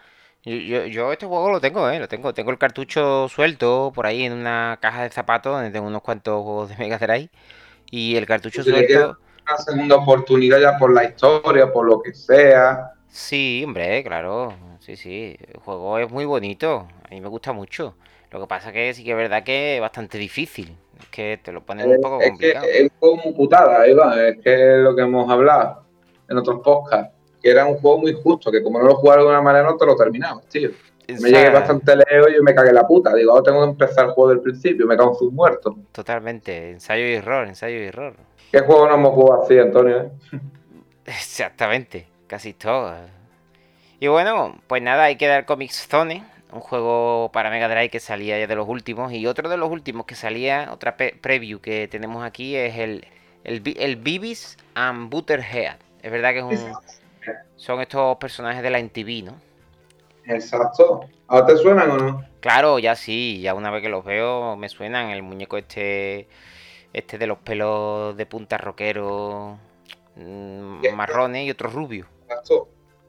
yo, 0.45 1.13
este 1.13 1.27
juego 1.27 1.51
lo 1.51 1.61
tengo, 1.61 1.89
¿eh? 1.91 1.99
Lo 1.99 2.09
tengo. 2.09 2.33
Tengo 2.33 2.51
el 2.51 2.59
cartucho 2.59 3.29
suelto 3.29 3.93
por 3.95 4.07
ahí 4.07 4.25
en 4.25 4.33
una 4.33 4.79
caja 4.81 5.03
de 5.03 5.11
zapatos 5.11 5.53
donde 5.53 5.71
tengo 5.71 5.87
unos 5.87 6.03
cuantos 6.03 6.43
juegos 6.43 6.69
de 6.71 6.77
Mega 6.77 6.99
Drive. 6.99 7.31
Y 7.91 8.17
el 8.17 8.27
cartucho 8.27 8.63
suelto 8.63 9.19
segunda 9.59 9.97
oportunidad 9.97 10.61
ya 10.61 10.79
por 10.79 10.93
la 10.93 11.05
historia, 11.05 11.73
por 11.73 11.87
lo 11.87 12.01
que 12.01 12.13
sea. 12.13 12.93
Sí, 13.09 13.63
hombre, 13.65 14.03
claro. 14.05 14.55
Sí, 14.79 14.97
sí. 14.97 15.37
El 15.41 15.61
juego 15.61 15.99
es 15.99 16.11
muy 16.11 16.25
bonito. 16.25 16.87
A 17.05 17.09
mí 17.11 17.21
me 17.21 17.29
gusta 17.29 17.53
mucho. 17.53 17.95
Lo 18.31 18.41
que 18.41 18.47
pasa 18.47 18.73
que 18.73 18.95
sí 18.95 19.03
que 19.03 19.11
es 19.11 19.17
verdad 19.17 19.43
que 19.43 19.77
es 19.77 19.81
bastante 19.81 20.19
difícil. 20.19 20.77
Es 20.99 21.07
que 21.07 21.41
te 21.43 21.53
lo 21.53 21.63
ponen 21.63 21.89
un 21.89 22.01
poco 22.01 22.19
complicado. 22.19 22.65
Es, 22.67 22.73
que 22.73 22.85
es 22.85 23.25
muy 23.25 23.35
putada, 23.35 23.87
Iván. 23.89 24.19
Es 24.19 24.39
que 24.39 24.53
es 24.53 24.79
lo 24.79 24.95
que 24.95 25.03
hemos 25.03 25.31
hablado 25.31 25.85
en 26.29 26.39
otros 26.39 26.61
podcasts. 26.63 27.15
Que 27.43 27.51
era 27.51 27.67
un 27.67 27.77
juego 27.77 27.99
muy 27.99 28.13
justo, 28.13 28.51
que 28.51 28.63
como 28.63 28.79
no 28.79 28.87
lo 28.87 28.97
jugaron 28.97 29.25
de 29.25 29.31
una 29.31 29.43
manera, 29.43 29.65
no 29.65 29.77
te 29.77 29.87
lo 29.87 29.97
terminamos, 29.97 30.47
tío. 30.47 30.71
Me 31.09 31.31
llegué 31.31 31.51
bastante 31.51 31.97
lejos 31.97 32.29
y 32.39 32.43
me 32.43 32.55
cagué 32.55 32.73
la 32.73 32.87
puta. 32.87 33.15
Digo, 33.15 33.33
ahora 33.33 33.43
tengo 33.43 33.65
que 33.65 33.71
empezar 33.71 34.07
el 34.07 34.11
juego 34.13 34.31
del 34.31 34.41
principio, 34.41 34.87
me 34.87 34.97
cago 34.97 35.11
en 35.11 35.19
sus 35.19 35.33
muertos. 35.33 35.75
Totalmente, 35.93 36.71
ensayo 36.71 37.05
y 37.05 37.15
error, 37.15 37.49
ensayo 37.49 37.77
y 37.79 37.87
error. 37.87 38.15
¿Qué 38.53 38.61
juego 38.61 38.89
no 38.89 38.95
hemos 38.95 39.15
jugado 39.15 39.43
así, 39.43 39.59
Antonio? 39.59 40.11
Exactamente, 41.07 42.07
casi 42.27 42.53
todo. 42.53 42.95
Y 43.99 44.09
bueno, 44.09 44.57
pues 44.67 44.83
nada, 44.83 45.05
hay 45.05 45.17
que 45.17 45.27
dar 45.27 45.45
Comics 45.45 45.87
Zone, 45.89 46.25
un 46.53 46.61
juego 46.61 47.31
para 47.33 47.51
Mega 47.51 47.69
Drive 47.69 47.91
que 47.91 48.01
salía 48.01 48.39
ya 48.39 48.47
de 48.47 48.55
los 48.57 48.69
últimos. 48.69 49.13
Y 49.13 49.27
otro 49.27 49.49
de 49.49 49.57
los 49.57 49.71
últimos 49.71 50.07
que 50.07 50.15
salía, 50.15 50.71
otra 50.73 50.97
preview 50.97 51.61
que 51.61 51.89
tenemos 51.89 52.25
aquí, 52.25 52.57
es 52.57 52.77
el, 52.79 53.07
el, 53.45 53.63
el 53.79 53.97
Bibis 53.97 54.57
and 54.75 55.11
Butterhead. 55.11 55.77
Es 56.03 56.11
verdad 56.11 56.33
que 56.33 56.39
es 56.39 56.45
un, 56.45 56.73
son 57.57 57.81
estos 57.81 58.17
personajes 58.17 58.63
de 58.63 58.71
la 58.71 58.79
NTV, 58.79 59.25
¿no? 59.25 59.35
Exacto. 60.27 61.01
¿Ahora 61.27 61.47
te 61.47 61.57
suenan 61.57 61.91
o 61.91 61.97
no? 61.97 62.25
Claro, 62.41 62.79
ya 62.79 62.97
sí, 62.97 63.41
ya 63.41 63.55
una 63.55 63.71
vez 63.71 63.83
que 63.83 63.89
los 63.89 64.05
veo 64.05 64.57
me 64.57 64.69
suenan. 64.69 65.11
El 65.11 65.23
muñeco 65.23 65.57
este 65.57 66.29
este 66.93 67.19
de 67.19 67.27
los 67.27 67.39
pelos 67.39 68.17
de 68.17 68.27
punta 68.27 68.59
roquero 68.59 69.59
mm, 70.17 70.95
marrones 70.95 71.47
y 71.47 71.51
otro 71.51 71.69
rubio. 71.69 72.07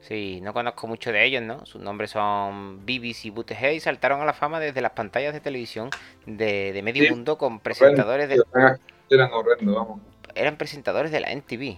Sí, 0.00 0.40
no 0.42 0.52
conozco 0.52 0.88
mucho 0.88 1.12
de 1.12 1.24
ellos, 1.24 1.42
¿no? 1.42 1.64
Sus 1.64 1.80
nombres 1.80 2.10
son 2.10 2.84
Bibis 2.84 3.24
y 3.24 3.30
Butthead 3.30 3.70
y 3.70 3.80
saltaron 3.80 4.20
a 4.20 4.24
la 4.24 4.32
fama 4.32 4.58
desde 4.58 4.80
las 4.80 4.92
pantallas 4.92 5.32
de 5.32 5.40
televisión 5.40 5.90
de, 6.26 6.78
medio 6.82 7.08
mundo 7.10 7.38
con 7.38 7.60
presentadores 7.60 8.28
de... 8.28 8.42
Eran 9.10 9.32
horrendos, 9.32 9.74
vamos. 9.74 10.00
Eran 10.34 10.56
presentadores 10.56 11.12
de 11.12 11.20
la 11.20 11.30
NTV. 11.30 11.76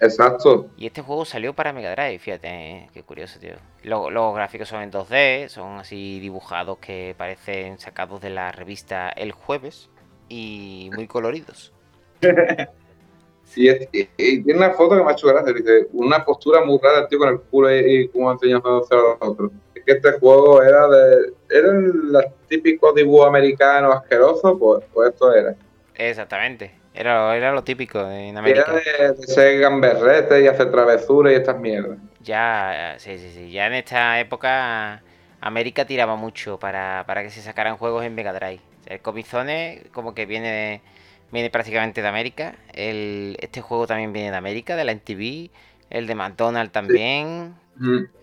Exacto. 0.00 0.68
Y 0.76 0.86
este 0.86 1.02
juego 1.02 1.24
salió 1.24 1.54
para 1.54 1.72
Mega 1.72 1.90
Drive, 1.92 2.18
fíjate, 2.18 2.48
eh, 2.48 2.90
qué 2.92 3.02
curioso, 3.02 3.38
tío. 3.40 3.54
Los, 3.82 4.34
gráficos 4.34 4.68
son 4.68 4.82
en 4.82 4.92
2D, 4.92 5.48
son 5.48 5.78
así 5.78 6.20
dibujados 6.20 6.78
que 6.78 7.14
parecen 7.16 7.78
sacados 7.78 8.20
de 8.20 8.30
la 8.30 8.52
revista 8.52 9.10
El 9.10 9.32
Jueves 9.32 9.90
y 10.28 10.90
muy 10.94 11.06
coloridos. 11.06 11.72
y, 13.56 14.04
tiene 14.42 14.54
una 14.54 14.70
foto 14.70 14.96
que 14.96 15.02
me 15.02 15.10
ha 15.10 15.12
hecho 15.12 15.28
gracia, 15.28 15.52
dice, 15.52 15.88
una 15.92 16.24
postura 16.24 16.64
muy 16.64 16.78
rara, 16.82 17.08
tío, 17.08 17.18
con 17.18 17.28
el 17.30 17.40
culo 17.40 17.74
y, 17.74 18.08
como 18.08 18.30
enseñando 18.30 18.76
a 18.76 18.80
hacer 18.80 18.98
a 18.98 19.02
los 19.02 19.16
otros. 19.20 19.52
Es 19.74 19.84
que 19.84 19.92
este 19.92 20.12
juego 20.12 20.62
era 20.62 20.86
de... 20.88 21.32
Era 21.50 21.68
el 21.70 22.12
típico 22.46 22.92
dibujo 22.92 23.26
americano 23.26 23.92
asqueroso, 23.92 24.58
pues, 24.58 24.84
pues 24.92 25.10
esto 25.10 25.32
era. 25.34 25.56
Exactamente. 25.94 26.72
Era, 26.98 27.36
era 27.36 27.52
lo 27.52 27.62
típico 27.62 28.10
en 28.10 28.36
América. 28.36 28.66
Era 28.84 29.12
de, 29.12 29.22
ser 29.22 29.60
gamberrete 29.60 30.42
y 30.42 30.48
hacer 30.48 30.72
travesuras 30.72 31.32
y 31.32 31.36
estas 31.36 31.56
mierdas. 31.56 31.96
Ya, 32.24 32.96
sí, 32.98 33.18
sí, 33.18 33.30
sí. 33.32 33.52
Ya 33.52 33.68
en 33.68 33.74
esta 33.74 34.18
época 34.18 35.00
América 35.40 35.84
tiraba 35.84 36.16
mucho 36.16 36.58
para, 36.58 37.04
que 37.22 37.30
se 37.30 37.40
sacaran 37.40 37.76
juegos 37.76 38.04
en 38.04 38.16
Mega 38.16 38.32
Drive. 38.32 38.60
el 38.86 38.98
Comizone 38.98 39.84
como 39.92 40.12
que 40.12 40.26
viene, 40.26 40.82
viene 41.30 41.50
prácticamente 41.50 42.02
de 42.02 42.08
América. 42.08 42.56
El, 42.72 43.36
este 43.40 43.60
juego 43.60 43.86
también 43.86 44.12
viene 44.12 44.32
de 44.32 44.36
América, 44.36 44.74
de 44.74 44.84
la 44.84 44.90
NTV. 44.90 45.50
El 45.90 46.08
de 46.08 46.14
McDonald's 46.16 46.72
también. 46.72 47.54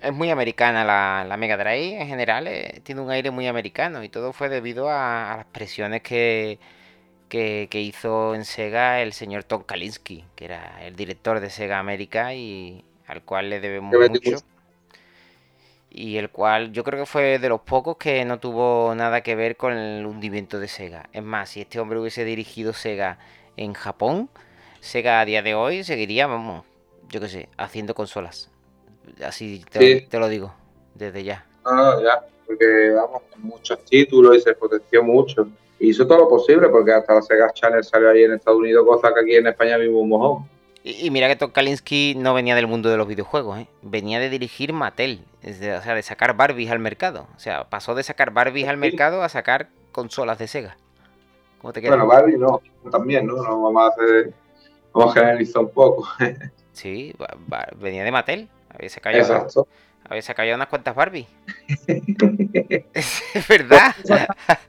Es 0.01 0.11
muy 0.11 0.31
americana 0.31 0.83
la, 0.83 1.37
Mega 1.37 1.55
Drive 1.55 2.01
en 2.01 2.09
general. 2.09 2.47
Eh, 2.47 2.81
tiene 2.83 2.99
un 2.99 3.09
aire 3.09 3.31
muy 3.31 3.47
americano 3.47 4.03
y 4.03 4.09
todo 4.09 4.33
fue 4.33 4.49
debido 4.49 4.89
a 4.89 5.35
las 5.37 5.45
presiones 5.45 6.01
que 6.01 6.59
que, 7.29 7.67
hizo 7.73 8.35
en 8.35 8.45
Sega 8.45 9.01
el 9.01 9.13
señor 9.13 9.43
Tom 9.43 9.63
Kalinske, 9.63 10.23
que 10.35 10.45
era 10.45 10.85
el 10.85 10.95
director 10.95 11.39
de 11.39 11.49
Sega 11.49 11.79
América 11.79 12.33
y 12.33 12.83
al 13.07 13.23
cual 13.23 13.49
le 13.49 13.59
debemos 13.59 13.93
mucho. 13.93 14.37
Y 15.89 16.17
el 16.17 16.29
cual 16.29 16.73
yo 16.73 16.83
creo 16.83 16.99
que 16.99 17.05
fue 17.05 17.39
de 17.39 17.47
los 17.47 17.61
pocos 17.61 17.95
que 17.97 18.25
no 18.25 18.39
tuvo 18.39 18.93
nada 18.95 19.21
que 19.21 19.35
ver 19.35 19.55
con 19.55 19.73
el 19.73 20.05
hundimiento 20.05 20.59
de 20.59 20.67
Sega. 20.67 21.09
Es 21.13 21.23
más, 21.23 21.49
si 21.49 21.61
este 21.61 21.79
hombre 21.79 21.99
hubiese 21.99 22.25
dirigido 22.25 22.73
Sega 22.73 23.17
en 23.55 23.73
Japón, 23.73 24.29
Sega 24.81 25.21
a 25.21 25.25
día 25.25 25.41
de 25.41 25.55
hoy 25.55 25.83
seguiría, 25.83 26.27
vamos, 26.27 26.65
yo 27.09 27.21
qué 27.21 27.29
sé, 27.29 27.49
haciendo 27.57 27.95
consolas. 27.95 28.51
Así 29.23 29.63
te, 29.71 30.07
lo 30.19 30.27
digo, 30.27 30.53
desde 30.95 31.23
ya. 31.23 31.45
Ah, 31.63 31.97
ya, 32.03 32.25
porque 32.45 32.89
vamos, 32.89 33.21
muchos 33.37 33.83
títulos 33.85 34.37
y 34.37 34.41
se 34.41 34.53
potenció 34.53 35.01
mucho 35.01 35.47
hizo 35.79 36.07
todo 36.07 36.19
lo 36.19 36.29
posible 36.29 36.69
porque 36.69 36.93
hasta 36.93 37.13
la 37.13 37.21
Sega 37.21 37.51
Channel 37.53 37.83
salió 37.83 38.09
ahí 38.09 38.23
en 38.23 38.33
Estados 38.33 38.59
Unidos, 38.59 38.85
cosa 38.85 39.13
que 39.13 39.21
aquí 39.21 39.35
en 39.35 39.47
España 39.47 39.77
vimos 39.77 40.01
un 40.01 40.09
mojón. 40.09 40.49
Y, 40.83 41.09
mira 41.09 41.27
que 41.27 41.35
Tom 41.35 41.49
Kalinski 41.49 42.13
no 42.15 42.35
venía 42.35 42.53
del 42.53 42.67
mundo 42.67 42.89
de 42.89 42.97
los 42.97 43.07
videojuegos, 43.07 43.57
¿eh? 43.57 43.67
venía 43.81 44.19
de 44.19 44.29
dirigir 44.29 44.71
Mattel, 44.71 45.25
o 45.43 45.81
sea, 45.81 45.95
de 45.95 46.03
sacar 46.03 46.37
Barbies 46.37 46.69
al 46.69 46.77
mercado. 46.77 47.27
O 47.35 47.39
sea, 47.39 47.63
pasó 47.63 47.95
de 47.95 48.03
sacar 48.03 48.31
Barbies 48.31 48.67
al 48.67 48.77
mercado 48.77 49.23
a 49.23 49.29
sacar 49.29 49.69
consolas 49.91 50.37
de 50.37 50.47
Sega. 50.47 50.77
¿Cómo 51.59 51.73
te 51.73 51.81
bueno, 51.81 52.05
Barbie 52.05 52.37
no, 52.37 52.61
también, 52.91 53.25
¿no? 53.25 53.41
no 53.41 53.63
vamos 53.63 53.83
a 53.83 53.87
hacer, 53.87 54.33
vamos 54.93 55.17
a 55.17 55.19
generalizar 55.19 55.63
un 55.63 55.71
poco. 55.71 56.07
sí, 56.73 57.15
venía 57.77 58.03
de 58.03 58.11
Mattel, 58.11 58.47
había 58.69 58.89
sacado, 58.89 59.17
Exacto. 59.17 59.67
Había 60.07 60.21
sacado 60.21 60.53
unas 60.53 60.67
cuantas 60.67 60.95
Barbie. 60.95 61.27
es 61.87 63.47
verdad. 63.49 63.95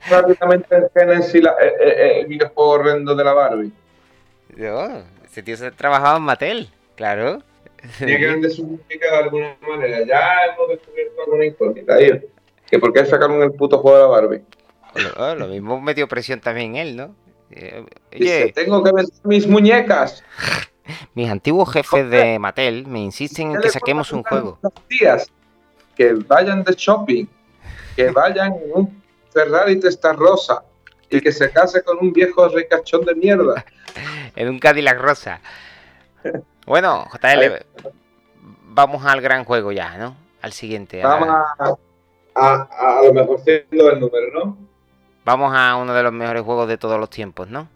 Prácticamente 0.09 0.75
el 0.75 0.89
Genesis, 0.93 1.35
eh, 1.35 1.49
eh, 1.61 1.75
eh, 1.79 2.19
el 2.21 2.27
videojuego 2.27 2.71
horrendo 2.71 3.15
de 3.15 3.23
la 3.23 3.33
Barbie. 3.33 3.71
Yo, 4.55 5.03
ese 5.25 5.43
tío 5.43 5.55
se 5.55 5.71
trabajaba 5.71 6.17
en 6.17 6.23
Mattel, 6.23 6.69
claro. 6.95 7.43
Tiene 7.99 8.41
que 8.41 8.49
su 8.49 8.65
música 8.65 9.11
de 9.11 9.17
alguna 9.17 9.55
manera. 9.67 10.03
Ya 10.03 10.45
hemos 10.45 10.69
descubierto 10.69 11.21
alguna 11.23 11.45
incógnita 11.45 11.93
ahí. 11.93 12.19
Que 12.69 12.79
por 12.79 12.91
qué 12.91 13.05
sacaron 13.05 13.41
el 13.43 13.51
puto 13.51 13.77
juego 13.77 13.97
de 13.97 14.03
la 14.03 14.09
Barbie. 14.09 15.37
Lo 15.37 15.47
mismo 15.47 15.79
metió 15.79 16.07
presión 16.07 16.39
también 16.39 16.75
él, 16.75 16.95
¿no? 16.95 17.15
Oye, 18.11 18.51
tengo 18.53 18.83
que 18.83 18.91
vender 18.91 19.13
mis 19.23 19.47
muñecas. 19.47 20.23
Mis 21.13 21.29
antiguos 21.29 21.71
jefes 21.71 22.09
de 22.09 22.39
Mattel 22.39 22.87
me 22.87 22.99
insisten 22.99 23.55
en 23.55 23.61
que 23.61 23.69
saquemos 23.69 24.11
un 24.13 24.23
juego. 24.23 24.59
Días, 24.89 25.31
que 25.95 26.13
vayan 26.13 26.63
de 26.63 26.73
shopping, 26.73 27.25
que 27.95 28.09
vayan 28.11 28.53
en 28.53 28.71
un 28.73 29.03
Ferrari 29.31 29.79
rosa 30.15 30.63
y 31.09 31.21
que 31.21 31.31
se 31.31 31.51
case 31.51 31.83
con 31.83 31.97
un 31.99 32.11
viejo 32.11 32.47
ricachón 32.49 33.05
de 33.05 33.15
mierda. 33.15 33.65
en 34.35 34.49
un 34.49 34.59
Cadillac 34.59 34.99
rosa. 34.99 35.41
Bueno, 36.65 37.07
JL, 37.11 37.65
vamos 38.63 39.05
al 39.05 39.21
gran 39.21 39.43
juego 39.45 39.71
ya, 39.71 39.97
¿no? 39.97 40.15
Al 40.41 40.53
siguiente. 40.53 41.01
Vamos 41.01 41.29
a, 41.29 41.77
a, 42.35 43.01
lo 43.03 43.13
mejor 43.13 43.39
siendo 43.41 43.89
el 43.89 43.99
número, 43.99 44.27
¿no? 44.33 44.57
Vamos 45.23 45.53
a 45.55 45.75
uno 45.75 45.93
de 45.93 46.03
los 46.03 46.13
mejores 46.13 46.43
juegos 46.43 46.67
de 46.67 46.77
todos 46.77 46.99
los 46.99 47.09
tiempos, 47.09 47.49
¿no? 47.49 47.67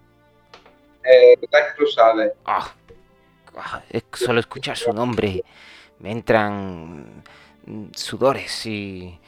Eh, 1.04 1.38
Crusade. 1.76 2.32
Ah, 2.44 2.72
solo 4.12 4.40
escuchar 4.40 4.76
su 4.76 4.92
nombre 4.92 5.44
me 5.98 6.10
entran 6.10 7.22
sudores 7.94 8.66
y, 8.66 9.18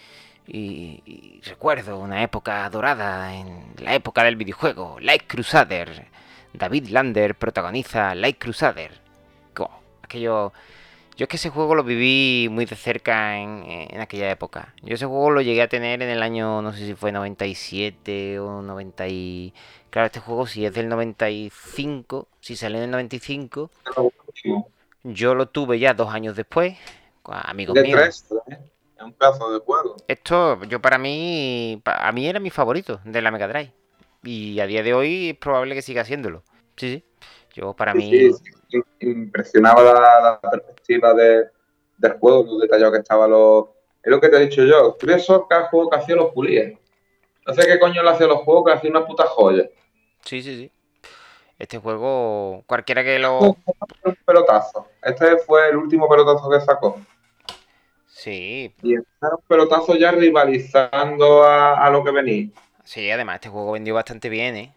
recuerdo 1.45 1.99
una 1.99 2.22
época 2.22 2.68
dorada 2.68 3.35
en 3.35 3.75
la 3.79 3.95
época 3.95 4.25
del 4.25 4.37
videojuego, 4.37 4.99
Light 5.01 5.25
Crusader. 5.27 6.09
David 6.53 6.89
Lander 6.89 7.35
protagoniza 7.35 8.14
Light 8.14 8.39
Crusader. 8.39 9.01
aquello... 10.03 10.53
Yo 11.17 11.25
es 11.25 11.29
que 11.29 11.37
ese 11.37 11.51
juego 11.51 11.77
lo 11.77 11.85
viví 11.85 12.49
muy 12.51 12.65
de 12.65 12.75
cerca 12.75 13.39
en, 13.39 14.01
aquella 14.01 14.31
época. 14.31 14.75
Yo 14.83 14.95
ese 14.97 15.07
juego 15.07 15.31
lo 15.31 15.43
llegué 15.43 15.62
a 15.62 15.69
tener 15.69 16.03
en 16.03 16.09
el 16.09 16.23
año, 16.23 16.61
no 16.61 16.73
sé 16.73 16.87
si 16.87 16.95
fue 16.95 17.12
97 17.12 18.41
o 18.41 18.62
90 18.62 19.09
y... 19.09 19.55
Claro, 19.91 20.07
este 20.07 20.19
juego 20.19 20.47
si 20.49 20.67
es 20.67 20.75
del 20.75 20.89
95, 20.89 22.27
si 22.41 22.57
salió 22.57 22.79
en 22.79 22.85
el 22.85 22.91
95, 22.91 23.71
yo 25.05 25.37
lo 25.37 25.49
tuve 25.49 25.79
ya 25.79 25.95
dos 25.95 26.12
años 26.12 26.35
después, 26.35 26.77
amigos 27.23 27.77
míos. 27.81 28.25
¿eh? 28.49 28.59
es 28.97 29.03
un 29.03 29.12
pedazo 29.12 29.53
de 29.53 29.61
juego. 29.61 29.97
Esto, 30.09 30.62
yo 30.65 30.81
para 30.81 30.99
mí, 30.99 31.81
a 31.85 32.11
mí 32.11 32.27
era 32.27 32.41
mi 32.41 32.51
favorito 32.51 33.01
de 33.05 33.23
la 33.23 33.31
Mega 33.31 33.47
Drive. 33.47 33.73
Y 34.25 34.59
a 34.61 34.67
día 34.67 34.83
de 34.83 34.95
hoy 34.95 35.31
es 35.31 35.37
probable 35.37 35.75
que 35.75 35.83
siga 35.83 36.03
haciéndolo. 36.03 36.43
Sí, 36.77 36.95
sí. 36.95 37.05
Yo 37.55 37.75
para 37.75 37.95
mí... 37.95 38.31
impresionaba 39.01 39.82
la, 39.82 40.40
perspectiva 40.51 41.15
de, 41.15 41.49
del 41.99 42.12
juego, 42.19 42.44
lo 42.44 42.59
detallado 42.59 42.93
que 42.93 42.99
estaba 42.99 43.27
los... 43.28 43.66
Es 44.03 44.11
lo 44.11 44.20
que 44.20 44.28
te 44.28 44.36
he 44.36 44.47
dicho 44.47 44.65
yo. 44.65 44.97
Eso 45.09 45.47
cada 45.49 45.69
juego 45.69 45.90
que 45.90 45.97
hacía 45.97 46.16
los 46.16 46.32
pulías. 46.32 46.73
No 47.47 47.55
sé 47.55 47.66
qué 47.66 47.78
coño 47.78 48.03
le 48.03 48.11
hacía 48.11 48.27
los 48.27 48.43
juegos 48.43 48.65
que 48.66 48.73
hacía 48.73 48.90
una 48.90 49.07
puta 49.07 49.24
joya. 49.24 49.69
Sí, 50.23 50.43
sí, 50.43 50.57
sí. 50.57 50.70
Este 51.59 51.78
juego, 51.78 52.65
cualquiera 52.66 53.05
que 53.05 53.19
lo. 53.19 53.39
Un 53.39 54.16
pelotazo. 54.27 54.89
Este 55.03 55.39
fue 55.39 55.69
el 55.70 55.77
último 55.77 56.09
pelotazo 56.09 56.51
que 56.51 56.61
sacó. 56.61 57.01
Sí. 58.09 58.74
Y 58.82 58.94
era 58.94 59.36
un 59.36 59.44
pelotazo 59.47 59.97
ya 59.97 60.11
rivalizando 60.11 61.44
a, 61.44 61.89
lo 61.90 62.03
que 62.03 62.11
venía. 62.11 62.49
Sí, 62.85 63.11
además, 63.11 63.36
este 63.36 63.49
juego 63.49 63.73
vendió 63.73 63.94
bastante 63.94 64.28
bien, 64.28 64.57
¿eh? 64.57 64.74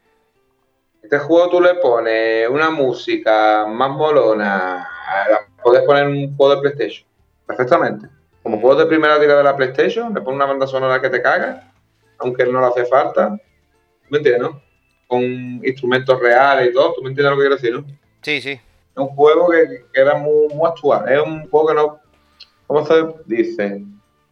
Este 1.07 1.19
juego 1.19 1.49
tú 1.49 1.61
le 1.61 1.75
pones 1.75 2.49
una 2.49 2.69
música 2.69 3.65
más 3.65 3.89
molona. 3.91 4.85
Puedes 5.63 5.83
poner 5.83 6.05
un 6.05 6.35
juego 6.35 6.55
de 6.55 6.61
PlayStation. 6.61 7.07
Perfectamente. 7.45 8.09
Como 8.43 8.59
juego 8.59 8.75
de 8.75 8.87
primera 8.87 9.17
tira 9.17 9.37
de 9.37 9.43
la 9.45 9.55
PlayStation, 9.55 10.13
le 10.13 10.19
pones 10.19 10.35
una 10.35 10.47
banda 10.47 10.67
sonora 10.67 10.99
que 10.99 11.09
te 11.09 11.21
caga, 11.21 11.71
aunque 12.17 12.45
no 12.45 12.59
le 12.59 12.67
hace 12.67 12.85
falta. 12.87 13.39
¿Me 14.09 14.17
entiendes, 14.17 14.41
no? 14.41 14.61
con 15.07 15.23
instrumentos 15.23 16.19
reales 16.19 16.71
y 16.71 16.73
todo. 16.73 16.91
¿Tú 16.95 17.01
me 17.01 17.07
entiendes 17.11 17.31
lo 17.31 17.37
que 17.37 17.41
quiero 17.43 17.55
decir, 17.55 17.73
no? 17.73 17.85
Sí, 18.21 18.41
sí. 18.41 18.51
Es 18.51 18.61
un 18.97 19.07
juego 19.07 19.47
que, 19.49 19.85
era 19.93 20.15
muy, 20.15 20.49
actual. 20.65 21.07
Es 21.07 21.21
un 21.21 21.49
juego 21.49 21.67
que 21.69 21.73
no. 21.73 21.99
¿Cómo 22.67 22.85
se 22.85 23.07
dice? 23.27 23.81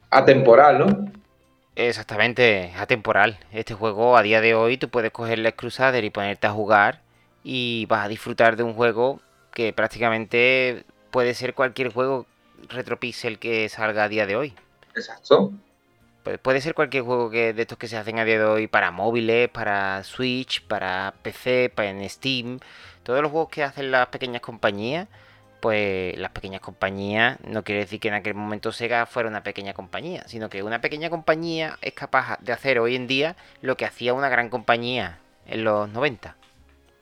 Atemporal, 0.10 0.80
¿no? 0.80 1.12
Exactamente, 1.76 2.74
atemporal. 2.78 3.38
Este 3.52 3.74
juego 3.74 4.16
a 4.16 4.22
día 4.22 4.40
de 4.40 4.56
hoy 4.56 4.78
tú 4.78 4.90
puedes 4.90 5.12
coger 5.12 5.40
el 5.40 5.54
Crusader 5.56 6.06
y 6.06 6.10
ponerte 6.10 6.48
a 6.48 6.52
jugar 6.52 7.02
y 7.44 7.86
vas 7.88 8.06
a 8.06 8.08
disfrutar 8.08 8.56
de 8.56 8.64
un 8.64 8.74
juego 8.74 9.20
que 9.54 9.74
prácticamente 9.74 10.86
puede 11.12 11.34
ser 11.34 11.54
cualquier 11.54 11.92
juego 11.92 12.26
retropixel 12.70 13.40
que 13.40 13.68
salga 13.70 14.06
a 14.06 14.10
día 14.10 14.26
de 14.26 14.36
hoy. 14.38 14.54
Exacto. 14.96 15.52
Puede 16.42 16.62
ser 16.62 16.74
cualquier 16.74 17.04
juego 17.04 17.30
que, 17.30 17.54
de 17.54 17.62
estos 17.62 17.78
que 17.78 17.88
se 17.88 17.98
hacen 17.98 18.18
a 18.20 18.26
día 18.26 18.40
de 18.40 18.46
hoy 18.46 18.68
para 18.68 18.90
móviles, 18.90 19.50
para 19.50 20.04
Switch, 20.04 20.66
para 20.66 21.14
PC, 21.22 21.72
para 21.76 21.90
en 21.90 22.10
Steam. 22.10 22.60
Todos 23.04 23.22
los 23.22 23.32
juegos 23.32 23.50
que 23.50 23.64
hacen 23.64 23.92
las 23.92 24.08
pequeñas 24.08 24.42
compañías 24.42 25.08
pues 25.66 26.16
las 26.20 26.30
pequeñas 26.30 26.62
compañías 26.62 27.40
no 27.44 27.64
quiere 27.64 27.82
decir 27.82 28.00
que 28.00 28.10
en 28.10 28.14
aquel 28.14 28.36
momento 28.36 28.72
Sega 28.72 29.08
fuera 29.08 29.28
una 29.28 29.42
pequeña 29.42 29.74
compañía, 29.74 30.22
sino 30.28 30.48
que 30.48 30.62
una 30.62 30.80
pequeña 30.80 31.10
compañía 31.10 31.80
es 31.82 31.94
capaz 31.94 32.38
de 32.40 32.54
hacer 32.54 32.78
hoy 32.78 32.96
en 32.96 33.08
día 33.08 33.36
lo 33.64 33.76
que 33.76 33.86
hacía 33.86 34.14
una 34.14 34.30
gran 34.30 34.50
compañía 34.50 35.18
en 35.48 35.64
los 35.64 35.90
90. 35.90 36.36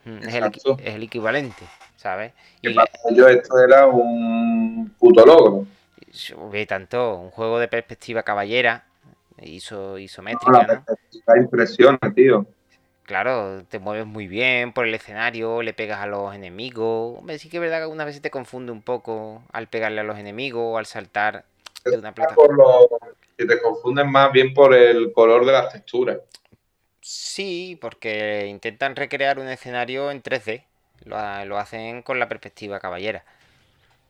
Mm, 0.06 0.18
es 0.20 0.34
el, 0.34 0.44
es 0.82 0.96
el, 0.96 1.04
equivalente, 1.04 1.66
¿sabes? 1.98 2.32
Y 2.62 2.74
para 2.74 2.90
ellos 3.12 3.32
esto 3.32 3.60
era 3.60 3.86
un 3.86 4.96
puto 4.98 5.26
logro. 5.26 5.68
Ve 6.50 6.66
tanto, 6.66 7.18
un 7.18 7.32
juego 7.32 7.60
de 7.60 7.68
perspectiva 7.68 8.24
caballera, 8.24 8.86
iso, 9.42 9.98
isométrica. 9.98 10.86
No, 11.28 11.36
impresiona, 11.36 12.00
tío. 12.16 12.46
Claro, 13.06 13.64
te 13.66 13.80
mueves 13.80 14.06
muy 14.06 14.28
bien 14.28 14.72
por 14.72 14.88
el 14.88 14.96
escenario, 14.96 15.62
le 15.62 15.74
pegas 15.74 16.00
a 16.00 16.08
los 16.08 16.34
enemigos. 16.34 17.20
Hombre, 17.20 17.38
sí 17.38 17.50
que 17.50 17.58
es 17.58 17.62
verdad 17.62 17.78
que 17.78 17.84
algunas 17.84 18.06
veces 18.06 18.22
te 18.22 18.32
confunde 18.32 18.72
un 18.72 18.82
poco 18.82 19.44
al 19.52 19.68
pegarle 19.68 20.02
a 20.02 20.04
los 20.04 20.18
enemigos 20.18 20.62
o 20.64 20.78
al 20.78 20.86
saltar 20.86 21.44
de 21.84 21.98
una 21.98 22.14
plataforma. 22.14 22.64
que 23.38 23.46
te 23.46 23.62
confunden 23.62 24.10
más 24.10 24.32
bien 24.32 24.54
por 24.54 24.74
el 24.74 25.12
color 25.12 25.46
de 25.46 25.52
las 25.52 25.74
texturas. 25.74 26.20
Sí, 27.02 27.78
porque 27.82 28.48
intentan 28.48 28.96
recrear 28.96 29.38
un 29.38 29.50
escenario 29.50 30.10
en 30.10 30.24
3D. 30.24 30.64
Lo, 31.04 31.58
hacen 31.58 32.04
con 32.04 32.18
la 32.20 32.30
perspectiva 32.30 32.80
caballera. 32.80 33.26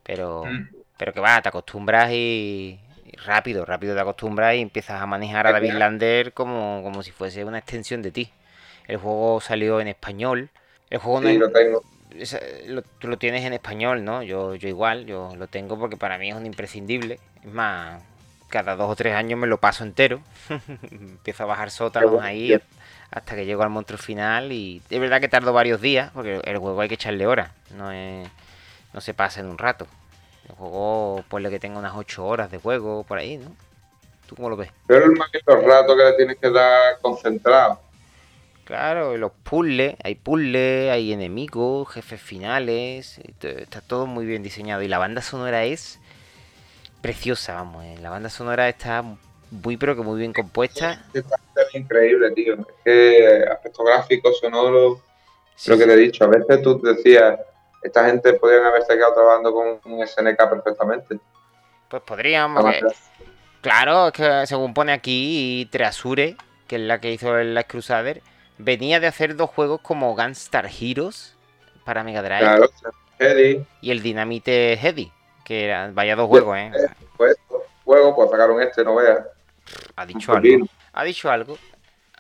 Pero, 0.04 0.46
mm. 0.46 0.70
pero 0.98 1.14
que 1.14 1.20
va, 1.20 1.42
te 1.42 1.50
acostumbras 1.50 2.12
y, 2.12 2.80
rápido, 3.26 3.66
rápido 3.66 3.96
te 3.96 4.02
acostumbras 4.02 4.54
y 4.54 4.62
empiezas 4.62 5.02
a 5.02 5.08
manejar 5.08 5.48
a 5.48 5.52
David 5.52 5.74
Lander 5.74 6.34
como, 6.34 6.82
como 6.84 7.02
si 7.02 7.10
fuese 7.10 7.44
una 7.44 7.58
extensión 7.58 8.04
de 8.04 8.12
ti. 8.12 8.32
El 8.88 8.98
juego 8.98 9.42
salió 9.42 9.80
en 9.80 9.88
español. 9.88 10.50
El 10.90 11.00
juego 11.00 11.22
no 11.22 11.30
lo 11.32 11.52
tengo. 11.52 11.84
tú 13.00 13.08
lo 13.08 13.18
tienes 13.18 13.46
en 13.46 13.54
español, 13.54 14.04
¿no? 14.04 14.24
Yo, 14.24 14.56
yo 14.56 14.68
igual, 14.68 15.06
yo 15.06 15.32
lo 15.36 15.48
tengo 15.48 15.80
porque 15.80 15.98
para 15.98 16.18
mí 16.18 16.30
es 16.30 16.36
un 16.36 16.46
imprescindible. 16.46 17.20
Es 17.44 17.52
más, 17.52 18.02
cada 18.50 18.76
dos 18.76 18.92
o 18.92 18.96
tres 18.96 19.16
años 19.16 19.40
me 19.40 19.48
lo 19.48 19.58
paso 19.58 19.84
entero. 19.84 20.22
Empiezo 20.92 21.44
a 21.44 21.48
bajar 21.48 21.72
sótanos 21.72 22.22
ahí 22.22 22.60
hasta 23.14 23.36
que 23.36 23.46
llego 23.46 23.62
al 23.62 23.70
monstruo 23.70 24.00
final 24.00 24.52
y 24.52 24.82
es 24.90 25.00
verdad 25.00 25.22
que 25.22 25.28
tardo 25.28 25.54
varios 25.54 25.80
días 25.80 26.10
porque 26.14 26.42
el 26.44 26.58
juego 26.58 26.82
hay 26.82 26.88
que 26.88 26.96
echarle 26.96 27.28
horas, 27.28 27.52
no 27.76 27.92
es, 27.92 28.28
no 28.92 29.02
se 29.02 29.14
pasa 29.14 29.40
en 29.40 29.48
un 29.48 29.58
rato. 29.58 29.86
El 30.50 30.56
juego, 30.56 31.24
pues 31.30 31.48
que 31.50 31.60
tenga 31.60 31.78
unas 31.78 31.96
ocho 31.96 32.26
horas 32.26 32.52
de 32.52 32.58
juego 32.58 33.04
por 33.04 33.20
ahí, 33.20 33.38
¿no? 33.38 33.56
¿Tú 34.28 34.36
cómo 34.36 34.50
lo 34.50 34.58
ves? 34.58 34.72
Pero 34.88 35.06
es 35.06 35.12
más 35.18 35.30
que 35.30 35.40
los 35.46 35.64
ratos 35.64 35.96
que 35.96 36.04
le 36.04 36.14
tienes 36.14 36.38
que 36.38 36.50
dar 36.50 37.00
concentrado. 37.02 37.80
Claro, 38.66 39.18
los 39.18 39.32
puzzles, 39.44 39.96
hay 40.04 40.16
puzzles, 40.16 40.90
hay 40.90 41.12
enemigos, 41.12 41.90
jefes 41.90 42.22
finales, 42.22 43.20
está 43.42 43.82
todo 43.82 44.06
muy 44.06 44.26
bien 44.26 44.42
diseñado. 44.42 44.82
Y 44.82 44.88
la 44.88 45.00
banda 45.00 45.22
sonora 45.22 45.66
es 45.66 46.00
preciosa, 47.02 47.56
vamos, 47.56 47.84
eh. 47.84 47.98
la 48.02 48.10
banda 48.10 48.30
sonora 48.30 48.70
está 48.70 49.04
muy 49.52 49.78
pero 49.78 49.96
que 49.96 50.02
muy 50.02 50.20
bien 50.20 50.34
compuesta. 50.34 51.04
Es 51.14 51.26
increíble, 51.76 52.32
tío. 52.32 52.54
Es 52.54 52.66
que 52.84 53.46
aspecto 53.52 53.84
gráfico, 53.84 54.32
sonoro, 54.34 55.02
lo 55.68 55.78
que 55.78 55.86
te 55.86 55.94
he 55.94 55.98
dicho, 55.98 56.24
a 56.24 56.28
veces 56.28 56.62
tú 56.62 56.82
decías, 56.82 57.40
esta 57.82 58.06
gente 58.06 58.34
podrían 58.34 58.66
haberse 58.66 58.96
quedado 58.96 59.14
trabajando 59.14 59.54
con 59.54 59.80
un 59.84 60.08
SNK 60.08 60.38
perfectamente. 60.50 61.20
Pues 61.90 62.02
podrían, 62.04 62.56
claro, 63.62 64.08
es 64.08 64.14
que 64.14 64.48
según 64.48 64.74
pone 64.74 64.94
aquí 64.94 65.68
Treasure, 65.72 66.36
que 66.68 66.78
es 66.78 66.82
la 66.82 67.00
que 67.00 67.12
hizo 67.12 67.38
el 67.38 67.54
Last 67.54 67.70
Crusader, 67.70 68.22
venía 68.58 69.00
de 69.00 69.08
hacer 69.08 69.36
dos 69.36 69.50
juegos 69.50 69.82
como 69.82 70.16
Gunstar 70.16 70.68
Heroes 70.68 71.36
para 71.84 72.04
Mega 72.04 72.22
Drive. 72.22 72.40
Claro, 72.40 72.70
Y 73.82 73.92
el 73.92 74.02
Dynamite 74.02 74.78
Heady, 74.78 75.12
que 75.44 75.66
eran, 75.66 75.96
vaya 75.96 76.16
dos 76.16 76.28
juegos, 76.28 76.58
¿eh? 76.58 76.72
Pues, 77.18 77.36
juego, 77.84 78.16
pues 78.16 78.32
sacaron 78.32 78.62
este, 78.62 78.84
no 78.84 78.96
veas. 78.96 79.20
Ha 79.96 80.06
dicho 80.06 80.34
algo. 80.34 80.68
Ha 80.94 81.04
dicho 81.04 81.30
algo. 81.30 81.58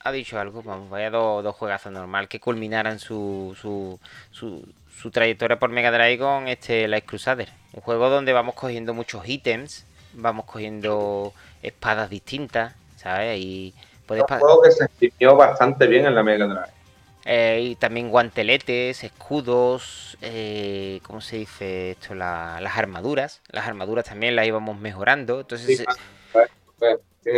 Ha 0.06 0.12
dicho 0.12 0.38
algo, 0.38 0.62
vamos, 0.62 0.90
vaya 0.90 1.10
dos, 1.10 1.42
dos 1.46 1.56
juegazos 1.56 1.90
normal 1.90 2.28
que 2.28 2.42
culminaran 2.42 3.00
su, 3.00 3.56
su, 3.58 3.98
su, 4.32 4.68
su, 4.94 5.12
trayectoria 5.12 5.58
por 5.58 5.70
Mega 5.70 5.92
Drive 5.92 6.18
con 6.18 6.50
este 6.50 6.90
Light 6.90 7.06
Crusader. 7.06 7.48
Un 7.72 7.80
juego 7.82 8.10
donde 8.10 8.34
vamos 8.34 8.56
cogiendo 8.56 8.94
muchos 8.94 9.26
ítems, 9.26 9.86
vamos 10.12 10.44
cogiendo 10.44 11.34
espadas 11.62 12.10
distintas, 12.10 12.76
¿sabes? 12.98 13.40
Y 13.40 13.74
un 14.10 14.40
juego 14.40 14.62
que 14.62 14.72
se 14.72 14.86
exprimió 14.86 15.36
bastante 15.36 15.88
bien 15.88 16.06
en 16.06 16.16
la 16.16 16.24
Mega 16.24 16.46
Drive. 16.46 16.84
Eh, 17.26 17.62
y 17.62 17.76
también 17.76 18.10
guanteletes, 18.10 19.04
escudos, 19.04 20.18
eh, 20.22 21.00
¿cómo 21.04 21.22
se 21.22 21.38
dice 21.38 21.92
esto? 21.92 22.16
las 22.16 22.78
armaduras. 22.78 23.42
Las 23.50 23.66
armaduras 23.68 24.06
también 24.06 24.36
las 24.36 24.46
íbamos 24.46 24.78
mejorando. 24.78 25.42
Entonces, 25.42 25.80
eh, 25.80 27.38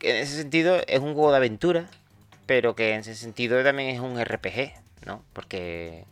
en 0.00 0.16
ese 0.16 0.36
sentido 0.36 0.76
es 0.86 1.00
un 1.00 1.14
juego 1.14 1.30
de 1.30 1.38
aventura, 1.38 1.86
pero 2.46 2.74
que 2.74 2.92
en 2.92 3.00
ese 3.00 3.14
sentido 3.14 3.62
también 3.64 3.88
es 3.88 4.00
un 4.00 4.22
RPG, 4.22 4.74
¿no? 5.06 5.22
Porque 5.32 6.04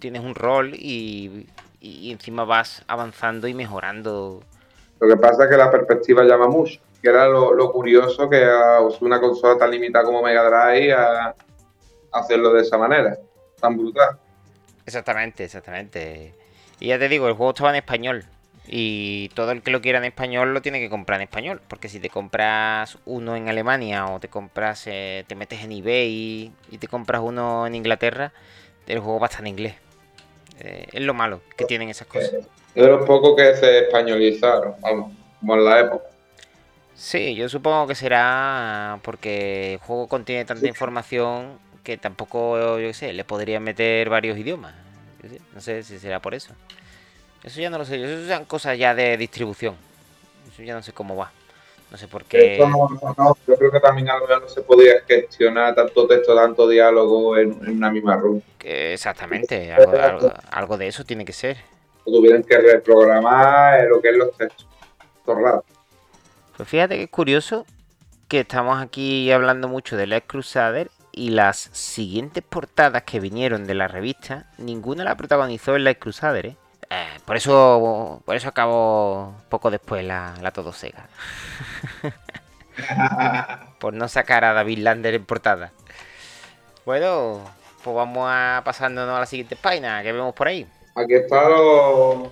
tienes 0.00 0.22
un 0.22 0.34
rol 0.34 0.74
y, 0.74 1.46
y 1.80 2.10
encima 2.10 2.44
vas 2.44 2.82
avanzando 2.88 3.46
y 3.46 3.54
mejorando. 3.54 4.42
Lo 4.98 5.08
que 5.08 5.16
pasa 5.16 5.44
es 5.44 5.50
que 5.50 5.56
la 5.56 5.70
perspectiva 5.70 6.24
llama 6.24 6.48
mucho 6.48 6.80
que 7.04 7.10
era 7.10 7.28
lo, 7.28 7.70
curioso 7.70 8.30
que 8.30 8.42
a 8.42 8.80
una 9.02 9.20
consola 9.20 9.58
tan 9.58 9.70
limitada 9.70 10.06
como 10.06 10.22
Mega 10.22 10.42
Drive 10.42 10.94
a, 10.94 11.34
hacerlo 12.12 12.54
de 12.54 12.62
esa 12.62 12.78
manera, 12.78 13.18
tan 13.60 13.76
brutal. 13.76 14.16
Exactamente, 14.86 15.44
exactamente. 15.44 16.32
Y 16.80 16.86
ya 16.86 16.98
te 16.98 17.10
digo, 17.10 17.28
el 17.28 17.34
juego 17.34 17.50
estaba 17.50 17.70
en 17.70 17.76
español. 17.76 18.24
Y 18.66 19.28
todo 19.34 19.50
el 19.50 19.62
que 19.62 19.70
lo 19.70 19.82
quiera 19.82 19.98
en 19.98 20.04
español 20.04 20.54
lo 20.54 20.62
tiene 20.62 20.80
que 20.80 20.88
comprar 20.88 21.20
en 21.20 21.24
español. 21.24 21.60
Porque 21.68 21.90
si 21.90 22.00
te 22.00 22.08
compras 22.08 22.96
uno 23.04 23.36
en 23.36 23.50
Alemania 23.50 24.06
o 24.06 24.18
te 24.18 24.28
compras, 24.28 24.84
eh, 24.86 25.24
te 25.26 25.34
metes 25.34 25.62
en 25.62 25.72
eBay 25.72 26.52
y, 26.70 26.78
te 26.78 26.88
compras 26.88 27.20
uno 27.22 27.66
en 27.66 27.74
Inglaterra, 27.74 28.32
el 28.86 29.00
juego 29.00 29.20
va 29.20 29.26
a 29.26 29.28
estar 29.28 29.42
en 29.42 29.48
inglés. 29.48 29.74
Eh, 30.60 30.86
es 30.92 31.02
lo 31.02 31.12
malo 31.12 31.42
que 31.54 31.66
tienen 31.66 31.90
esas 31.90 32.06
cosas. 32.06 32.32
Es 32.74 32.82
de 32.82 32.88
los 32.88 33.04
pocos 33.04 33.36
que 33.36 33.56
se 33.56 33.80
españolizaron, 33.80 34.76
vamos, 34.80 35.12
como 35.40 35.56
en 35.56 35.64
la 35.64 35.80
época. 35.80 36.13
Sí, 36.94 37.34
yo 37.34 37.48
supongo 37.48 37.88
que 37.88 37.94
será 37.94 38.98
porque 39.02 39.74
el 39.74 39.78
juego 39.80 40.08
contiene 40.08 40.44
tanta 40.44 40.66
información 40.66 41.58
que 41.82 41.98
tampoco, 41.98 42.58
yo 42.78 42.86
qué 42.88 42.94
sé, 42.94 43.12
le 43.12 43.24
podría 43.24 43.60
meter 43.60 44.08
varios 44.08 44.38
idiomas. 44.38 44.74
No 45.54 45.60
sé 45.60 45.82
si 45.82 45.98
será 45.98 46.20
por 46.20 46.34
eso. 46.34 46.54
Eso 47.42 47.60
ya 47.60 47.68
no 47.68 47.78
lo 47.78 47.84
sé, 47.84 48.02
eso 48.02 48.26
son 48.26 48.44
cosas 48.46 48.78
ya 48.78 48.94
de 48.94 49.16
distribución. 49.16 49.74
Eso 50.52 50.62
ya 50.62 50.74
no 50.74 50.82
sé 50.82 50.92
cómo 50.92 51.16
va. 51.16 51.30
No 51.90 51.98
sé 51.98 52.08
por 52.08 52.24
qué. 52.24 52.58
yo 52.58 53.56
creo 53.56 53.70
que 53.70 53.80
también 53.80 54.08
algo 54.08 54.28
ya 54.28 54.40
no 54.40 54.48
se 54.48 54.62
podía 54.62 55.00
gestionar 55.06 55.74
tanto 55.74 56.06
texto, 56.06 56.34
tanto 56.34 56.68
diálogo 56.68 57.36
en, 57.36 57.52
una 57.68 57.90
misma 57.90 58.16
room. 58.16 58.40
exactamente, 58.60 59.72
algo, 59.72 60.32
algo, 60.50 60.76
de 60.78 60.88
eso 60.88 61.04
tiene 61.04 61.24
que 61.24 61.32
ser. 61.32 61.58
Tuvieron 62.04 62.42
que 62.42 62.58
reprogramar 62.58 63.84
lo 63.84 64.00
que 64.00 64.10
es 64.10 64.16
los 64.16 64.36
textos. 64.36 64.66
Todo. 65.24 65.64
Pues 66.56 66.68
fíjate 66.68 66.96
que 66.96 67.04
es 67.04 67.10
curioso 67.10 67.66
que 68.28 68.40
estamos 68.40 68.80
aquí 68.80 69.30
hablando 69.32 69.68
mucho 69.68 69.96
de 69.96 70.06
Led 70.06 70.22
Crusader 70.26 70.90
y 71.10 71.30
las 71.30 71.56
siguientes 71.72 72.42
portadas 72.42 73.02
que 73.02 73.20
vinieron 73.20 73.66
de 73.66 73.74
la 73.74 73.88
revista, 73.88 74.46
ninguna 74.58 75.04
la 75.04 75.16
protagonizó 75.16 75.74
en 75.76 75.84
Led 75.84 75.98
Crusader, 75.98 76.46
¿eh? 76.46 76.56
¿eh? 76.90 77.06
por 77.24 77.36
eso 77.36 78.22
por 78.24 78.36
eso 78.36 78.48
acabó 78.48 79.34
poco 79.48 79.70
después 79.70 80.04
la, 80.04 80.34
la 80.40 80.52
Todo 80.52 80.72
Sega. 80.72 81.08
por 83.78 83.94
no 83.94 84.08
sacar 84.08 84.44
a 84.44 84.52
David 84.52 84.78
Lander 84.78 85.14
en 85.14 85.24
portada. 85.24 85.72
Bueno, 86.84 87.40
pues 87.82 87.96
vamos 87.96 88.28
a 88.30 88.62
pasándonos 88.64 89.16
a 89.16 89.20
la 89.20 89.26
siguiente 89.26 89.56
página 89.56 90.02
que 90.02 90.12
vemos 90.12 90.34
por 90.34 90.48
ahí. 90.48 90.66
Aquí 90.94 91.14
están 91.14 91.50
los, 91.50 92.28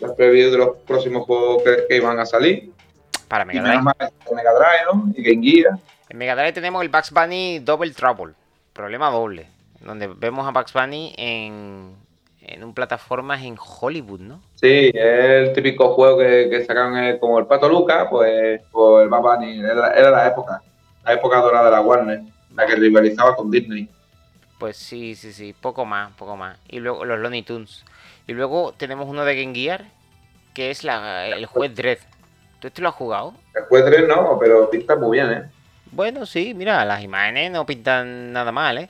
los 0.00 0.12
previews 0.16 0.52
de 0.52 0.58
los 0.58 0.76
próximos 0.78 1.26
juegos 1.26 1.62
que 1.88 1.96
iban 1.96 2.18
a 2.18 2.24
salir. 2.26 2.72
Para 3.28 3.44
Mega 3.44 3.62
Drive. 3.62 3.82
Mega 3.82 4.52
Drive, 4.52 4.84
¿no? 4.92 5.12
Y 5.16 5.22
Game 5.22 5.46
Gear. 5.46 5.78
En 6.08 6.18
Mega 6.18 6.34
Drive 6.36 6.52
tenemos 6.52 6.82
el 6.82 6.88
Bugs 6.88 7.10
Bunny 7.10 7.58
Double 7.58 7.90
Trouble. 7.90 8.34
Problema 8.72 9.10
doble. 9.10 9.48
Donde 9.80 10.06
vemos 10.06 10.46
a 10.46 10.50
Bugs 10.52 10.72
Bunny 10.72 11.14
en, 11.16 11.94
en 12.40 12.64
un 12.64 12.74
plataformas 12.74 13.42
en 13.42 13.56
Hollywood, 13.58 14.20
¿no? 14.20 14.40
Sí, 14.54 14.90
es 14.94 15.48
el 15.48 15.52
típico 15.52 15.94
juego 15.94 16.18
que, 16.18 16.48
que 16.50 16.64
sacaron 16.64 16.96
eh, 16.98 17.18
como 17.18 17.38
el 17.38 17.46
Pato 17.46 17.68
Luca, 17.68 18.08
pues, 18.08 18.62
pues 18.70 19.02
el 19.02 19.08
Bugs 19.08 19.22
Bunny. 19.22 19.58
Era, 19.58 20.10
la 20.10 20.26
época. 20.28 20.62
La 21.04 21.12
época 21.12 21.40
dorada 21.40 21.66
de 21.66 21.70
la 21.72 21.80
Warner. 21.80 22.22
La 22.54 22.66
que 22.66 22.76
rivalizaba 22.76 23.34
con 23.36 23.50
Disney. 23.50 23.88
Pues 24.58 24.76
sí, 24.76 25.14
sí, 25.14 25.32
sí. 25.32 25.54
Poco 25.60 25.84
más, 25.84 26.12
poco 26.12 26.36
más. 26.36 26.58
Y 26.68 26.78
luego 26.78 27.04
los 27.04 27.18
Looney 27.18 27.42
Tunes. 27.42 27.84
Y 28.26 28.32
luego 28.32 28.72
tenemos 28.72 29.06
uno 29.08 29.24
de 29.24 29.40
Game 29.40 29.54
Gear, 29.54 29.84
que 30.54 30.70
es 30.70 30.82
la, 30.82 31.26
el 31.26 31.46
juez 31.46 31.74
Dredd. 31.74 31.98
¿Tú 32.60 32.68
este 32.68 32.82
lo 32.82 32.88
has 32.88 32.94
jugado? 32.94 33.34
El 33.54 33.64
juez 33.64 33.84
3 33.84 34.08
no, 34.08 34.38
pero 34.38 34.68
pinta 34.70 34.96
muy 34.96 35.18
bien, 35.18 35.30
¿eh? 35.32 35.50
Bueno, 35.92 36.26
sí, 36.26 36.52
mira, 36.54 36.84
las 36.84 37.02
imágenes 37.02 37.50
no 37.52 37.64
pintan 37.64 38.32
nada 38.32 38.52
mal, 38.52 38.78
¿eh? 38.78 38.88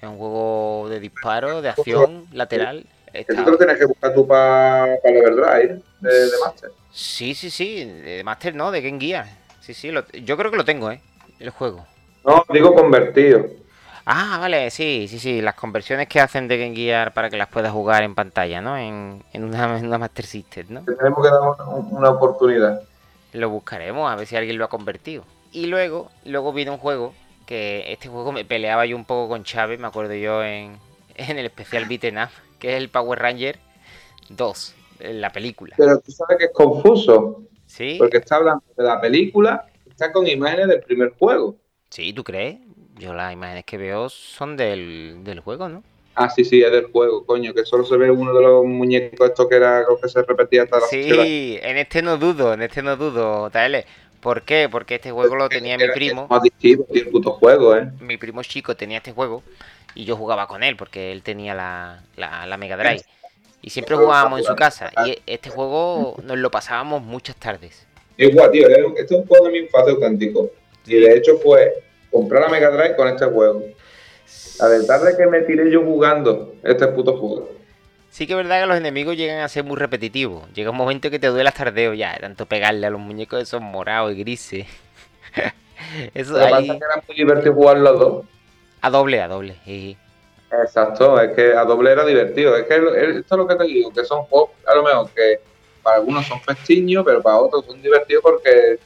Es 0.00 0.08
un 0.08 0.16
juego 0.18 0.86
de 0.88 1.00
disparo, 1.00 1.60
de 1.60 1.70
acción, 1.70 2.26
lateral. 2.32 2.86
Esto 3.12 3.34
te 3.44 3.50
lo 3.50 3.56
tienes 3.58 3.78
que 3.78 3.86
buscar 3.86 4.14
tú 4.14 4.26
para 4.26 4.96
pa 5.02 5.08
el 5.08 5.16
Overdrive 5.18 5.80
de, 6.00 6.10
de 6.10 6.30
Master. 6.44 6.70
Sí, 6.92 7.34
sí, 7.34 7.50
sí, 7.50 7.84
de 7.84 8.22
Master 8.22 8.54
no, 8.54 8.70
de 8.70 8.80
Game 8.82 9.00
Gear. 9.00 9.26
Sí, 9.60 9.74
sí, 9.74 9.90
lo- 9.90 10.06
yo 10.08 10.36
creo 10.36 10.50
que 10.50 10.56
lo 10.56 10.64
tengo, 10.64 10.90
¿eh? 10.90 11.00
El 11.40 11.50
juego. 11.50 11.84
No, 12.24 12.44
digo 12.50 12.74
convertido. 12.74 13.46
Ah, 14.04 14.38
vale, 14.40 14.70
sí, 14.70 15.06
sí, 15.08 15.18
sí, 15.18 15.40
las 15.42 15.54
conversiones 15.54 16.08
que 16.08 16.20
hacen 16.20 16.48
de 16.48 16.58
Game 16.58 16.74
Gear 16.76 17.12
para 17.12 17.28
que 17.28 17.36
las 17.36 17.48
puedas 17.48 17.72
jugar 17.72 18.02
en 18.04 18.14
pantalla, 18.14 18.60
¿no? 18.60 18.76
En, 18.78 19.22
en 19.32 19.44
una, 19.44 19.78
en 19.78 19.86
una 19.86 19.98
Master 19.98 20.24
System, 20.24 20.66
¿no? 20.70 20.84
Tenemos 20.84 21.22
que 21.22 21.30
dar 21.30 21.40
un- 21.68 21.88
una 21.90 22.10
oportunidad. 22.10 22.80
Lo 23.32 23.50
buscaremos 23.50 24.10
a 24.10 24.16
ver 24.16 24.26
si 24.26 24.36
alguien 24.36 24.58
lo 24.58 24.64
ha 24.64 24.68
convertido. 24.68 25.24
Y 25.52 25.66
luego, 25.66 26.10
luego 26.24 26.52
viene 26.52 26.70
un 26.70 26.78
juego 26.78 27.14
que 27.46 27.92
este 27.92 28.08
juego 28.08 28.32
me 28.32 28.44
peleaba 28.44 28.84
yo 28.84 28.94
un 28.96 29.06
poco 29.06 29.28
con 29.28 29.44
Chávez, 29.44 29.80
me 29.80 29.86
acuerdo 29.86 30.14
yo 30.14 30.44
en, 30.44 30.78
en 31.14 31.38
el 31.38 31.46
especial 31.46 31.84
Beaten 31.88 32.18
Up, 32.18 32.28
que 32.58 32.70
es 32.70 32.76
el 32.76 32.88
Power 32.90 33.18
Ranger 33.18 33.58
2, 34.28 34.74
en 35.00 35.20
la 35.20 35.30
película. 35.30 35.74
Pero 35.78 35.98
tú 36.00 36.12
sabes 36.12 36.38
que 36.38 36.44
es 36.46 36.52
confuso, 36.52 37.42
¿Sí? 37.66 37.96
porque 37.98 38.18
está 38.18 38.36
hablando 38.36 38.64
de 38.76 38.84
la 38.84 39.00
película, 39.00 39.66
está 39.88 40.12
con 40.12 40.26
imágenes 40.26 40.68
del 40.68 40.82
primer 40.82 41.14
juego. 41.18 41.56
Sí, 41.90 42.12
¿tú 42.12 42.22
crees? 42.22 42.58
Yo 42.98 43.14
las 43.14 43.32
imágenes 43.32 43.64
que 43.64 43.78
veo 43.78 44.08
son 44.08 44.56
del, 44.56 45.20
del 45.22 45.40
juego, 45.40 45.68
¿no? 45.68 45.82
Ah, 46.18 46.30
sí, 46.30 46.44
sí, 46.44 46.62
es 46.62 46.72
del 46.72 46.86
juego, 46.86 47.24
coño, 47.24 47.54
que 47.54 47.64
solo 47.64 47.84
se 47.84 47.96
ve 47.96 48.10
uno 48.10 48.34
de 48.34 48.42
los 48.42 48.64
muñecos 48.64 49.28
estos 49.28 49.48
que 49.48 49.56
era 49.56 49.82
lo 49.82 50.00
que 50.00 50.08
se 50.08 50.22
repetía 50.22 50.64
hasta 50.64 50.80
la 50.80 50.86
Sí, 50.86 51.58
en 51.62 51.76
este 51.76 52.02
no 52.02 52.16
dudo, 52.16 52.54
en 52.54 52.62
este 52.62 52.82
no 52.82 52.96
dudo, 52.96 53.50
JL. 53.50 53.76
¿Por 54.20 54.42
qué? 54.42 54.68
Porque 54.70 54.96
este 54.96 55.12
juego 55.12 55.36
lo 55.36 55.48
tenía 55.48 55.78
mi 55.78 55.88
primo. 55.88 56.26
Más 56.28 56.40
adictivo, 56.40 56.84
tío, 56.92 57.02
el 57.02 57.08
puto 57.08 57.30
juego, 57.32 57.76
¿eh? 57.76 57.88
mi 58.00 58.16
primo 58.16 58.42
chico 58.42 58.76
tenía 58.76 58.98
este 58.98 59.12
juego 59.12 59.42
y 59.94 60.04
yo 60.04 60.16
jugaba 60.16 60.48
con 60.48 60.62
él 60.62 60.76
porque 60.76 61.12
él 61.12 61.22
tenía 61.22 61.54
la, 61.54 62.02
la, 62.16 62.46
la 62.46 62.56
Mega 62.56 62.76
Drive. 62.76 63.02
Y 63.62 63.70
siempre 63.70 63.96
jugábamos 63.96 64.40
en 64.40 64.44
su 64.46 64.54
casa. 64.54 64.90
Y 65.06 65.18
este 65.26 65.50
juego 65.50 66.16
nos 66.22 66.38
lo 66.38 66.50
pasábamos 66.50 67.02
muchas 67.02 67.36
tardes. 67.36 67.86
Igual, 68.16 68.50
tío, 68.50 68.68
este 68.68 69.02
es 69.02 69.10
un 69.12 69.26
juego 69.26 69.46
de 69.46 69.52
mi 69.52 69.58
infancia 69.58 69.92
auténtico. 69.92 70.50
Y 70.86 70.94
de 71.00 71.16
hecho 71.16 71.38
fue 71.38 71.72
comprar 72.10 72.42
la 72.42 72.48
Mega 72.48 72.70
Drive 72.70 72.96
con 72.96 73.08
este 73.08 73.26
juego. 73.26 73.62
La 74.60 74.68
verdad 74.68 75.08
es 75.08 75.16
que 75.16 75.26
me 75.26 75.40
tiré 75.42 75.70
yo 75.70 75.82
jugando 75.82 76.54
este 76.62 76.86
puto 76.88 77.16
juego. 77.16 77.48
Sí 78.10 78.26
que 78.26 78.32
es 78.32 78.36
verdad 78.36 78.60
que 78.60 78.66
los 78.66 78.76
enemigos 78.76 79.16
llegan 79.16 79.40
a 79.40 79.48
ser 79.48 79.64
muy 79.64 79.76
repetitivos. 79.76 80.50
Llega 80.52 80.70
un 80.70 80.76
momento 80.76 81.10
que 81.10 81.18
te 81.18 81.28
duele 81.28 81.48
hasta 81.48 81.64
tardeo 81.64 81.94
ya, 81.94 82.16
tanto 82.18 82.46
pegarle 82.46 82.86
a 82.86 82.90
los 82.90 83.00
muñecos 83.00 83.42
esos 83.42 83.60
morados 83.60 84.12
y 84.12 84.16
grises. 84.16 84.66
Eso 86.14 86.32
Lo 86.32 86.38
que 86.38 86.44
pasa 86.44 86.56
ahí 86.56 86.70
es 86.70 86.78
que 86.78 86.84
era 86.84 87.02
muy 87.06 87.16
divertido 87.16 87.54
jugar 87.54 87.78
los 87.78 87.98
dos. 88.00 88.24
a 88.80 88.90
doble, 88.90 89.20
a 89.20 89.28
doble. 89.28 89.56
sí. 89.64 89.96
Exacto, 90.50 91.20
es 91.20 91.32
que 91.36 91.52
a 91.52 91.64
doble 91.64 91.92
era 91.92 92.04
divertido. 92.04 92.56
Es 92.56 92.66
que 92.66 92.76
esto 92.76 93.34
es 93.34 93.38
lo 93.38 93.46
que 93.46 93.54
te 93.54 93.64
digo, 93.64 93.92
que 93.92 94.04
son 94.04 94.22
juegos, 94.24 94.50
a 94.66 94.74
lo 94.74 94.82
mejor 94.82 95.10
que 95.10 95.40
para 95.82 95.96
algunos 95.96 96.26
son 96.26 96.40
festiños, 96.40 97.04
pero 97.04 97.22
para 97.22 97.36
otros 97.36 97.66
son 97.66 97.80
divertidos 97.82 98.22
porque 98.22 98.78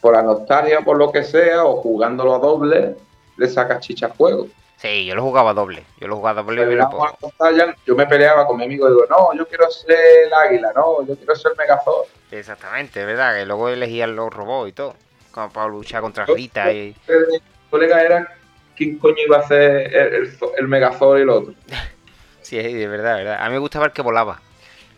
por 0.00 0.14
la 0.14 0.22
nostalgia, 0.22 0.80
por 0.80 0.96
lo 0.96 1.12
que 1.12 1.22
sea, 1.22 1.64
o 1.64 1.76
jugándolo 1.76 2.34
a 2.34 2.38
doble, 2.38 2.96
le 3.42 3.48
sacas 3.48 3.80
chicha 3.80 4.06
al 4.06 4.12
juego. 4.12 4.46
Sí, 4.76 5.04
yo 5.04 5.14
lo 5.14 5.22
jugaba 5.22 5.52
doble. 5.54 5.84
Yo 6.00 6.08
lo 6.08 6.16
jugaba 6.16 6.42
doble. 6.42 6.76
Poco. 6.90 7.16
pantalla, 7.38 7.74
yo 7.86 7.94
me 7.94 8.06
peleaba 8.06 8.46
con 8.46 8.56
mi 8.56 8.64
amigo 8.64 8.88
y 8.88 8.90
digo, 8.92 9.04
no, 9.08 9.32
yo 9.36 9.46
quiero 9.46 9.70
ser 9.70 9.96
el 10.26 10.32
águila, 10.32 10.72
no, 10.74 11.06
yo 11.06 11.14
quiero 11.16 11.34
ser 11.36 11.52
Megazord. 11.56 12.06
Exactamente, 12.30 13.00
es 13.00 13.06
verdad. 13.06 13.36
Que 13.36 13.46
luego 13.46 13.68
elegían 13.68 14.16
los 14.16 14.32
robots 14.32 14.70
y 14.70 14.72
todo. 14.72 14.94
Como 15.30 15.50
para 15.50 15.68
luchar 15.68 16.00
contra 16.02 16.26
Rita 16.26 16.72
y. 16.72 16.96
Mi 17.08 17.38
colega 17.70 18.02
era 18.02 18.34
quién 18.76 18.98
coño 18.98 19.16
iba 19.24 19.38
a 19.38 19.46
ser 19.46 19.94
el, 19.94 20.14
el, 20.14 20.30
el 20.58 20.68
Megazord 20.68 21.18
y 21.18 21.22
el 21.22 21.30
otro. 21.30 21.54
Sí, 22.42 22.56
de 22.60 22.88
verdad, 22.88 23.16
de 23.18 23.22
verdad. 23.24 23.40
A 23.40 23.46
mí 23.46 23.52
me 23.52 23.58
gustaba 23.60 23.86
el 23.86 23.92
que 23.92 24.02
volaba. 24.02 24.40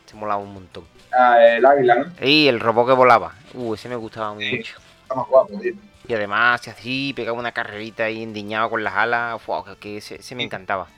Se 0.07 0.17
molaba 0.17 0.41
un 0.41 0.55
montón. 0.55 0.85
Ah, 1.13 1.37
el 1.47 1.65
águila, 1.65 1.95
¿no? 1.97 2.27
Y 2.27 2.49
el 2.49 2.59
robot 2.59 2.87
que 2.89 2.95
volaba. 2.95 3.35
Uh, 3.53 3.75
ese 3.75 3.89
me 3.91 3.97
gustaba 3.97 4.35
Sí. 4.39 4.57
mucho. 4.57 4.79
Está 5.03 5.15
más 5.15 5.29
guapo, 5.29 5.61
tío. 5.61 5.75
Y 6.07 6.15
además, 6.15 6.61
si 6.63 6.71
así, 6.71 7.13
pegaba 7.15 7.39
una 7.39 7.53
carrerita 7.53 8.05
ahí 8.05 8.23
endiñado 8.23 8.71
con 8.71 8.85
las 8.85 8.95
alas. 8.95 9.45
Wow, 9.47 9.65
que, 9.81 9.99
ese 9.99 10.35
me 10.35 10.43
encantaba. 10.43 10.89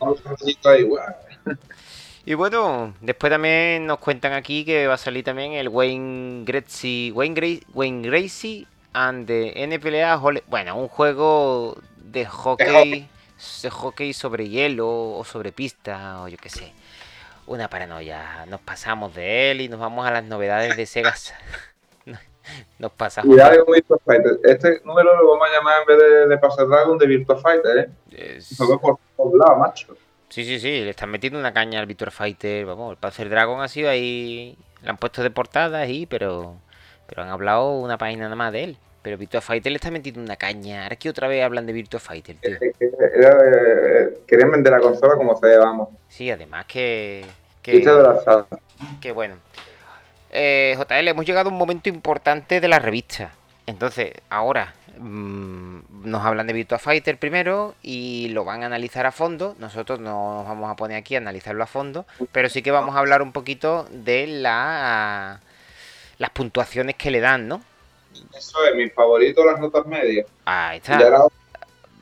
Y 2.25 2.35
bueno, 2.35 2.93
después 3.01 3.31
también 3.31 3.87
nos 3.87 3.99
cuentan 3.99 4.33
aquí 4.33 4.65
que 4.65 4.89
va 4.89 4.95
a 4.95 4.99
salir 4.99 5.23
también 5.25 5.53
el 5.53 5.69
Wayne 5.69 6.45
Gretzky, 6.45 7.13
Wayne, 7.13 7.37
Gra- 7.37 7.65
Wayne 7.73 8.03
Gracie 8.09 8.67
and 8.93 9.29
the 9.29 9.53
NPLA 9.63 10.17
Bueno, 10.49 10.77
un 10.77 10.89
juego 10.89 11.79
de 11.97 12.27
hockey, 12.27 13.09
de 13.63 13.71
hockey 13.71 14.13
sobre 14.13 14.49
hielo 14.49 14.89
o 14.89 15.25
sobre 15.25 15.53
pista 15.53 16.23
o 16.23 16.29
yo 16.29 16.37
qué 16.37 16.49
sé. 16.49 16.73
Una 17.47 17.71
paranoia. 17.71 18.45
Nos 18.47 18.61
pasamos 18.61 19.15
de 19.15 19.53
él 19.53 19.61
y 19.61 19.69
nos 19.69 19.79
vamos 19.79 20.05
a 20.05 20.11
las 20.11 20.25
novedades 20.25 20.77
de 20.77 20.85
Sega. 20.85 21.15
Nos 22.79 22.93
pasamos. 22.93 23.29
Cuidado 23.35 23.65
con 23.65 23.75
Virtua 23.75 23.99
Fighter. 24.05 24.39
Este 24.45 24.81
número 24.85 25.17
lo 25.23 25.31
vamos 25.31 25.49
a 25.49 25.57
llamar 25.57 25.81
en 25.83 25.87
vez 25.87 25.99
de, 25.99 26.27
de 26.29 26.39
Passer 26.39 26.67
Dragon 26.67 26.99
de 26.99 27.07
Virtua 27.07 27.37
Fighter, 27.39 27.79
¿eh? 27.79 27.89
Es- 28.37 28.47
Se 28.47 28.65
por 28.65 28.99
lados, 29.37 29.59
macho. 29.59 29.97
Sí, 30.29 30.45
sí, 30.45 30.59
sí, 30.59 30.69
le 30.83 30.91
están 30.91 31.11
metiendo 31.11 31.39
una 31.39 31.53
caña 31.55 31.79
al 31.81 31.87
Victor 31.87 32.11
Fighter. 32.11 32.67
Vamos, 32.67 32.91
el 32.91 32.97
Panzer 32.99 33.29
Dragon 33.29 33.61
ha 33.63 33.69
sido 33.69 33.89
ahí. 33.89 34.57
Le 34.83 34.91
han 34.91 34.97
puesto 34.97 35.23
de 35.23 35.31
portada 35.31 35.79
ahí, 35.79 36.07
pero. 36.07 36.57
Pero 37.07 37.23
han 37.23 37.29
hablado 37.29 37.71
una 37.79 37.97
página 37.97 38.25
nada 38.25 38.35
más 38.37 38.53
de 38.53 38.65
él. 38.65 38.77
Pero 39.03 39.17
Virtua 39.17 39.41
Fighter 39.41 39.71
le 39.71 39.77
está 39.77 39.93
metiendo 39.93 40.21
una 40.21 40.35
caña. 40.35 40.83
Ahora 40.83 40.97
que 40.97 41.09
otra 41.09 41.29
vez 41.29 41.45
hablan 41.45 41.65
de 41.65 41.73
Virtua 41.73 42.01
Fighter, 42.01 42.35
tío. 42.37 42.57
Es 42.61 42.77
que 42.77 42.91
era, 43.15 43.39
eh, 43.45 44.19
querían 44.27 44.51
vender 44.51 44.73
la 44.73 44.81
consola 44.81 45.15
como 45.15 45.37
sea, 45.37 45.61
vamos. 45.61 45.91
Sí, 46.09 46.29
además 46.29 46.67
que. 46.67 47.25
Que, 47.63 47.83
que 49.01 49.13
bueno. 49.13 49.37
Eh, 50.39 50.77
JL, 50.77 51.09
hemos 51.09 51.25
llegado 51.25 51.49
a 51.49 51.53
un 51.53 51.57
momento 51.57 51.89
importante 51.89 52.61
de 52.61 52.69
la 52.69 52.79
revista. 52.79 53.33
Entonces, 53.65 54.13
ahora 54.29 54.75
mm, 54.99 55.79
nos 56.05 56.27
hablan 56.27 56.47
de 56.47 56.53
Virtua 56.53 56.79
Fighter 56.79 57.17
primero 57.17 57.75
y 57.83 58.29
lo 58.29 58.45
van 58.45 58.63
a 58.63 58.67
analizar 58.67 59.07
a 59.07 59.13
fondo. 59.13 59.57
Nosotros 59.59 59.99
no 59.99 60.37
nos 60.37 60.47
vamos 60.47 60.71
a 60.71 60.77
poner 60.77 60.99
aquí 60.99 61.15
a 61.15 61.19
analizarlo 61.19 61.63
a 61.65 61.67
fondo, 61.67 62.05
pero 62.33 62.51
sí 62.51 62.61
que 62.61 62.71
vamos 62.71 62.95
a 62.95 62.99
hablar 62.99 63.23
un 63.23 63.33
poquito 63.33 63.89
de 63.91 64.27
la, 64.27 65.41
las 66.19 66.31
puntuaciones 66.31 66.97
que 66.97 67.11
le 67.11 67.21
dan, 67.21 67.49
¿no? 67.49 67.63
Eso 68.37 68.59
es 68.67 68.75
mi 68.77 68.91
favorito, 68.91 69.43
las 69.43 69.59
notas 69.59 69.87
medias. 69.87 70.27
Ahí 70.45 70.77
está. 70.77 71.29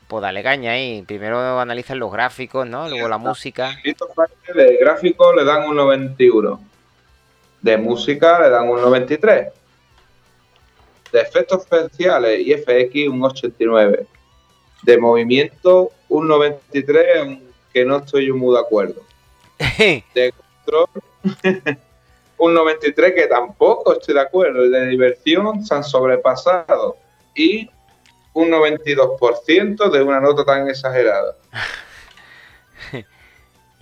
Pues 0.09 0.21
dale 0.21 0.43
caña 0.43 0.71
ahí. 0.71 1.03
Primero 1.03 1.57
analizan 1.57 1.99
los 1.99 2.11
gráficos, 2.11 2.67
¿no? 2.67 2.89
Luego 2.89 3.07
la 3.07 3.17
música. 3.17 3.77
Virtua 3.81 4.09
Fighter 4.13 4.55
de 4.55 4.75
gráfico 4.75 5.33
le 5.33 5.45
dan 5.45 5.69
un 5.69 5.77
91. 5.77 6.74
De 7.65 7.77
música 7.77 8.39
le 8.41 8.51
dan 8.51 8.69
un 8.69 8.79
93. 8.79 9.47
De 11.11 11.19
efectos 11.19 11.63
especiales 11.63 12.39
y 12.39 12.53
FX 12.53 13.09
un 13.09 13.23
89. 13.23 14.05
De 14.83 14.97
movimiento 14.99 15.91
un 16.07 16.27
93, 16.27 17.21
aunque 17.21 17.83
no 17.83 17.97
estoy 17.97 18.31
muy 18.31 18.53
de 18.53 18.61
acuerdo. 18.61 19.01
De 20.13 20.31
control 20.63 20.89
un 22.37 22.53
93 22.53 23.15
que 23.15 23.25
tampoco 23.25 23.93
estoy 23.93 24.13
de 24.13 24.21
acuerdo. 24.21 24.69
De 24.69 24.85
diversión 24.85 25.65
se 25.65 25.73
han 25.73 25.83
sobrepasado. 25.83 26.97
Y 27.33 27.67
un 28.33 28.51
92% 28.51 29.89
de 29.89 30.03
una 30.03 30.19
nota 30.19 30.45
tan 30.45 30.69
exagerada. 30.69 31.35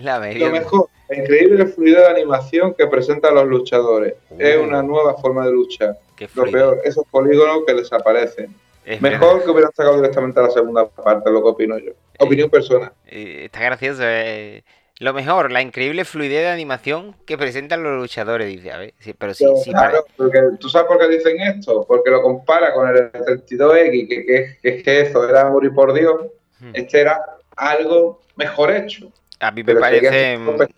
la 0.04 0.16
Lo 0.16 0.22
media. 0.22 0.50
mejor, 0.50 0.88
la 1.10 1.18
increíble 1.18 1.66
fluidez 1.68 2.00
de 2.00 2.08
animación 2.08 2.74
que 2.74 2.88
presentan 2.88 3.36
los 3.36 3.46
luchadores. 3.48 4.14
Es 4.38 4.58
Uh. 4.58 4.64
una 4.64 4.82
nueva 4.84 5.16
forma 5.16 5.46
de 5.46 5.52
luchar. 5.54 5.98
Lo 6.36 6.46
peor, 6.46 6.80
esos 6.84 7.06
polígonos 7.08 7.64
que 7.68 7.74
desaparecen. 7.74 8.54
Es 8.86 9.02
Mejor 9.02 9.44
que 9.44 9.50
hubieran 9.50 9.72
sacado 9.74 9.96
directamente 9.96 10.42
la 10.42 10.50
segunda 10.50 10.86
parte, 10.88 11.32
lo 11.32 11.42
que 11.42 11.50
opino 11.50 11.78
yo. 11.78 11.94
Opinión 12.20 12.50
personal. 12.50 12.92
Eh, 13.08 13.46
está 13.46 13.62
gracioso. 13.62 14.02
eh. 14.06 14.64
Lo 15.00 15.12
mejor, 15.14 15.52
la 15.52 15.62
increíble 15.62 16.06
fluidez 16.06 16.42
de 16.44 16.50
animación 16.50 17.16
que 17.26 17.38
presentan 17.38 17.82
los 17.82 17.98
luchadores, 18.00 18.48
dice. 18.48 18.72
A 18.72 18.78
ver, 18.78 18.94
sí, 19.00 19.14
pero 19.18 19.34
sí, 19.34 19.44
Pero, 19.44 19.58
sí, 19.58 19.72
claro, 19.72 20.06
porque 20.16 20.40
¿Tú 20.60 20.70
sabes 20.70 20.88
por 20.88 21.00
qué 21.00 21.08
dicen 21.08 21.40
esto? 21.42 21.84
Porque 21.88 22.12
lo 22.12 22.22
compara 22.22 22.74
con 22.74 22.88
el 22.88 23.12
32X, 23.12 24.08
que, 24.08 24.26
que, 24.26 24.58
que, 24.62 24.84
que 24.84 25.02
eso 25.02 25.28
era 25.28 25.50
morir 25.50 25.74
por 25.74 25.94
Dios. 25.94 26.28
Hmm. 26.60 26.72
Este 26.74 27.02
era 27.02 27.20
algo 27.56 28.22
mejor 28.36 28.72
hecho. 28.72 29.12
A 29.44 29.52
mí 29.52 29.62
me 29.64 29.74
Pero 29.74 29.86
seguía 29.86 30.10
parece. 30.10 30.36
siendo 30.38 30.58
pe- 30.58 30.74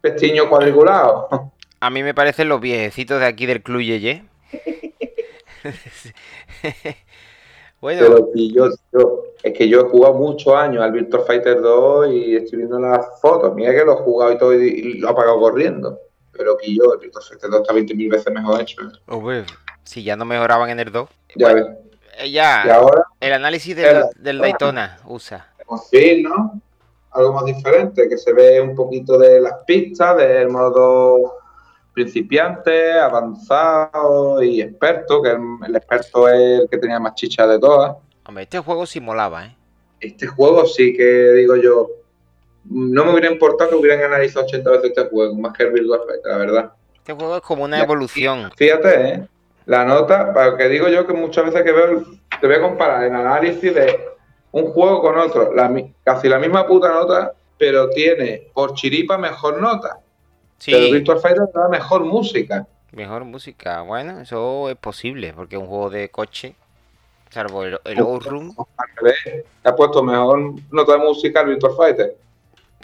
Pestiño 0.00 0.48
cuadriculado. 0.48 1.28
A 1.82 1.88
mí 1.88 2.02
me 2.02 2.12
parecen 2.12 2.48
los 2.50 2.60
viejecitos 2.60 3.20
de 3.20 3.26
aquí 3.26 3.46
del 3.46 3.62
Club 3.62 3.80
Yeye. 3.80 4.22
bueno, 7.80 8.00
Pero 8.00 8.28
yo, 8.34 8.68
yo- 8.92 9.22
es 9.42 9.54
que 9.56 9.66
yo 9.68 9.80
he 9.80 9.84
jugado 9.84 10.14
muchos 10.14 10.54
años 10.54 10.82
al 10.84 10.92
Virtua 10.92 11.24
Fighter 11.24 11.60
2 11.62 12.12
y 12.12 12.36
estoy 12.36 12.58
viendo 12.58 12.78
las 12.78 13.18
fotos. 13.22 13.54
Mira 13.54 13.72
que 13.72 13.84
lo 13.84 13.94
he 13.94 14.02
jugado 14.02 14.32
y 14.32 14.38
todo 14.38 14.54
y, 14.54 14.66
y 14.68 14.94
lo 14.98 15.08
he 15.08 15.10
apagado 15.10 15.40
corriendo. 15.40 15.98
Pero 16.32 16.56
que 16.58 16.74
yo, 16.74 16.92
el 16.92 16.98
Virtua 17.00 17.22
Fighter 17.22 17.48
2 17.50 17.60
está 17.62 17.72
20.000 17.72 18.10
veces 18.10 18.32
mejor 18.32 18.60
hecho. 18.60 18.82
¿eh? 18.82 18.92
hombre, 19.08 19.44
si 19.82 20.02
ya 20.02 20.16
no 20.16 20.26
mejoraban 20.26 20.68
en 20.70 20.80
el 20.80 20.92
2. 20.92 21.08
Ya 21.36 21.50
Bueno, 21.52 21.66
ves. 21.66 21.76
eh, 22.18 22.30
ya, 22.30 22.62
Y 22.66 22.68
ahora, 22.70 23.02
el 23.20 23.32
análisis 23.32 23.70
el 23.70 23.76
del, 23.82 23.84
Daytona. 23.94 24.10
del 24.18 24.38
Daytona 24.38 24.98
usa. 25.06 25.48
por 25.66 25.80
fin, 25.86 26.22
¿no? 26.24 26.60
Algo 27.12 27.32
más 27.32 27.44
diferente, 27.44 28.08
que 28.08 28.16
se 28.16 28.32
ve 28.32 28.60
un 28.60 28.74
poquito 28.74 29.18
de 29.18 29.40
las 29.40 29.64
pistas, 29.66 30.16
del 30.16 30.48
modo 30.48 31.38
principiante, 31.92 32.92
avanzado 32.92 34.42
y 34.42 34.62
experto, 34.62 35.20
que 35.22 35.30
el, 35.30 35.76
experto 35.76 36.28
es 36.28 36.60
el 36.60 36.68
que 36.68 36.78
tenía 36.78 37.00
más 37.00 37.14
chicha 37.14 37.46
de 37.46 37.58
todas. 37.58 37.96
Hombre, 38.26 38.44
este 38.44 38.58
juego 38.60 38.86
sí 38.86 39.00
molaba, 39.00 39.46
¿eh? 39.46 39.56
Este 40.00 40.26
juego 40.26 40.64
sí 40.66 40.96
que 40.96 41.32
digo 41.32 41.56
yo, 41.56 41.88
no 42.64 43.04
me 43.04 43.12
hubiera 43.12 43.30
importado 43.30 43.70
que 43.70 43.76
hubieran 43.76 44.02
analizado 44.02 44.46
80 44.46 44.70
veces 44.70 44.84
este 44.96 45.08
juego, 45.08 45.34
más 45.34 45.56
que 45.56 45.64
el 45.64 45.72
Virtual 45.72 46.00
Fighter, 46.06 46.32
la 46.32 46.38
verdad. 46.38 46.72
Este 46.94 47.12
juego 47.12 47.36
es 47.36 47.42
como 47.42 47.64
una 47.64 47.82
evolución. 47.82 48.50
Fíjate, 48.56 49.08
¿eh? 49.08 49.28
La 49.66 49.84
nota, 49.84 50.32
para 50.32 50.56
que 50.56 50.68
digo 50.68 50.88
yo 50.88 51.06
que 51.06 51.12
muchas 51.12 51.44
veces 51.46 51.62
que 51.62 51.72
veo, 51.72 52.02
te 52.40 52.46
voy 52.46 52.56
a 52.56 52.60
comparar 52.60 53.04
el 53.04 53.14
análisis 53.14 53.74
de 53.74 54.00
un 54.52 54.72
juego 54.72 55.00
con 55.00 55.18
otro, 55.18 55.52
casi 56.02 56.28
la 56.28 56.38
misma 56.38 56.66
puta 56.66 56.88
nota, 56.88 57.32
pero 57.58 57.90
tiene 57.90 58.48
por 58.52 58.74
chiripa 58.74 59.18
mejor 59.18 59.60
nota. 59.60 60.00
Sí. 60.58 60.72
Pero 60.72 60.92
Virtual 60.92 61.20
Fighter 61.20 61.48
da 61.54 61.68
mejor 61.68 62.04
música. 62.04 62.66
Mejor 62.92 63.24
música, 63.24 63.82
bueno, 63.82 64.20
eso 64.20 64.68
es 64.68 64.76
posible, 64.76 65.32
porque 65.32 65.56
es 65.56 65.62
un 65.62 65.68
juego 65.68 65.90
de 65.90 66.08
coche, 66.10 66.54
salvo 67.30 67.64
el, 67.64 67.78
el 67.84 67.98
Outrun. 68.00 68.54
Ha 69.62 69.76
puesto 69.76 70.02
mejor 70.02 70.54
nota 70.70 70.92
de 70.92 70.98
música 70.98 71.40
el 71.42 71.48
Virtual 71.48 71.72
Fighter. 71.76 72.16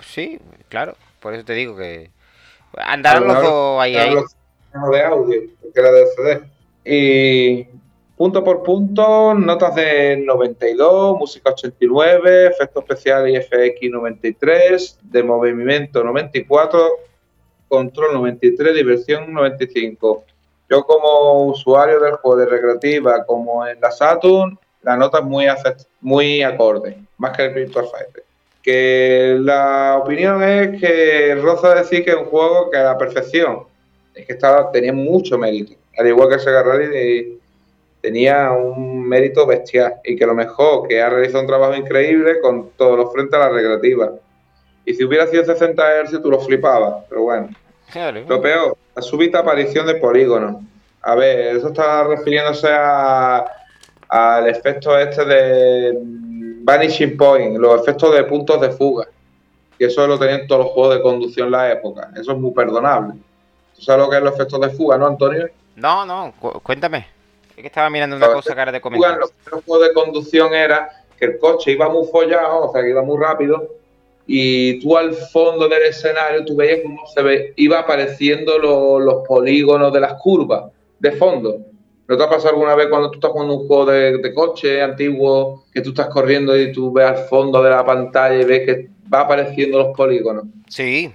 Sí, 0.02 0.38
claro, 0.68 0.94
por 1.20 1.34
eso 1.34 1.44
te 1.44 1.54
digo 1.54 1.76
que 1.76 2.10
andaron 2.76 3.26
los 3.26 3.42
dos 3.42 3.80
ahí. 3.80 3.96
ahí. 3.96 4.14
de 4.14 5.02
audio, 5.02 5.40
que 5.74 5.80
era 5.80 5.90
de 5.90 6.06
CD. 6.06 6.42
Y 6.84 7.66
punto 8.16 8.42
por 8.42 8.62
punto, 8.62 9.34
notas 9.34 9.74
de 9.74 10.16
92, 10.16 11.18
música 11.18 11.50
89, 11.50 12.46
efectos 12.46 12.82
especiales 12.82 13.34
y 13.34 13.42
FX 13.42 13.90
93, 13.90 14.98
de 15.02 15.22
movimiento 15.22 16.02
94, 16.02 16.88
control 17.68 18.14
93, 18.14 18.74
diversión 18.74 19.32
95. 19.32 20.24
Yo 20.68 20.84
como 20.84 21.46
usuario 21.46 22.00
del 22.00 22.14
juego 22.14 22.38
de 22.38 22.46
recreativa, 22.46 23.24
como 23.24 23.66
en 23.66 23.80
la 23.80 23.90
Saturn, 23.90 24.58
la 24.82 24.96
nota 24.96 25.18
es 25.18 25.24
muy, 25.24 25.46
muy 26.00 26.42
acorde, 26.42 26.96
más 27.18 27.36
que 27.36 27.44
el 27.44 27.54
Virtual 27.54 27.86
Fighter. 27.86 28.24
Que 28.62 29.36
la 29.38 30.00
opinión 30.02 30.42
es 30.42 30.80
que 30.80 31.36
Roza 31.36 31.74
decir 31.74 32.04
que 32.04 32.10
es 32.10 32.16
un 32.16 32.24
juego 32.24 32.70
que 32.70 32.78
a 32.78 32.84
la 32.84 32.98
perfección, 32.98 33.64
es 34.14 34.26
que 34.26 34.32
estaba, 34.32 34.72
tenía 34.72 34.92
mucho 34.92 35.38
mérito, 35.38 35.74
al 35.98 36.08
igual 36.08 36.30
que 36.30 36.38
Sega 36.38 36.62
Rally 36.62 37.35
tenía 38.06 38.52
un 38.52 39.02
mérito 39.02 39.44
bestial 39.44 39.96
y 40.04 40.14
que 40.14 40.24
lo 40.24 40.32
mejor 40.32 40.86
que 40.86 41.02
ha 41.02 41.10
realizado 41.10 41.40
un 41.40 41.48
trabajo 41.48 41.74
increíble 41.74 42.38
con 42.40 42.70
todos 42.76 42.96
los 42.96 43.12
frentes 43.12 43.34
a 43.34 43.40
la 43.40 43.48
recreativa. 43.48 44.12
Y 44.84 44.94
si 44.94 45.02
hubiera 45.02 45.26
sido 45.26 45.44
60 45.44 46.04
Hz, 46.04 46.22
tú 46.22 46.30
lo 46.30 46.38
flipabas, 46.38 47.04
pero 47.08 47.22
bueno. 47.22 47.48
Lo 48.28 48.40
peor, 48.40 48.76
la 48.94 49.02
súbita 49.02 49.40
aparición 49.40 49.88
de 49.88 49.96
polígonos. 49.96 50.62
A 51.02 51.16
ver, 51.16 51.56
eso 51.56 51.66
está 51.66 52.04
refiriéndose 52.04 52.68
al 52.70 54.48
efecto 54.48 54.96
este 54.96 55.24
de 55.24 55.98
Vanishing 56.62 57.16
Point, 57.16 57.58
los 57.58 57.82
efectos 57.82 58.14
de 58.14 58.22
puntos 58.22 58.60
de 58.60 58.70
fuga. 58.70 59.08
Y 59.80 59.84
eso 59.84 60.06
lo 60.06 60.16
tenían 60.16 60.46
todos 60.46 60.66
los 60.66 60.74
juegos 60.74 60.94
de 60.94 61.02
conducción 61.02 61.46
en 61.46 61.52
la 61.52 61.72
época. 61.72 62.12
Eso 62.14 62.30
es 62.30 62.38
muy 62.38 62.52
perdonable. 62.52 63.14
¿Tú 63.74 63.82
sabes 63.82 64.04
lo 64.04 64.10
que 64.10 64.18
es 64.18 64.22
los 64.22 64.34
efectos 64.34 64.60
de 64.60 64.70
fuga, 64.70 64.96
no, 64.96 65.08
Antonio? 65.08 65.48
No, 65.74 66.06
no, 66.06 66.32
cuéntame. 66.62 67.15
Es 67.56 67.62
que 67.62 67.68
estaba 67.68 67.88
mirando 67.88 68.16
una 68.16 68.32
cosa 68.32 68.54
cara 68.54 68.70
de 68.70 68.80
comentar. 68.82 69.18
Los 69.18 69.80
de 69.80 69.92
conducción 69.94 70.52
era 70.52 70.90
que 71.18 71.24
el 71.24 71.38
coche 71.38 71.72
iba 71.72 71.88
muy 71.88 72.06
follado, 72.06 72.68
o 72.68 72.72
sea, 72.72 72.82
que 72.82 72.90
iba 72.90 73.02
muy 73.02 73.18
rápido, 73.18 73.76
y 74.26 74.78
tú 74.80 74.96
al 74.96 75.14
fondo 75.14 75.66
del 75.66 75.84
escenario 75.84 76.44
tú 76.44 76.54
veías 76.56 76.80
cómo 76.82 77.06
se 77.06 77.22
ve, 77.22 77.54
iba 77.56 77.78
apareciendo 77.78 78.58
los 78.58 79.26
polígonos 79.26 79.92
de 79.92 80.00
las 80.00 80.14
curvas 80.20 80.70
de 80.98 81.12
fondo. 81.12 81.58
¿No 82.08 82.16
te 82.16 82.22
ha 82.22 82.28
pasado 82.28 82.50
alguna 82.50 82.74
vez 82.74 82.88
cuando 82.88 83.10
tú 83.10 83.16
estás 83.16 83.30
jugando 83.30 83.54
un 83.54 83.66
juego 83.66 83.86
de, 83.86 84.34
coche 84.34 84.82
antiguo, 84.82 85.64
que 85.72 85.80
tú 85.80 85.90
estás 85.90 86.08
corriendo 86.08 86.56
y 86.56 86.72
tú 86.72 86.92
ves 86.92 87.06
al 87.06 87.16
fondo 87.28 87.62
de 87.62 87.70
la 87.70 87.84
pantalla 87.84 88.40
y 88.40 88.44
ves 88.44 88.66
que 88.66 88.88
va 89.12 89.20
apareciendo 89.22 89.78
los 89.78 89.96
polígonos? 89.96 90.44
Sí, 90.68 91.12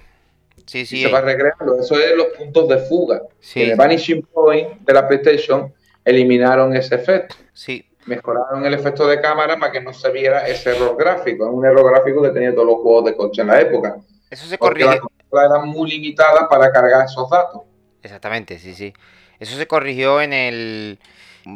sí, 0.66 0.84
sí. 0.84 1.02
se 1.02 1.08
va 1.08 1.20
recreando. 1.20 1.78
Eso 1.80 1.94
es 1.98 2.16
los 2.16 2.26
puntos 2.38 2.68
de 2.68 2.78
fuga. 2.78 3.22
En 3.54 3.70
el 3.70 3.76
Vanishing 3.76 4.22
Point 4.22 4.80
de 4.80 4.92
la 4.92 5.06
PlayStation 5.06 5.72
eliminaron 6.04 6.74
ese 6.76 6.96
efecto. 6.96 7.36
Sí, 7.52 7.86
mejoraron 8.06 8.64
el 8.64 8.74
efecto 8.74 9.06
de 9.06 9.20
cámara 9.20 9.58
para 9.58 9.72
que 9.72 9.80
no 9.80 9.92
se 9.92 10.10
viera 10.10 10.46
ese 10.46 10.70
error 10.70 10.96
gráfico. 10.96 11.46
Es 11.46 11.52
un 11.52 11.64
error 11.64 11.90
gráfico 11.90 12.22
que 12.22 12.30
tenía 12.30 12.52
todos 12.52 12.66
los 12.66 12.76
juegos 12.76 13.04
de 13.06 13.16
coche 13.16 13.42
en 13.42 13.48
la 13.48 13.60
época. 13.60 13.96
Eso 14.30 14.46
se 14.46 14.58
corrigió. 14.58 14.90
Las 15.30 15.50
eran 15.50 15.68
muy 15.68 15.90
limitadas 15.90 16.46
para 16.50 16.70
cargar 16.70 17.06
esos 17.06 17.28
datos. 17.30 17.62
Exactamente, 18.02 18.58
sí, 18.58 18.74
sí. 18.74 18.92
Eso 19.38 19.56
se 19.56 19.66
corrigió 19.66 20.20
en 20.20 20.32
el. 20.32 20.98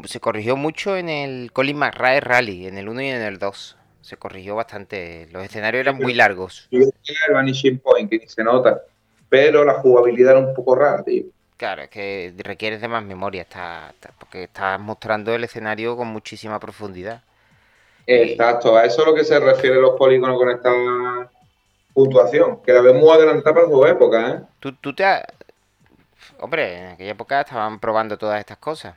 Se 0.04 0.18
corrigió 0.18 0.56
mucho 0.56 0.96
en 0.96 1.08
el 1.08 1.52
Colin 1.52 1.76
McRae 1.76 2.20
Rally, 2.20 2.66
en 2.66 2.78
el 2.78 2.88
1 2.88 3.02
y 3.02 3.08
en 3.08 3.22
el 3.22 3.38
2. 3.38 3.76
Se 4.00 4.16
corrigió 4.16 4.56
bastante. 4.56 5.28
Los 5.30 5.44
escenarios 5.44 5.82
eran 5.82 5.96
muy 5.96 6.14
largos. 6.14 6.68
Y 6.70 6.78
el 6.78 6.92
Vanishing 7.32 7.78
Point, 7.78 8.10
que 8.10 8.18
ni 8.18 8.28
se 8.28 8.42
nota. 8.42 8.82
Pero 9.28 9.64
la 9.64 9.74
jugabilidad 9.74 10.32
era 10.32 10.40
un 10.40 10.54
poco 10.54 10.74
rara, 10.74 11.02
tío. 11.02 11.24
Claro, 11.56 11.82
es 11.82 11.88
que 11.88 12.34
requieres 12.38 12.80
de 12.82 12.88
más 12.88 13.02
memoria, 13.02 13.42
está, 13.42 13.94
porque 14.18 14.44
estás 14.44 14.78
mostrando 14.78 15.34
el 15.34 15.44
escenario 15.44 15.96
con 15.96 16.08
muchísima 16.08 16.60
profundidad. 16.60 17.22
Exacto, 18.06 18.76
a 18.76 18.84
eso 18.84 19.00
es 19.00 19.06
lo 19.08 19.14
que 19.14 19.24
se 19.24 19.40
refiere 19.40 19.80
los 19.80 19.96
polígonos 19.96 20.38
con 20.38 20.50
esta 20.50 21.30
puntuación, 21.94 22.62
que 22.62 22.72
la 22.72 22.82
vemos 22.82 23.10
adelantada 23.10 23.54
para 23.54 23.68
su 23.68 23.86
época, 23.86 24.30
¿eh? 24.30 24.40
Tú, 24.60 24.72
tú 24.74 24.94
te 24.94 25.04
has... 25.04 25.24
Hombre, 26.38 26.78
en 26.78 26.86
aquella 26.88 27.12
época 27.12 27.40
estaban 27.40 27.80
probando 27.80 28.18
todas 28.18 28.38
estas 28.38 28.58
cosas. 28.58 28.94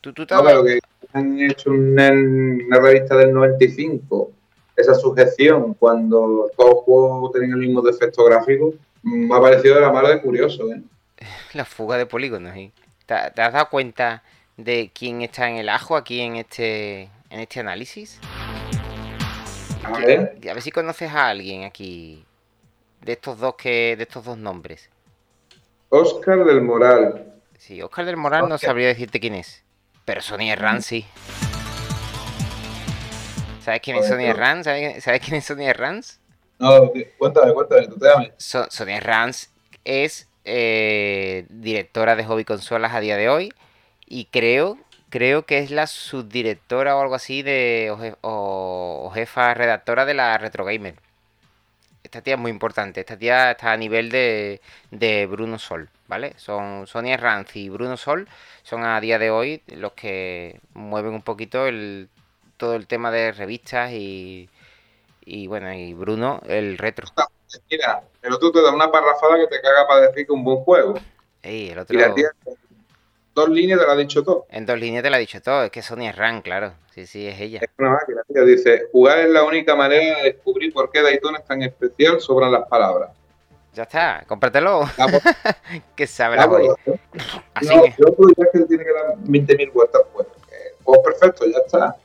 ¿Tú, 0.00 0.12
tú 0.12 0.26
te 0.26 0.34
no, 0.34 0.42
pero 0.42 0.64
que 0.64 0.80
han 1.12 1.40
hecho 1.40 1.70
una, 1.70 2.10
una 2.10 2.80
revista 2.80 3.16
del 3.16 3.32
95, 3.32 4.32
esa 4.76 4.94
sujeción, 4.94 5.74
cuando 5.74 6.50
todos 6.56 6.70
los 6.70 6.84
juegos 6.84 7.32
tenían 7.32 7.52
el 7.52 7.58
mismo 7.58 7.80
defecto 7.80 8.24
gráfico, 8.24 8.74
me 9.04 9.34
ha 9.34 9.40
parecido 9.40 9.76
de 9.76 9.82
la 9.82 9.92
mala 9.92 10.08
de 10.08 10.20
curioso, 10.20 10.68
¿eh? 10.72 10.82
La 11.54 11.64
fuga 11.64 11.96
de 11.96 12.06
polígonos. 12.06 12.54
¿Te, 13.06 13.14
has 13.14 13.34
dado 13.34 13.68
cuenta 13.68 14.22
de 14.56 14.90
quién 14.94 15.22
está 15.22 15.48
en 15.48 15.56
el 15.56 15.68
ajo 15.68 15.96
aquí 15.96 16.20
en 16.20 16.36
este, 16.36 17.02
en 17.30 17.40
este 17.40 17.60
análisis? 17.60 18.18
A 19.84 19.98
ver. 19.98 20.38
a 20.48 20.54
ver 20.54 20.62
si 20.62 20.70
conoces 20.70 21.10
a 21.10 21.28
alguien 21.28 21.64
aquí 21.64 22.24
de 23.00 23.12
estos 23.12 23.38
dos 23.38 23.56
que 23.56 23.96
de 23.96 24.04
estos 24.04 24.24
dos 24.24 24.38
nombres. 24.38 24.88
Oscar 25.88 26.44
del 26.44 26.62
Moral. 26.62 27.34
Sí, 27.58 27.82
Oscar 27.82 28.04
del 28.04 28.16
Moral 28.16 28.48
no 28.48 28.58
sabría 28.58 28.88
decirte 28.88 29.20
quién 29.20 29.34
es. 29.34 29.64
Pero 30.04 30.20
Sonia 30.20 30.54
Herrán 30.54 30.82
sí. 30.82 31.04
¿Sabes 33.60 33.80
quién 33.80 33.96
es 33.96 34.08
Sonia 34.08 34.30
Herrán? 34.30 34.64
¿Sabes, 34.64 35.20
quién 35.24 35.36
es 35.36 35.44
Sonia 35.44 35.70
Herranz? 35.70 36.18
No, 36.58 36.92
cuéntame, 37.18 37.52
cuéntame, 37.52 37.86
tú 37.88 37.98
te 37.98 38.08
es 39.84 40.28
eh, 40.44 41.46
directora 41.48 42.16
de 42.16 42.24
hobby 42.24 42.44
consolas 42.44 42.94
a 42.94 43.00
día 43.00 43.16
de 43.16 43.28
hoy 43.28 43.52
y 44.06 44.26
creo 44.26 44.78
creo 45.10 45.44
que 45.44 45.58
es 45.58 45.70
la 45.70 45.86
subdirectora 45.86 46.96
o 46.96 47.00
algo 47.02 47.14
así 47.14 47.42
de 47.42 48.16
o, 48.22 49.10
jefa 49.14 49.52
redactora 49.54 50.06
de 50.06 50.14
la 50.14 50.38
Retro 50.38 50.64
Gamer. 50.64 50.94
Esta 52.02 52.22
tía 52.22 52.34
es 52.34 52.40
muy 52.40 52.50
importante. 52.50 53.00
Esta 53.00 53.18
tía 53.18 53.52
está 53.52 53.72
a 53.72 53.76
nivel 53.76 54.10
de, 54.10 54.60
de 54.90 55.26
Bruno 55.26 55.58
Sol, 55.58 55.90
¿vale? 56.08 56.34
Son 56.38 56.86
Sonia 56.86 57.16
Ranz 57.18 57.56
y 57.56 57.68
Bruno 57.68 57.96
Sol 57.96 58.26
son 58.62 58.84
a 58.84 59.00
día 59.00 59.18
de 59.18 59.30
hoy 59.30 59.62
los 59.66 59.92
que 59.92 60.60
mueven 60.74 61.12
un 61.12 61.22
poquito 61.22 61.66
el 61.66 62.08
todo 62.56 62.74
el 62.74 62.86
tema 62.86 63.10
de 63.10 63.32
revistas 63.32 63.92
y 63.92 64.48
y 65.24 65.46
bueno, 65.46 65.72
y 65.72 65.94
Bruno 65.94 66.40
el 66.48 66.78
retro. 66.78 67.08
El 68.22 68.32
otro 68.32 68.52
te 68.52 68.62
da 68.62 68.72
una 68.72 68.90
parrafada 68.90 69.36
que 69.36 69.46
te 69.48 69.60
caga 69.60 69.86
para 69.86 70.00
decir 70.02 70.14
que 70.14 70.22
es 70.22 70.30
un 70.30 70.44
buen 70.44 70.58
juego. 70.58 70.94
y 71.42 71.70
el 71.70 71.78
otro... 71.78 71.98
dos 73.34 73.48
líneas 73.48 73.80
te 73.80 73.86
lo 73.86 73.92
ha 73.92 73.96
dicho 73.96 74.22
todo. 74.22 74.46
En 74.48 74.64
dos 74.64 74.78
líneas 74.78 75.02
te 75.02 75.10
lo 75.10 75.16
ha 75.16 75.18
dicho 75.18 75.42
todo. 75.42 75.64
Es 75.64 75.70
que 75.70 75.82
Sonia 75.82 76.12
Ran, 76.12 76.42
claro. 76.42 76.74
Sí, 76.94 77.06
sí, 77.06 77.26
es 77.26 77.40
ella. 77.40 77.60
Es 77.62 77.70
una 77.78 77.90
máquina, 77.90 78.22
tío. 78.32 78.44
Dice, 78.44 78.88
jugar 78.92 79.18
es 79.18 79.30
la 79.30 79.42
única 79.44 79.74
manera 79.74 80.18
de 80.18 80.32
descubrir 80.32 80.72
por 80.72 80.90
qué 80.90 81.02
Daytona 81.02 81.38
es 81.38 81.44
tan 81.44 81.62
especial, 81.62 82.20
sobran 82.20 82.52
las 82.52 82.68
palabras. 82.68 83.10
Ya 83.74 83.84
está, 83.84 84.24
cómpratelo. 84.28 84.82
Ah, 84.98 85.06
pues. 85.10 85.22
que 85.96 86.06
sabe 86.06 86.36
la. 86.36 86.48
Pues, 86.48 86.68
Así 87.54 87.74
no, 87.74 87.82
que... 87.84 87.94
Yo 87.98 88.14
creo 88.14 88.52
que 88.52 88.60
tiene 88.60 88.84
que 88.84 88.92
dar 88.92 89.16
20.000 89.16 89.72
vueltas. 89.72 90.02
Pues, 90.12 90.26
pues 90.84 91.00
perfecto, 91.04 91.46
ya 91.46 91.58
está. 91.64 91.96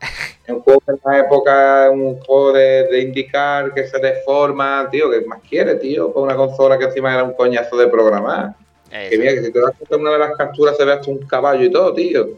un 0.52 0.60
juego 0.60 0.82
en 0.86 1.00
la 1.04 1.18
época, 1.18 1.90
un 1.90 2.20
juego 2.20 2.52
de, 2.52 3.00
indicar 3.00 3.72
que 3.72 3.86
se 3.86 3.98
deforma, 3.98 4.88
tío, 4.90 5.10
¿qué 5.10 5.22
más 5.22 5.40
quiere, 5.48 5.76
tío? 5.76 6.12
Con 6.12 6.24
una 6.24 6.36
consola 6.36 6.78
que 6.78 6.84
encima 6.84 7.14
era 7.14 7.24
un 7.24 7.34
coñazo 7.34 7.76
de 7.76 7.88
programar. 7.88 8.54
Que 8.90 9.18
mira, 9.18 9.32
que 9.32 9.42
si 9.42 9.52
te 9.52 9.60
das 9.60 9.72
cuenta 9.76 9.96
en 9.96 10.00
una 10.02 10.12
de 10.12 10.18
las 10.18 10.36
capturas 10.36 10.76
se 10.76 10.84
ve 10.84 10.92
hasta 10.92 11.10
un 11.10 11.26
caballo 11.26 11.64
y 11.64 11.70
todo, 11.70 11.92
tío. 11.94 12.28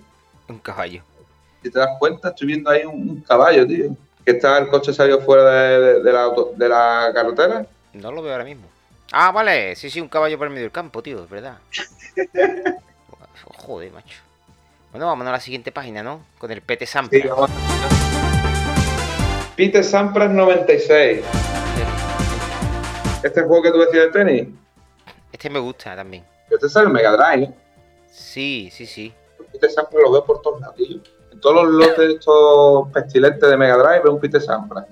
Un 0.48 0.58
caballo. 0.58 1.02
Si 1.62 1.70
te 1.70 1.78
das 1.78 1.90
cuenta, 1.98 2.28
estoy 2.28 2.46
viendo 2.46 2.70
ahí 2.70 2.84
un, 2.84 3.20
caballo, 3.20 3.66
tío. 3.66 3.90
que 4.24 4.32
está 4.32 4.56
el 4.58 4.68
coche 4.68 4.92
salió 4.92 5.20
fuera 5.20 5.44
de, 5.44 6.12
la, 6.12 6.32
de 6.56 6.68
la 6.68 7.10
carretera. 7.12 7.66
No 7.92 8.12
lo 8.12 8.22
veo 8.22 8.32
ahora 8.32 8.44
mismo. 8.44 8.66
Ah, 9.12 9.32
vale, 9.32 9.76
sí, 9.76 9.90
sí, 9.90 10.00
un 10.00 10.08
caballo 10.08 10.38
por 10.38 10.46
el 10.46 10.52
medio 10.52 10.64
del 10.64 10.72
campo, 10.72 11.02
tío, 11.02 11.24
es 11.24 11.30
verdad. 11.30 11.58
Joder, 13.66 13.92
macho. 13.92 14.25
Bueno, 14.96 15.08
vámonos 15.08 15.28
a 15.28 15.32
la 15.32 15.40
siguiente 15.40 15.72
página, 15.72 16.02
¿no? 16.02 16.22
Con 16.38 16.50
el 16.50 16.62
PT 16.62 16.86
Sampras. 16.86 17.22
Sí. 17.22 17.28
Peter 19.54 19.84
Sampras 19.84 20.30
96. 20.30 21.22
¿Este 23.22 23.42
juego 23.42 23.62
que 23.62 23.72
tú 23.72 23.78
decías 23.80 24.06
de 24.06 24.10
tenis? 24.10 24.48
Este 25.30 25.50
me 25.50 25.58
gusta 25.58 25.94
también. 25.94 26.24
Este 26.48 26.70
sale 26.70 26.86
en 26.86 26.94
Mega 26.94 27.14
Drive, 27.14 27.52
Sí, 28.10 28.70
sí, 28.72 28.86
sí. 28.86 29.12
Peter 29.52 29.70
Sampras 29.70 30.02
lo 30.02 30.12
veo 30.12 30.24
por 30.24 30.40
todos 30.40 30.62
lados. 30.62 30.76
En 30.80 31.40
todos 31.42 31.66
los 31.66 31.74
lotes 31.74 32.14
estos 32.14 32.88
pestilentes 32.90 33.50
de 33.50 33.54
Mega 33.58 33.76
Drive 33.76 34.00
veo 34.02 34.14
un 34.14 34.20
Peter 34.20 34.40
Sampras. 34.40 34.86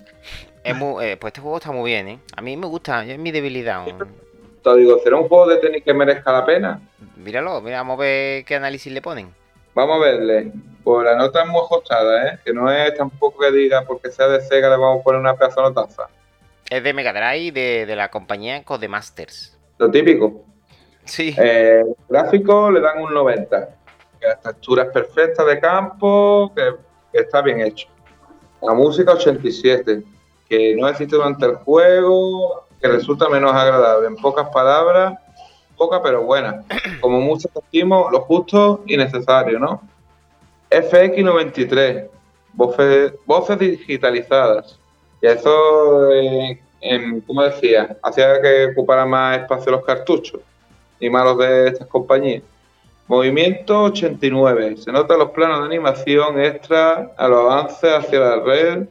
Es 0.62 0.76
muy, 0.76 1.02
eh, 1.02 1.16
pues 1.16 1.30
este 1.30 1.40
juego 1.40 1.56
está 1.56 1.72
muy 1.72 1.90
bien, 1.92 2.08
¿eh? 2.08 2.18
A 2.36 2.42
mí 2.42 2.58
me 2.58 2.66
gusta, 2.66 3.06
es 3.06 3.18
mi 3.18 3.32
debilidad. 3.32 3.86
Te 3.86 4.76
digo, 4.76 4.98
¿será 5.02 5.16
un 5.16 5.28
juego 5.28 5.48
de 5.48 5.56
tenis 5.56 5.82
que 5.82 5.94
merezca 5.94 6.30
la 6.30 6.44
pena? 6.44 6.78
Míralo, 7.16 7.62
mira, 7.62 7.78
vamos 7.78 7.94
a 7.98 8.02
ver 8.02 8.44
qué 8.44 8.56
análisis 8.56 8.92
le 8.92 9.00
ponen. 9.00 9.43
Vamos 9.74 9.96
a 9.96 10.00
verle. 10.00 10.52
Pues 10.82 11.04
la 11.04 11.16
nota 11.16 11.42
es 11.42 11.48
muy 11.48 11.60
ajustada, 11.60 12.28
¿eh? 12.28 12.38
Que 12.44 12.52
no 12.52 12.70
es 12.70 12.94
tampoco 12.94 13.40
que 13.40 13.52
diga 13.52 13.82
porque 13.86 14.10
sea 14.10 14.28
de 14.28 14.40
Sega 14.40 14.68
le 14.68 14.76
vamos 14.76 15.00
a 15.00 15.02
poner 15.02 15.20
una 15.20 15.34
pedazo 15.34 15.62
notaza. 15.62 16.08
Es 16.68 16.82
de 16.82 16.92
Mega 16.92 17.12
Drive 17.12 17.52
de, 17.52 17.86
de 17.86 17.96
la 17.96 18.10
compañía 18.10 18.62
Codemasters. 18.64 19.58
Lo 19.78 19.90
típico. 19.90 20.44
Sí. 21.04 21.34
Eh, 21.38 21.84
gráfico 22.08 22.70
le 22.70 22.80
dan 22.80 23.00
un 23.02 23.12
90. 23.12 23.68
Que 24.20 24.26
la 24.26 24.36
textura 24.36 24.84
es 24.84 24.90
perfecta 24.90 25.44
de 25.44 25.58
campo, 25.60 26.52
que, 26.54 26.74
que 27.12 27.20
está 27.20 27.42
bien 27.42 27.60
hecho. 27.60 27.88
La 28.62 28.74
música 28.74 29.12
87 29.12 30.04
que 30.48 30.76
no 30.76 30.88
existe 30.88 31.16
durante 31.16 31.46
el 31.46 31.56
juego, 31.56 32.66
que 32.80 32.88
resulta 32.88 33.28
menos 33.28 33.52
agradable. 33.52 34.08
En 34.08 34.16
pocas 34.16 34.48
palabras, 34.48 35.18
poca 35.76 36.02
pero 36.02 36.22
buena. 36.22 36.64
Como 37.00 37.20
muchos 37.20 37.50
decimos, 37.54 38.10
lo 38.12 38.20
justo 38.20 38.82
y 38.86 38.96
necesario, 38.96 39.58
¿no? 39.58 39.82
FX93, 40.70 42.08
voces, 42.52 43.12
voces 43.26 43.58
digitalizadas. 43.58 44.78
Y 45.20 45.26
eso, 45.26 46.12
eh, 46.12 46.60
como 47.26 47.42
decía, 47.42 47.96
hacía 48.02 48.40
que 48.40 48.66
ocupara 48.72 49.06
más 49.06 49.38
espacio 49.38 49.72
los 49.72 49.84
cartuchos 49.84 50.40
y 51.00 51.08
malos 51.08 51.38
de 51.38 51.68
estas 51.68 51.88
compañías. 51.88 52.42
Movimiento 53.06 53.84
89. 53.84 54.78
Se 54.78 54.90
notan 54.90 55.18
los 55.18 55.30
planos 55.30 55.60
de 55.60 55.66
animación 55.66 56.40
extra 56.40 57.12
a 57.16 57.28
los 57.28 57.40
avances 57.40 57.90
hacia 57.92 58.18
la 58.18 58.36
red 58.40 58.86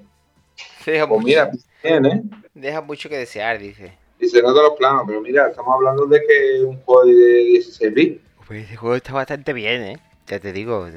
Deja, 0.85 1.07
pues 1.07 1.23
mira, 1.23 1.51
bien, 1.83 2.05
¿eh? 2.05 2.21
deja 2.53 2.81
mucho 2.81 3.09
que 3.09 3.17
desear, 3.17 3.57
dice. 3.59 3.93
Dice, 4.23 4.41
no 4.41 4.53
todos 4.53 4.69
los 4.69 4.77
planos, 4.77 5.03
pero 5.05 5.19
mira, 5.19 5.49
estamos 5.49 5.75
hablando 5.75 6.05
de 6.05 6.21
que 6.25 6.55
es 6.55 6.63
un 6.63 6.77
juego 6.83 7.03
de 7.03 7.13
16 7.13 7.93
bits. 7.93 8.21
Pues 8.47 8.63
ese 8.63 8.77
juego 8.77 8.95
está 8.95 9.11
bastante 9.11 9.51
bien, 9.51 9.83
¿eh? 9.83 9.99
Ya 10.27 10.39
te 10.39 10.53
digo, 10.53 10.87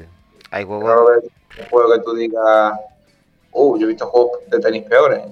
hay 0.51 0.63
juegos... 0.63 1.11
Un 1.59 1.65
juego 1.69 1.91
que 1.91 1.99
tú 1.99 2.15
digas, 2.15 2.73
uh, 3.51 3.77
yo 3.77 3.85
he 3.85 3.89
visto 3.89 4.07
juegos 4.07 4.39
de 4.49 4.59
tenis 4.59 4.83
peores. 4.83 5.23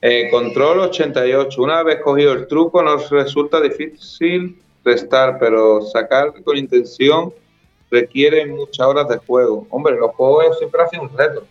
Eh, 0.00 0.30
control 0.30 0.78
88. 0.78 1.60
Una 1.60 1.82
vez 1.82 2.00
cogido 2.02 2.34
el 2.34 2.46
truco, 2.46 2.80
nos 2.84 3.10
resulta 3.10 3.60
difícil 3.60 4.62
restar, 4.84 5.40
pero 5.40 5.82
sacar 5.82 6.40
con 6.44 6.56
intención 6.56 7.34
requiere 7.90 8.46
muchas 8.46 8.86
horas 8.86 9.08
de 9.08 9.16
juego. 9.16 9.66
Hombre, 9.70 9.96
los 9.96 10.12
juegos 10.12 10.56
siempre 10.58 10.82
hacen 10.82 11.00
un 11.00 11.18
reto, 11.18 11.44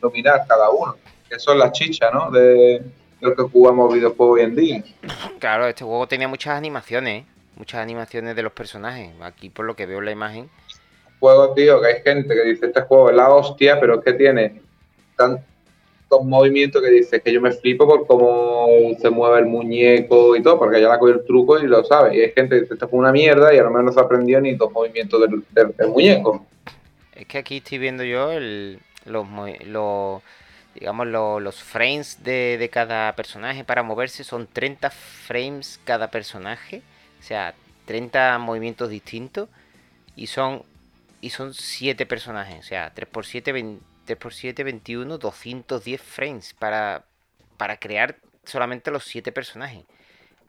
dominar 0.00 0.46
cada 0.48 0.70
uno 0.70 0.96
que 1.28 1.38
son 1.38 1.58
las 1.58 1.72
chichas, 1.72 2.12
¿no? 2.12 2.30
De, 2.30 2.82
lo 3.20 3.34
que 3.34 3.42
jugamos 3.42 3.94
videojuegos 3.94 4.38
hoy 4.38 4.44
en 4.44 4.56
día. 4.56 4.84
Claro, 5.38 5.66
este 5.66 5.84
juego 5.84 6.06
tenía 6.06 6.28
muchas 6.28 6.56
animaciones, 6.56 7.24
muchas 7.56 7.80
animaciones 7.80 8.36
de 8.36 8.42
los 8.42 8.52
personajes. 8.52 9.10
Aquí 9.20 9.50
por 9.50 9.66
lo 9.66 9.74
que 9.74 9.86
veo 9.86 9.98
en 9.98 10.04
la 10.04 10.10
imagen. 10.12 10.50
Juego, 11.18 11.54
tío, 11.54 11.80
que 11.80 11.86
hay 11.88 12.02
gente 12.02 12.34
que 12.34 12.42
dice 12.42 12.66
este 12.66 12.82
juego 12.82 13.10
es 13.10 13.16
la 13.16 13.30
hostia, 13.30 13.80
pero 13.80 13.98
es 13.98 14.04
que 14.04 14.12
tiene 14.12 14.60
tantos 15.16 15.44
movimientos 16.24 16.82
que 16.82 16.90
dice 16.90 17.20
que 17.20 17.32
yo 17.32 17.40
me 17.40 17.52
flipo 17.52 17.86
por 17.86 18.06
cómo 18.06 18.68
se 19.00 19.08
mueve 19.08 19.40
el 19.40 19.46
muñeco 19.46 20.36
y 20.36 20.42
todo, 20.42 20.58
porque 20.58 20.80
ya 20.80 20.88
la 20.88 20.98
cogió 20.98 21.14
el 21.14 21.24
truco 21.24 21.58
y 21.58 21.66
lo 21.66 21.82
sabe. 21.84 22.16
Y 22.16 22.20
hay 22.20 22.32
gente 22.32 22.56
que 22.56 22.62
dice 22.62 22.74
esto 22.74 22.88
fue 22.88 22.98
una 22.98 23.12
mierda 23.12 23.54
y 23.54 23.58
a 23.58 23.62
lo 23.62 23.70
mejor 23.70 23.84
no 23.84 23.92
se 23.92 24.00
aprendió 24.00 24.40
ni 24.40 24.54
dos 24.54 24.70
movimientos 24.72 25.20
del, 25.54 25.88
muñeco. 25.88 26.44
Es 27.14 27.26
que 27.26 27.38
aquí 27.38 27.56
estoy 27.56 27.78
viendo 27.78 28.04
yo 28.04 28.30
el, 28.30 28.78
los, 29.06 29.26
los 29.64 30.22
digamos, 30.78 31.06
los 31.06 31.62
frames 31.62 32.22
de, 32.22 32.68
cada 32.72 33.14
personaje 33.16 33.64
para 33.64 33.82
moverse 33.82 34.24
son 34.24 34.46
30 34.46 34.90
frames 34.90 35.80
cada 35.84 36.10
personaje, 36.10 36.82
o 37.20 37.22
sea, 37.22 37.54
30 37.86 38.38
movimientos 38.38 38.90
distintos 38.90 39.48
y 40.14 40.26
son 40.26 40.62
y 41.20 41.30
son 41.30 41.54
7 41.54 42.04
personajes, 42.06 42.58
o 42.58 42.62
sea, 42.62 42.92
3x7 42.94 43.78
3x7 44.06 44.64
21 44.64 45.18
210 45.18 46.00
frames 46.00 46.54
para 46.54 47.04
para 47.56 47.78
crear 47.78 48.16
solamente 48.44 48.90
los 48.90 49.04
7 49.04 49.32
personajes. 49.32 49.84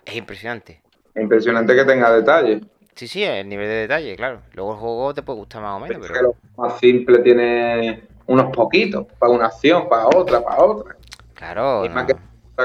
Es 0.06 0.16
impresionante. 0.16 0.82
Impresionante 1.16 1.76
que 1.76 1.86
tenga 1.86 2.14
detalle. 2.14 2.62
Sí, 2.96 3.08
sí, 3.08 3.24
el 3.24 3.48
nivel 3.48 3.68
de 3.68 3.76
detalle, 3.76 4.16
claro. 4.16 4.42
Luego 4.54 4.74
el 4.74 4.80
juego 4.80 5.14
te 5.14 5.22
puede 5.22 5.40
gustar 5.40 5.62
más 5.62 5.78
o 5.78 5.80
menos, 5.80 6.08
pero... 6.08 6.22
lo 6.22 6.36
más 6.58 6.80
simple 6.80 7.20
tiene 7.20 8.08
unos 8.28 8.52
poquitos, 8.56 9.08
para 9.20 9.32
una 9.32 9.46
acción, 9.48 9.90
para 9.90 10.08
otra, 10.08 10.44
para 10.44 10.64
otra. 10.64 10.96
Claro. 11.34 11.86
Y 11.86 11.90
más 11.90 12.06
que 12.06 12.16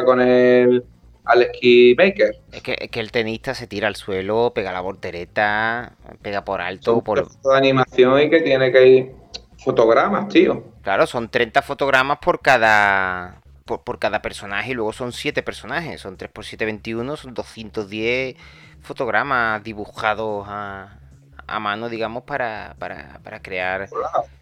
con 0.05 0.20
el 0.20 0.84
Alex 1.24 1.59
Baker. 1.97 2.36
Es 2.52 2.62
que, 2.62 2.74
que, 2.74 3.01
el 3.01 3.12
tenista 3.12 3.55
se 3.55 3.66
tira 3.66 3.89
al 3.89 3.97
suelo, 3.97 4.52
pega 4.55 4.72
la 4.72 4.80
voltereta, 4.80 5.93
pega 6.20 6.44
por 6.44 6.60
alto. 6.60 6.93
Son 6.93 7.01
por 7.02 7.28
de 7.28 7.56
animación 7.56 8.20
y 8.20 8.30
que 8.30 8.40
tiene 8.40 8.72
que 8.72 8.86
ir 8.86 9.12
fotogramas, 9.59 10.28
tío. 10.28 10.64
Claro, 10.82 11.06
son 11.06 11.28
30 11.28 11.62
fotogramas 11.62 12.18
por 12.18 12.40
cada 12.40 13.43
por, 13.64 13.98
cada 13.98 14.22
personaje 14.22 14.72
y 14.72 14.74
luego 14.74 14.93
son 14.93 15.12
7 15.12 15.43
personajes. 15.43 16.01
Son 16.01 16.16
3 16.16 16.30
x 16.34 16.47
7, 16.48 16.64
21, 16.64 17.16
son 17.16 17.34
210 17.34 18.36
fotogramas 18.80 19.62
dibujados 19.62 20.47
a, 20.48 20.98
a 21.53 21.61
mano, 21.61 21.91
digamos, 21.91 22.23
para, 22.23 22.74
para, 22.79 23.20
para 23.23 23.43
crear 23.43 23.87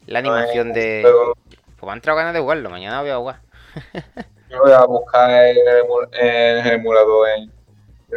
la 0.05 0.19
animación 0.19 0.71
de... 0.71 1.05
Pues 1.43 1.83
me 1.83 1.91
han 1.91 1.97
entrado 1.97 2.17
ganas 2.17 2.33
de 2.33 2.39
jugarlo, 2.39 2.69
mañana 2.69 3.01
voy 3.01 3.09
a 3.09 3.17
jugar. 3.17 3.41
Yo 4.49 4.59
voy 4.61 4.71
a 4.71 4.85
buscar 4.85 5.29
el, 5.29 5.57
el 5.57 6.67
emulador, 6.67 7.27
en, 7.37 7.51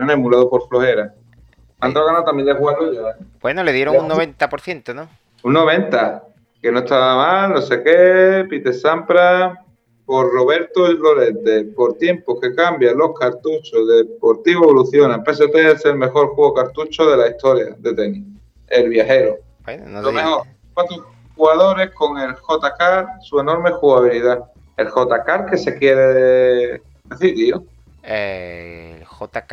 un 0.00 0.10
emulador 0.10 0.48
por 0.48 0.68
flojera. 0.68 1.06
Me 1.06 1.74
han 1.80 1.90
entrado 1.90 2.06
ganas 2.06 2.24
también 2.24 2.46
de 2.46 2.54
jugarlo 2.54 2.92
yo, 2.92 3.08
¿eh? 3.08 3.14
Bueno, 3.40 3.62
le 3.62 3.72
dieron 3.72 3.96
un 3.96 4.08
90%, 4.08 4.94
¿no? 4.94 5.08
Un 5.42 5.54
90%, 5.54 6.22
que 6.60 6.72
no 6.72 6.80
estaba 6.80 7.16
mal, 7.16 7.52
no 7.52 7.62
sé 7.62 7.82
qué, 7.82 8.46
Peter 8.48 8.74
Sampra, 8.74 9.64
por 10.04 10.32
Roberto 10.32 10.90
Lorente, 10.92 11.64
por 11.76 11.96
tiempo 11.98 12.40
que 12.40 12.54
cambian 12.54 12.96
los 12.96 13.16
cartuchos, 13.18 13.86
Deportivo 13.86 14.64
evoluciona, 14.64 15.22
PSP 15.24 15.54
es 15.54 15.84
el 15.84 15.96
mejor 15.96 16.34
juego 16.34 16.54
cartucho 16.54 17.08
de 17.08 17.16
la 17.16 17.28
historia 17.28 17.76
de 17.78 17.94
tenis 17.94 18.33
el 18.68 18.88
viajero. 18.88 19.38
Lo 19.66 20.12
mejor, 20.12 20.46
cuatro 20.74 21.06
jugadores 21.36 21.90
con 21.90 22.18
el 22.18 22.34
JK, 22.34 23.22
su 23.22 23.40
enorme 23.40 23.70
jugabilidad. 23.72 24.44
El 24.76 24.88
JK 24.88 25.50
que 25.50 25.56
se 25.56 25.78
quiere 25.78 26.82
decir, 27.04 27.34
tío. 27.34 27.64
Eh, 28.02 28.98
el 29.00 29.06
JK, 29.06 29.52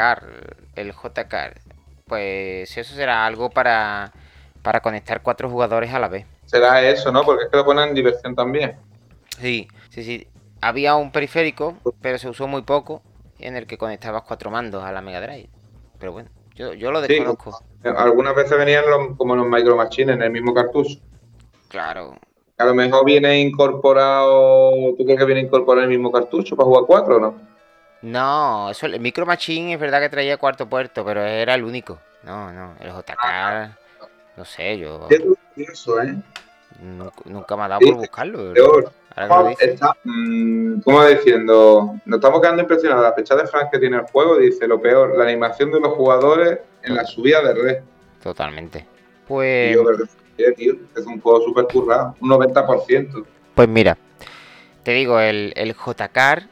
el 0.76 0.92
JK. 0.92 1.36
Pues 2.08 2.78
eso 2.78 2.94
será 2.94 3.26
algo 3.26 3.50
para, 3.50 4.12
para 4.62 4.82
conectar 4.82 5.22
cuatro 5.22 5.50
jugadores 5.50 5.94
a 5.94 6.00
la 6.00 6.08
vez. 6.08 6.26
Será 6.46 6.82
eso, 6.82 7.12
¿no? 7.12 7.24
Porque 7.24 7.46
es 7.46 7.50
que 7.50 7.58
lo 7.58 7.66
ponen 7.66 7.90
en 7.90 7.96
diversión 7.96 8.36
también. 8.36 8.76
Sí, 9.40 9.68
sí, 9.90 10.04
sí. 10.04 10.28
Había 10.60 10.96
un 10.96 11.12
periférico, 11.12 11.78
pero 12.02 12.18
se 12.18 12.28
usó 12.28 12.48
muy 12.48 12.64
poco, 12.64 13.02
en 13.40 13.56
el 13.56 13.66
que 13.66 13.78
conectabas 13.78 14.24
cuatro 14.24 14.52
mandos 14.52 14.84
a 14.84 14.92
la 14.92 15.02
Mega 15.02 15.22
Drive. 15.22 15.50
Pero 15.98 16.12
bueno. 16.12 16.30
Yo, 16.56 16.92
lo 16.92 17.02
desconozco. 17.02 17.64
Algunas 17.84 18.36
veces 18.36 18.58
venían 18.58 18.84
como 19.16 19.36
los 19.36 19.48
Micro 19.48 19.76
Machines 19.76 20.16
en 20.16 20.22
el 20.22 20.32
mismo 20.32 20.54
cartucho. 20.54 21.00
Claro. 21.68 22.16
A 22.58 22.66
lo 22.66 22.76
mejor 22.76 23.06
viene 23.06 23.40
incorporado. 23.40 24.94
¿Tú 24.98 25.04
crees 25.04 25.20
que 25.20 25.26
viene 25.26 25.42
incorporado 25.42 25.86
en 25.86 25.92
el 25.92 25.98
mismo 25.98 26.12
cartucho 26.12 26.56
para 26.56 26.68
jugar 26.68 26.84
cuatro 26.86 27.18
o 27.18 27.20
no? 27.20 27.36
No, 28.04 28.70
eso, 28.70 28.88
el 28.88 29.00
Micro 29.00 29.26
Machine 29.26 29.74
es 29.74 29.80
verdad 29.80 30.00
que 30.00 30.10
traía 30.10 30.38
cuarto 30.38 30.68
puerto, 30.68 31.06
pero 31.06 31.22
era 31.22 31.56
el 31.56 31.64
único. 31.64 32.00
No, 32.24 32.52
no, 32.52 32.76
el 32.80 32.92
JK. 32.92 33.18
Ah, 33.18 33.70
no 34.38 34.46
sé, 34.46 34.78
yo. 34.78 35.08
Eso, 35.56 36.02
¿eh? 36.02 36.16
Nunca, 36.82 37.56
me 37.56 37.64
ha 37.64 37.68
dado 37.68 37.82
por 37.82 37.96
buscarlo. 37.96 38.54
Peor. 38.54 38.92
Está, 39.60 39.96
mm, 40.04 40.82
como 40.82 41.06
diciendo, 41.06 41.96
nos 42.06 42.18
estamos 42.18 42.42
quedando 42.42 42.62
impresionados. 42.62 43.04
La 43.04 43.14
fecha 43.14 43.36
de 43.36 43.46
Frank 43.48 43.70
que 43.72 43.80
tiene 43.80 43.98
el 43.98 44.04
juego 44.04 44.38
dice 44.38 44.68
lo 44.68 44.82
peor, 44.82 45.18
la 45.18 45.24
animación 45.26 45.72
de 45.72 45.80
los 45.80 45.94
jugadores 45.94 46.60
en 46.84 46.96
la 46.96 47.04
subida 47.06 47.42
de 47.42 47.54
red. 47.54 47.78
Totalmente. 48.24 48.86
Pues. 49.28 49.78
es 50.38 51.06
un 51.06 51.20
juego 51.22 51.42
súper 51.42 51.66
currado, 51.66 52.16
un 52.20 52.30
90%. 52.30 53.26
Pues 53.56 53.68
mira, 53.68 53.98
te 54.84 54.92
digo, 54.92 55.20
el, 55.20 55.54
el 55.56 55.74
J-Card. 55.74 56.44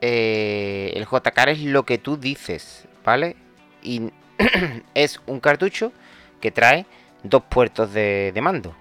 eh, 0.00 0.92
el 0.94 1.04
J-Card 1.04 1.50
es 1.50 1.60
lo 1.62 1.82
que 1.84 1.98
tú 1.98 2.16
dices, 2.16 2.86
¿vale? 3.04 3.36
Y 3.82 4.10
es 4.94 5.20
un 5.26 5.40
cartucho 5.40 5.92
que 6.40 6.50
trae 6.50 6.86
dos 7.22 7.42
puertos 7.48 7.92
de, 7.92 8.30
de 8.34 8.40
mando. 8.40 8.74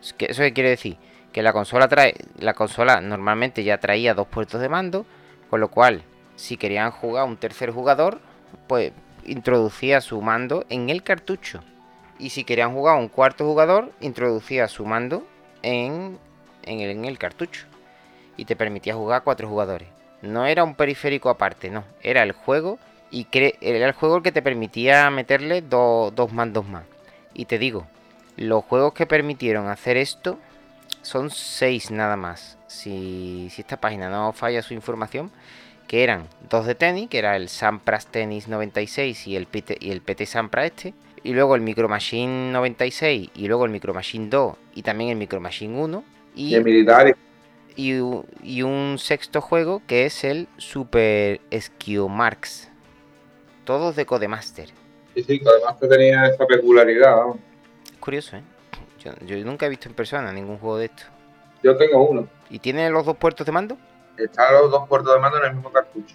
Es 0.00 0.12
que- 0.12 0.26
¿Eso 0.26 0.42
qué 0.42 0.52
quiere 0.52 0.70
decir? 0.70 0.96
Que 1.34 1.42
la 1.42 1.52
consola 1.52 1.88
trae. 1.88 2.14
La 2.38 2.54
consola 2.54 3.02
normalmente 3.02 3.64
ya 3.64 3.78
traía 3.78 4.14
dos 4.14 4.28
puertos 4.28 4.60
de 4.62 4.70
mando. 4.70 5.04
Con 5.50 5.60
lo 5.60 5.68
cual, 5.68 6.02
si 6.36 6.56
querían 6.56 6.90
jugar 6.92 7.26
un 7.26 7.36
tercer 7.36 7.70
jugador, 7.70 8.20
pues 8.66 8.92
introducía 9.26 10.00
su 10.00 10.22
mando 10.22 10.64
en 10.70 10.88
el 10.88 11.02
cartucho. 11.02 11.62
Y 12.18 12.30
si 12.30 12.44
querían 12.44 12.72
jugar 12.72 12.96
un 12.98 13.08
cuarto 13.08 13.44
jugador, 13.44 13.90
introducía 14.00 14.68
su 14.68 14.86
mando 14.86 15.26
en, 15.62 16.18
en, 16.62 16.80
el, 16.80 16.90
en 16.90 17.04
el 17.04 17.18
cartucho. 17.18 17.66
Y 18.36 18.44
te 18.44 18.56
permitía 18.56 18.94
jugar 18.94 19.18
a 19.18 19.24
cuatro 19.24 19.48
jugadores. 19.48 19.88
No 20.22 20.46
era 20.46 20.64
un 20.64 20.74
periférico 20.76 21.28
aparte, 21.28 21.68
no. 21.68 21.84
Era 22.02 22.22
el 22.22 22.32
juego. 22.32 22.78
Y 23.10 23.26
era 23.32 23.86
el 23.86 23.92
juego 23.92 24.16
el 24.18 24.22
que 24.22 24.32
te 24.32 24.42
permitía 24.42 25.10
meterle 25.10 25.62
do- 25.62 26.10
dos 26.10 26.32
mandos 26.32 26.66
más. 26.66 26.84
Y 27.32 27.44
te 27.44 27.58
digo, 27.58 27.86
los 28.36 28.64
juegos 28.64 28.92
que 28.94 29.06
permitieron 29.06 29.68
hacer 29.68 29.96
esto 29.96 30.38
son 31.04 31.30
seis 31.30 31.90
nada 31.90 32.16
más. 32.16 32.58
Si, 32.66 33.48
si 33.50 33.62
esta 33.62 33.80
página 33.80 34.08
no 34.10 34.32
falla 34.32 34.62
su 34.62 34.74
información, 34.74 35.30
que 35.86 36.02
eran 36.02 36.28
dos 36.50 36.66
de 36.66 36.74
tenis, 36.74 37.08
que 37.08 37.18
era 37.18 37.36
el 37.36 37.48
Sampras 37.48 38.06
Tennis 38.06 38.48
96 38.48 39.26
y 39.28 39.36
el 39.36 39.46
PT, 39.46 39.76
y 39.80 39.90
el 39.90 40.00
PT 40.02 40.26
Sampra 40.26 40.66
este, 40.66 40.94
y 41.22 41.32
luego 41.32 41.54
el 41.54 41.60
Micro 41.62 41.88
Machine 41.88 42.52
96 42.52 43.30
y 43.34 43.46
luego 43.48 43.64
el 43.64 43.70
Micro 43.70 43.94
Machine 43.94 44.28
2 44.28 44.56
y 44.74 44.82
también 44.82 45.10
el 45.10 45.16
Micro 45.16 45.40
Machine 45.40 45.78
1 45.78 46.04
Y 46.34 46.54
y, 46.54 46.54
el 46.54 46.64
militar. 46.64 47.14
y, 47.76 47.92
y 48.42 48.62
un 48.62 48.96
sexto 48.98 49.40
juego 49.40 49.82
que 49.86 50.06
es 50.06 50.24
el 50.24 50.48
Super 50.56 51.40
Skiomarks. 51.56 52.70
Todos 53.64 53.96
de 53.96 54.06
Codemaster. 54.06 54.70
Sí, 55.14 55.22
sí, 55.22 55.40
que 55.80 55.86
tenía 55.88 56.26
esa 56.26 56.46
peculiaridad. 56.46 57.16
Es 57.92 57.98
curioso, 57.98 58.36
¿eh? 58.36 58.42
Yo, 59.04 59.12
yo 59.24 59.36
nunca 59.44 59.66
he 59.66 59.68
visto 59.68 59.88
en 59.88 59.94
persona 59.94 60.32
ningún 60.32 60.58
juego 60.58 60.78
de 60.78 60.86
esto. 60.86 61.02
Yo 61.62 61.76
tengo 61.76 62.08
uno. 62.08 62.28
¿Y 62.50 62.58
tiene 62.58 62.88
los 62.90 63.04
dos 63.06 63.16
puertos 63.16 63.46
de 63.46 63.52
mando? 63.52 63.76
Están 64.16 64.52
los 64.54 64.70
dos 64.70 64.88
puertos 64.88 65.14
de 65.14 65.20
mando 65.20 65.38
en 65.38 65.44
el 65.46 65.54
mismo 65.54 65.70
cartucho. 65.72 66.14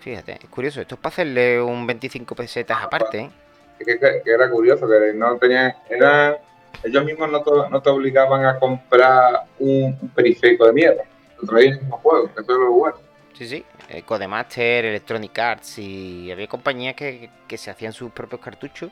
Fíjate, 0.00 0.32
es 0.42 0.48
curioso. 0.50 0.80
Esto 0.80 0.96
es 0.96 1.00
para 1.00 1.12
hacerle 1.12 1.60
un 1.62 1.86
25 1.86 2.34
pesetas 2.34 2.78
aparte, 2.82 3.18
¿eh? 3.20 3.30
Es 3.78 3.86
que, 3.86 4.22
era 4.26 4.50
curioso, 4.50 4.86
que 4.88 5.12
no 5.14 5.36
tenían. 5.38 5.74
Era, 5.88 6.38
ellos 6.82 7.04
mismos 7.04 7.30
no 7.30 7.42
te, 7.42 7.50
no 7.70 7.82
te 7.82 7.90
obligaban 7.90 8.44
a 8.44 8.58
comprar 8.58 9.44
un, 9.58 9.96
un 10.00 10.08
periférico 10.10 10.66
de 10.66 10.72
mierda. 10.72 11.02
Te 11.40 11.46
traían 11.46 11.74
el 11.74 11.80
mismo 11.80 11.98
juego, 11.98 12.26
que 12.26 12.40
eso 12.42 12.52
es 12.52 12.58
lo 12.58 12.70
bueno. 12.72 12.96
Sí, 13.32 13.48
sí. 13.48 13.64
eh, 13.88 14.02
Codemaster, 14.02 14.84
Electronic 14.84 15.36
Arts 15.38 15.78
y 15.78 16.30
había 16.30 16.46
compañías 16.46 16.94
que, 16.94 17.28
que 17.48 17.58
se 17.58 17.70
hacían 17.70 17.92
sus 17.92 18.12
propios 18.12 18.40
cartuchos, 18.40 18.90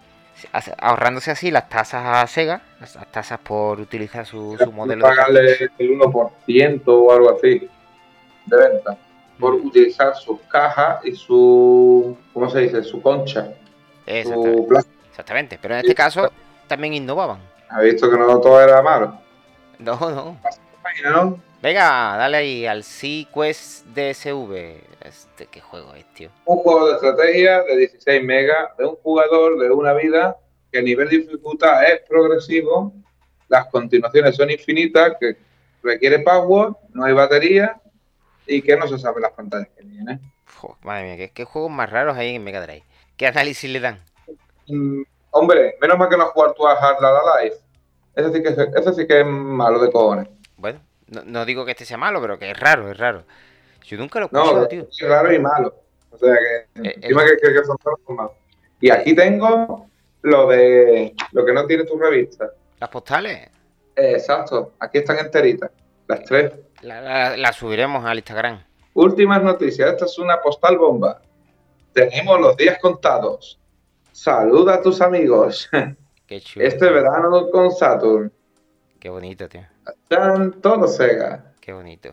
ahorrándose 0.79 1.31
así 1.31 1.51
las 1.51 1.69
tasas 1.69 2.05
a 2.05 2.27
Sega, 2.27 2.63
las, 2.81 2.99
tasas 3.11 3.39
por 3.39 3.81
utilizar 3.81 4.27
su, 4.27 4.57
su 4.59 4.73
modelo 4.73 5.07
de 5.07 5.15
pagarle 5.15 5.71
el 5.79 5.99
1% 5.99 6.83
o 6.87 7.13
algo 7.13 7.37
así 7.37 7.69
de 8.47 8.57
venta 8.57 8.97
por 9.43 9.55
utilizar 9.55 10.15
sus 10.15 10.41
cajas 10.43 11.05
y 11.05 11.17
su. 11.17 12.17
¿Cómo 12.33 12.49
se 12.49 12.61
dice? 12.61 12.85
Su 12.85 13.03
concha. 13.03 13.53
Exactamente, 14.07 14.67
Su 14.67 14.87
exactamente. 15.11 15.59
Pero 15.61 15.75
en 15.75 15.81
este 15.81 15.95
caso 15.95 16.31
también 16.69 16.95
innovaban. 16.95 17.41
Ha 17.69 17.81
visto 17.81 18.09
que 18.09 18.17
no 18.17 18.41
todo 18.41 18.61
era 18.61 18.81
malo. 18.83 19.19
No, 19.79 19.99
no. 19.99 20.37
¿no? 21.11 21.41
Venga, 21.63 22.17
dale 22.17 22.37
ahí 22.39 22.67
al 22.67 22.83
Sequest 22.83 23.87
DSV. 23.87 24.81
Este, 25.05 25.47
¿Qué 25.47 25.61
juego 25.61 25.95
es, 25.95 26.05
tío? 26.13 26.29
Un 26.45 26.59
juego 26.59 26.89
de 26.89 26.95
estrategia 26.95 27.63
de 27.63 27.77
16 27.77 28.25
megas, 28.25 28.77
de 28.77 28.85
un 28.87 28.97
jugador, 28.97 29.59
de 29.61 29.71
una 29.71 29.93
vida, 29.93 30.37
que 30.73 30.81
el 30.81 30.85
nivel 30.87 31.09
de 31.09 31.19
dificultad 31.19 31.85
es 31.85 32.01
progresivo, 32.09 32.93
las 33.49 33.67
continuaciones 33.67 34.35
son 34.35 34.51
infinitas, 34.51 35.13
que 35.21 35.37
requiere 35.85 36.19
power, 36.21 36.71
no 36.95 37.05
hay 37.05 37.13
batería 37.13 37.81
y 38.47 38.61
que 38.61 38.77
no 38.77 38.89
se 38.89 38.99
sabe 38.99 39.21
las 39.21 39.33
pantallas 39.33 39.69
que 39.77 39.85
tiene. 39.85 40.19
Madre 40.83 41.05
mía, 41.05 41.17
¿qué, 41.17 41.31
qué 41.31 41.45
juegos 41.45 41.71
más 41.71 41.91
raros 41.91 42.17
hay 42.17 42.35
en 42.35 42.43
Mega 42.45 42.61
Drive? 42.61 42.85
¿Qué 43.17 43.27
análisis 43.29 43.71
le 43.71 43.79
dan? 43.81 43.99
Mm, 44.67 45.03
hombre, 45.31 45.77
menos 45.81 45.97
mal 45.99 46.09
que 46.09 46.17
no 46.17 46.25
has 46.25 46.31
jugado 46.31 46.55
tú 46.55 46.67
a 46.67 46.73
Hard 46.73 46.99
Life. 47.43 47.57
Ese 48.17 48.33
sí, 48.33 48.43
que, 48.43 48.49
es- 48.49 48.59
ese 48.59 48.95
sí 48.95 49.07
que 49.07 49.21
es 49.21 49.27
malo 49.27 49.79
de 49.81 49.91
cojones. 49.93 50.29
Bueno, 50.57 50.81
no, 51.13 51.23
no 51.25 51.45
digo 51.45 51.65
que 51.65 51.73
este 51.73 51.85
sea 51.85 51.97
malo, 51.97 52.21
pero 52.21 52.39
que 52.39 52.51
es 52.51 52.59
raro, 52.59 52.91
es 52.91 52.97
raro. 52.99 53.25
Yo 53.85 53.97
nunca 53.99 54.21
lo 54.21 54.27
he 54.27 54.29
No, 54.33 54.43
escuchado, 54.43 54.69
tío. 54.69 54.87
es 54.91 55.09
raro 55.09 55.33
y 55.33 55.39
malo. 55.39 55.75
O 56.11 56.19
sea 56.19 56.35
que 56.35 56.83
Eh, 56.89 56.95
encima 57.03 57.25
que, 57.25 57.37
que- 57.37 57.53
que 57.55 57.65
son 57.65 57.77
malos. 58.17 58.33
Y 58.81 58.91
aquí 58.91 59.15
tengo 59.15 59.87
lo 60.23 60.49
de 60.49 61.15
lo 61.33 61.45
que 61.45 61.53
no 61.53 61.67
tiene 61.67 61.85
tu 61.85 61.99
revista. 61.99 62.51
Las 62.81 62.91
postales, 62.91 63.49
Eh, 63.97 64.13
exacto, 64.13 64.73
aquí 64.81 64.99
están 64.99 65.19
enteritas, 65.19 65.71
las 66.09 66.25
tres. 66.25 66.53
la, 66.83 67.01
la- 67.01 67.37
la 67.37 67.53
subiremos 67.53 68.05
al 68.05 68.19
Instagram. 68.19 68.63
Últimas 68.95 69.43
noticias, 69.43 69.91
esta 69.91 70.05
es 70.07 70.19
una 70.19 70.41
postal 70.41 70.77
bomba. 70.79 71.23
Tenemos 71.93 72.41
los 72.41 72.57
días 72.57 72.79
contados. 72.81 73.59
Saluda 74.13 74.75
a 74.75 74.83
tus 74.83 75.01
amigos. 75.01 75.69
Qué 76.27 76.41
chulo. 76.41 76.65
Este 76.67 76.89
verano 76.91 77.49
con 77.51 77.71
Saturn. 77.73 78.33
Qué 79.01 79.09
bonito, 79.11 79.49
tío. 79.49 79.63
Están 79.87 80.61
todos 80.61 80.97
Sega. 80.97 81.53
Qué 81.61 81.73
bonito. 81.73 82.11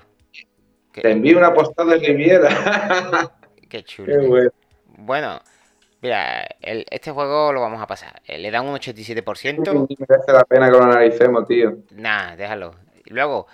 Te 0.92 1.12
envío 1.12 1.38
una 1.38 1.54
postal 1.54 1.90
de 1.90 1.98
Riviera. 1.98 2.50
qué 3.70 3.84
chulo. 3.84 4.08
Qué 4.20 4.28
bueno. 4.28 4.52
Bueno, 4.98 5.40
mira, 6.02 6.46
el- 6.62 6.86
este 6.90 7.12
juego 7.12 7.54
lo 7.54 7.62
vamos 7.62 7.82
a 7.82 7.88
pasar. 7.88 8.22
Eh, 8.26 8.38
Le 8.38 8.52
dan 8.52 8.68
un 8.68 8.76
87%. 8.76 9.88
Ni 9.88 9.96
merece 10.00 10.32
la 10.34 10.44
pena 10.44 10.66
que 10.66 10.72
lo 10.78 10.84
analicemos, 10.84 11.48
tío. 11.48 11.78
Nah, 11.92 12.36
déjalo. 12.36 12.76
Luego, 13.06 13.48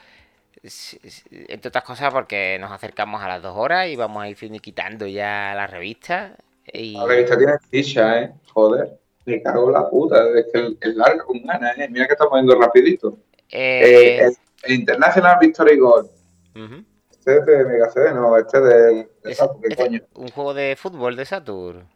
entre 1.31 1.67
otras 1.69 1.83
cosas, 1.83 2.11
porque 2.13 2.57
nos 2.59 2.71
acercamos 2.71 3.21
a 3.21 3.27
las 3.27 3.41
dos 3.41 3.55
horas 3.55 3.87
y 3.87 3.95
vamos 3.95 4.23
a 4.23 4.29
ir 4.29 4.35
finiquitando 4.35 5.05
ya 5.05 5.53
la 5.55 5.67
revista. 5.67 6.35
Y... 6.73 6.93
La 6.97 7.05
revista 7.05 7.37
tiene 7.37 7.53
ficha, 7.69 8.21
¿eh? 8.21 8.31
Joder. 8.53 8.97
Me 9.25 9.41
cago 9.41 9.67
en 9.67 9.73
la 9.73 9.89
puta. 9.89 10.17
Es 10.35 10.47
que 10.51 10.77
es 10.81 10.95
larga 10.95 11.23
con 11.23 11.41
ganas, 11.43 11.77
¿eh? 11.77 11.87
Mira 11.89 12.07
que 12.07 12.13
estamos 12.13 12.37
yendo 12.39 12.59
rapidito. 12.59 13.17
Eh, 13.57 14.17
Eh, 14.19 14.25
el, 14.25 14.35
el 14.63 14.73
International 14.81 15.37
Victory 15.39 15.79
ujú. 15.79 16.83
Este 17.11 17.37
es 17.39 17.45
de 17.45 17.65
Mega 17.65 17.89
CD, 17.89 18.13
no, 18.13 18.37
este 18.37 18.57
es 18.57 18.63
de, 18.63 18.93
de 19.23 19.31
Es- 19.31 19.37
Saturn, 19.37 19.61
¿qué 19.61 19.67
este- 19.69 19.83
coño? 19.83 20.01
un 20.15 20.27
juego 20.29 20.53
de 20.53 20.75
fútbol 20.75 21.15
de 21.15 21.25
Saturn. 21.25 21.87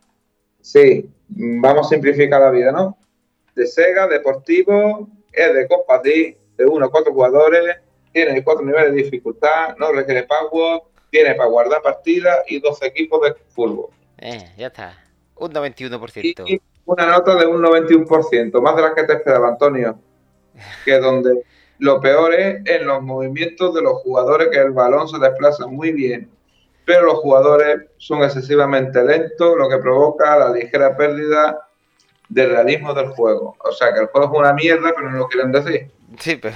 Sí, 0.62 1.10
vamos 1.28 1.86
a 1.88 1.90
simplificar 1.90 2.42
la 2.42 2.50
vida, 2.52 2.72
¿no? 2.72 2.98
De 3.56 3.68
Sega, 3.68 4.08
deportivo, 4.08 5.08
es 5.32 5.54
de 5.54 5.68
Copa 5.68 6.00
D, 6.04 6.38
de 6.58 6.66
uno 6.66 6.86
a 6.86 6.92
cuatro 6.92 7.14
jugadores, 7.14 7.78
tiene 8.12 8.44
cuatro 8.44 8.66
niveles 8.66 8.92
de 8.94 9.04
dificultad, 9.04 9.76
no 9.78 9.92
requiere 9.92 10.24
power, 10.24 10.82
tiene 11.12 11.36
para 11.36 11.50
guardar 11.50 11.82
partidas 11.82 12.40
y 12.48 12.60
12 12.60 12.88
equipos 12.88 13.22
de 13.22 13.36
fútbol. 13.50 13.88
Eh, 14.18 14.52
ya 14.58 14.68
está. 14.68 14.98
Un 15.36 15.52
Y, 15.52 15.54
91%. 15.54 16.44
y 16.48 16.62
una 16.86 17.06
nota 17.06 17.36
de 17.36 17.46
un 17.46 17.62
91%, 17.62 18.62
más 18.62 18.76
de 18.76 18.82
las 18.82 18.94
que 18.94 19.04
te 19.04 19.14
esperaba, 19.14 19.50
Antonio. 19.50 20.00
Que 20.86 21.00
donde 21.00 21.44
lo 21.80 22.00
peor 22.02 22.34
es 22.34 22.62
en 22.66 22.86
los 22.88 23.02
movimientos 23.02 23.74
de 23.74 23.82
los 23.82 23.94
jugadores, 24.02 24.50
que 24.52 24.60
el 24.60 24.72
balón 24.72 25.08
se 25.08 25.18
desplaza 25.20 25.66
muy 25.68 25.92
bien, 25.92 26.30
pero 26.86 27.06
los 27.06 27.20
jugadores 27.20 27.82
son 27.98 28.24
excesivamente 28.24 29.04
lentos, 29.04 29.56
lo 29.58 29.70
que 29.70 29.78
provoca 29.78 30.38
la 30.38 30.52
ligera 30.52 30.96
pérdida 30.98 31.68
del 32.28 32.50
realismo 32.52 32.94
del 32.94 33.08
juego. 33.10 33.56
O 33.64 33.72
sea 33.72 33.94
que 33.94 34.02
el 34.02 34.08
juego 34.08 34.34
es 34.34 34.40
una 34.40 34.54
mierda, 34.54 34.92
pero 34.96 35.10
no 35.10 35.18
lo 35.20 35.28
quieren 35.28 35.52
decir. 35.52 35.90
Sí, 36.20 36.36
pero... 36.38 36.56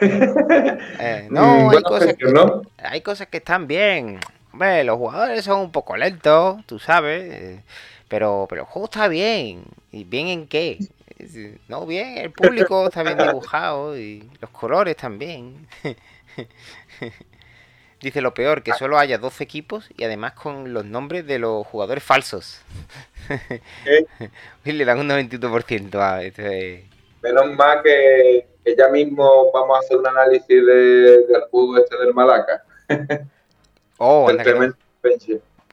Eh, 0.02 1.26
no, 1.30 1.42
hay 1.54 1.64
Buena 1.64 1.82
cosas, 1.82 2.06
gestión, 2.08 2.32
¿no? 2.34 2.62
hay 2.78 3.00
cosas 3.00 3.26
que 3.28 3.38
están 3.38 3.66
bien. 3.66 4.20
Hombre, 4.52 4.84
los 4.84 4.96
jugadores 4.96 5.44
son 5.44 5.60
un 5.60 5.72
poco 5.72 5.96
lentos, 5.96 6.64
tú 6.66 6.78
sabes. 6.78 7.22
eh, 7.32 7.60
Pero, 8.08 8.46
pero 8.48 8.62
el 8.62 8.66
juego 8.68 8.86
está 8.86 9.08
bien. 9.08 9.64
¿Y 9.92 10.04
bien 10.04 10.28
en 10.28 10.46
qué? 10.46 10.78
No, 11.68 11.86
bien, 11.86 12.18
el 12.18 12.30
público 12.32 12.86
está 12.86 13.02
bien 13.02 13.18
dibujado 13.18 13.96
y 13.98 14.28
los 14.40 14.50
colores 14.50 14.96
también. 14.96 15.66
Dice 18.00 18.22
lo 18.22 18.32
peor, 18.32 18.62
que 18.62 18.72
solo 18.72 18.98
haya 18.98 19.18
12 19.18 19.44
equipos 19.44 19.90
y 19.96 20.04
además 20.04 20.32
con 20.32 20.72
los 20.72 20.86
nombres 20.86 21.26
de 21.26 21.38
los 21.38 21.66
jugadores 21.66 22.02
falsos. 22.02 22.62
Y 24.64 24.72
le 24.72 24.84
dan 24.84 24.98
un 24.98 25.08
91% 25.08 25.94
a 26.00 26.22
este. 26.22 26.86
Menos 27.22 27.52
mal 27.54 27.82
que, 27.82 28.46
que 28.64 28.74
ya 28.76 28.88
mismo 28.88 29.50
vamos 29.52 29.76
a 29.76 29.80
hacer 29.80 29.98
un 29.98 30.06
análisis 30.06 30.48
de- 30.48 31.26
del 31.26 31.42
juego 31.50 31.76
este 31.78 31.96
del 31.98 32.14
Malaca. 32.14 32.62
Oh, 34.02 34.30
anda 34.30 34.42
que 34.42 34.54
no. 34.54 34.72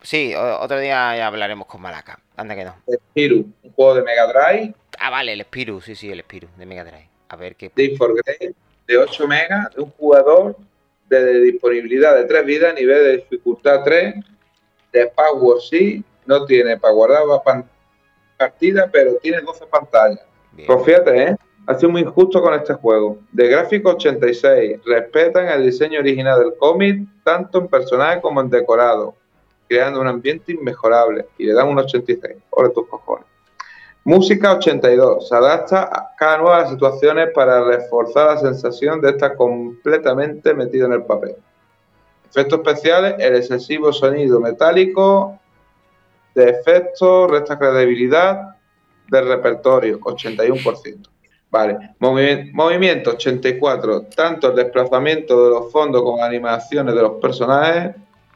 Sí, 0.02 0.36
otro 0.36 0.78
día 0.80 1.15
ya 1.15 1.28
hablaremos 1.28 1.65
con 1.65 1.80
Malaca. 1.82 2.19
Anda 2.36 2.56
que 2.56 2.65
no. 2.65 2.76
Spirou, 3.11 3.45
un 3.64 3.72
juego 3.72 3.95
de 3.95 4.02
Mega 4.02 4.28
Drive, 4.28 4.74
Ah, 4.99 5.10
vale, 5.10 5.34
el 5.34 5.41
Spiru, 5.41 5.82
sí, 5.82 5.95
sí, 5.95 6.11
el 6.11 6.22
Spiru 6.22 6.48
de 6.57 6.65
Mega 6.65 6.84
Drive. 6.84 7.10
A 7.30 7.36
ver 7.36 7.56
qué. 7.56 7.72
de 7.76 7.84
Inforgrade, 7.84 8.53
de 8.88 8.98
8 8.98 9.28
megas, 9.28 9.76
de 9.76 9.82
un 9.82 9.91
jugador, 9.91 10.56
de 11.10 11.41
disponibilidad 11.41 12.15
de 12.15 12.26
3 12.26 12.45
vidas, 12.45 12.76
nivel 12.76 13.03
de 13.03 13.18
dificultad 13.18 13.84
3, 13.84 14.15
de 14.91 15.07
Power 15.07 15.61
sí, 15.61 16.03
no 16.26 16.45
tiene 16.45 16.78
para 16.78 16.94
guardar 16.94 17.24
partida, 18.38 18.90
pero 18.91 19.15
tiene 19.18 19.41
12 19.41 19.65
pantallas. 19.68 20.26
Pues 20.65 20.86
fíjate, 20.86 21.24
¿eh? 21.24 21.36
Ha 21.68 21.76
sido 21.76 21.91
muy 21.91 22.02
injusto 22.02 22.41
con 22.41 22.53
este 22.53 22.74
juego. 22.74 23.19
De 23.32 23.48
gráfico 23.48 23.90
86, 23.90 24.80
respetan 24.86 25.48
el 25.49 25.65
diseño 25.65 25.99
original 25.99 26.40
del 26.40 26.56
cómic, 26.57 27.02
tanto 27.24 27.60
en 27.60 27.68
personaje 27.68 28.22
como 28.22 28.40
en 28.40 28.49
decorado, 28.49 29.15
creando 29.68 29.99
un 29.99 30.07
ambiente 30.07 30.53
inmejorable. 30.53 31.26
Y 31.38 31.45
le 31.45 31.53
dan 31.53 31.68
un 31.68 31.78
86. 31.78 32.38
Por 32.49 32.72
tus 32.72 32.88
cojones. 32.88 33.26
Música 34.07 34.53
82. 34.53 35.27
Se 35.27 35.35
adapta 35.35 36.13
cada 36.17 36.38
nueva 36.38 36.55
a 36.55 36.61
las 36.61 36.69
situaciones 36.69 37.27
para 37.35 37.61
reforzar 37.65 38.35
la 38.35 38.38
sensación 38.38 39.01
de 39.01 39.09
estar 39.09 39.35
completamente 39.35 40.53
metido 40.53 40.85
en 40.85 40.93
el 40.93 41.03
papel. 41.03 41.35
Efectos 42.29 42.59
especiales, 42.59 43.15
el 43.19 43.35
excesivo 43.35 43.91
sonido 43.91 44.39
metálico 44.39 45.38
de 46.34 46.51
efectos, 46.51 47.29
resta 47.29 47.59
credibilidad 47.59 48.55
del 49.09 49.27
repertorio, 49.27 49.99
81%. 49.99 51.09
Vale, 51.51 51.77
movimiento 51.99 53.09
84, 53.09 54.03
tanto 54.15 54.51
el 54.51 54.55
desplazamiento 54.55 55.43
de 55.43 55.49
los 55.49 55.69
fondos 55.69 56.01
como 56.03 56.23
animaciones 56.23 56.95
de 56.95 57.01
los 57.01 57.19
personajes, 57.19 57.93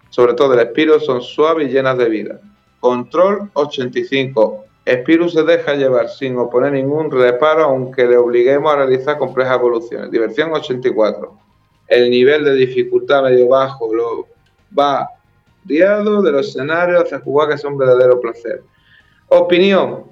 sobre 0.09 0.33
todo 0.33 0.53
el 0.53 0.67
Spiro, 0.67 0.99
son 0.99 1.21
suaves 1.21 1.69
y 1.69 1.71
llenas 1.71 1.97
de 1.97 2.09
vida. 2.09 2.41
Control 2.81 3.49
85, 3.53 4.65
Spiro 4.87 5.29
se 5.29 5.43
deja 5.43 5.75
llevar 5.75 6.09
sin 6.09 6.37
oponer 6.37 6.73
ningún 6.73 7.11
reparo 7.11 7.65
aunque 7.65 8.05
le 8.05 8.17
obliguemos 8.17 8.73
a 8.73 8.77
realizar 8.77 9.17
complejas 9.17 9.57
evoluciones. 9.57 10.09
Diversión 10.09 10.51
84, 10.51 11.37
el 11.87 12.09
nivel 12.09 12.43
de 12.43 12.55
dificultad 12.55 13.23
medio 13.23 13.47
bajo 13.47 13.93
lo 13.93 14.27
va 14.77 15.07
guiado 15.63 16.21
de 16.21 16.31
los 16.31 16.49
escenarios 16.49 17.03
hacia 17.03 17.19
jugar 17.19 17.49
que 17.49 17.55
es 17.55 17.63
un 17.63 17.77
verdadero 17.77 18.19
placer. 18.19 18.63
Opinión, 19.27 20.05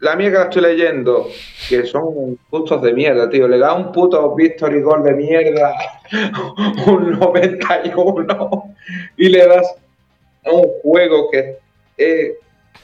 la 0.00 0.16
mía 0.16 0.30
que 0.30 0.38
la 0.38 0.44
estoy 0.44 0.62
leyendo, 0.62 1.28
que 1.68 1.84
son 1.84 2.38
gustos 2.50 2.82
de 2.82 2.92
mierda, 2.92 3.28
tío. 3.28 3.46
Le 3.46 3.58
da 3.58 3.74
un 3.74 3.92
puto 3.92 4.34
Victory 4.34 4.80
Gold 4.80 5.04
de 5.04 5.14
mierda, 5.14 5.74
un 6.86 7.18
91, 7.18 8.74
y 9.16 9.28
le 9.28 9.46
das 9.46 9.74
un 10.46 10.64
juego 10.82 11.30
que 11.30 11.58
es 11.96 12.32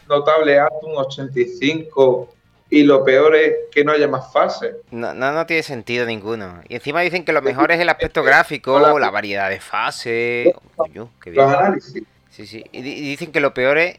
notable 0.08 0.58
un 0.82 0.96
85, 0.96 2.32
y 2.68 2.82
lo 2.82 3.04
peor 3.04 3.36
es 3.36 3.54
que 3.70 3.84
no 3.84 3.92
haya 3.92 4.08
más 4.08 4.32
fases. 4.32 4.74
No, 4.90 5.14
no, 5.14 5.32
no, 5.32 5.46
tiene 5.46 5.62
sentido 5.62 6.04
ninguno. 6.04 6.60
Y 6.68 6.74
encima 6.74 7.00
dicen 7.00 7.24
que 7.24 7.32
lo 7.32 7.42
mejor 7.42 7.70
es 7.72 7.80
el 7.80 7.88
aspecto 7.88 8.22
gráfico, 8.22 8.78
la, 8.78 9.10
variedad 9.10 9.48
de 9.50 9.60
fases. 9.60 10.52
Los 10.92 11.54
análisis. 11.54 12.02
Sí, 12.30 12.46
sí. 12.46 12.64
Y 12.72 12.82
dicen 12.82 13.32
que 13.32 13.40
lo 13.40 13.54
peor 13.54 13.78
es 13.78 13.98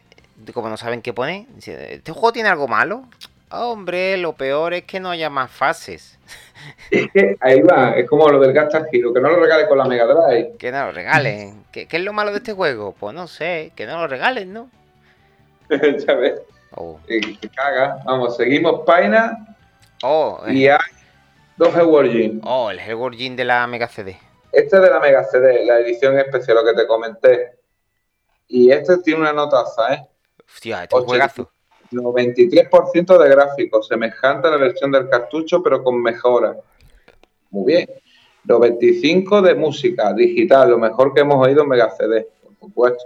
como 0.52 0.68
no 0.68 0.76
saben 0.76 1.02
qué 1.02 1.12
poner, 1.12 1.46
¿este 1.58 2.12
juego 2.12 2.32
tiene 2.32 2.48
algo 2.48 2.68
malo? 2.68 3.04
Hombre, 3.50 4.16
lo 4.18 4.34
peor 4.34 4.74
es 4.74 4.84
que 4.84 5.00
no 5.00 5.10
haya 5.10 5.30
más 5.30 5.50
fases. 5.50 6.18
Es 6.90 7.06
que 7.12 7.36
ahí 7.40 7.60
va, 7.62 7.92
es 7.92 8.06
como 8.08 8.28
lo 8.28 8.40
del 8.40 8.52
Gastar 8.52 8.88
Hero, 8.92 9.14
que 9.14 9.20
no 9.20 9.30
lo 9.30 9.36
regalen 9.36 9.68
con 9.68 9.78
la 9.78 9.84
Mega 9.84 10.04
Drive. 10.04 10.56
Que 10.58 10.72
no 10.72 10.86
lo 10.86 10.92
regalen. 10.92 11.64
¿Qué, 11.72 11.86
es 11.90 12.02
lo 12.02 12.12
malo 12.12 12.30
de 12.32 12.38
este 12.38 12.52
juego? 12.52 12.94
Pues 12.98 13.14
no 13.14 13.26
sé, 13.26 13.72
que 13.76 13.86
no 13.86 13.98
lo 13.98 14.06
regalen, 14.06 14.52
¿no? 14.52 14.68
ya 16.06 16.14
ves. 16.14 16.40
Oh. 16.74 16.98
Que 17.06 17.20
caga. 17.54 18.02
Vamos, 18.04 18.36
seguimos 18.36 18.82
página. 18.84 19.56
Oh, 20.02 20.40
y 20.46 20.66
eh. 20.66 20.72
hay 20.72 20.78
dos 21.56 21.74
Hellworld 21.74 22.40
Oh, 22.44 22.70
el 22.70 22.78
Hellworld 22.78 23.18
de 23.36 23.44
la 23.44 23.66
Mega 23.66 23.88
CD. 23.88 24.16
Este 24.52 24.76
es 24.76 24.82
de 24.82 24.90
la 24.90 25.00
Mega 25.00 25.24
CD, 25.24 25.64
la 25.64 25.80
edición 25.80 26.18
especial, 26.18 26.56
lo 26.56 26.64
que 26.64 26.74
te 26.74 26.86
comenté. 26.86 27.58
Y 28.46 28.70
este 28.70 28.98
tiene 28.98 29.20
una 29.20 29.32
notaza, 29.32 29.94
¿eh? 29.94 30.08
Hostia, 30.46 30.84
este 30.84 30.96
es 30.96 31.02
un 31.02 31.08
juegazo. 31.08 31.50
93% 31.90 33.18
de 33.18 33.28
gráficos, 33.28 33.88
semejante 33.88 34.48
a 34.48 34.50
la 34.52 34.56
versión 34.56 34.90
del 34.92 35.08
cartucho, 35.08 35.62
pero 35.62 35.82
con 35.82 36.00
mejora. 36.02 36.56
Muy 37.50 37.72
bien. 37.72 37.88
95 38.44 39.42
de 39.42 39.54
música 39.54 40.12
digital, 40.14 40.70
lo 40.70 40.78
mejor 40.78 41.12
que 41.12 41.20
hemos 41.20 41.44
oído 41.44 41.62
en 41.62 41.68
Mega 41.68 41.90
CD, 41.90 42.26
por 42.42 42.56
supuesto. 42.58 43.04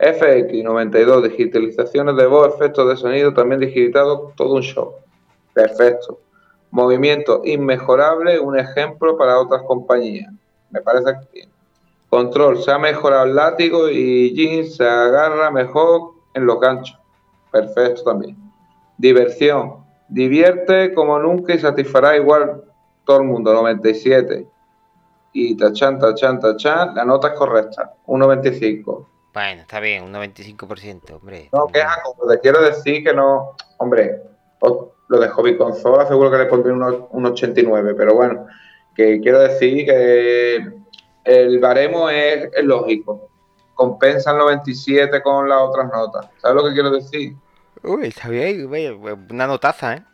FX 0.00 0.64
92, 0.64 1.24
digitalizaciones 1.24 2.16
de 2.16 2.26
voz, 2.26 2.54
efectos 2.54 2.88
de 2.88 2.96
sonido, 2.96 3.34
también 3.34 3.60
digitado, 3.60 4.32
todo 4.34 4.54
un 4.54 4.62
show. 4.62 4.94
Perfecto. 5.52 6.18
Movimiento 6.70 7.42
inmejorable, 7.44 8.40
un 8.40 8.58
ejemplo 8.58 9.18
para 9.18 9.38
otras 9.38 9.62
compañías. 9.62 10.32
Me 10.70 10.80
parece 10.80 11.12
que 11.32 11.48
Control, 12.10 12.60
se 12.60 12.72
ha 12.72 12.78
mejorado 12.78 13.24
el 13.24 13.36
látigo 13.36 13.88
y 13.88 14.34
Jeans 14.34 14.74
se 14.74 14.84
agarra 14.84 15.48
mejor 15.52 16.10
en 16.34 16.44
los 16.44 16.58
ganchos. 16.58 16.98
Perfecto 17.52 18.02
también. 18.02 18.36
Diversión. 18.98 19.84
Divierte 20.08 20.92
como 20.92 21.20
nunca 21.20 21.54
y 21.54 21.60
satisfará 21.60 22.16
igual 22.16 22.64
todo 23.04 23.18
el 23.18 23.28
mundo. 23.28 23.54
97. 23.54 24.44
Y 25.32 25.56
tachan, 25.56 26.00
tachan, 26.00 26.40
tachan. 26.40 26.96
La 26.96 27.04
nota 27.04 27.28
es 27.28 27.34
correcta. 27.34 27.94
1.95. 28.06 29.06
Bueno, 29.40 29.62
está 29.62 29.80
bien, 29.80 30.04
un 30.04 30.12
95%, 30.12 31.16
hombre. 31.16 31.48
No, 31.50 31.66
que 31.68 31.82
como 32.04 32.30
te 32.30 32.40
quiero 32.40 32.60
decir 32.60 33.02
que 33.02 33.14
no. 33.14 33.56
Hombre, 33.78 34.22
lo 35.08 35.18
de 35.18 35.28
hobby 35.28 35.56
consola 35.56 36.06
seguro 36.06 36.30
que 36.30 36.36
le 36.36 36.44
pondré 36.44 36.72
un, 36.72 37.26
89, 37.26 37.94
pero 37.96 38.14
bueno, 38.14 38.46
que 38.94 39.18
quiero 39.20 39.38
decir 39.40 39.86
que 39.86 40.70
el 41.24 41.58
baremo 41.58 42.10
es 42.10 42.50
lógico 42.62 43.30
compensan 43.74 44.36
los 44.36 44.48
27 44.48 45.22
con 45.22 45.48
las 45.48 45.58
otras 45.62 45.90
notas. 45.90 46.28
¿Sabes 46.36 46.62
lo 46.62 46.68
que 46.68 46.74
quiero 46.74 46.90
decir? 46.90 47.34
Uy, 47.82 48.08
está 48.08 48.28
bien, 48.28 48.68
una 49.30 49.46
notaza, 49.46 49.94
¿eh? 49.94 50.04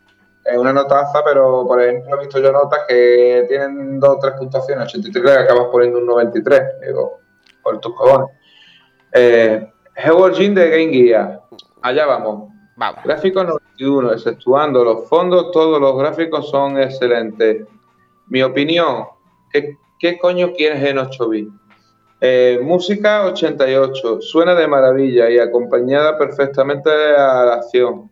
Es 0.45 0.57
una 0.57 0.71
notaza, 0.71 1.21
pero 1.25 1.67
por 1.67 1.81
ejemplo 1.81 2.15
he 2.15 2.19
visto 2.21 2.39
yo 2.39 2.53
notas 2.53 2.79
que 2.87 3.45
tienen 3.49 3.99
dos 3.99 4.11
o 4.11 4.19
tres 4.19 4.35
puntuaciones, 4.39 4.85
83 4.85 5.33
y 5.33 5.37
acabas 5.37 5.65
poniendo 5.69 5.99
un 5.99 6.05
93, 6.05 6.61
digo, 6.87 7.19
por 7.61 7.81
tus 7.81 7.93
cojones. 7.93 8.36
Eh, 9.13 9.67
de 9.95 10.69
Game 10.69 10.93
Gear, 10.93 11.41
allá 11.81 12.05
vamos. 12.05 12.51
Vamos. 12.75 13.03
Gráficos 13.03 13.45
91, 13.45 14.13
exceptuando 14.13 14.83
los 14.83 15.09
fondos, 15.09 15.51
todos 15.51 15.81
los 15.81 15.97
gráficos 15.97 16.49
son 16.49 16.79
excelentes. 16.79 17.65
Mi 18.27 18.43
opinión, 18.43 19.05
¿qué, 19.51 19.75
qué 19.97 20.19
coño 20.19 20.53
quieres 20.53 20.83
en 20.83 20.99
8 20.99 21.29
bits? 21.29 21.51
Eh, 22.19 22.59
música 22.63 23.25
88, 23.25 24.21
suena 24.21 24.55
de 24.55 24.67
maravilla 24.67 25.29
y 25.29 25.37
acompañada 25.37 26.17
perfectamente 26.17 26.89
a 26.89 27.45
la 27.45 27.53
acción. 27.55 28.09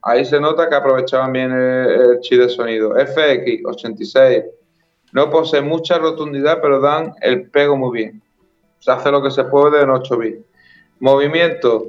Ahí 0.00 0.24
se 0.24 0.40
nota 0.40 0.68
que 0.68 0.74
aprovechaban 0.74 1.32
bien 1.32 1.52
el, 1.52 2.20
chip 2.20 2.40
de 2.40 2.48
sonido. 2.48 2.94
FX 2.94 3.62
86, 3.66 4.44
no 5.12 5.28
posee 5.28 5.60
mucha 5.60 5.98
rotundidad, 5.98 6.60
pero 6.62 6.80
dan 6.80 7.12
el 7.20 7.50
pego 7.50 7.76
muy 7.76 7.98
bien. 7.98 8.22
Se 8.78 8.90
hace 8.90 9.10
lo 9.10 9.22
que 9.22 9.30
se 9.30 9.44
puede 9.44 9.82
en 9.82 9.90
8 9.90 10.18
bits. 10.18 10.44
Movimiento 11.00 11.86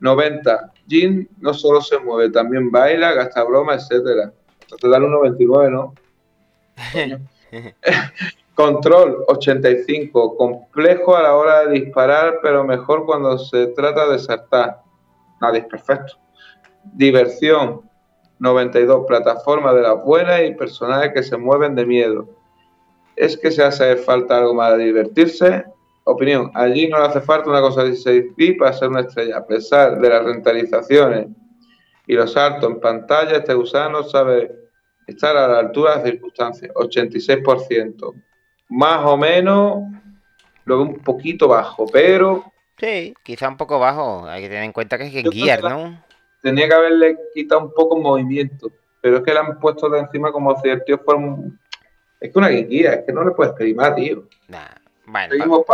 90, 0.00 0.72
Jin 0.88 1.28
no 1.40 1.52
solo 1.54 1.80
se 1.80 1.98
mueve, 1.98 2.30
también 2.30 2.70
baila, 2.70 3.12
gasta 3.12 3.42
broma, 3.44 3.74
etcétera. 3.74 4.32
Entonces 4.60 4.90
dan 4.90 5.04
un 5.04 5.12
99, 5.12 5.70
¿no? 5.70 5.94
Control 8.54 9.24
85, 9.28 10.36
complejo 10.36 11.14
a 11.14 11.22
la 11.22 11.34
hora 11.34 11.66
de 11.66 11.80
disparar, 11.80 12.38
pero 12.42 12.64
mejor 12.64 13.04
cuando 13.04 13.38
se 13.38 13.68
trata 13.68 14.08
de 14.08 14.18
saltar. 14.18 14.80
Nadie 15.40 15.60
es 15.60 15.66
perfecto. 15.66 16.14
Diversión 16.84 17.82
92, 18.38 19.04
plataforma 19.06 19.74
de 19.74 19.82
las 19.82 20.02
buenas 20.02 20.40
y 20.42 20.54
personajes 20.54 21.12
que 21.12 21.22
se 21.22 21.36
mueven 21.36 21.74
de 21.74 21.84
miedo. 21.84 22.28
Es 23.14 23.36
que 23.36 23.50
se 23.50 23.62
hace 23.62 23.96
falta 23.96 24.38
algo 24.38 24.54
más 24.54 24.76
de 24.76 24.84
divertirse. 24.84 25.64
Opinión, 26.08 26.52
allí 26.54 26.86
no 26.86 26.98
le 26.98 27.06
hace 27.06 27.20
falta 27.20 27.50
una 27.50 27.60
cosa 27.60 27.82
de 27.82 27.90
16 27.90 28.36
bits 28.36 28.58
para 28.60 28.72
ser 28.72 28.88
una 28.90 29.00
estrella. 29.00 29.38
A 29.38 29.46
pesar 29.46 29.98
de 29.98 30.08
las 30.08 30.24
rentalizaciones 30.24 31.26
y 32.06 32.14
los 32.14 32.32
saltos 32.32 32.70
en 32.70 32.78
pantalla, 32.78 33.38
este 33.38 33.54
gusano 33.54 34.04
sabe 34.04 34.52
estar 35.08 35.36
a 35.36 35.48
la 35.48 35.58
altura 35.58 35.96
de 35.96 35.96
las 35.96 36.10
circunstancias. 36.10 36.72
86% 36.74 38.14
más 38.68 39.04
o 39.04 39.16
menos 39.16 39.82
lo 40.64 40.78
veo 40.78 40.86
un 40.86 40.98
poquito 41.00 41.48
bajo, 41.48 41.86
pero... 41.86 42.52
Sí, 42.78 43.14
quizá 43.24 43.48
un 43.48 43.56
poco 43.56 43.78
bajo. 43.80 44.28
Hay 44.28 44.42
que 44.42 44.48
tener 44.48 44.64
en 44.64 44.72
cuenta 44.72 44.98
que 44.98 45.06
es 45.06 45.12
que 45.12 45.22
guiar, 45.22 45.62
¿no? 45.62 46.04
Tenía 46.40 46.68
que 46.68 46.74
haberle 46.74 47.18
quitado 47.34 47.62
un 47.62 47.72
poco 47.72 47.96
movimiento, 47.98 48.70
pero 49.00 49.16
es 49.16 49.22
que 49.24 49.32
le 49.32 49.40
han 49.40 49.58
puesto 49.58 49.88
de 49.88 50.00
encima 50.00 50.30
como 50.30 50.60
si 50.60 50.68
el 50.68 50.84
tío 50.84 50.98
fuera 50.98 51.20
un... 51.20 51.58
Es 52.20 52.32
que 52.32 52.38
una 52.38 52.48
guía, 52.48 52.94
es 52.94 53.04
que 53.04 53.12
no 53.12 53.24
le 53.24 53.32
puedes 53.32 53.54
pedir 53.54 53.74
más, 53.74 53.94
tío. 53.94 54.24
Nah. 54.48 54.66
Bueno, 55.06 55.64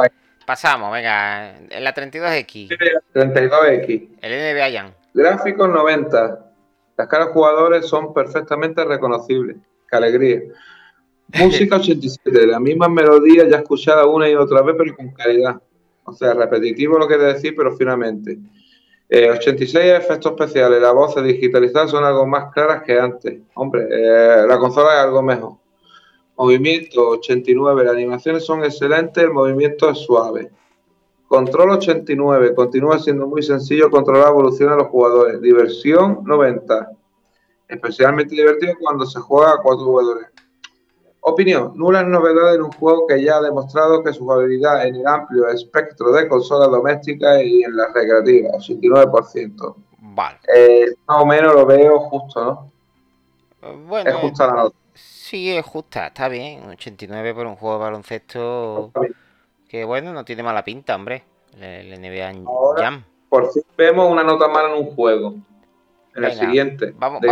pasamos, 0.53 0.93
venga. 0.93 1.57
En 1.71 1.83
la 1.83 1.95
32X. 1.95 2.69
32X. 3.15 4.09
El 4.21 4.33
NBA 4.55 4.71
Jan. 4.71 4.95
Gráficos 5.15 5.67
90. 5.67 6.53
Las 6.99 7.09
caras 7.09 7.29
jugadores 7.29 7.87
son 7.87 8.13
perfectamente 8.13 8.85
reconocibles. 8.85 9.57
Qué 9.89 9.97
alegría. 9.97 10.41
Música 11.41 11.77
87, 11.77 12.47
la 12.47 12.61
misma 12.61 12.91
melodía 12.91 13.49
ya 13.49 13.59
escuchada 13.59 14.05
una 14.05 14.29
y 14.29 14.35
otra 14.35 14.61
vez, 14.61 14.77
pero 14.77 14.95
con 14.95 15.09
calidad. 15.13 15.59
O 16.05 16.13
sea, 16.13 16.35
repetitivo 16.35 16.99
lo 16.99 17.07
quiere 17.07 17.25
decir, 17.25 17.55
pero 17.57 17.75
finalmente. 17.75 18.37
86 19.09 19.75
eh, 19.75 19.97
efectos 19.97 20.33
especiales, 20.33 20.83
las 20.83 20.93
voces 20.93 21.25
digitalizadas 21.25 21.91
son 21.91 22.05
algo 22.05 22.27
más 22.27 22.53
claras 22.53 22.83
que 22.83 23.01
antes. 23.01 23.39
Hombre, 23.55 23.87
eh, 23.91 24.45
la 24.47 24.59
consola 24.59 24.93
es 24.97 25.01
algo 25.01 25.23
mejor. 25.23 25.62
Movimiento 26.37 27.11
89, 27.11 27.85
las 27.85 27.95
animaciones 27.95 28.45
son 28.45 28.65
excelentes, 28.65 29.23
el 29.23 29.33
movimiento 29.33 29.91
es 29.91 29.99
suave. 29.99 30.51
Control 31.29 31.71
89, 31.71 32.55
continúa 32.55 32.99
siendo 32.99 33.27
muy 33.27 33.43
sencillo 33.43 33.91
controlar 33.91 34.25
la 34.25 34.31
evolución 34.31 34.71
de 34.71 34.77
los 34.77 34.89
jugadores. 34.89 35.41
Diversión 35.41 36.21
90, 36.25 36.91
especialmente 37.69 38.35
divertido 38.35 38.75
cuando 38.81 39.07
se 39.07 39.21
juega 39.21 39.53
a 39.53 39.59
cuatro 39.59 39.85
jugadores. 39.85 40.29
Opinión, 41.25 41.73
nula 41.77 42.03
novedad 42.03 42.57
en 42.57 42.63
un 42.63 42.73
juego 42.73 43.07
que 43.07 43.23
ya 43.23 43.37
ha 43.37 43.41
demostrado 43.41 44.03
que 44.03 44.13
su 44.13 44.25
jugabilidad 44.25 44.87
en 44.87 44.97
el 44.97 45.07
amplio 45.07 45.49
espectro 45.49 46.13
de 46.13 46.29
consolas 46.29 46.69
domésticas 46.69 47.41
y 47.45 47.63
en 47.63 47.77
las 47.77 47.95
recreativas, 47.95 48.69
89%. 48.69 49.77
Vale. 50.01 50.39
Eh, 50.55 50.87
más 51.07 51.23
o 51.23 51.27
menos 51.27 51.55
lo 51.55 51.65
veo 51.65 52.01
justo, 52.01 52.45
¿no? 52.45 53.77
Bueno, 53.87 54.11
es 54.11 54.17
justa 54.17 54.49
la 54.49 54.55
nota. 54.55 54.82
Sí, 55.33 55.51
es 55.51 55.65
justa, 55.65 56.09
está 56.09 56.29
bien. 56.29 56.69
89 56.69 57.33
por 57.33 57.47
un 57.47 57.57
juego 57.57 57.79
de 57.79 57.85
baloncesto 57.85 58.93
que, 59.67 59.83
bueno, 59.83 60.13
no 60.13 60.27
tiene 60.27 60.43
mala 60.43 60.63
pinta, 60.63 60.95
hombre. 60.95 61.25
El, 61.59 61.99
NBA 61.99 62.35
Jam. 62.77 63.03
Por 63.31 63.51
fin 63.51 63.63
vemos 63.79 64.13
una 64.13 64.25
nota 64.25 64.47
mala 64.49 64.69
en 64.69 64.85
un 64.85 64.95
juego. 64.95 65.37
En 66.15 66.25
el 66.25 66.33
siguiente. 66.33 66.93
Vamos, 66.99 67.23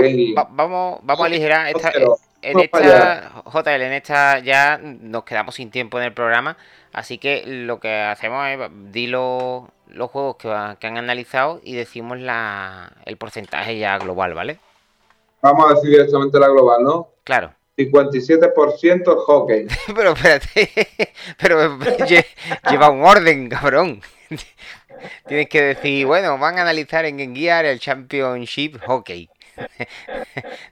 vamos, 0.51 1.01
vamos, 1.03 1.23
a 1.23 1.27
aligerar 1.27 1.67
esta, 1.67 1.93
en 2.41 2.61
esta, 2.61 3.43
JL, 3.45 3.83
en 3.83 3.93
esta 3.93 4.39
ya 4.39 4.79
nos 4.79 5.25
quedamos 5.25 5.57
sin 5.57 5.71
tiempo 5.71 5.99
en 5.99 6.05
el 6.05 6.15
programa, 6.15 6.57
así 6.95 7.19
que 7.19 7.45
lo 7.47 7.81
que 7.81 8.01
hacemos 8.01 8.49
es 8.49 8.71
di 8.93 9.09
los, 9.09 9.65
juegos 10.11 10.37
que, 10.37 10.49
han 10.49 10.97
analizado 10.97 11.61
y 11.63 11.75
decimos 11.75 12.19
la, 12.19 12.95
el 13.05 13.19
porcentaje 13.19 13.79
ya 13.79 13.99
global, 13.99 14.33
¿vale? 14.33 14.59
Vamos 15.43 15.71
a 15.71 15.75
decir 15.75 15.91
directamente 15.91 16.41
la 16.41 16.49
global, 16.49 16.83
¿no? 16.83 17.09
Claro. 17.25 17.60
57% 17.87 19.17
hockey. 19.17 19.67
pero 19.95 20.13
espérate, 20.13 20.71
pero 21.39 21.79
lleva 22.71 22.91
un 22.91 23.03
orden, 23.03 23.49
cabrón. 23.49 24.03
Tienes 25.27 25.49
que 25.49 25.63
decir, 25.63 26.07
bueno, 26.07 26.37
van 26.39 26.59
a 26.59 26.63
analizar 26.63 27.05
en 27.07 27.35
Gear 27.35 27.65
el 27.65 27.81
Championship 27.81 28.79
Hockey. 28.85 29.31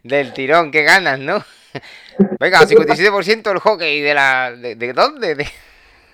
Del 0.03 0.33
tirón 0.33 0.71
que 0.71 0.83
ganas, 0.83 1.19
¿no? 1.19 1.43
Venga, 2.39 2.61
57% 2.61 3.53
el 3.53 3.59
hockey 3.59 4.01
de 4.01 4.15
la. 4.15 4.53
¿De, 4.53 4.75
de 4.75 4.93
dónde? 4.93 5.47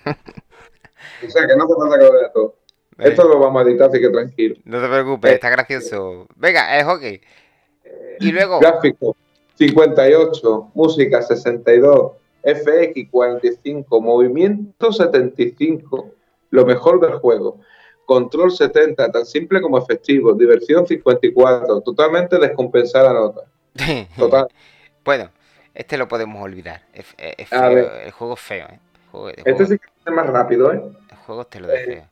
o 0.05 1.29
sea, 1.29 1.47
que 1.47 1.55
no 1.55 1.67
se 1.67 1.75
falta 1.75 1.99
que 1.99 2.29
todo. 2.33 2.55
Esto 2.97 3.27
lo 3.27 3.39
vamos 3.39 3.65
a 3.65 3.69
editar, 3.69 3.89
así 3.89 3.99
que 3.99 4.09
tranquilo. 4.09 4.55
No 4.63 4.81
te 4.81 4.87
preocupes, 4.87 5.33
está 5.33 5.49
gracioso. 5.49 6.27
Venga, 6.35 6.77
el 6.77 6.85
hockey. 6.85 7.21
Y 8.19 8.31
luego. 8.31 8.59
Gráfico 8.59 9.15
58, 9.55 10.71
música 10.73 11.21
62, 11.21 12.11
FX 12.43 13.09
45, 13.09 14.01
movimiento 14.01 14.91
75. 14.91 16.11
Lo 16.51 16.65
mejor 16.65 16.99
del 16.99 17.13
juego. 17.13 17.59
Control 18.05 18.51
70, 18.51 19.11
tan 19.11 19.25
simple 19.25 19.61
como 19.61 19.77
efectivo. 19.77 20.33
Diversión 20.33 20.85
54, 20.85 21.81
totalmente 21.81 22.37
descompensada 22.37 23.13
la 23.13 23.19
nota. 23.19 23.41
Total. 24.17 24.47
bueno, 25.03 25.29
este 25.73 25.97
lo 25.97 26.07
podemos 26.07 26.41
olvidar. 26.41 26.81
Es, 26.93 27.05
feo, 27.49 27.91
el 27.93 28.11
juego 28.11 28.33
es 28.35 28.39
feo, 28.39 28.67
¿eh? 28.67 28.79
este 29.45 29.65
sí 29.65 29.77
que 29.77 29.85
es 30.05 30.13
más 30.13 30.27
rápido, 30.27 30.73
¿eh? 30.73 30.81
El 31.09 31.17
juego 31.17 31.45
te 31.45 31.59
lo 31.59 31.67
dejo. 31.67 31.91
Eh, 31.91 32.07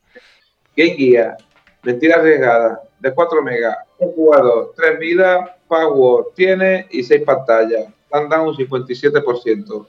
Game 0.76 0.96
Gear, 0.96 1.38
mentira 1.84 2.16
arriesgada, 2.16 2.82
de 3.00 3.14
4 3.14 3.44
megas, 3.44 3.78
un 4.00 4.12
jugador, 4.14 4.74
3 4.76 5.00
vidas, 5.00 5.50
Power 5.74 6.26
tiene 6.36 6.88
y 6.92 7.02
6 7.04 7.24
pantallas. 7.24 7.88
Dado 8.12 8.50
un 8.50 8.56
57%. 8.56 9.88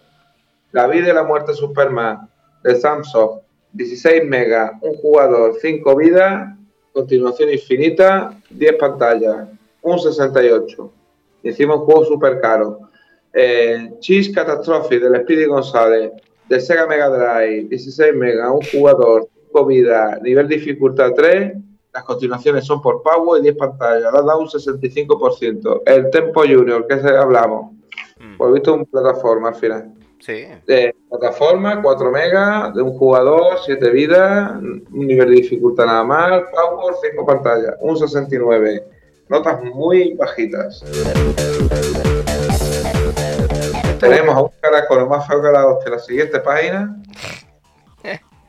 La 0.73 0.87
vida 0.87 1.11
y 1.11 1.13
la 1.13 1.23
muerte 1.23 1.53
de 1.53 1.59
Superman, 1.59 2.27
de 2.63 2.75
Samsung, 2.75 3.41
16 3.73 4.25
megas, 4.25 4.73
un 4.81 4.95
jugador, 4.95 5.55
5 5.61 5.97
vidas, 5.97 6.57
continuación 6.93 7.51
infinita, 7.51 8.35
10 8.49 8.77
pantallas, 8.77 9.49
un 9.83 9.99
68. 9.99 10.93
Hicimos 11.43 11.81
un 11.81 11.85
juego 11.85 12.05
súper 12.07 12.41
caro. 12.41 12.81
Eh, 13.33 13.91
Cheese 14.01 14.33
Catastrophe 14.33 14.99
del 14.99 15.21
Speedy 15.23 15.45
González, 15.45 16.13
de 16.49 16.61
Sega 16.61 16.87
Mega 16.87 17.11
Drive, 17.11 17.69
16 17.69 18.15
megas, 18.15 18.51
un 18.51 18.63
jugador, 18.73 19.29
5 19.49 19.67
vidas, 19.67 20.23
nivel 20.23 20.49
dificultad 20.49 21.13
3. 21.15 21.53
Las 21.95 22.03
continuaciones 22.03 22.65
son 22.65 22.83
por 22.83 23.05
Power 23.05 23.39
y 23.39 23.45
10 23.45 23.57
pantallas. 23.57 24.13
Le 24.13 24.23
da 24.27 24.37
un 24.37 24.49
65%. 24.49 25.83
El 25.87 26.11
Tempo 26.11 26.41
Junior, 26.41 26.89
que 26.89 26.95
hablamos. 26.95 27.71
Mm. 28.19 28.37
Pues 28.37 28.53
visto 28.53 28.75
un 28.75 28.85
plataforma 28.85 29.51
al 29.51 29.55
final. 29.55 29.95
Sí. 30.19 30.45
De 30.67 30.97
plataforma, 31.09 31.81
4 31.81 32.11
megas, 32.11 32.75
de 32.75 32.83
un 32.83 32.99
jugador, 32.99 33.59
7 33.65 33.91
vidas, 33.91 34.57
un 34.57 35.07
nivel 35.07 35.29
de 35.29 35.37
dificultad 35.37 35.87
nada 35.87 36.03
más, 36.03 36.43
Power, 36.53 36.97
5 37.01 37.27
pantallas, 37.27 37.77
un 37.79 37.97
69. 37.97 38.85
Notas 39.29 39.63
muy 39.63 40.15
bajitas. 40.15 40.83
Tenemos 44.01 44.35
a 44.35 44.43
un 44.43 44.51
caracol 44.61 45.09
más 45.09 45.29
feo 45.29 45.41
que 45.41 45.49
la 45.49 45.67
hostia. 45.67 45.93
La 45.93 45.99
siguiente 46.01 46.41
página. 46.41 47.01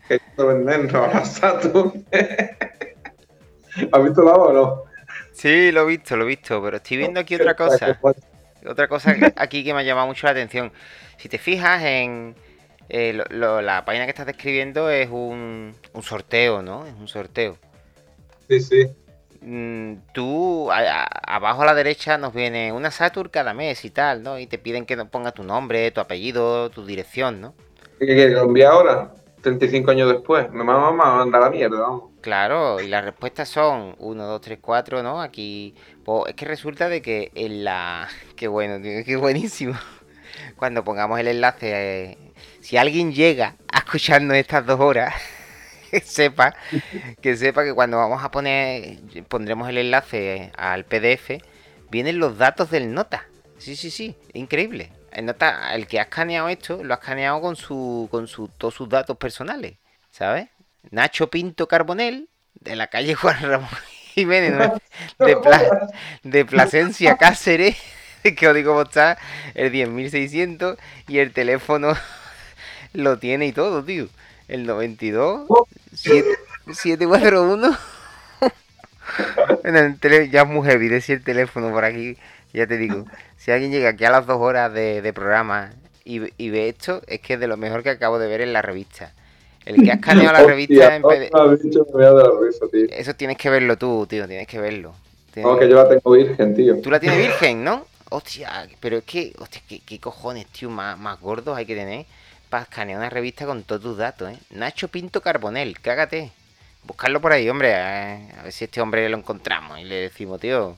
que 0.07 0.19
vendernos 0.43 0.95
a 0.95 1.07
la 1.07 1.25
Saturn. 1.25 2.05
¿Has 3.91 4.03
visto 4.03 4.23
la 4.23 4.33
o 4.33 4.53
no? 4.53 4.83
Sí, 5.31 5.71
lo 5.71 5.81
he 5.81 5.85
visto, 5.85 6.15
lo 6.15 6.23
he 6.23 6.27
visto, 6.27 6.61
pero 6.61 6.77
estoy 6.77 6.97
viendo 6.97 7.19
aquí 7.19 7.35
otra 7.35 7.55
cosa. 7.55 7.99
Otra 8.67 8.87
cosa 8.87 9.15
aquí 9.35 9.63
que 9.63 9.73
me 9.73 9.81
ha 9.81 9.83
llamado 9.83 10.07
mucho 10.07 10.27
la 10.27 10.31
atención. 10.31 10.71
Si 11.17 11.29
te 11.29 11.37
fijas 11.37 11.83
en 11.83 12.35
eh, 12.89 13.21
la 13.29 13.85
página 13.85 14.05
que 14.05 14.11
estás 14.11 14.25
describiendo 14.25 14.89
es 14.89 15.09
un, 15.09 15.75
sorteo, 16.01 16.61
¿no? 16.61 16.85
Es 16.85 16.93
un 16.93 17.07
sorteo. 17.07 17.57
Sí, 18.47 18.59
sí. 18.59 18.87
Mm, 19.41 19.95
tú, 20.13 20.69
abajo 20.71 21.61
a 21.61 21.65
la 21.65 21.75
derecha 21.75 22.17
nos 22.17 22.33
viene 22.33 22.71
una 22.71 22.89
Saturn 22.89 23.29
cada 23.29 23.53
mes 23.53 23.85
y 23.85 23.89
tal, 23.89 24.23
¿no? 24.23 24.39
Y 24.39 24.47
te 24.47 24.57
piden 24.57 24.85
que 24.85 24.97
pongas 25.05 25.33
tu 25.33 25.43
nombre, 25.43 25.91
tu 25.91 26.01
apellido, 26.01 26.69
tu 26.69 26.85
dirección, 26.85 27.41
¿no? 27.41 27.53
¿Qué 27.99 28.07
que 28.07 28.29
lo 28.29 28.43
envía 28.43 28.69
ahora? 28.69 29.11
35 29.45 29.91
años 29.91 30.09
después. 30.09 30.51
Me 30.51 30.63
vamos 30.63 30.99
a 30.99 31.39
la 31.39 31.49
mierda. 31.51 31.85
Claro, 32.21 32.81
y 32.81 32.87
las 32.87 33.05
respuestas 33.05 33.47
son 33.47 33.95
1, 33.99 34.23
2, 34.25 34.41
3, 34.41 34.59
4, 34.59 35.03
¿no? 35.03 35.21
Aquí, 35.21 35.75
pues 36.03 36.29
es 36.29 36.35
que 36.35 36.45
resulta 36.45 36.89
de 36.89 37.03
que 37.03 37.31
en 37.35 37.63
la... 37.63 38.07
Qué 38.35 38.47
bueno, 38.47 38.81
qué 38.81 39.15
buenísimo 39.15 39.75
cuando 40.57 40.83
pongamos 40.83 41.19
el 41.19 41.27
enlace, 41.27 41.71
eh, 41.71 42.17
si 42.59 42.75
alguien 42.77 43.13
llega 43.13 43.55
a 43.71 43.79
escucharnos 43.79 44.35
estas 44.35 44.65
dos 44.65 44.79
horas, 44.79 45.13
que 45.91 45.99
sepa, 46.01 46.55
que 47.21 47.37
sepa 47.37 47.63
que 47.63 47.73
cuando 47.73 47.97
vamos 47.97 48.23
a 48.23 48.31
poner, 48.31 48.97
pondremos 49.29 49.69
el 49.69 49.77
enlace 49.77 50.51
al 50.57 50.85
PDF, 50.85 51.39
vienen 51.91 52.17
los 52.17 52.39
datos 52.39 52.71
del 52.71 52.93
nota. 52.93 53.27
Sí, 53.59 53.75
sí, 53.75 53.91
sí, 53.91 54.15
increíble. 54.33 54.91
El 55.15 55.25
nota, 55.25 55.73
el 55.73 55.87
que 55.87 55.99
ha 55.99 56.03
escaneado 56.03 56.49
esto, 56.49 56.83
lo 56.83 56.93
ha 56.93 56.97
escaneado 56.97 57.39
con 57.39 57.55
su, 57.55 58.09
con 58.11 58.27
su, 58.27 58.49
todos 58.49 58.73
sus 58.73 58.89
datos 58.89 59.15
personales, 59.15 59.77
¿sabes? 60.11 60.49
Nacho 60.91 61.29
Pinto 61.29 61.69
Carbonel, 61.69 62.27
de 62.55 62.75
la 62.75 62.87
calle 62.87 63.15
Juan 63.21 63.41
Ramón 63.41 63.69
Jiménez, 64.13 64.71
de, 65.17 65.37
de 66.23 66.45
Plasencia 66.45 67.15
Cáceres. 67.17 67.77
que 68.37 68.47
os 68.47 68.55
digo 68.55 68.71
cómo 68.71 68.81
está, 68.81 69.17
el 69.53 69.71
10600 69.71 70.77
y 71.07 71.19
el 71.19 71.31
teléfono 71.31 71.93
lo 72.93 73.17
tiene 73.17 73.45
y 73.47 73.51
todo, 73.51 73.83
tío. 73.83 74.07
El 74.47 74.65
92 74.65 75.47
741 75.93 77.77
ya 80.31 80.41
es 80.41 80.47
muy 80.47 80.67
heavy 80.67 80.87
decir 80.87 81.17
el 81.17 81.23
teléfono 81.23 81.71
por 81.71 81.85
aquí. 81.85 82.17
Ya 82.55 82.67
te 82.67 82.77
digo, 82.77 83.05
si 83.35 83.51
alguien 83.51 83.69
llega 83.69 83.89
aquí 83.89 84.05
a 84.05 84.11
las 84.11 84.25
dos 84.25 84.39
horas 84.39 84.73
de, 84.73 85.11
programa 85.13 85.73
y, 86.05 86.19
ve 86.19 86.69
esto, 86.69 87.01
es 87.07 87.19
que 87.19 87.33
es 87.33 87.39
de 87.39 87.47
lo 87.47 87.57
mejor 87.57 87.83
que 87.83 87.89
acabo 87.89 88.17
de 88.17 88.27
ver 88.27 88.39
en 88.39 88.53
la 88.53 88.61
revista. 88.61 89.13
El 89.65 89.83
que 89.83 89.91
ha 89.91 89.95
escaneado 89.95 90.31
la 90.31 90.43
revista 90.47 90.95
en 90.95 91.03
Eso 92.91 93.13
tienes 93.15 93.37
que 93.37 93.49
verlo 93.49 93.77
tú, 93.77 94.05
tío, 94.07 94.25
tienes 94.25 94.47
que 94.47 94.59
verlo. 94.59 94.93
No, 95.35 95.59
que 95.59 95.67
yo 95.67 95.75
la 95.75 95.89
tengo 95.89 96.11
virgen, 96.11 96.55
tío. 96.55 96.79
Tú 96.81 96.89
la 96.89 96.99
tienes 96.99 97.17
virgen, 97.17 97.63
¿no? 97.63 97.85
Hostia, 98.09 98.69
pero 98.79 98.97
es 98.97 99.03
que, 99.03 99.33
hostia, 99.39 99.61
¿qué, 99.67 99.99
cojones, 99.99 100.45
tío, 100.47 100.69
más, 100.69 100.97
más 100.97 101.19
gordos 101.19 101.57
hay 101.57 101.65
que 101.65 101.75
tener 101.75 102.05
para 102.49 102.63
escanear 102.63 102.99
una 102.99 103.09
revista 103.09 103.45
con 103.45 103.63
todos 103.63 103.81
tus 103.81 103.97
datos, 103.97 104.31
¿eh? 104.31 104.37
Nacho 104.51 104.87
Pinto 104.87 105.19
Carbonel, 105.19 105.77
cágate. 105.81 106.31
Buscarlo 106.83 107.19
por 107.19 107.33
ahí, 107.33 107.49
hombre, 107.49 107.75
a 107.75 108.43
ver 108.43 108.51
si 108.53 108.63
este 108.63 108.79
hombre 108.79 109.09
lo 109.09 109.17
encontramos 109.17 109.79
y 109.79 109.83
le 109.83 109.95
decimos, 109.95 110.39
tío, 110.39 110.77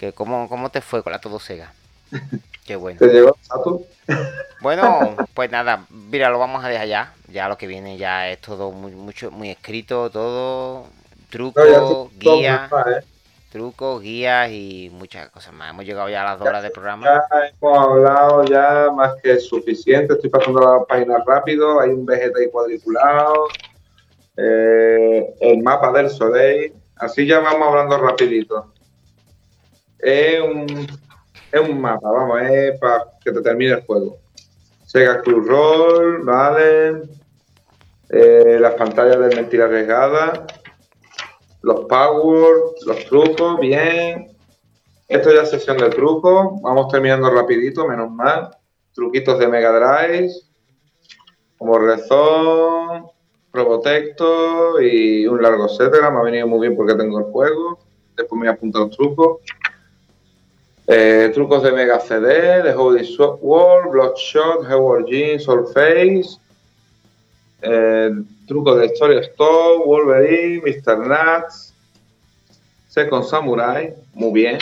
que 0.00 0.14
cómo, 0.14 0.48
cómo 0.48 0.70
te 0.70 0.80
fue 0.80 1.02
con 1.02 1.12
la 1.12 1.20
todo 1.20 1.38
sega. 1.38 1.74
Qué 2.66 2.74
bueno. 2.74 2.98
¿Te 2.98 3.08
llegó 3.08 3.36
Saturn? 3.42 3.80
Bueno, 4.62 5.16
pues 5.32 5.50
nada, 5.50 5.86
mira, 5.88 6.28
lo 6.28 6.38
vamos 6.38 6.62
a 6.62 6.68
dejar 6.68 6.86
ya. 6.86 7.14
Ya 7.28 7.48
lo 7.48 7.56
que 7.56 7.66
viene 7.66 7.96
ya 7.96 8.28
es 8.28 8.42
todo 8.42 8.72
muy, 8.72 8.92
mucho, 8.92 9.30
muy 9.30 9.48
escrito, 9.48 10.10
todo, 10.10 10.84
trucos, 11.30 12.10
guías, 12.18 12.70
¿eh? 12.70 13.02
trucos, 13.50 14.02
guías 14.02 14.50
y 14.50 14.90
muchas 14.92 15.30
cosas 15.30 15.54
más. 15.54 15.70
Hemos 15.70 15.86
llegado 15.86 16.10
ya 16.10 16.20
a 16.20 16.24
las 16.24 16.38
dos 16.38 16.48
horas 16.48 16.62
del 16.62 16.72
programa. 16.72 17.06
Ya 17.06 17.22
hemos 17.48 17.78
hablado 17.78 18.44
ya 18.44 18.90
más 18.94 19.14
que 19.22 19.38
suficiente. 19.38 20.12
Estoy 20.12 20.28
pasando 20.28 20.60
la 20.60 20.84
página 20.84 21.16
rápido. 21.26 21.80
Hay 21.80 21.90
un 21.90 22.04
Vegeta 22.04 22.38
ahí 22.38 22.50
cuadriculado. 22.50 23.48
Eh, 24.36 25.34
el 25.40 25.62
mapa 25.62 25.90
del 25.92 26.10
Soleil. 26.10 26.74
Así 26.96 27.26
ya 27.26 27.40
vamos 27.40 27.66
hablando 27.66 27.96
rapidito. 27.96 28.74
Es 30.02 30.40
un, 30.40 30.66
es 31.52 31.68
un 31.68 31.80
mapa, 31.80 32.10
vamos, 32.10 32.40
es 32.42 32.78
para 32.78 33.04
que 33.22 33.32
te 33.32 33.42
termine 33.42 33.72
el 33.72 33.82
juego. 33.82 34.18
Sega 34.86 35.20
Club 35.20 35.46
Roll, 35.46 36.24
¿vale? 36.24 37.02
Eh, 38.08 38.58
las 38.58 38.74
pantallas 38.74 39.18
de 39.20 39.36
mentira 39.36 39.66
arriesgada, 39.66 40.46
los 41.62 41.84
power, 41.86 42.54
los 42.86 43.04
trucos, 43.06 43.60
bien. 43.60 44.36
Esto 45.06 45.32
ya 45.32 45.42
es 45.42 45.50
sesión 45.50 45.76
de 45.78 45.90
trucos, 45.90 46.60
vamos 46.62 46.88
terminando 46.88 47.30
rapidito, 47.30 47.86
menos 47.86 48.10
mal. 48.10 48.50
Truquitos 48.94 49.38
de 49.38 49.48
Mega 49.48 49.72
Drive, 49.72 50.32
como 51.58 51.78
Rezón, 51.78 53.06
Probotecto 53.50 54.80
y 54.80 55.26
un 55.26 55.42
largo 55.42 55.66
etcétera. 55.66 56.10
Me 56.10 56.18
ha 56.18 56.22
venido 56.22 56.46
muy 56.46 56.60
bien 56.60 56.76
porque 56.76 56.94
tengo 56.94 57.18
el 57.18 57.24
juego. 57.26 57.78
Después 58.16 58.40
me 58.40 58.48
voy 58.48 58.56
a 58.72 58.78
los 58.78 58.96
trucos. 58.96 59.38
Eh, 60.92 61.30
trucos 61.32 61.62
de 61.62 61.70
Mega 61.70 62.00
CD, 62.00 62.64
de 62.64 62.74
Holy 62.74 63.16
World, 63.16 63.92
Bloodshot, 63.92 64.68
Howard 64.68 65.06
Jean, 65.06 65.38
Soulface. 65.38 66.36
Eh, 67.62 68.10
trucos 68.48 68.76
de 68.76 68.86
Story 68.86 69.18
Stop, 69.18 69.84
Wolverine, 69.86 70.60
Mr. 70.60 70.98
Nuts. 70.98 71.72
Second 72.88 73.24
Samurai, 73.24 73.94
muy 74.14 74.32
bien. 74.32 74.58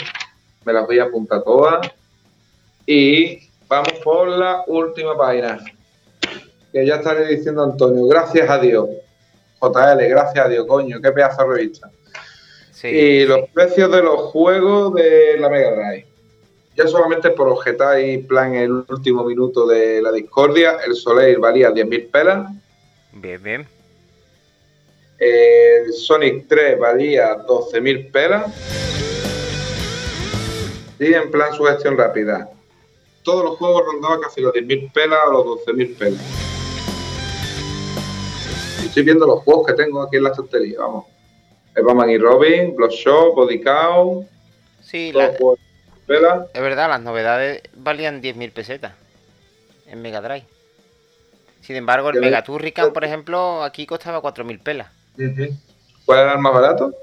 Me 0.65 0.73
las 0.73 0.85
voy 0.85 0.99
a 0.99 1.05
apuntar 1.05 1.41
todas. 1.41 1.89
Y 2.85 3.49
vamos 3.67 3.93
por 4.03 4.27
la 4.27 4.63
última 4.67 5.17
página. 5.17 5.57
Que 6.71 6.85
ya 6.85 6.97
estaré 6.97 7.25
diciendo 7.25 7.63
Antonio, 7.63 8.05
gracias 8.05 8.47
a 8.47 8.59
Dios. 8.59 8.87
JL, 9.59 10.07
gracias 10.07 10.45
a 10.45 10.47
Dios, 10.47 10.67
coño, 10.67 11.01
qué 11.01 11.11
pedazo 11.11 11.41
de 11.41 11.55
revista. 11.55 11.89
y 12.83 13.25
los 13.25 13.49
precios 13.49 13.91
de 13.91 14.03
los 14.03 14.29
juegos 14.29 14.93
de 14.93 15.35
la 15.39 15.49
Mega 15.49 15.71
Drive 15.71 16.08
ya 16.75 16.87
solamente 16.87 17.31
por 17.31 17.47
objetar 17.47 17.99
y 17.99 18.19
plan 18.19 18.55
el 18.55 18.71
último 18.71 19.23
minuto 19.23 19.67
de 19.67 20.01
la 20.01 20.11
discordia, 20.11 20.77
el 20.85 20.95
Soleil 20.95 21.37
valía 21.37 21.71
10.000 21.71 22.11
pelas. 22.11 22.49
Bien, 23.13 23.41
bien. 23.43 23.67
El 25.17 25.91
Sonic 25.91 26.47
3 26.47 26.79
valía 26.79 27.45
12.000 27.45 28.11
pelas. 28.11 28.53
Y 30.99 31.13
en 31.13 31.29
plan 31.31 31.53
su 31.53 31.63
gestión 31.63 31.97
rápida. 31.97 32.49
Todos 33.23 33.43
los 33.43 33.57
juegos 33.57 33.83
rondaban 33.85 34.21
casi 34.21 34.41
los 34.41 34.53
10.000 34.53 34.93
pelas 34.93 35.19
o 35.27 35.31
los 35.31 35.45
12.000 35.65 35.97
pelas. 35.97 36.21
Estoy 38.85 39.03
viendo 39.03 39.27
los 39.27 39.43
juegos 39.43 39.67
que 39.67 39.73
tengo 39.73 40.01
aquí 40.01 40.17
en 40.17 40.23
la 40.23 40.29
estantería, 40.29 40.79
vamos. 40.79 41.05
El 41.75 41.83
Batman 41.83 42.09
y 42.09 42.17
Robin, 42.17 42.75
Bloodshot, 42.75 43.35
Body 43.35 43.61
Count. 43.61 44.27
Sí, 44.81 45.11
la, 45.11 45.33
es 46.09 46.61
verdad, 46.61 46.89
las 46.89 47.01
novedades 47.01 47.61
valían 47.75 48.21
10.000 48.21 48.51
pesetas 48.51 48.93
en 49.87 50.01
Mega 50.01 50.21
Drive. 50.21 50.45
Sin 51.61 51.75
embargo, 51.75 52.09
el 52.09 52.19
Mega 52.19 52.43
Turrican, 52.43 52.91
por 52.93 53.05
ejemplo, 53.05 53.63
aquí 53.63 53.85
costaba 53.85 54.21
4.000 54.21 54.59
pelas. 54.59 54.87
¿Cuál 56.05 56.19
era 56.19 56.33
el 56.33 56.39
más 56.39 56.53
barato? 56.53 56.93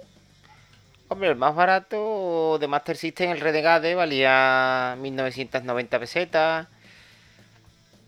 Hombre, 1.08 1.28
el 1.28 1.36
más 1.36 1.54
barato 1.54 2.58
de 2.58 2.66
Master 2.66 2.96
System, 2.96 3.30
el 3.30 3.40
Renegade, 3.40 3.94
valía 3.94 4.96
1.990 4.96 6.00
pesetas. 6.00 6.66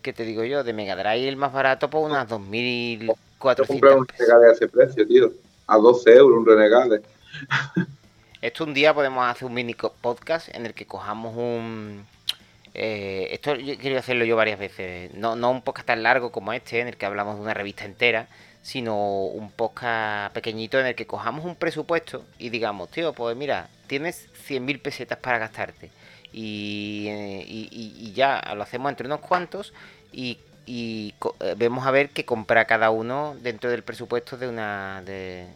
¿Qué 0.02 0.12
te 0.12 0.24
digo 0.24 0.42
yo? 0.42 0.64
De 0.64 0.72
Mega 0.72 0.96
Drive 0.96 1.28
el 1.28 1.36
más 1.36 1.52
barato 1.52 1.88
por 1.88 2.10
unas 2.10 2.28
2.400 2.28 3.14
pesetas. 3.38 3.70
un 3.70 4.08
Renegade 4.08 4.48
a 4.48 4.52
ese 4.52 4.66
precio, 4.66 5.06
tío. 5.06 5.32
A 5.68 5.76
12 5.76 6.12
euros 6.12 6.38
un 6.38 6.46
Renegade. 6.46 7.02
Esto 8.40 8.62
un 8.62 8.72
día 8.72 8.94
podemos 8.94 9.28
hacer 9.28 9.46
un 9.46 9.54
mini 9.54 9.74
podcast 9.74 10.54
en 10.54 10.64
el 10.64 10.72
que 10.72 10.86
cojamos 10.86 11.36
un... 11.36 12.06
Eh, 12.72 13.30
esto 13.32 13.56
yo 13.56 13.76
quería 13.76 13.98
hacerlo 13.98 14.24
yo 14.24 14.36
varias 14.36 14.60
veces. 14.60 15.12
No, 15.14 15.34
no 15.34 15.50
un 15.50 15.62
podcast 15.62 15.88
tan 15.88 16.04
largo 16.04 16.30
como 16.30 16.52
este, 16.52 16.78
en 16.78 16.86
el 16.86 16.96
que 16.96 17.04
hablamos 17.04 17.34
de 17.34 17.42
una 17.42 17.54
revista 17.54 17.84
entera, 17.84 18.28
sino 18.62 19.24
un 19.24 19.50
podcast 19.50 20.32
pequeñito 20.34 20.78
en 20.78 20.86
el 20.86 20.94
que 20.94 21.06
cojamos 21.06 21.44
un 21.44 21.56
presupuesto 21.56 22.24
y 22.38 22.50
digamos, 22.50 22.92
tío, 22.92 23.12
pues 23.12 23.36
mira, 23.36 23.68
tienes 23.88 24.28
100.000 24.48 24.82
pesetas 24.82 25.18
para 25.18 25.38
gastarte. 25.38 25.90
Y, 26.32 27.08
y, 27.08 28.12
ya 28.12 28.40
lo 28.54 28.62
hacemos 28.62 28.90
entre 28.90 29.06
unos 29.06 29.20
cuantos 29.20 29.72
y, 30.12 30.38
y 30.68 31.14
eh, 31.40 31.54
vemos 31.56 31.86
a 31.86 31.90
ver 31.90 32.10
qué 32.10 32.26
compra 32.26 32.66
cada 32.66 32.90
uno 32.90 33.34
dentro 33.40 33.70
del 33.70 33.82
presupuesto 33.82 34.36
de 34.36 34.48
una 34.48 35.00
de, 35.02 35.46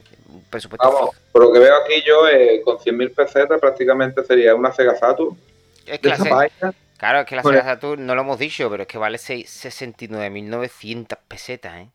Vamos, 0.78 1.10
por 1.30 1.43
lo 1.43 1.52
que 1.52 1.59
veo 1.59 1.76
aquí 1.76 2.02
yo, 2.06 2.26
eh, 2.26 2.62
con 2.64 2.78
100.000 2.78 3.14
pesetas 3.14 3.60
prácticamente 3.60 4.24
sería 4.24 4.55
una 4.55 4.72
Sega 4.72 4.97
Saturn. 4.97 5.36
Es 5.84 6.01
que 6.01 6.10
claro, 6.97 7.20
es 7.20 7.26
que 7.26 7.36
la 7.36 7.43
Sega 7.43 7.62
Saturn 7.62 8.06
no 8.06 8.14
lo 8.14 8.22
hemos 8.22 8.39
dicho, 8.39 8.70
pero 8.70 8.84
es 8.84 8.89
que 8.89 8.97
vale 8.97 9.18
69.900 9.18 11.18
pesetas, 11.28 11.76
¿eh? 11.76 11.90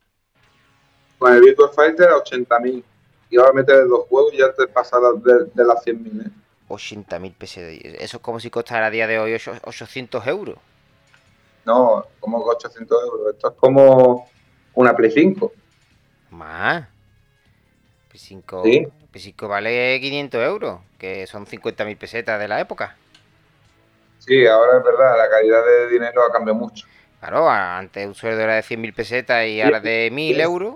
Con 1.18 1.34
el 1.34 1.42
Virtual 1.42 1.72
Fighter 1.74 2.10
a 2.10 2.18
80.000. 2.18 2.84
Y 3.32 3.38
ahora 3.38 3.54
meter 3.54 3.88
dos 3.88 4.06
juegos 4.08 4.36
y 4.36 4.38
ya 4.38 4.54
te 4.54 4.68
pasa 4.68 4.98
de, 5.00 5.46
de 5.52 5.66
las 5.66 5.84
100.000, 5.84 6.28
¿eh? 6.28 6.30
80.000 6.70 7.34
pesetas. 7.34 7.72
Eso 8.00 8.18
es 8.18 8.24
como 8.24 8.40
si 8.40 8.52
costara 8.52 8.86
a 8.86 8.92
día 8.92 9.08
de 9.08 9.18
hoy 9.18 9.34
800 9.34 10.28
euros. 10.28 10.60
No, 11.68 12.06
como 12.22 12.38
800 12.38 13.04
euros. 13.04 13.36
Esto 13.36 13.50
es 13.50 13.56
como 13.56 14.30
una 14.74 14.96
Play 14.96 15.12
5. 15.12 15.52
Más. 16.32 16.88
P5, 18.10 19.48
vale 19.50 20.00
500 20.00 20.42
euros, 20.42 20.80
que 20.98 21.28
son 21.28 21.46
50.000 21.46 21.98
pesetas 21.98 22.40
de 22.40 22.48
la 22.48 22.62
época. 22.62 22.96
Sí, 24.20 24.48
ahora 24.48 24.78
es 24.78 24.84
verdad, 24.84 25.18
la 25.18 25.30
calidad 25.30 25.64
de 25.66 25.90
dinero 25.90 26.24
ha 26.24 26.32
cambiado 26.32 26.58
mucho. 26.58 26.88
Claro, 27.20 27.50
antes 27.50 28.08
un 28.08 28.16
sueldo 28.16 28.42
era 28.42 28.56
de 28.56 28.62
100.000 28.62 28.96
pesetas 28.96 29.46
y 29.46 29.62
ahora 29.62 29.82
de 29.82 30.10
1.000 30.10 30.40
euros, 30.42 30.76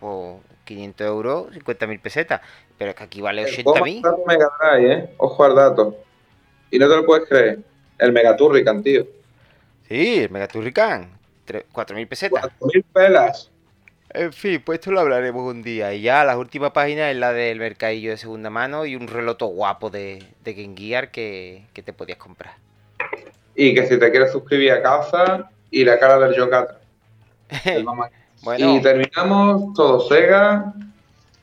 o 0.00 0.40
500 0.64 1.06
euros, 1.06 1.52
50.000 1.52 2.00
pesetas. 2.00 2.40
Pero 2.78 2.90
es 2.90 2.96
que 2.96 3.04
aquí 3.04 3.20
vale 3.20 3.44
80.000. 3.44 4.24
Mega 4.26 4.50
Drive, 4.58 4.92
¿eh? 4.92 5.14
Ojo 5.18 5.44
al 5.44 5.54
dato. 5.54 5.96
Y 6.70 6.78
no 6.78 6.88
te 6.88 6.96
lo 6.96 7.04
puedes 7.04 7.28
creer. 7.28 7.58
El 7.98 8.12
Megaturrican, 8.12 8.82
tío. 8.82 9.19
Sí, 9.90 10.20
el 10.20 10.30
Megaturrican. 10.30 11.10
4.000 11.48 12.08
pesetas. 12.08 12.44
4.000 12.60 12.84
pelas. 12.92 13.50
En 14.10 14.32
fin, 14.32 14.62
pues 14.64 14.78
esto 14.78 14.92
lo 14.92 15.00
hablaremos 15.00 15.42
un 15.42 15.62
día. 15.62 15.92
Y 15.92 16.02
ya 16.02 16.24
la 16.24 16.38
última 16.38 16.72
página 16.72 17.10
es 17.10 17.16
la 17.16 17.32
del 17.32 17.58
mercadillo 17.58 18.10
de 18.10 18.16
segunda 18.16 18.50
mano 18.50 18.86
y 18.86 18.94
un 18.94 19.08
reloto 19.08 19.46
guapo 19.46 19.90
de, 19.90 20.22
de 20.44 20.54
Game 20.54 20.76
Gear 20.76 21.10
que, 21.10 21.64
te 21.72 21.92
podías 21.92 22.18
comprar. 22.18 22.54
Y 23.56 23.74
que 23.74 23.86
si 23.88 23.98
te 23.98 24.10
quieres 24.12 24.30
suscribir 24.30 24.70
a 24.72 24.82
casa 24.82 25.50
y 25.72 25.84
la 25.84 25.98
cara 25.98 26.20
del 26.20 26.38
John 26.38 26.50
Catra. 26.50 26.78
Y 28.58 28.80
terminamos 28.80 29.74
todo 29.74 30.08
Sega. 30.08 30.72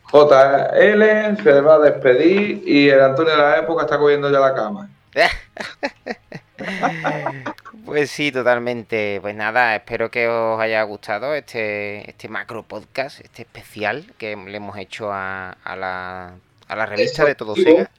JL 0.09 1.43
se 1.43 1.61
va 1.61 1.75
a 1.75 1.79
despedir 1.79 2.63
y 2.65 2.87
el 2.87 3.01
Antonio 3.01 3.33
de 3.33 3.39
la 3.39 3.57
época 3.57 3.83
está 3.83 3.97
cogiendo 3.97 4.31
ya 4.31 4.39
la 4.39 4.55
cama. 4.55 4.89
Pues 7.87 8.11
sí, 8.11 8.33
totalmente. 8.33 9.19
Pues 9.21 9.33
nada, 9.33 9.73
espero 9.73 10.11
que 10.11 10.27
os 10.27 10.59
haya 10.59 10.83
gustado 10.83 11.33
este, 11.33 12.09
este 12.09 12.27
macro 12.27 12.63
podcast, 12.63 13.21
este 13.21 13.43
especial 13.43 14.11
que 14.17 14.35
le 14.35 14.57
hemos 14.57 14.77
hecho 14.77 15.09
a, 15.09 15.55
la, 15.63 16.33
a 16.67 16.75
la 16.75 16.85
revista 16.85 17.23
de 17.23 17.35
Todo 17.35 17.55
Sega. 17.55 17.89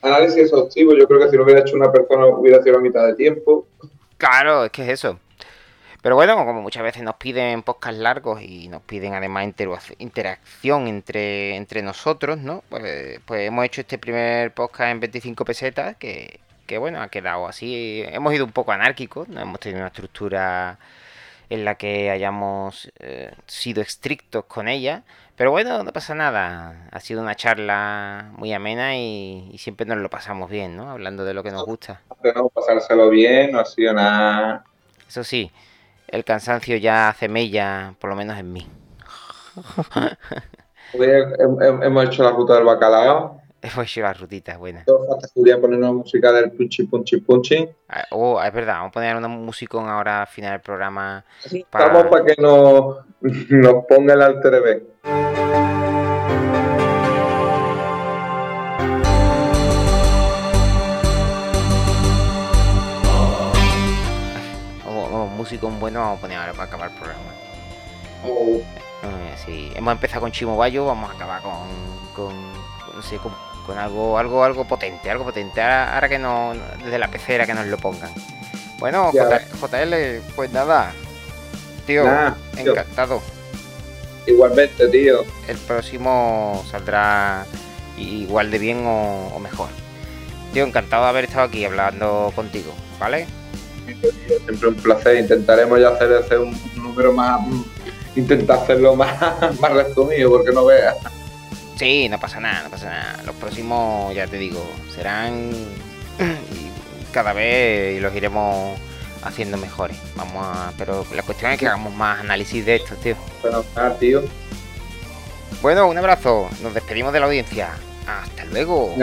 Análisis 0.00 0.44
exhaustivo, 0.44 0.94
yo 0.94 1.08
creo 1.08 1.18
que 1.18 1.28
si 1.28 1.36
lo 1.36 1.42
hubiera 1.42 1.60
hecho 1.60 1.74
una 1.74 1.90
persona 1.90 2.24
hubiera 2.26 2.62
sido 2.62 2.78
a 2.78 2.80
mitad 2.80 3.04
de 3.04 3.16
tiempo. 3.16 3.66
Claro, 4.16 4.66
es 4.66 4.70
que 4.70 4.82
es 4.82 4.90
eso. 4.90 5.18
Pero 6.02 6.14
bueno, 6.14 6.36
como 6.36 6.62
muchas 6.62 6.84
veces 6.84 7.02
nos 7.02 7.16
piden 7.16 7.64
podcast 7.64 7.98
largos 7.98 8.40
y 8.40 8.68
nos 8.68 8.82
piden 8.82 9.14
además 9.14 9.52
interacción 9.98 10.86
entre, 10.86 11.56
entre 11.56 11.82
nosotros, 11.82 12.38
¿no? 12.38 12.62
Pues, 12.68 13.18
pues 13.26 13.48
hemos 13.48 13.64
hecho 13.64 13.80
este 13.80 13.98
primer 13.98 14.54
podcast 14.54 14.92
en 14.92 15.00
25 15.00 15.44
pesetas 15.44 15.96
que, 15.96 16.38
que 16.70 16.78
bueno, 16.78 17.02
ha 17.02 17.08
quedado 17.08 17.48
así. 17.48 18.04
Hemos 18.06 18.32
ido 18.32 18.44
un 18.44 18.52
poco 18.52 18.70
anárquicos, 18.70 19.28
no 19.28 19.40
hemos 19.40 19.58
tenido 19.58 19.80
una 19.80 19.88
estructura 19.88 20.78
en 21.48 21.64
la 21.64 21.74
que 21.74 22.12
hayamos 22.12 22.92
eh, 23.00 23.32
sido 23.46 23.82
estrictos 23.82 24.44
con 24.44 24.68
ella. 24.68 25.02
Pero 25.34 25.50
bueno, 25.50 25.82
no 25.82 25.92
pasa 25.92 26.14
nada. 26.14 26.86
Ha 26.92 27.00
sido 27.00 27.22
una 27.22 27.34
charla 27.34 28.30
muy 28.36 28.52
amena 28.52 28.96
y, 28.96 29.52
siempre 29.58 29.84
nos 29.84 29.98
lo 29.98 30.08
pasamos 30.10 30.48
bien, 30.48 30.76
¿no? 30.76 30.88
Hablando 30.92 31.24
de 31.24 31.34
lo 31.34 31.42
que 31.42 31.50
nos 31.50 31.64
gusta. 31.64 32.02
No, 32.36 32.48
pasárselo 32.50 33.10
bien, 33.10 33.50
no 33.50 33.58
ha 33.58 33.64
sido 33.64 33.92
nada. 33.92 34.64
Eso 35.08 35.24
sí, 35.24 35.50
el 36.06 36.22
cansancio 36.22 36.76
ya 36.76 37.08
hace 37.08 37.28
mella, 37.28 37.94
por 37.98 38.10
lo 38.10 38.14
menos 38.14 38.38
en 38.38 38.52
mí. 38.52 38.68
hemos 40.92 42.04
hecho 42.04 42.22
la 42.22 42.30
ruta 42.30 42.54
del 42.54 42.64
bacalao. 42.64 43.39
Hecho 43.62 44.00
las 44.00 44.18
rutitas 44.18 44.58
buenas. 44.58 44.86
Julián 45.34 45.60
poner 45.60 45.78
una 45.78 45.92
música 45.92 46.32
del 46.32 46.50
punchi 46.52 46.84
punchi 46.84 47.18
punchi. 47.18 47.68
Ah, 47.88 48.04
oh, 48.10 48.42
es 48.42 48.52
verdad, 48.52 48.74
vamos 48.74 48.88
a 48.88 48.92
poner 48.92 49.16
una 49.16 49.28
música 49.28 49.78
ahora 49.78 50.22
al 50.22 50.26
final 50.28 50.52
del 50.52 50.60
programa. 50.60 51.24
para... 51.68 51.88
Vamos 51.88 52.06
para 52.10 52.24
que 52.24 52.40
nos, 52.40 53.04
nos 53.50 53.84
ponga 53.86 54.14
el 54.14 54.22
alter 54.22 54.62
B. 54.62 54.82
músico 65.36 65.68
bueno 65.68 66.00
vamos 66.00 66.18
a 66.18 66.20
poner 66.20 66.38
ahora 66.38 66.52
para 66.52 66.64
acabar 66.64 66.90
el 66.90 66.96
programa. 66.96 67.32
Oh. 68.24 68.60
Eh, 69.02 69.34
sí. 69.44 69.72
Hemos 69.74 69.92
empezado 69.92 70.20
con 70.20 70.32
Chimo 70.32 70.56
Bayo, 70.56 70.84
vamos 70.84 71.10
a 71.10 71.14
acabar 71.14 71.40
con, 71.40 71.52
con 72.14 72.52
no 72.94 73.02
sé, 73.02 73.16
con, 73.16 73.32
algo, 73.78 74.18
algo, 74.18 74.44
algo 74.44 74.64
potente, 74.64 75.10
algo 75.10 75.24
potente. 75.24 75.60
Ahora, 75.62 76.08
que 76.08 76.18
no, 76.18 76.52
desde 76.82 76.98
la 76.98 77.08
pecera 77.08 77.46
que 77.46 77.54
nos 77.54 77.66
lo 77.66 77.76
pongan. 77.78 78.10
Bueno, 78.78 79.10
JL, 79.12 80.22
pues 80.34 80.50
nada, 80.52 80.92
tío, 81.86 82.04
encantado. 82.56 83.20
Igualmente, 84.26 84.88
tío. 84.88 85.24
El 85.48 85.58
próximo 85.58 86.64
saldrá 86.70 87.44
igual 87.98 88.50
de 88.50 88.58
bien 88.58 88.86
o, 88.86 89.28
o 89.34 89.38
mejor. 89.38 89.68
Tío, 90.52 90.64
encantado 90.64 91.04
de 91.04 91.08
haber 91.10 91.24
estado 91.24 91.46
aquí 91.46 91.64
hablando 91.64 92.32
contigo, 92.34 92.72
¿vale? 92.98 93.26
Siempre 94.44 94.68
un 94.68 94.74
placer. 94.76 95.16
Intentaremos 95.16 95.80
ya 95.80 95.88
hacer, 95.88 96.12
hacer 96.14 96.38
un 96.38 96.56
número 96.76 97.12
más. 97.12 97.40
Intentar 98.16 98.58
hacerlo 98.58 98.96
más, 98.96 99.16
más 99.60 99.72
resumido, 99.72 100.30
porque 100.30 100.52
no 100.52 100.64
veas. 100.64 100.96
Sí, 101.76 102.08
no 102.08 102.20
pasa 102.20 102.40
nada, 102.40 102.64
no 102.64 102.70
pasa 102.70 102.90
nada. 102.90 103.22
Los 103.24 103.34
próximos, 103.36 104.14
ya 104.14 104.26
te 104.26 104.36
digo, 104.38 104.62
serán 104.94 105.50
cada 107.12 107.32
vez 107.32 108.00
los 108.02 108.14
iremos 108.14 108.78
haciendo 109.22 109.56
mejores. 109.56 109.96
Vamos 110.16 110.46
a. 110.46 110.72
Pero 110.76 111.06
la 111.14 111.22
cuestión 111.22 111.52
es 111.52 111.58
que 111.58 111.66
hagamos 111.66 111.94
más 111.94 112.20
análisis 112.20 112.64
de 112.64 112.76
esto, 112.76 112.94
tío. 112.96 113.16
Bueno, 113.42 113.64
nada, 113.74 113.96
tío. 113.98 114.22
Bueno, 115.62 115.88
un 115.88 115.98
abrazo. 115.98 116.48
Nos 116.62 116.74
despedimos 116.74 117.12
de 117.12 117.20
la 117.20 117.26
audiencia. 117.26 117.70
Hasta 118.06 118.44
luego. 118.46 118.94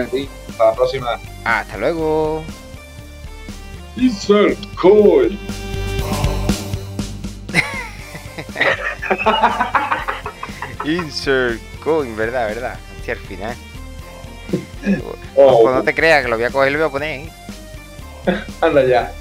Hasta 0.49 0.65
la 0.65 0.73
próxima. 0.73 1.19
Hasta 1.44 1.77
luego. 1.77 2.44
Insert 3.98 4.60
coin. 4.76 5.39
Insert 10.85 11.60
coin, 11.88 12.18
verdad, 12.18 12.47
verdad. 12.49 12.77
Si 13.05 13.11
al 13.11 13.18
final. 13.18 13.55
Oh. 15.35 15.72
no 15.72 15.84
te 15.84 15.95
creas 15.95 16.23
que 16.23 16.30
lo 16.30 16.35
voy 16.35 16.45
a 16.45 16.49
coger 16.49 16.69
y 16.69 16.73
lo 16.73 16.80
voy 16.80 16.88
a 16.88 16.91
poner. 16.91 17.19
¿eh? 17.22 17.31
Anda 18.61 18.84
ya. 18.84 19.11